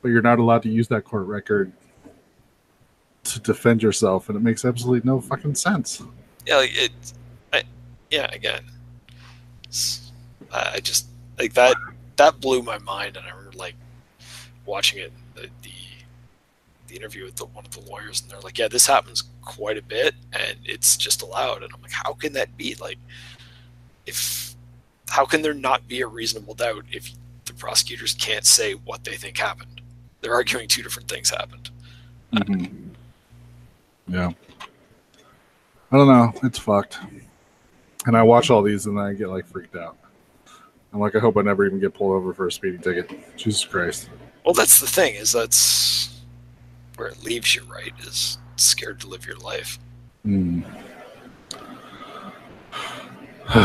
but 0.00 0.10
you're 0.10 0.22
not 0.22 0.38
allowed 0.38 0.62
to 0.62 0.68
use 0.68 0.86
that 0.86 1.02
court 1.04 1.26
record 1.26 1.72
to 3.24 3.40
defend 3.40 3.82
yourself, 3.82 4.28
and 4.28 4.36
it 4.36 4.42
makes 4.42 4.64
absolutely 4.64 5.04
no 5.04 5.20
fucking 5.20 5.56
sense. 5.56 6.02
yeah, 6.46 6.62
it. 6.62 6.92
I, 7.52 7.64
yeah, 8.12 8.28
again, 8.32 8.62
I 10.52 10.70
I 10.74 10.78
just 10.80 11.08
like 11.40 11.54
that. 11.54 11.76
That 12.16 12.40
blew 12.40 12.62
my 12.62 12.78
mind, 12.78 13.16
and 13.16 13.26
I 13.26 13.30
remember 13.30 13.56
like 13.56 13.74
watching 14.66 14.98
it. 15.00 15.12
The 15.34 15.48
the, 15.62 15.72
the 16.88 16.96
interview 16.96 17.24
with 17.24 17.36
the, 17.36 17.46
one 17.46 17.64
of 17.64 17.70
the 17.70 17.88
lawyers, 17.90 18.20
and 18.20 18.30
they're 18.30 18.40
like, 18.40 18.58
"Yeah, 18.58 18.68
this 18.68 18.86
happens 18.86 19.24
quite 19.42 19.78
a 19.78 19.82
bit, 19.82 20.14
and 20.32 20.58
it's 20.64 20.96
just 20.96 21.22
allowed." 21.22 21.62
And 21.62 21.72
I'm 21.74 21.82
like, 21.82 21.92
"How 21.92 22.12
can 22.12 22.32
that 22.34 22.56
be? 22.56 22.74
Like, 22.74 22.98
if 24.06 24.54
how 25.08 25.24
can 25.24 25.42
there 25.42 25.54
not 25.54 25.88
be 25.88 26.02
a 26.02 26.06
reasonable 26.06 26.54
doubt 26.54 26.84
if 26.92 27.10
the 27.46 27.54
prosecutors 27.54 28.14
can't 28.14 28.46
say 28.46 28.74
what 28.74 29.04
they 29.04 29.16
think 29.16 29.38
happened? 29.38 29.80
They're 30.20 30.34
arguing 30.34 30.68
two 30.68 30.82
different 30.82 31.08
things 31.08 31.30
happened." 31.30 31.70
Mm-hmm. 32.32 32.90
Yeah. 34.08 34.32
I 35.92 35.96
don't 35.96 36.06
know. 36.06 36.32
It's 36.44 36.58
fucked. 36.58 36.98
And 38.06 38.16
I 38.16 38.22
watch 38.22 38.50
all 38.50 38.62
these 38.62 38.86
and 38.86 38.98
I 38.98 39.12
get 39.12 39.28
like 39.28 39.46
freaked 39.46 39.76
out. 39.76 39.96
I'm 40.92 41.00
like, 41.00 41.14
I 41.14 41.18
hope 41.18 41.36
I 41.36 41.42
never 41.42 41.66
even 41.66 41.78
get 41.78 41.94
pulled 41.94 42.12
over 42.12 42.34
for 42.34 42.48
a 42.48 42.52
speeding 42.52 42.80
ticket. 42.80 43.36
Jesus 43.36 43.64
Christ. 43.64 44.10
Well, 44.44 44.54
that's 44.54 44.80
the 44.80 44.86
thing 44.86 45.14
is 45.14 45.32
that's 45.32 46.20
where 46.96 47.08
it 47.08 47.22
leaves 47.22 47.54
you, 47.54 47.62
right? 47.64 47.92
Is 48.00 48.38
scared 48.56 49.00
to 49.00 49.06
live 49.06 49.26
your 49.26 49.36
life. 49.36 49.78
Hmm. 50.24 50.62
All 53.54 53.60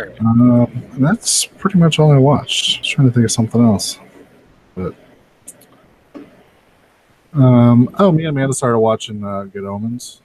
right. 0.00 0.20
Um, 0.20 0.84
that's 0.98 1.44
pretty 1.44 1.78
much 1.78 1.98
all 1.98 2.10
I 2.10 2.16
watched. 2.16 2.76
I 2.76 2.80
was 2.80 2.88
trying 2.88 3.08
to 3.08 3.12
think 3.12 3.24
of 3.24 3.30
something 3.30 3.62
else. 3.62 3.98
But 4.74 4.94
um, 7.34 7.94
oh, 7.98 8.10
me 8.10 8.24
and 8.24 8.36
Amanda 8.36 8.54
started 8.54 8.78
watching 8.78 9.22
uh, 9.22 9.44
Good 9.44 9.64
Omens, 9.64 10.21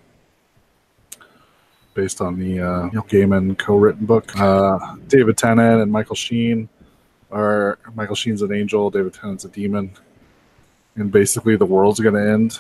based 1.98 2.22
on 2.22 2.38
the 2.38 2.60
uh, 2.60 2.86
Neil 2.94 3.02
Gaiman 3.02 3.58
co-written 3.58 4.06
book. 4.06 4.40
Uh, 4.40 4.78
David 5.08 5.36
Tennant 5.36 5.82
and 5.82 5.92
Michael 5.92 6.16
Sheen 6.16 6.70
are 7.32 7.80
Michael 7.96 8.16
Sheen's 8.16 8.44
an 8.44 8.54
angel, 8.54 8.92
David 8.92 9.16
Tennant's 9.16 9.46
a 9.46 9.50
demon, 9.50 9.92
and 10.96 11.12
basically 11.12 11.56
the 11.56 11.66
world's 11.66 12.00
going 12.00 12.14
to 12.14 12.32
end. 12.32 12.60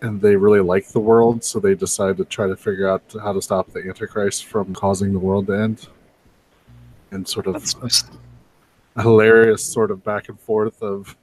And 0.00 0.18
they 0.22 0.36
really 0.36 0.60
like 0.60 0.88
the 0.88 1.00
world, 1.00 1.44
so 1.44 1.60
they 1.60 1.74
decide 1.74 2.16
to 2.16 2.24
try 2.24 2.46
to 2.46 2.56
figure 2.56 2.88
out 2.88 3.02
how 3.22 3.34
to 3.34 3.42
stop 3.42 3.70
the 3.72 3.80
Antichrist 3.80 4.46
from 4.46 4.72
causing 4.72 5.12
the 5.12 5.18
world 5.18 5.48
to 5.48 5.52
end. 5.52 5.88
And 7.10 7.28
sort 7.28 7.46
of 7.46 7.54
That's 7.54 8.04
a 8.96 9.02
hilarious 9.02 9.62
sort 9.62 9.90
of 9.90 10.02
back 10.02 10.30
and 10.30 10.40
forth 10.40 10.82
of 10.82 11.14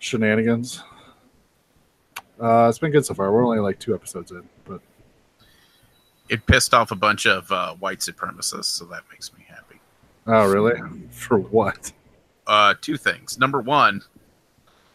shenanigans. 0.00 0.82
Uh, 2.38 2.66
it's 2.68 2.78
been 2.78 2.92
good 2.92 3.06
so 3.06 3.14
far. 3.14 3.32
We're 3.32 3.46
only 3.46 3.60
like 3.60 3.78
two 3.78 3.94
episodes 3.94 4.32
in, 4.32 4.42
but 4.66 4.82
it 6.28 6.44
pissed 6.46 6.74
off 6.74 6.90
a 6.90 6.96
bunch 6.96 7.26
of 7.26 7.50
uh, 7.52 7.74
white 7.74 7.98
supremacists, 7.98 8.64
so 8.66 8.84
that 8.86 9.02
makes 9.10 9.32
me 9.32 9.44
happy. 9.48 9.80
Oh, 10.26 10.50
really? 10.52 10.80
For 11.10 11.38
what? 11.38 11.92
Uh, 12.46 12.74
two 12.80 12.96
things. 12.96 13.38
Number 13.38 13.60
one, 13.60 14.02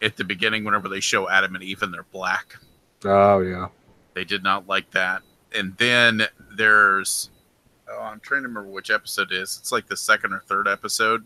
at 0.02 0.16
the 0.16 0.24
beginning, 0.24 0.64
whenever 0.64 0.88
they 0.88 1.00
show 1.00 1.28
Adam 1.28 1.54
and 1.54 1.64
Eve 1.64 1.82
and 1.82 1.92
they're 1.92 2.04
black, 2.12 2.56
Oh, 3.04 3.40
yeah. 3.40 3.68
they 4.14 4.24
did 4.24 4.42
not 4.42 4.66
like 4.68 4.90
that. 4.92 5.22
And 5.54 5.76
then 5.76 6.22
there's, 6.56 7.30
oh, 7.90 8.00
I'm 8.00 8.20
trying 8.20 8.42
to 8.42 8.48
remember 8.48 8.70
which 8.70 8.90
episode 8.90 9.30
it 9.32 9.38
is. 9.38 9.56
It's 9.60 9.72
like 9.72 9.86
the 9.86 9.96
second 9.96 10.32
or 10.32 10.40
third 10.40 10.66
episode, 10.68 11.24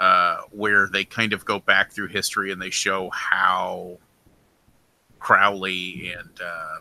uh, 0.00 0.38
where 0.50 0.88
they 0.88 1.04
kind 1.04 1.32
of 1.32 1.44
go 1.44 1.58
back 1.60 1.92
through 1.92 2.08
history 2.08 2.50
and 2.52 2.60
they 2.60 2.70
show 2.70 3.10
how 3.10 3.98
Crowley 5.18 6.14
and 6.18 6.40
uh, 6.42 6.76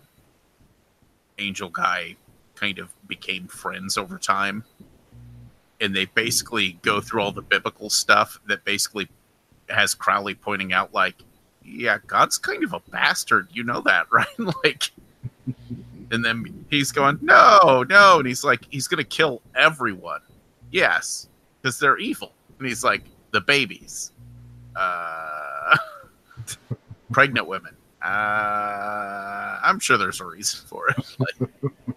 Angel 1.40 1.70
Guy 1.70 2.16
kind 2.56 2.80
of 2.80 2.90
became 3.08 3.48
friends 3.48 3.98
over 3.98 4.18
time. 4.18 4.64
And 5.82 5.96
they 5.96 6.06
basically 6.06 6.74
go 6.82 7.00
through 7.00 7.22
all 7.22 7.32
the 7.32 7.42
biblical 7.42 7.90
stuff 7.90 8.40
that 8.48 8.66
basically 8.66 9.08
has 9.70 9.96
Crowley 9.96 10.36
pointing 10.36 10.74
out, 10.74 10.94
like, 10.94 11.16
yeah, 11.64 12.00
God's 12.08 12.38
kind 12.38 12.64
of 12.64 12.74
a 12.74 12.82
bastard. 12.92 13.48
You 13.52 13.64
know 13.64 13.82
that, 13.82 14.08
right? 14.12 14.28
like, 14.64 14.92
and 16.12 16.24
then 16.26 16.66
he's 16.70 16.92
going, 16.92 17.20
no, 17.22 17.84
no. 17.90 18.20
And 18.20 18.28
he's 18.28 18.44
like, 18.44 18.66
he's 18.70 18.88
going 18.88 18.98
to 18.98 19.10
kill 19.10 19.42
everyone. 19.56 20.22
Yes, 20.72 21.28
because 21.62 21.80
they're 21.80 21.98
evil. 21.98 22.34
And 22.58 22.68
he's 22.68 22.84
like, 22.84 23.04
the 23.32 23.42
babies, 23.42 24.12
uh, 24.76 25.78
pregnant 27.12 27.48
women. 27.48 27.76
Uh, 28.02 29.60
I'm 29.64 29.80
sure 29.80 29.98
there's 29.98 30.22
a 30.22 30.26
reason 30.26 30.62
for 30.66 30.90
it. 30.90 31.50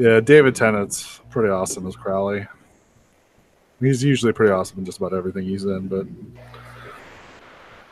Yeah, 0.00 0.18
David 0.18 0.54
Tennant's 0.54 1.20
pretty 1.28 1.50
awesome 1.50 1.86
as 1.86 1.94
Crowley. 1.94 2.46
He's 3.80 4.02
usually 4.02 4.32
pretty 4.32 4.50
awesome 4.50 4.78
in 4.78 4.86
just 4.86 4.96
about 4.96 5.12
everything 5.12 5.44
he's 5.44 5.64
in, 5.64 5.88
but 5.88 6.06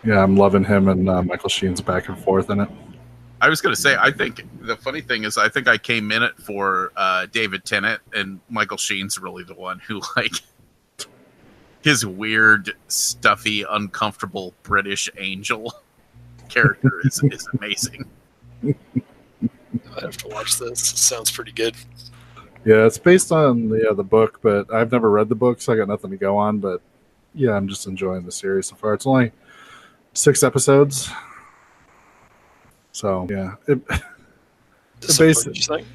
yeah, 0.03 0.23
I'm 0.23 0.35
loving 0.35 0.65
him 0.65 0.89
and 0.89 1.07
uh, 1.07 1.23
Michael 1.23 1.51
Sheen's 1.51 1.83
back 1.83 2.09
and 2.09 2.19
forth 2.19 2.49
in 2.49 2.61
it. 2.61 2.69
I 3.43 3.51
was 3.51 3.61
going 3.61 3.75
to 3.75 3.81
say, 3.81 3.95
I 4.01 4.11
think 4.11 4.43
the 4.63 4.75
funny 4.75 5.03
thing 5.03 5.25
is, 5.25 5.37
I 5.37 5.51
think 5.51 5.69
I 5.69 5.77
came 5.77 6.11
in 6.11 6.23
it 6.23 6.35
for 6.39 6.93
uh, 6.97 7.27
David 7.27 7.67
Tennant, 7.67 8.01
and 8.15 8.41
Michael 8.49 8.79
Sheen's 8.79 9.19
really 9.19 9.45
the 9.45 9.55
one 9.55 9.79
who, 9.79 10.01
like, 10.17 10.33
his 11.83 12.07
weird, 12.07 12.73
stuffy, 12.89 13.67
uncomfortable 13.69 14.55
British 14.63 15.11
angel 15.19 15.75
character 16.49 17.01
is, 17.05 17.23
is 17.25 17.49
amazing. 17.59 18.05
I 18.65 20.01
have 20.01 20.17
to 20.19 20.29
watch 20.29 20.59
this. 20.59 20.93
It 20.93 20.99
sounds 20.99 21.31
pretty 21.31 21.53
good. 21.53 21.75
Yeah, 22.65 22.87
it's 22.87 22.99
based 22.99 23.31
on 23.33 23.69
the 23.69 23.91
uh, 23.91 23.95
the 23.95 24.05
book, 24.05 24.41
but 24.43 24.73
I've 24.73 24.91
never 24.93 25.11
read 25.11 25.29
the 25.29 25.35
book, 25.35 25.61
so 25.61 25.73
I 25.73 25.77
got 25.77 25.89
nothing 25.89 26.11
to 26.11 26.17
go 26.17 26.37
on. 26.37 26.59
But 26.59 26.81
yeah, 27.35 27.53
I'm 27.53 27.69
just 27.69 27.87
enjoying 27.87 28.25
the 28.25 28.33
series 28.33 28.67
so 28.67 28.77
far. 28.77 28.95
It's 28.95 29.07
only 29.07 29.33
six 30.13 30.43
episodes, 30.43 31.11
so 32.93 33.27
yeah. 33.31 33.55
It, 33.69 33.81
Disappointed, 35.01 35.55
basic- 35.55 35.57
you 35.57 35.77
think? 35.77 35.87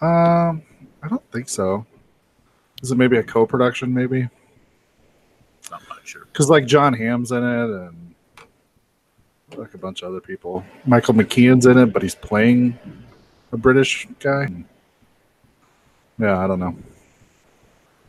um, 0.00 0.62
I 1.02 1.08
don't 1.08 1.30
think 1.30 1.48
so. 1.50 1.84
Is 2.82 2.90
it 2.90 2.96
maybe 2.96 3.18
a 3.18 3.22
co-production? 3.22 3.92
Maybe 3.92 4.22
I'm 5.70 5.80
not 5.88 6.00
sure. 6.04 6.24
because 6.26 6.48
like 6.48 6.66
Jon 6.66 6.94
Hamm's 6.94 7.30
in 7.32 7.44
it 7.44 7.70
and 7.70 8.03
like 9.56 9.74
a 9.74 9.78
bunch 9.78 10.02
of 10.02 10.10
other 10.10 10.20
people. 10.20 10.64
Michael 10.86 11.14
McKean's 11.14 11.66
in 11.66 11.78
it, 11.78 11.86
but 11.86 12.02
he's 12.02 12.14
playing 12.14 12.78
a 13.52 13.56
British 13.56 14.06
guy. 14.18 14.48
Yeah, 16.18 16.38
I 16.38 16.46
don't 16.46 16.60
know. 16.60 16.76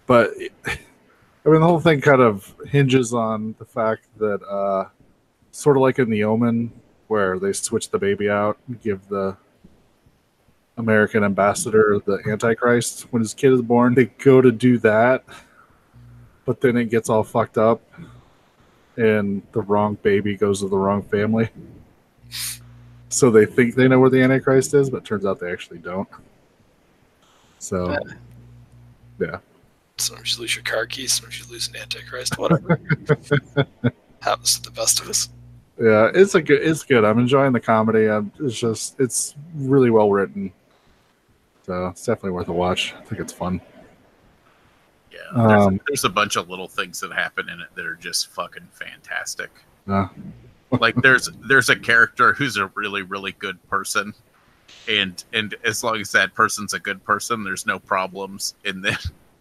But 0.08 0.32
I 0.66 1.50
mean, 1.50 1.62
the 1.62 1.68
whole 1.68 1.80
thing 1.80 2.02
kind 2.02 2.22
of 2.22 2.54
hinges 2.68 3.14
on 3.14 3.56
the 3.60 3.66
fact 3.66 4.08
that, 4.18 4.42
uh, 4.44 4.90
sort 5.52 5.78
of 5.78 5.82
like 5.82 6.00
in 6.00 6.10
The 6.10 6.24
Omen, 6.24 6.72
where 7.08 7.40
they 7.40 7.54
switch 7.54 7.90
the 7.90 8.00
baby 8.00 8.30
out 8.30 8.58
and 8.68 8.82
give 8.82 9.08
the 9.08 9.38
American 10.78 11.24
ambassador 11.24 12.02
the 12.06 12.20
Antichrist 12.28 13.04
when 13.12 13.22
his 13.22 13.34
kid 13.34 13.54
is 13.54 13.62
born. 13.62 13.94
They 13.94 14.06
go 14.06 14.42
to 14.42 14.52
do 14.52 14.78
that, 14.80 15.24
but 16.46 16.62
then 16.62 16.78
it 16.78 16.90
gets 16.90 17.10
all 17.10 17.24
fucked 17.24 17.58
up 17.58 17.82
and 18.98 19.42
the 19.52 19.62
wrong 19.62 19.96
baby 20.02 20.36
goes 20.36 20.60
to 20.62 20.68
the 20.68 20.78
wrong 20.78 21.04
family. 21.04 21.50
So 23.10 23.30
they 23.30 23.46
think 23.46 23.76
they 23.76 23.88
know 23.88 24.00
where 24.00 24.10
the 24.10 24.22
Antichrist 24.22 24.74
is, 24.74 24.90
but 24.90 25.06
turns 25.06 25.26
out 25.26 25.40
they 25.40 25.52
actually 25.52 25.80
don't. 25.80 26.10
So, 27.60 27.98
yeah. 29.20 29.38
Sometimes 29.98 30.36
you 30.36 30.42
lose 30.42 30.56
your 30.56 30.64
car 30.64 30.86
keys, 30.86 31.14
sometimes 31.14 31.40
you 31.40 31.52
lose 31.52 31.70
an 31.70 31.78
Antichrist, 31.78 32.38
whatever. 32.38 32.80
Happens 34.22 34.60
to 34.60 34.64
the 34.64 34.72
best 34.72 35.00
of 35.00 35.10
us. 35.10 35.30
Yeah, 35.80 36.10
it's 36.14 36.36
a 36.36 36.42
good. 36.42 36.62
It's 36.62 36.84
good. 36.84 37.04
I'm 37.04 37.20
enjoying 37.20 37.54
the 37.54 37.60
comedy. 37.60 38.10
i 38.10 38.22
it's 38.40 38.58
just, 38.58 39.00
it's 39.00 39.36
really 39.56 39.90
well 39.90 40.10
written. 40.10 40.52
So 41.64 41.88
it's 41.88 42.06
definitely 42.06 42.32
worth 42.32 42.48
a 42.48 42.54
watch. 42.54 42.94
I 42.98 43.02
think 43.04 43.22
it's 43.22 43.34
fun. 43.34 43.62
Yeah, 45.16 45.48
there's, 45.48 45.66
Um, 45.66 45.82
there's 45.88 46.04
a 46.04 46.10
bunch 46.10 46.36
of 46.36 46.50
little 46.50 46.68
things 46.68 47.00
that 47.00 47.12
happen 47.14 47.50
in 47.50 47.62
it 47.62 47.68
that 47.76 47.86
are 47.86 47.96
just 47.96 48.28
fucking 48.28 48.68
fantastic. 48.74 49.50
Like 50.80 50.96
there's 50.96 51.30
there's 51.48 51.70
a 51.70 51.76
character 51.76 52.34
who's 52.34 52.58
a 52.58 52.68
really 52.76 53.04
really 53.04 53.34
good 53.34 53.64
person, 53.70 54.14
and 54.90 55.24
and 55.32 55.56
as 55.64 55.84
long 55.84 56.02
as 56.02 56.12
that 56.12 56.34
person's 56.34 56.74
a 56.74 56.80
good 56.80 57.04
person, 57.04 57.44
there's 57.44 57.66
no 57.66 57.80
problems. 57.80 58.56
And 58.66 58.84
then 58.84 58.98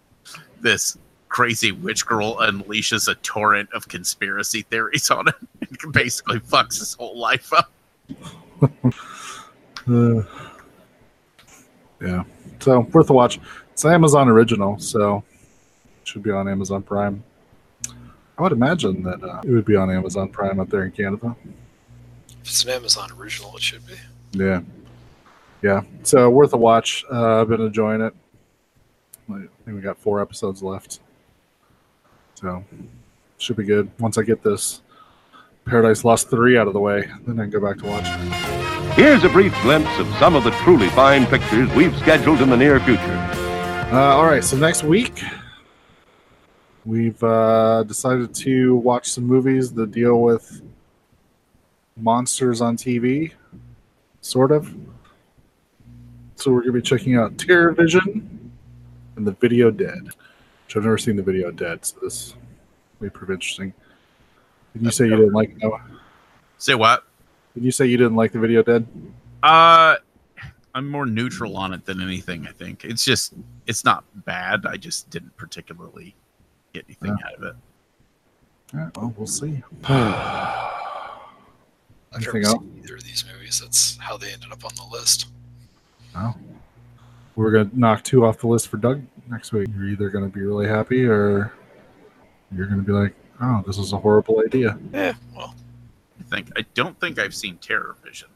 this 0.61 0.97
crazy 1.29 1.73
witch 1.73 2.07
girl 2.07 2.37
unleashes 2.37 3.09
a 3.09 3.15
torrent 3.17 3.69
of 3.73 3.89
conspiracy 3.89 4.63
theories 4.63 5.11
on 5.11 5.27
him 5.27 5.49
and 5.61 5.93
basically 5.93 6.39
fucks 6.39 6.79
his 6.79 6.95
whole 6.95 7.19
life 7.19 7.53
up. 7.53 7.73
Uh, 9.89 10.23
yeah. 12.01 12.23
So 12.61 12.81
worth 12.93 13.11
a 13.11 13.13
watch. 13.13 13.41
It's 13.73 13.85
an 13.85 13.93
Amazon 13.93 14.29
original, 14.29 14.79
so 14.79 15.25
should 16.05 16.23
be 16.23 16.31
on 16.31 16.49
Amazon 16.49 16.83
Prime. 16.83 17.23
I 18.37 18.43
would 18.43 18.53
imagine 18.53 19.03
that 19.05 19.23
uh, 19.23 19.41
it 19.45 19.51
would 19.51 19.65
be 19.65 19.77
on 19.77 19.91
Amazon 19.91 20.29
Prime 20.29 20.59
up 20.59 20.69
there 20.69 20.85
in 20.85 20.91
Canada. 20.91 21.37
If 22.43 22.49
it's 22.49 22.65
an 22.65 22.71
Amazon 22.71 23.11
original, 23.19 23.57
it 23.57 23.63
should 23.63 23.87
be. 23.87 23.95
Yeah. 24.33 24.61
Yeah. 25.63 25.83
So 26.03 26.29
worth 26.29 26.53
a 26.53 26.57
watch. 26.57 27.05
Uh, 27.11 27.41
I've 27.41 27.49
been 27.49 27.61
enjoying 27.61 28.01
it. 28.01 28.15
I 29.31 29.39
think 29.65 29.77
we 29.77 29.81
got 29.81 29.97
four 29.99 30.21
episodes 30.21 30.63
left. 30.63 31.01
So 32.35 32.63
should 33.39 33.57
be 33.57 33.65
good. 33.65 33.91
Once 33.99 34.19
I 34.19 34.23
get 34.23 34.43
this 34.43 34.83
Paradise 35.65 36.05
Lost 36.05 36.29
3 36.29 36.59
out 36.59 36.67
of 36.67 36.75
the 36.75 36.81
way, 36.81 37.09
then 37.27 37.41
I 37.41 37.45
can 37.45 37.51
go 37.51 37.61
back 37.61 37.79
to 37.79 37.87
watch. 37.87 38.07
Here's 38.97 39.25
a 39.25 39.29
brief 39.29 39.55
glimpse 39.63 39.99
of 39.99 40.07
some 40.17 40.35
of 40.35 40.45
the 40.45 40.51
truly 40.51 40.89
fine 40.91 41.27
pictures 41.27 41.71
we've 41.75 41.97
scheduled 41.99 42.43
in 42.43 42.51
the 42.51 42.57
near 42.57 42.79
future. 42.81 43.17
Uh, 43.91 44.15
all 44.15 44.27
right, 44.27 44.45
so 44.45 44.57
next 44.57 44.83
week 44.83 45.23
we've 46.85 47.23
uh, 47.23 47.83
decided 47.85 48.35
to 48.35 48.77
watch 48.77 49.11
some 49.11 49.25
movies 49.25 49.73
that 49.73 49.91
deal 49.91 50.21
with 50.21 50.63
monsters 51.97 52.61
on 52.61 52.77
TV, 52.77 53.33
sort 54.21 54.53
of. 54.53 54.75
So 56.37 56.51
we're 56.51 56.63
going 56.63 56.75
to 56.75 56.81
be 56.81 56.83
checking 56.83 57.17
out 57.17 57.39
Terror 57.39 57.73
Vision 57.73 58.53
and 59.17 59.27
The 59.27 59.33
Video 59.33 59.71
Dead, 59.71 60.05
which 60.05 60.77
I've 60.77 60.83
never 60.83 60.99
seen 60.99 61.17
The 61.17 61.23
Video 61.23 61.51
Dead, 61.51 61.85
so 61.85 61.97
this 62.03 62.35
may 63.01 63.09
prove 63.09 63.31
interesting. 63.31 63.73
Did 64.75 64.83
you 64.83 64.91
say 64.91 65.05
you 65.05 65.17
didn't 65.17 65.33
like 65.33 65.57
Noah? 65.63 65.83
Say 66.59 66.75
what? 66.75 67.05
Did 67.55 67.65
you 67.65 67.71
say 67.71 67.87
you 67.87 67.97
didn't 67.97 68.17
like 68.17 68.33
The 68.33 68.41
Video 68.41 68.63
Dead? 68.63 68.87
Uh, 69.43 69.97
I'm 70.75 70.89
more 70.89 71.07
neutral 71.07 71.57
on 71.57 71.73
it 71.73 71.85
than 71.85 72.03
anything. 72.03 72.47
I 72.49 72.53
think 72.53 72.85
it's 72.85 73.05
just 73.05 73.35
it's 73.67 73.85
not 73.85 74.05
bad. 74.25 74.67
I 74.67 74.77
just 74.77 75.09
didn't 75.11 75.37
particularly 75.37 76.17
get 76.75 76.85
anything 76.89 77.17
out 77.25 77.35
of 77.35 77.43
it. 77.45 77.55
All 78.75 78.81
right, 78.81 78.97
well, 78.97 79.15
we'll 79.17 79.27
see. 79.27 79.63
I've 79.85 81.21
never 82.21 82.37
Anything 82.37 82.45
else? 82.45 82.63
seen 82.63 82.81
either 82.85 82.97
of 82.97 83.05
these 83.05 83.25
movies. 83.33 83.61
That's 83.61 83.97
how 83.99 84.17
they 84.19 84.33
ended 84.33 84.53
up 84.53 84.65
on 84.65 84.73
the 84.75 84.85
list. 84.93 85.29
Well, 86.15 86.39
we're 87.37 87.53
gonna 87.53 87.71
knock 87.73 88.03
two 88.05 88.27
off 88.27 88.39
the 88.39 88.49
list 88.49 88.69
for 88.69 88.77
Doug 88.77 89.03
next 89.31 89.53
week. 89.53 89.69
You're 89.75 89.89
either 89.89 90.11
gonna 90.11 90.29
be 90.29 90.43
really 90.43 90.69
happy 90.69 91.07
or 91.07 91.53
you're 92.55 92.67
gonna 92.67 92.83
be 92.83 92.93
like, 92.93 93.15
"Oh, 93.41 93.63
this 93.67 93.79
is 93.79 93.93
a 93.93 93.97
horrible 93.99 94.41
idea." 94.45 94.79
Yeah, 94.93 95.15
well, 95.35 95.55
I 96.21 96.23
think 96.25 96.51
I 96.57 96.65
don't 96.75 96.99
think 97.01 97.19
I've 97.19 97.35
seen 97.35 97.57
Terror 97.59 97.97
Vision. 98.05 98.29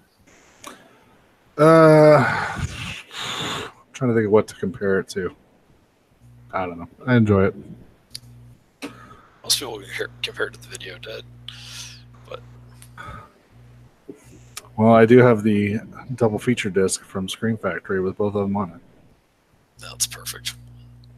Uh, 1.57 2.65
trying 3.93 4.11
to 4.11 4.15
think 4.15 4.27
of 4.27 4.33
what 4.33 4.47
to 4.49 4.55
compare 4.57 4.99
it 5.01 5.09
to. 5.11 5.35
I 6.53 6.67
don't 6.67 6.79
know. 6.79 6.89
I 7.07 7.17
enjoy 7.17 7.47
it. 7.47 7.55
Most 9.49 9.61
people 9.61 9.81
compare, 9.81 10.09
compare 10.23 10.51
to 10.51 10.61
the 10.61 10.69
video 10.69 10.99
dead. 10.99 11.23
But 12.29 12.43
Well, 14.77 14.93
I 14.93 15.07
do 15.07 15.21
have 15.21 15.43
the 15.43 15.79
double 16.17 16.39
feature 16.39 16.69
disc 16.69 17.03
from 17.03 17.31
Scream 17.31 17.57
Factory 17.57 18.03
with 18.03 18.19
both 18.19 18.35
of 18.35 18.43
them 18.43 18.59
on 18.59 18.73
it. 18.73 18.81
That's 19.79 20.07
perfect. 20.07 20.53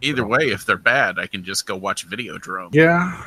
Either 0.01 0.25
way, 0.25 0.43
if 0.43 0.65
they're 0.65 0.77
bad, 0.77 1.19
I 1.19 1.27
can 1.27 1.43
just 1.43 1.67
go 1.67 1.75
watch 1.75 2.09
Videodrome. 2.09 2.73
Yeah, 2.73 3.21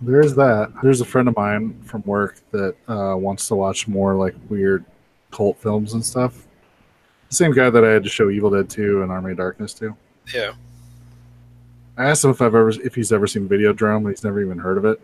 there 0.00 0.20
is 0.20 0.34
that. 0.34 0.72
There's 0.82 1.00
a 1.00 1.04
friend 1.04 1.28
of 1.28 1.36
mine 1.36 1.80
from 1.84 2.02
work 2.02 2.40
that 2.50 2.74
uh, 2.88 3.14
wants 3.16 3.46
to 3.46 3.54
watch 3.54 3.86
more 3.86 4.16
like 4.16 4.34
weird 4.48 4.84
cult 5.30 5.58
films 5.58 5.94
and 5.94 6.04
stuff. 6.04 6.48
The 7.28 7.36
same 7.36 7.52
guy 7.52 7.70
that 7.70 7.84
I 7.84 7.90
had 7.90 8.02
to 8.02 8.10
show 8.10 8.30
Evil 8.30 8.50
Dead 8.50 8.68
2 8.68 9.04
and 9.04 9.12
Army 9.12 9.30
of 9.30 9.36
Darkness 9.36 9.74
to. 9.74 9.96
Yeah. 10.34 10.54
I 12.00 12.08
asked 12.08 12.24
him 12.24 12.30
if 12.30 12.40
I've 12.40 12.54
ever 12.54 12.70
if 12.70 12.94
he's 12.94 13.12
ever 13.12 13.26
seen 13.26 13.46
Videodrome, 13.46 13.98
and 13.98 14.08
he's 14.08 14.24
never 14.24 14.40
even 14.40 14.58
heard 14.58 14.78
of 14.78 14.86
it. 14.86 15.00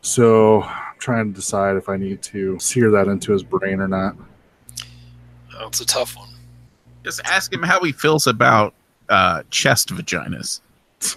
So 0.00 0.62
I'm 0.62 0.98
trying 0.98 1.32
to 1.32 1.34
decide 1.34 1.76
if 1.76 1.90
I 1.90 1.98
need 1.98 2.22
to 2.22 2.58
sear 2.58 2.90
that 2.92 3.08
into 3.08 3.32
his 3.32 3.42
brain 3.42 3.80
or 3.80 3.88
not. 3.88 4.16
That's 5.58 5.80
a 5.80 5.86
tough 5.86 6.16
one. 6.16 6.30
Just 7.04 7.20
ask 7.26 7.52
him 7.52 7.62
how 7.62 7.82
he 7.84 7.92
feels 7.92 8.26
about 8.26 8.72
uh, 9.10 9.42
chest 9.50 9.90
vaginas. 9.90 10.60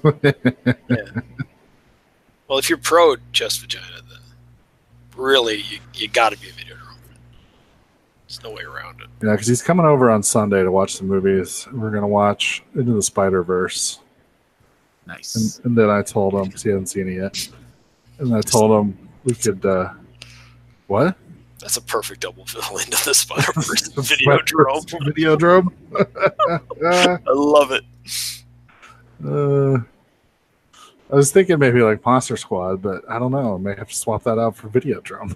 Well, 2.52 2.60
if 2.60 2.68
you're 2.68 2.80
pro 2.80 3.16
chest 3.32 3.62
vagina, 3.62 4.02
then 4.10 4.20
really 5.16 5.62
you, 5.62 5.80
you 5.94 6.10
got 6.10 6.34
to 6.34 6.38
be 6.38 6.50
a 6.50 6.52
Videodrome. 6.52 6.81
There's 8.32 8.44
no 8.44 8.52
way 8.52 8.64
around 8.64 9.02
it. 9.02 9.08
Yeah, 9.22 9.32
because 9.34 9.48
he's 9.48 9.62
coming 9.62 9.86
over 9.86 10.10
on 10.10 10.24
Sunday 10.24 10.64
to 10.64 10.72
watch 10.72 10.98
the 10.98 11.04
movies. 11.04 11.68
We're 11.74 11.92
gonna 11.92 12.08
watch 12.08 12.64
Into 12.76 12.94
the 12.94 13.02
Spider 13.02 13.44
Verse, 13.44 14.00
Nice. 15.06 15.60
and 15.66 15.78
then 15.78 15.90
I 15.90 16.02
told 16.02 16.36
him 16.36 16.46
because 16.46 16.64
he 16.64 16.70
hasn't 16.70 16.88
seen 16.88 17.10
it 17.10 17.16
yet, 17.16 17.50
and 18.20 18.34
I 18.34 18.40
told 18.40 18.72
him 18.72 18.98
we 19.26 19.34
could. 19.36 19.66
uh 19.66 19.92
What? 20.88 21.18
That's 21.60 21.76
a 21.76 21.82
perfect 21.82 22.22
double 22.22 22.46
fill 22.46 22.78
into 22.78 23.04
the 23.04 23.14
Spider 23.14 23.52
Verse 23.54 23.90
video 23.98 24.38
drone. 24.46 24.82
Videodrome. 24.84 25.74
uh, 26.00 27.18
I 27.28 27.34
love 27.34 27.72
it. 27.74 27.84
uh, 29.26 29.84
I 31.12 31.16
was 31.16 31.34
thinking 31.34 31.60
maybe 31.60 31.82
like 31.82 32.06
Monster 32.06 32.38
Squad, 32.38 32.82
but 32.82 33.04
I 33.10 33.20
don't 33.20 33.34
know. 33.34 33.56
I 33.56 33.58
may 33.58 33.76
have 33.76 33.90
to 33.90 33.96
swap 33.96 34.24
that 34.24 34.40
out 34.40 34.56
for 34.56 34.70
video 34.70 35.02
Videodrome. 35.02 35.36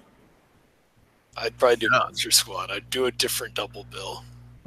I'd 1.36 1.56
probably 1.58 1.76
do 1.76 1.88
Yeah. 1.92 1.98
Monster 1.98 2.30
Squad. 2.30 2.70
I'd 2.70 2.88
do 2.90 3.06
a 3.06 3.12
different 3.12 3.54
double 3.54 3.84
bill. 3.90 4.24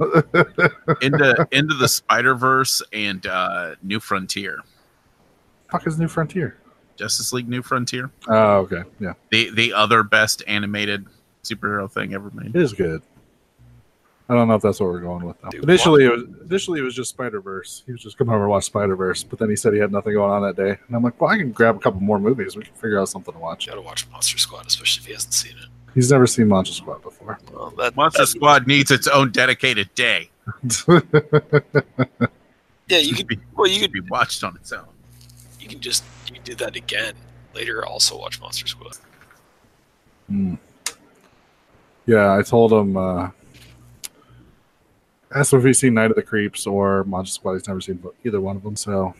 into 1.02 1.48
into 1.52 1.74
the 1.74 1.88
Spider 1.88 2.34
Verse 2.34 2.80
and 2.92 3.26
uh, 3.26 3.74
New 3.82 4.00
Frontier, 4.00 4.60
Fuck 5.70 5.86
is 5.86 5.98
New 5.98 6.08
Frontier? 6.08 6.56
Justice 6.96 7.32
League 7.34 7.48
New 7.48 7.62
Frontier, 7.62 8.10
Oh, 8.28 8.58
okay. 8.60 8.82
Yeah, 8.98 9.12
the 9.30 9.50
the 9.50 9.72
other 9.74 10.02
best 10.02 10.42
animated 10.46 11.06
superhero 11.44 11.90
thing 11.90 12.14
ever 12.14 12.30
made. 12.32 12.54
it 12.56 12.62
is 12.62 12.72
good. 12.72 13.02
I 14.28 14.34
don't 14.34 14.46
know 14.48 14.54
if 14.54 14.62
that's 14.62 14.78
what 14.78 14.90
we're 14.90 15.00
going 15.00 15.24
with. 15.26 15.40
Though. 15.42 15.48
Dude, 15.50 15.64
Initially, 15.64 16.04
it 16.04 16.12
was 16.12 16.22
initially 16.48 16.80
it 16.80 16.84
was 16.84 16.94
just 16.94 17.10
Spider 17.10 17.40
Verse. 17.40 17.82
He 17.84 17.92
was 17.92 18.00
just 18.00 18.16
coming 18.16 18.32
over 18.34 18.44
to 18.44 18.48
watch 18.48 18.64
Spider 18.64 18.96
Verse, 18.96 19.22
but 19.24 19.38
then 19.38 19.50
he 19.50 19.56
said 19.56 19.72
he 19.74 19.80
had 19.80 19.90
nothing 19.92 20.14
going 20.14 20.30
on 20.30 20.40
that 20.42 20.56
day, 20.56 20.78
and 20.86 20.96
I'm 20.96 21.02
like, 21.02 21.20
well, 21.20 21.30
I 21.30 21.36
can 21.36 21.50
grab 21.52 21.76
a 21.76 21.80
couple 21.80 22.00
more 22.00 22.18
movies. 22.18 22.56
We 22.56 22.62
can 22.64 22.74
figure 22.74 22.98
out 23.00 23.08
something 23.08 23.34
to 23.34 23.40
watch. 23.40 23.66
You 23.66 23.72
gotta 23.72 23.82
watch 23.82 24.08
Monster 24.10 24.38
Squad, 24.38 24.66
especially 24.66 25.00
if 25.02 25.06
he 25.08 25.12
hasn't 25.12 25.34
seen 25.34 25.52
it. 25.58 25.68
He's 25.94 26.10
never 26.10 26.26
seen 26.26 26.48
Monster 26.48 26.74
Squad 26.74 27.02
before. 27.02 27.38
Well, 27.52 27.70
that, 27.78 27.96
Monster 27.96 28.22
that- 28.22 28.26
Squad 28.28 28.66
needs 28.66 28.90
its 28.90 29.06
own 29.08 29.30
dedicated 29.32 29.92
day. 29.94 30.30
Yeah, 32.88 32.98
you 32.98 33.14
Should 33.14 33.16
could. 33.18 33.26
be, 33.28 33.38
Well, 33.54 33.68
you 33.68 33.78
could. 33.80 33.92
be 33.92 34.00
watched 34.00 34.42
on 34.42 34.56
its 34.56 34.72
own. 34.72 34.84
You 35.60 35.68
can 35.68 35.78
just. 35.78 36.02
You 36.26 36.34
can 36.34 36.42
do 36.42 36.56
that 36.56 36.74
again 36.74 37.14
later. 37.54 37.86
Also 37.86 38.18
watch 38.18 38.40
Monster 38.40 38.66
Squad. 38.66 38.96
Hmm. 40.28 40.54
Yeah, 42.06 42.34
I 42.36 42.42
told 42.42 42.72
him. 42.72 42.96
Uh, 42.96 43.30
asked 45.32 45.52
him 45.52 45.60
if 45.60 45.66
he's 45.66 45.78
seen 45.78 45.94
Night 45.94 46.10
of 46.10 46.16
the 46.16 46.22
Creeps 46.22 46.66
or 46.66 47.04
Monster 47.04 47.34
Squad. 47.34 47.52
He's 47.54 47.68
never 47.68 47.80
seen 47.80 48.02
either 48.24 48.40
one 48.40 48.56
of 48.56 48.64
them, 48.64 48.74
so 48.74 49.14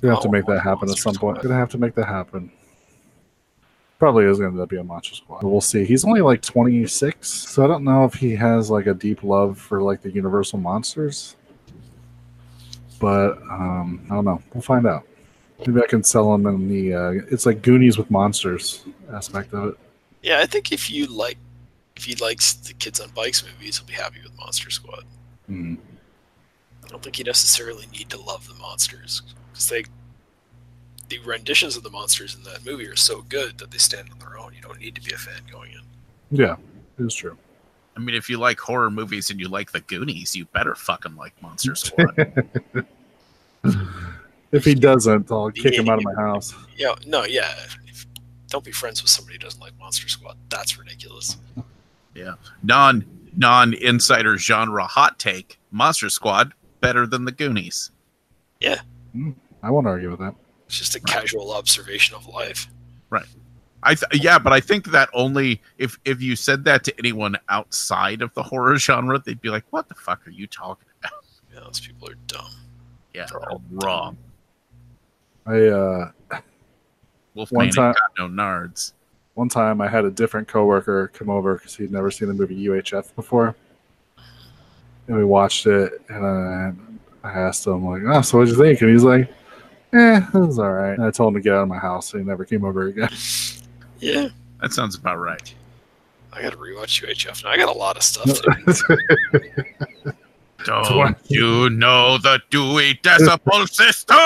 gonna 0.00 0.14
have 0.14 0.22
to 0.22 0.28
Oh, 0.28 0.32
make 0.32 0.46
that 0.46 0.60
happen 0.60 0.84
at 0.84 0.88
Monster 0.88 1.02
some 1.02 1.14
point. 1.16 1.36
Squad. 1.36 1.42
Gonna 1.50 1.60
have 1.60 1.68
to 1.70 1.78
make 1.78 1.94
that 1.96 2.06
happen. 2.08 2.50
Probably 3.98 4.24
is 4.24 4.38
gonna 4.38 4.66
be 4.66 4.76
a 4.76 4.84
Monster 4.84 5.14
Squad. 5.14 5.40
But 5.40 5.48
we'll 5.48 5.60
see. 5.60 5.84
He's 5.84 6.04
only 6.04 6.20
like 6.20 6.42
26, 6.42 7.28
so 7.28 7.64
I 7.64 7.66
don't 7.66 7.84
know 7.84 8.04
if 8.04 8.14
he 8.14 8.34
has 8.34 8.70
like 8.70 8.86
a 8.86 8.94
deep 8.94 9.22
love 9.22 9.58
for 9.58 9.82
like 9.82 10.02
the 10.02 10.10
Universal 10.10 10.58
monsters. 10.58 11.36
But 13.00 13.38
um, 13.42 14.04
I 14.10 14.14
don't 14.14 14.24
know. 14.24 14.42
We'll 14.52 14.62
find 14.62 14.86
out. 14.86 15.06
Maybe 15.60 15.80
I 15.80 15.86
can 15.86 16.02
sell 16.02 16.34
him 16.34 16.46
in 16.46 16.68
the. 16.68 16.94
Uh, 16.94 17.10
it's 17.30 17.46
like 17.46 17.62
Goonies 17.62 17.96
with 17.96 18.10
monsters 18.10 18.84
aspect 19.12 19.54
of 19.54 19.70
it. 19.70 19.78
Yeah, 20.22 20.40
I 20.40 20.46
think 20.46 20.72
if 20.72 20.90
you 20.90 21.06
like, 21.06 21.38
if 21.96 22.04
he 22.04 22.14
likes 22.16 22.54
the 22.54 22.74
Kids 22.74 22.98
on 23.00 23.10
Bikes 23.10 23.44
movies, 23.44 23.78
he'll 23.78 23.86
be 23.86 23.92
happy 23.92 24.20
with 24.22 24.36
Monster 24.36 24.70
Squad. 24.70 25.04
Hmm. 25.46 25.74
I 26.84 26.88
don't 26.88 27.02
think 27.02 27.18
you 27.18 27.24
necessarily 27.24 27.86
need 27.92 28.08
to 28.10 28.20
love 28.20 28.48
the 28.48 28.54
monsters 28.54 29.22
because 29.52 29.68
they, 29.68 29.84
the 31.08 31.18
renditions 31.20 31.76
of 31.76 31.82
the 31.82 31.90
monsters 31.90 32.34
in 32.34 32.42
that 32.44 32.64
movie 32.64 32.86
are 32.86 32.96
so 32.96 33.22
good 33.22 33.58
that 33.58 33.70
they 33.70 33.78
stand 33.78 34.08
on 34.10 34.18
their 34.18 34.38
own. 34.38 34.52
You 34.54 34.62
don't 34.62 34.80
need 34.80 34.94
to 34.94 35.00
be 35.00 35.12
a 35.12 35.18
fan 35.18 35.42
going 35.50 35.72
in. 35.72 35.80
Yeah, 36.30 36.56
it's 36.98 37.14
true. 37.14 37.36
I 37.96 38.00
mean, 38.00 38.14
if 38.14 38.28
you 38.28 38.38
like 38.38 38.58
horror 38.58 38.90
movies 38.90 39.30
and 39.30 39.38
you 39.38 39.48
like 39.48 39.72
the 39.72 39.80
Goonies, 39.80 40.34
you 40.34 40.46
better 40.46 40.74
fucking 40.74 41.16
like 41.16 41.40
Monster 41.42 41.74
Squad. 41.74 42.44
If 44.54 44.64
he 44.64 44.76
doesn't, 44.76 45.32
I'll 45.32 45.50
kick 45.50 45.74
him 45.74 45.88
out 45.88 45.98
of 45.98 46.04
my 46.04 46.14
house. 46.14 46.54
Yeah, 46.76 46.94
no, 47.08 47.24
yeah. 47.24 47.52
If, 47.88 48.06
don't 48.46 48.64
be 48.64 48.70
friends 48.70 49.02
with 49.02 49.10
somebody 49.10 49.34
who 49.34 49.40
doesn't 49.40 49.60
like 49.60 49.76
Monster 49.80 50.08
Squad. 50.08 50.36
That's 50.48 50.78
ridiculous. 50.78 51.38
yeah, 52.14 52.34
non 52.62 53.04
non 53.36 53.74
insider 53.74 54.38
genre 54.38 54.84
hot 54.84 55.18
take: 55.18 55.58
Monster 55.72 56.08
Squad 56.08 56.54
better 56.80 57.04
than 57.04 57.24
the 57.24 57.32
Goonies. 57.32 57.90
Yeah. 58.60 58.82
Hmm, 59.12 59.32
I 59.60 59.72
won't 59.72 59.88
argue 59.88 60.10
with 60.10 60.20
that. 60.20 60.36
It's 60.66 60.78
just 60.78 60.94
a 60.94 61.00
casual 61.00 61.52
observation 61.52 62.16
of 62.16 62.26
life. 62.26 62.68
Right. 63.10 63.26
I 63.82 63.94
th- 63.94 64.22
yeah, 64.22 64.38
but 64.38 64.52
I 64.52 64.60
think 64.60 64.86
that 64.92 65.10
only 65.12 65.60
if 65.76 65.98
if 66.06 66.22
you 66.22 66.36
said 66.36 66.64
that 66.64 66.84
to 66.84 66.98
anyone 66.98 67.36
outside 67.50 68.22
of 68.22 68.32
the 68.34 68.42
horror 68.42 68.76
genre, 68.78 69.18
they'd 69.18 69.40
be 69.42 69.50
like, 69.50 69.64
"What 69.70 69.88
the 69.88 69.94
fuck 69.94 70.26
are 70.26 70.30
you 70.30 70.46
talking 70.46 70.86
about?" 71.00 71.12
Yeah, 71.52 71.60
those 71.60 71.80
people 71.80 72.08
are 72.08 72.14
dumb. 72.26 72.50
Yeah, 73.12 73.26
They're 73.30 73.48
all 73.50 73.62
wrong. 73.70 74.16
I 75.46 75.66
uh, 75.66 76.10
Wolfman 77.34 77.58
One 77.58 77.68
time- 77.70 77.92
got 77.94 78.10
no 78.18 78.26
nards. 78.28 78.92
one 79.34 79.48
time 79.50 79.80
I 79.82 79.88
had 79.88 80.04
a 80.06 80.10
different 80.10 80.48
coworker 80.48 81.08
come 81.08 81.28
over 81.28 81.56
because 81.56 81.76
he'd 81.76 81.92
never 81.92 82.10
seen 82.10 82.28
the 82.28 82.34
movie 82.34 82.56
UHF 82.66 83.14
before, 83.14 83.54
and 85.08 85.16
we 85.16 85.24
watched 85.24 85.66
it. 85.66 85.92
And 86.08 86.24
I, 86.24 86.72
I 87.22 87.32
asked 87.32 87.66
him 87.66 87.84
like, 87.84 88.02
"Oh, 88.06 88.22
so 88.22 88.38
what'd 88.38 88.54
you 88.56 88.58
think?" 88.60 88.80
And 88.80 88.90
he's 88.90 89.04
like, 89.04 89.30
"Eh, 89.94 90.20
it 90.34 90.38
was 90.38 90.58
all 90.58 90.72
right." 90.72 90.92
And 90.94 91.04
I 91.04 91.10
told 91.10 91.34
him 91.34 91.40
to 91.40 91.44
get 91.44 91.54
out 91.54 91.62
of 91.62 91.68
my 91.68 91.78
house, 91.78 92.08
so 92.10 92.18
he 92.18 92.24
never 92.24 92.44
came 92.44 92.64
over 92.64 92.84
again. 92.86 93.08
Yeah, 94.00 94.28
That 94.60 94.72
sounds 94.74 94.96
about 94.96 95.16
right. 95.18 95.54
I 96.30 96.42
got 96.42 96.50
to 96.50 96.58
rewatch 96.58 97.00
UHF 97.02 97.42
now. 97.42 97.48
I 97.50 97.56
got 97.56 97.74
a 97.74 97.78
lot 97.78 97.96
of 97.96 98.02
stuff. 98.02 98.38
Don't 100.64 101.16
you 101.28 101.70
know 101.70 102.18
the 102.18 102.38
Dewey 102.50 102.98
Decimal 103.02 103.66
System? 103.68 104.16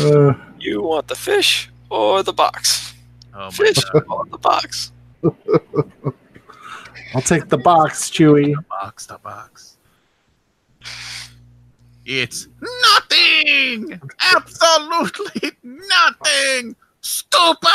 uh, 0.00 0.34
you 0.58 0.82
want 0.82 1.06
the 1.08 1.14
fish 1.14 1.70
or 1.90 2.22
the 2.24 2.32
box? 2.32 2.94
Oh 3.34 3.44
my 3.46 3.50
Fish 3.50 3.78
god! 3.92 4.04
or 4.08 4.24
the 4.26 4.38
box? 4.38 4.90
I'll 7.14 7.22
take 7.22 7.48
the 7.48 7.58
box, 7.58 8.10
Chewy. 8.10 8.54
Box 8.68 9.06
to 9.06 9.18
box. 9.18 9.73
It's 12.06 12.48
nothing. 12.82 14.00
Absolutely 14.34 15.52
nothing. 15.62 16.76
Stupid. 17.00 17.68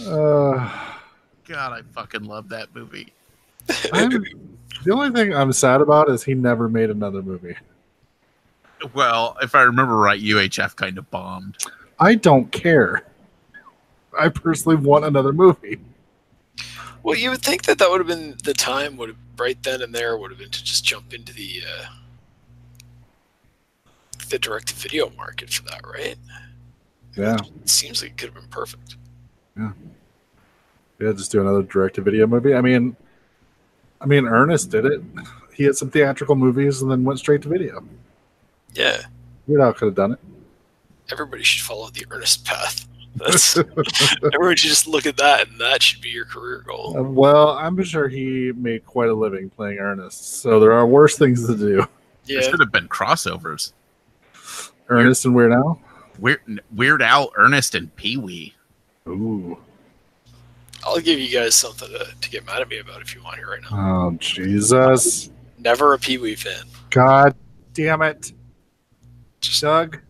Uh, 0.00 0.70
God, 1.46 1.72
I 1.72 1.82
fucking 1.92 2.24
love 2.24 2.48
that 2.48 2.74
movie. 2.74 3.12
I'm, 3.92 4.24
the 4.84 4.92
only 4.92 5.10
thing 5.10 5.34
I'm 5.34 5.52
sad 5.52 5.80
about 5.80 6.08
is 6.10 6.22
he 6.22 6.34
never 6.34 6.68
made 6.68 6.90
another 6.90 7.22
movie. 7.22 7.56
Well, 8.92 9.36
if 9.40 9.54
I 9.54 9.62
remember 9.62 9.96
right, 9.96 10.20
UHF 10.20 10.76
kind 10.76 10.98
of 10.98 11.10
bombed. 11.10 11.56
I 11.98 12.14
don't 12.16 12.50
care. 12.50 13.06
I 14.18 14.28
personally 14.28 14.76
want 14.76 15.04
another 15.04 15.32
movie. 15.32 15.80
Well, 17.02 17.16
you 17.16 17.30
would 17.30 17.42
think 17.42 17.64
that 17.64 17.78
that 17.78 17.90
would 17.90 18.00
have 18.00 18.06
been 18.06 18.36
the 18.44 18.54
time. 18.54 18.96
Would 18.96 19.10
have 19.10 19.18
right 19.36 19.60
then 19.62 19.82
and 19.82 19.94
there 19.94 20.16
would 20.16 20.30
have 20.30 20.38
been 20.38 20.50
to 20.50 20.64
just 20.64 20.84
jump 20.84 21.12
into 21.14 21.32
the 21.32 21.62
uh, 21.68 21.86
the 24.28 24.38
direct 24.38 24.68
to 24.68 24.74
video 24.74 25.10
market 25.16 25.50
for 25.50 25.62
that, 25.64 25.82
right? 25.86 26.16
Yeah, 27.16 27.36
It 27.62 27.68
seems 27.68 28.02
like 28.02 28.12
it 28.12 28.16
could 28.16 28.26
have 28.30 28.34
been 28.34 28.48
perfect. 28.50 28.96
Yeah. 29.56 29.72
Yeah. 31.00 31.12
Just 31.12 31.30
do 31.30 31.40
another 31.40 31.62
direct-to-video 31.62 32.26
movie. 32.26 32.54
I 32.54 32.60
mean, 32.60 32.96
I 34.00 34.06
mean, 34.06 34.26
Ernest 34.26 34.70
did 34.70 34.84
it. 34.84 35.00
He 35.54 35.64
had 35.64 35.76
some 35.76 35.90
theatrical 35.90 36.34
movies 36.34 36.82
and 36.82 36.90
then 36.90 37.04
went 37.04 37.18
straight 37.20 37.42
to 37.42 37.48
video. 37.48 37.84
Yeah, 38.74 39.02
Weird 39.46 39.60
Al 39.60 39.72
could 39.74 39.86
have 39.86 39.94
done 39.94 40.12
it. 40.12 40.18
everybody 41.12 41.44
should 41.44 41.64
follow 41.64 41.88
the 41.90 42.04
Ernest 42.10 42.44
path. 42.44 42.88
That's 43.16 43.56
everyone 44.32 44.56
should 44.56 44.70
just 44.70 44.86
look 44.86 45.06
at 45.06 45.16
that, 45.18 45.48
and 45.48 45.60
that 45.60 45.82
should 45.82 46.00
be 46.00 46.08
your 46.08 46.24
career 46.24 46.64
goal. 46.66 46.96
Uh, 46.98 47.02
well, 47.02 47.50
I'm 47.50 47.80
sure 47.84 48.08
he 48.08 48.52
made 48.56 48.84
quite 48.84 49.08
a 49.08 49.14
living 49.14 49.50
playing 49.50 49.78
Ernest, 49.78 50.40
so 50.40 50.58
there 50.58 50.72
are 50.72 50.86
worse 50.86 51.16
things 51.16 51.46
to 51.46 51.56
do. 51.56 51.76
There 51.76 51.86
Yeah, 52.26 52.40
should 52.40 52.60
have 52.60 52.72
been 52.72 52.88
crossovers. 52.88 53.72
Ernest 54.88 55.24
and 55.24 55.34
Weird 55.34 55.52
Al. 55.52 55.80
Weird, 56.18 56.40
Weird 56.74 57.02
Al, 57.02 57.30
Ernest, 57.36 57.74
and 57.74 57.94
Pee 57.96 58.16
Wee. 58.16 58.54
Ooh. 59.08 59.58
I'll 60.84 61.00
give 61.00 61.18
you 61.18 61.28
guys 61.30 61.54
something 61.54 61.88
to, 61.88 62.08
to 62.20 62.30
get 62.30 62.44
mad 62.44 62.60
at 62.60 62.68
me 62.68 62.78
about 62.78 63.00
if 63.00 63.14
you 63.14 63.22
want 63.22 63.36
here 63.36 63.50
right 63.50 63.62
now. 63.62 64.06
Oh 64.06 64.10
Jesus! 64.18 65.30
Never 65.58 65.94
a 65.94 65.98
Pee 65.98 66.18
Wee 66.18 66.34
fan. 66.34 66.64
God 66.90 67.34
damn 67.72 68.02
it, 68.02 68.32
Doug. 69.60 70.00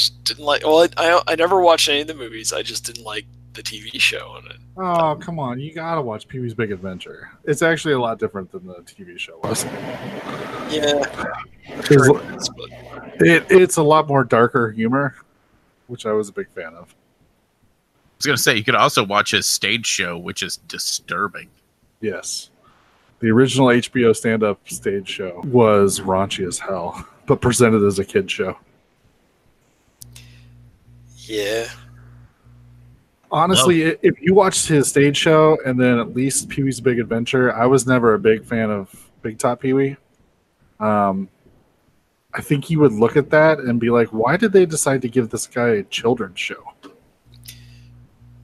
Just 0.00 0.24
didn't 0.24 0.44
like. 0.46 0.64
Well, 0.64 0.88
I, 0.96 1.18
I 1.18 1.22
I 1.28 1.34
never 1.34 1.60
watched 1.60 1.86
any 1.90 2.00
of 2.00 2.06
the 2.06 2.14
movies. 2.14 2.54
I 2.54 2.62
just 2.62 2.86
didn't 2.86 3.04
like 3.04 3.26
the 3.52 3.62
TV 3.62 4.00
show 4.00 4.28
on 4.28 4.46
it. 4.46 4.56
Oh 4.78 5.14
come 5.20 5.38
on! 5.38 5.60
You 5.60 5.74
gotta 5.74 6.00
watch 6.00 6.26
Pee 6.26 6.38
Wee's 6.38 6.54
Big 6.54 6.72
Adventure. 6.72 7.30
It's 7.44 7.60
actually 7.60 7.92
a 7.92 8.00
lot 8.00 8.18
different 8.18 8.50
than 8.50 8.66
the 8.66 8.76
TV 8.76 9.18
show 9.18 9.38
was. 9.44 9.64
Yeah, 10.72 11.04
It's, 11.66 12.48
but 12.48 12.70
it, 13.20 13.44
it's 13.50 13.76
a 13.76 13.82
lot 13.82 14.08
more 14.08 14.24
darker 14.24 14.70
humor, 14.70 15.16
which 15.88 16.06
I 16.06 16.12
was 16.12 16.30
a 16.30 16.32
big 16.32 16.48
fan 16.54 16.74
of. 16.74 16.94
I 16.94 18.16
was 18.16 18.26
gonna 18.26 18.38
say 18.38 18.56
you 18.56 18.64
could 18.64 18.74
also 18.74 19.04
watch 19.04 19.32
his 19.32 19.46
stage 19.46 19.84
show, 19.84 20.16
which 20.16 20.42
is 20.42 20.56
disturbing. 20.56 21.50
Yes. 22.00 22.48
The 23.18 23.28
original 23.28 23.66
HBO 23.66 24.16
stand 24.16 24.42
up 24.42 24.66
stage 24.66 25.08
show 25.08 25.42
was 25.44 26.00
raunchy 26.00 26.46
as 26.48 26.58
hell, 26.58 27.06
but 27.26 27.42
presented 27.42 27.84
as 27.84 27.98
a 27.98 28.04
kid 28.04 28.30
show. 28.30 28.56
Yeah, 31.30 31.68
Honestly, 33.32 33.92
i 33.92 33.96
if 34.02 34.20
you 34.20 34.34
watched 34.34 34.66
his 34.66 34.88
stage 34.88 35.16
show 35.16 35.56
and 35.64 35.80
then 35.80 35.98
at 35.98 36.14
least 36.14 36.48
Pee 36.48 36.64
Wee's 36.64 36.80
Big 36.80 36.98
Adventure, 36.98 37.54
I 37.54 37.66
was 37.66 37.86
never 37.86 38.14
a 38.14 38.18
big 38.18 38.44
fan 38.44 38.70
of 38.70 39.10
Big 39.22 39.38
Top 39.38 39.60
Pee 39.60 39.72
Wee. 39.72 39.96
Um, 40.80 41.28
I 42.34 42.40
think 42.40 42.70
you 42.70 42.80
would 42.80 42.92
look 42.92 43.16
at 43.16 43.30
that 43.30 43.60
and 43.60 43.78
be 43.78 43.90
like, 43.90 44.08
why 44.08 44.36
did 44.36 44.52
they 44.52 44.66
decide 44.66 45.02
to 45.02 45.08
give 45.08 45.30
this 45.30 45.46
guy 45.46 45.68
a 45.68 45.82
children's 45.84 46.40
show? 46.40 46.62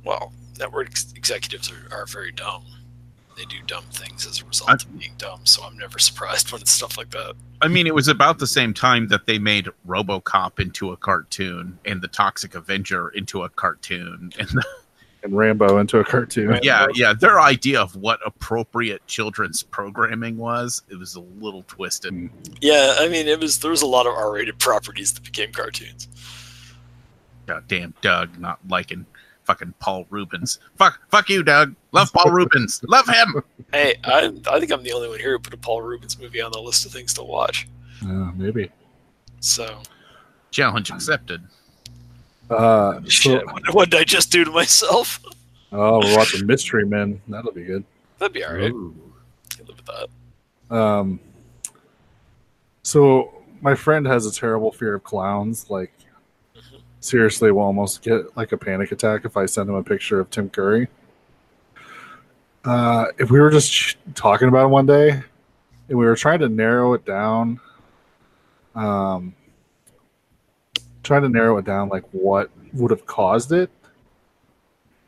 well, 0.07 0.33
network 0.59 0.87
ex- 0.87 1.13
executives 1.17 1.71
are, 1.71 1.93
are 1.93 2.07
very 2.07 2.31
dumb. 2.33 2.65
They 3.37 3.45
do 3.45 3.59
dumb 3.67 3.85
things 3.93 4.27
as 4.27 4.41
a 4.41 4.45
result 4.47 4.85
of 4.85 4.99
being 4.99 5.13
dumb. 5.19 5.45
So 5.45 5.63
I'm 5.63 5.77
never 5.77 5.99
surprised 6.01 6.53
when 6.53 6.63
it's 6.63 6.73
stuff 6.73 6.97
like 6.97 7.11
that. 7.11 7.35
I 7.61 7.69
mean, 7.69 7.87
it 7.87 7.95
was 7.95 8.09
about 8.09 8.39
the 8.39 8.47
same 8.47 8.73
time 8.75 9.09
that 9.09 9.27
they 9.27 9.39
made 9.39 9.69
RoboCop 9.87 10.59
into 10.59 10.93
a 10.93 10.97
cartoon 10.97 11.79
and 11.85 12.01
the 12.01 12.09
Toxic 12.09 12.55
Avenger 12.55 13.09
into 13.09 13.43
a 13.43 13.49
cartoon, 13.49 14.33
and 14.39 14.49
the, 14.49 14.65
And 15.27 15.37
Rambo 15.37 15.79
into 15.79 15.99
a 15.99 16.05
cartoon. 16.05 16.61
yeah, 16.63 16.87
yeah, 16.95 17.13
their 17.13 17.41
idea 17.41 17.81
of 17.81 17.97
what 17.97 18.21
appropriate 18.25 19.05
children's 19.09 19.61
programming 19.61 20.37
was, 20.37 20.83
it 20.89 20.97
was 20.97 21.17
a 21.17 21.21
little 21.21 21.65
twisted. 21.67 22.13
Mm. 22.13 22.31
Yeah, 22.61 22.95
I 23.01 23.09
mean, 23.09 23.27
it 23.27 23.41
was 23.41 23.59
there 23.59 23.73
was 23.73 23.83
a 23.83 23.87
lot 23.87 24.07
of 24.07 24.15
R-rated 24.15 24.61
properties 24.61 25.13
that 25.15 25.25
became 25.25 25.51
cartoons. 25.51 26.07
Goddamn 27.47 27.95
Doug 28.03 28.39
not 28.39 28.61
liking 28.69 29.05
fucking 29.47 29.75
Paul 29.79 30.07
Reubens. 30.11 30.59
Fuck, 30.77 31.01
fuck 31.11 31.29
you, 31.31 31.43
Doug. 31.43 31.75
Love 31.93 32.13
Paul 32.13 32.33
Reubens. 32.33 32.83
Love 32.89 33.09
him. 33.09 33.43
Hey, 33.73 33.95
I 34.05 34.31
I 34.51 34.59
think 34.61 34.73
I'm 34.73 34.83
the 34.83 34.93
only 34.93 35.09
one 35.09 35.19
here 35.19 35.33
who 35.33 35.39
put 35.39 35.55
a 35.55 35.57
Paul 35.57 35.83
Reubens 35.83 36.19
movie 36.19 36.41
on 36.41 36.53
the 36.53 36.61
list 36.61 36.85
of 36.85 36.93
things 36.93 37.15
to 37.15 37.23
watch. 37.23 37.67
Yeah, 38.03 38.31
maybe. 38.37 38.71
So 39.41 39.81
Challenge 40.51 40.91
accepted. 40.91 41.43
Uh, 42.51 43.01
so- 43.05 43.09
shit, 43.09 43.47
what, 43.47 43.75
what 43.75 43.91
did 43.91 44.01
I 44.01 44.05
just 44.05 44.31
do 44.31 44.45
to 44.45 44.51
myself? 44.51 45.21
oh, 45.73 46.01
we're 46.01 46.17
watching 46.17 46.47
Mystery 46.47 46.85
Men. 46.87 47.21
That'll 47.29 47.53
be 47.53 47.65
good. 47.65 47.85
That'd 48.19 48.33
be 48.33 48.45
all 48.45 48.55
right. 48.55 48.71
Ooh. 48.71 48.95
Can 49.57 49.67
live 49.67 49.77
with 49.77 49.87
that. 50.71 50.75
Um, 50.77 51.21
so 52.83 53.33
my 53.61 53.75
friend 53.75 54.07
has 54.07 54.27
a 54.27 54.33
terrible 54.33 54.73
fear 54.73 54.95
of 54.95 55.05
clowns. 55.05 55.69
Like, 55.71 55.93
seriously, 57.01 57.51
will 57.51 57.63
almost 57.63 58.03
get 58.03 58.37
like 58.37 58.53
a 58.53 58.57
panic 58.57 58.93
attack 58.93 59.25
if 59.25 59.37
I 59.37 59.47
send 59.47 59.69
him 59.69 59.75
a 59.75 59.83
picture 59.83 60.21
of 60.21 60.31
Tim 60.31 60.51
Curry. 60.51 60.89
Uh, 62.65 63.07
if 63.19 63.31
we 63.31 63.39
were 63.39 63.51
just 63.51 63.97
talking 64.15 64.49
about 64.49 64.65
it 64.65 64.69
one 64.69 64.87
day, 64.87 65.11
and 65.11 65.99
we 65.99 66.05
were 66.05 66.17
trying 66.17 66.41
to 66.41 66.49
narrow 66.49 66.95
it 66.95 67.05
down, 67.05 67.61
um, 68.75 69.35
trying 71.05 71.23
to 71.23 71.29
narrow 71.29 71.59
it 71.59 71.65
down, 71.65 71.89
like 71.89 72.03
what 72.11 72.51
would 72.73 72.91
have 72.91 73.07
caused 73.07 73.53
it, 73.53 73.71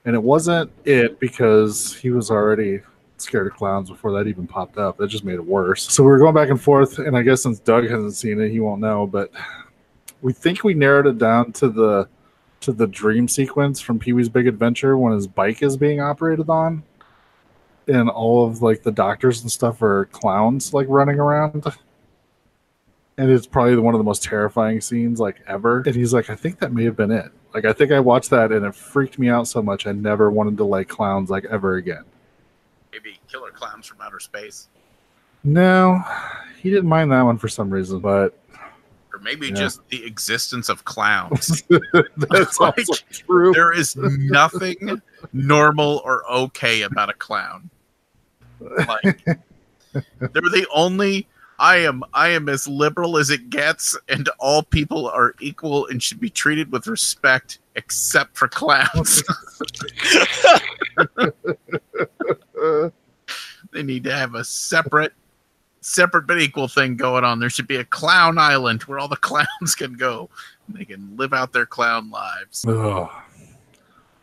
and 0.04 0.14
it 0.14 0.22
wasn't 0.22 0.70
it 0.84 1.18
because 1.18 1.94
he 1.96 2.10
was 2.10 2.30
already 2.30 2.80
scared 3.16 3.48
of 3.48 3.54
clowns 3.54 3.90
before 3.90 4.12
that 4.12 4.28
even 4.28 4.46
popped 4.46 4.78
up. 4.78 4.96
That 4.96 5.08
just 5.08 5.24
made 5.24 5.34
it 5.34 5.44
worse. 5.44 5.92
So 5.92 6.02
we 6.04 6.10
were 6.10 6.18
going 6.18 6.34
back 6.34 6.50
and 6.50 6.60
forth, 6.60 6.98
and 6.98 7.16
I 7.16 7.22
guess 7.22 7.42
since 7.42 7.58
Doug 7.58 7.90
hasn't 7.90 8.14
seen 8.14 8.40
it, 8.40 8.50
he 8.50 8.60
won't 8.60 8.80
know. 8.80 9.06
But 9.06 9.32
we 10.22 10.32
think 10.32 10.64
we 10.64 10.74
narrowed 10.74 11.06
it 11.06 11.18
down 11.18 11.52
to 11.52 11.68
the 11.68 12.08
to 12.60 12.72
the 12.72 12.86
dream 12.86 13.28
sequence 13.28 13.80
from 13.80 13.98
Pee 13.98 14.12
Wee's 14.12 14.28
Big 14.28 14.48
Adventure 14.48 14.98
when 14.98 15.12
his 15.12 15.26
bike 15.26 15.62
is 15.62 15.76
being 15.76 16.00
operated 16.00 16.50
on, 16.50 16.82
and 17.86 18.10
all 18.10 18.46
of 18.46 18.62
like 18.62 18.82
the 18.82 18.92
doctors 18.92 19.42
and 19.42 19.50
stuff 19.50 19.80
are 19.82 20.06
clowns 20.06 20.74
like 20.74 20.86
running 20.88 21.18
around. 21.18 21.64
And 23.16 23.30
it's 23.30 23.46
probably 23.48 23.76
one 23.76 23.94
of 23.94 23.98
the 23.98 24.04
most 24.04 24.22
terrifying 24.22 24.80
scenes 24.80 25.18
like 25.18 25.42
ever. 25.48 25.82
And 25.84 25.94
he's 25.94 26.14
like, 26.14 26.30
I 26.30 26.36
think 26.36 26.60
that 26.60 26.72
may 26.72 26.84
have 26.84 26.96
been 26.96 27.10
it. 27.10 27.32
Like 27.52 27.64
I 27.64 27.72
think 27.72 27.90
I 27.90 27.98
watched 27.98 28.30
that 28.30 28.52
and 28.52 28.64
it 28.64 28.74
freaked 28.74 29.18
me 29.18 29.28
out 29.28 29.48
so 29.48 29.60
much 29.60 29.88
I 29.88 29.92
never 29.92 30.30
wanted 30.30 30.56
to 30.58 30.64
like 30.64 30.86
clowns 30.88 31.28
like 31.28 31.44
ever 31.46 31.76
again. 31.76 32.04
Maybe 32.92 33.18
Killer 33.28 33.50
Clowns 33.50 33.86
from 33.86 34.00
Outer 34.00 34.20
Space. 34.20 34.68
No, 35.42 36.02
he 36.60 36.70
didn't 36.70 36.88
mind 36.88 37.10
that 37.10 37.22
one 37.22 37.38
for 37.38 37.48
some 37.48 37.70
reason, 37.70 38.00
but 38.00 38.38
Or 39.18 39.22
maybe 39.22 39.48
Yeah. 39.48 39.54
just 39.54 39.80
the 39.88 40.04
existence 40.04 40.68
of 40.68 40.84
clowns. 40.84 41.62
that's 42.16 42.60
Like, 42.60 42.76
true. 43.10 43.52
there 43.52 43.72
is 43.72 43.96
nothing 43.96 45.02
normal 45.32 46.00
or 46.04 46.28
okay 46.30 46.82
about 46.82 47.10
a 47.10 47.14
clown. 47.14 47.68
Like 48.60 49.24
they're 49.24 50.42
the 50.42 50.66
only 50.72 51.26
I 51.60 51.78
am 51.78 52.04
I 52.14 52.28
am 52.28 52.48
as 52.48 52.68
liberal 52.68 53.16
as 53.18 53.30
it 53.30 53.50
gets 53.50 53.96
and 54.08 54.28
all 54.38 54.62
people 54.62 55.08
are 55.08 55.34
equal 55.40 55.86
and 55.88 56.00
should 56.02 56.20
be 56.20 56.30
treated 56.30 56.70
with 56.70 56.86
respect 56.86 57.58
except 57.76 58.36
for 58.36 58.46
clowns. 58.48 59.22
They 63.70 63.82
need 63.82 64.04
to 64.04 64.14
have 64.14 64.34
a 64.34 64.44
separate 64.44 65.12
separate 65.88 66.26
but 66.26 66.40
equal 66.40 66.68
thing 66.68 66.96
going 66.96 67.24
on. 67.24 67.38
There 67.38 67.50
should 67.50 67.66
be 67.66 67.76
a 67.76 67.84
clown 67.84 68.38
island 68.38 68.82
where 68.82 68.98
all 68.98 69.08
the 69.08 69.16
clowns 69.30 69.74
can 69.76 69.94
go. 69.94 70.28
And 70.66 70.76
they 70.76 70.84
can 70.84 71.16
live 71.16 71.32
out 71.32 71.52
their 71.52 71.66
clown 71.66 72.10
lives. 72.10 72.64
ugh. 72.66 73.10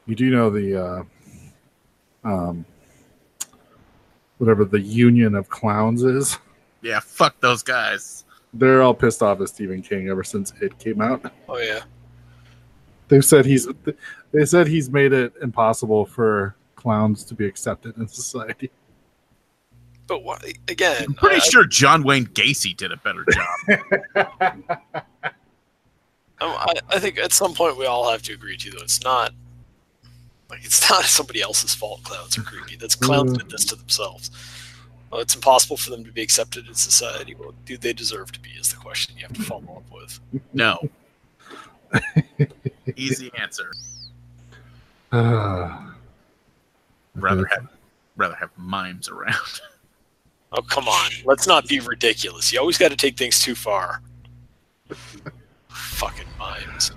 You 0.08 0.16
do 0.16 0.30
know 0.30 0.52
the 0.52 0.86
uh, 0.86 1.04
um, 2.24 2.64
whatever 4.38 4.64
the 4.64 4.80
union 4.80 5.34
of 5.34 5.50
clowns 5.50 6.04
is. 6.04 6.38
Yeah, 6.84 7.00
fuck 7.00 7.40
those 7.40 7.64
guys. 7.64 8.26
They're 8.54 8.84
all 8.84 8.94
pissed 8.94 9.24
off 9.24 9.42
at 9.42 9.50
Stephen 9.50 9.82
King 9.82 10.10
ever 10.10 10.24
since 10.24 10.54
it 10.62 10.78
came 10.78 11.02
out. 11.02 11.32
Oh 11.50 11.58
yeah. 11.58 11.82
They've 13.08 13.26
said 13.26 13.46
he's 13.46 13.68
they 14.32 14.46
said 14.46 14.68
he's 14.68 14.90
made 14.90 15.12
it 15.12 15.34
impossible 15.42 16.06
for 16.06 16.56
clowns 16.76 17.24
to 17.26 17.34
be 17.34 17.48
accepted 17.48 17.98
in 17.98 18.08
society. 18.08 18.70
But 20.08 20.24
why, 20.24 20.38
again, 20.68 21.04
I'm 21.08 21.14
pretty 21.16 21.38
I, 21.38 21.40
sure 21.40 21.66
John 21.66 22.04
Wayne 22.04 22.28
Gacy 22.28 22.76
did 22.78 22.92
a 22.92 22.98
better 22.98 23.26
job. 23.32 23.80
I, 26.42 26.74
I 26.90 27.00
think 27.00 27.18
at 27.18 27.32
some 27.32 27.54
point 27.54 27.78
we 27.78 27.86
all 27.86 28.10
have 28.12 28.22
to 28.24 28.34
agree 28.34 28.58
to 28.58 28.72
though. 28.72 28.84
It's 28.84 29.04
not 29.04 29.32
like 30.50 30.64
it's 30.64 30.88
not 30.90 31.04
somebody 31.06 31.42
else's 31.42 31.74
fault. 31.74 32.04
Clowns 32.04 32.38
are 32.38 32.42
creepy. 32.44 32.76
That's 32.76 32.96
clowns 32.96 33.32
Mm. 33.34 33.38
did 33.40 33.50
this 33.50 33.66
to 33.66 33.76
themselves. 33.76 34.30
Well, 35.12 35.22
it's 35.22 35.34
impossible 35.36 35.78
for 35.78 35.92
them 35.92 36.04
to 36.04 36.12
be 36.12 36.22
accepted 36.22 36.68
in 36.68 36.74
society. 36.74 37.36
Well, 37.36 37.54
do 37.66 37.78
they 37.78 37.94
deserve 37.94 38.32
to 38.34 38.40
be? 38.40 38.50
Is 38.52 38.70
the 38.72 38.78
question 38.78 39.16
you 39.18 39.24
have 39.24 39.34
to 39.34 39.42
follow 39.44 39.78
up 39.78 39.92
with. 39.92 40.20
No. 40.54 40.80
Easy 42.96 43.32
answer. 43.40 43.72
Uh, 45.12 45.92
Rather 47.16 47.46
have 47.46 47.68
rather 48.18 48.36
have 48.36 48.50
mimes 48.58 49.08
around. 49.10 49.62
Oh, 50.58 50.62
come 50.62 50.88
on. 50.88 51.12
Let's 51.26 51.48
not 51.48 51.68
be 51.68 51.82
ridiculous. 51.82 52.54
You 52.54 52.60
always 52.60 52.78
got 52.78 52.92
to 52.92 52.98
take 52.98 53.18
things 53.18 53.40
too 53.40 53.56
far. 53.56 54.02
Fucking 55.68 56.28
mimes. 56.40 56.92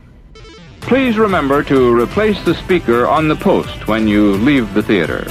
Please 0.81 1.19
remember 1.19 1.65
to 1.65 1.93
replace 1.93 2.41
the 2.45 2.55
speaker 2.55 3.07
on 3.07 3.27
the 3.27 3.35
post 3.35 3.89
when 3.89 4.07
you 4.07 4.35
leave 4.37 4.73
the 4.75 4.83
theater. 4.83 5.25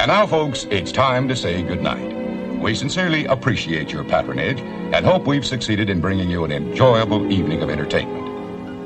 And 0.00 0.08
now, 0.08 0.26
folks, 0.26 0.64
it's 0.70 0.90
time 0.90 1.28
to 1.28 1.36
say 1.36 1.62
goodnight. 1.62 2.12
We 2.58 2.74
sincerely 2.74 3.26
appreciate 3.26 3.92
your 3.92 4.02
patronage 4.02 4.58
and 4.60 5.06
hope 5.06 5.26
we've 5.26 5.46
succeeded 5.46 5.88
in 5.88 6.00
bringing 6.00 6.28
you 6.28 6.44
an 6.44 6.50
enjoyable 6.50 7.30
evening 7.32 7.62
of 7.62 7.70
entertainment. 7.70 8.33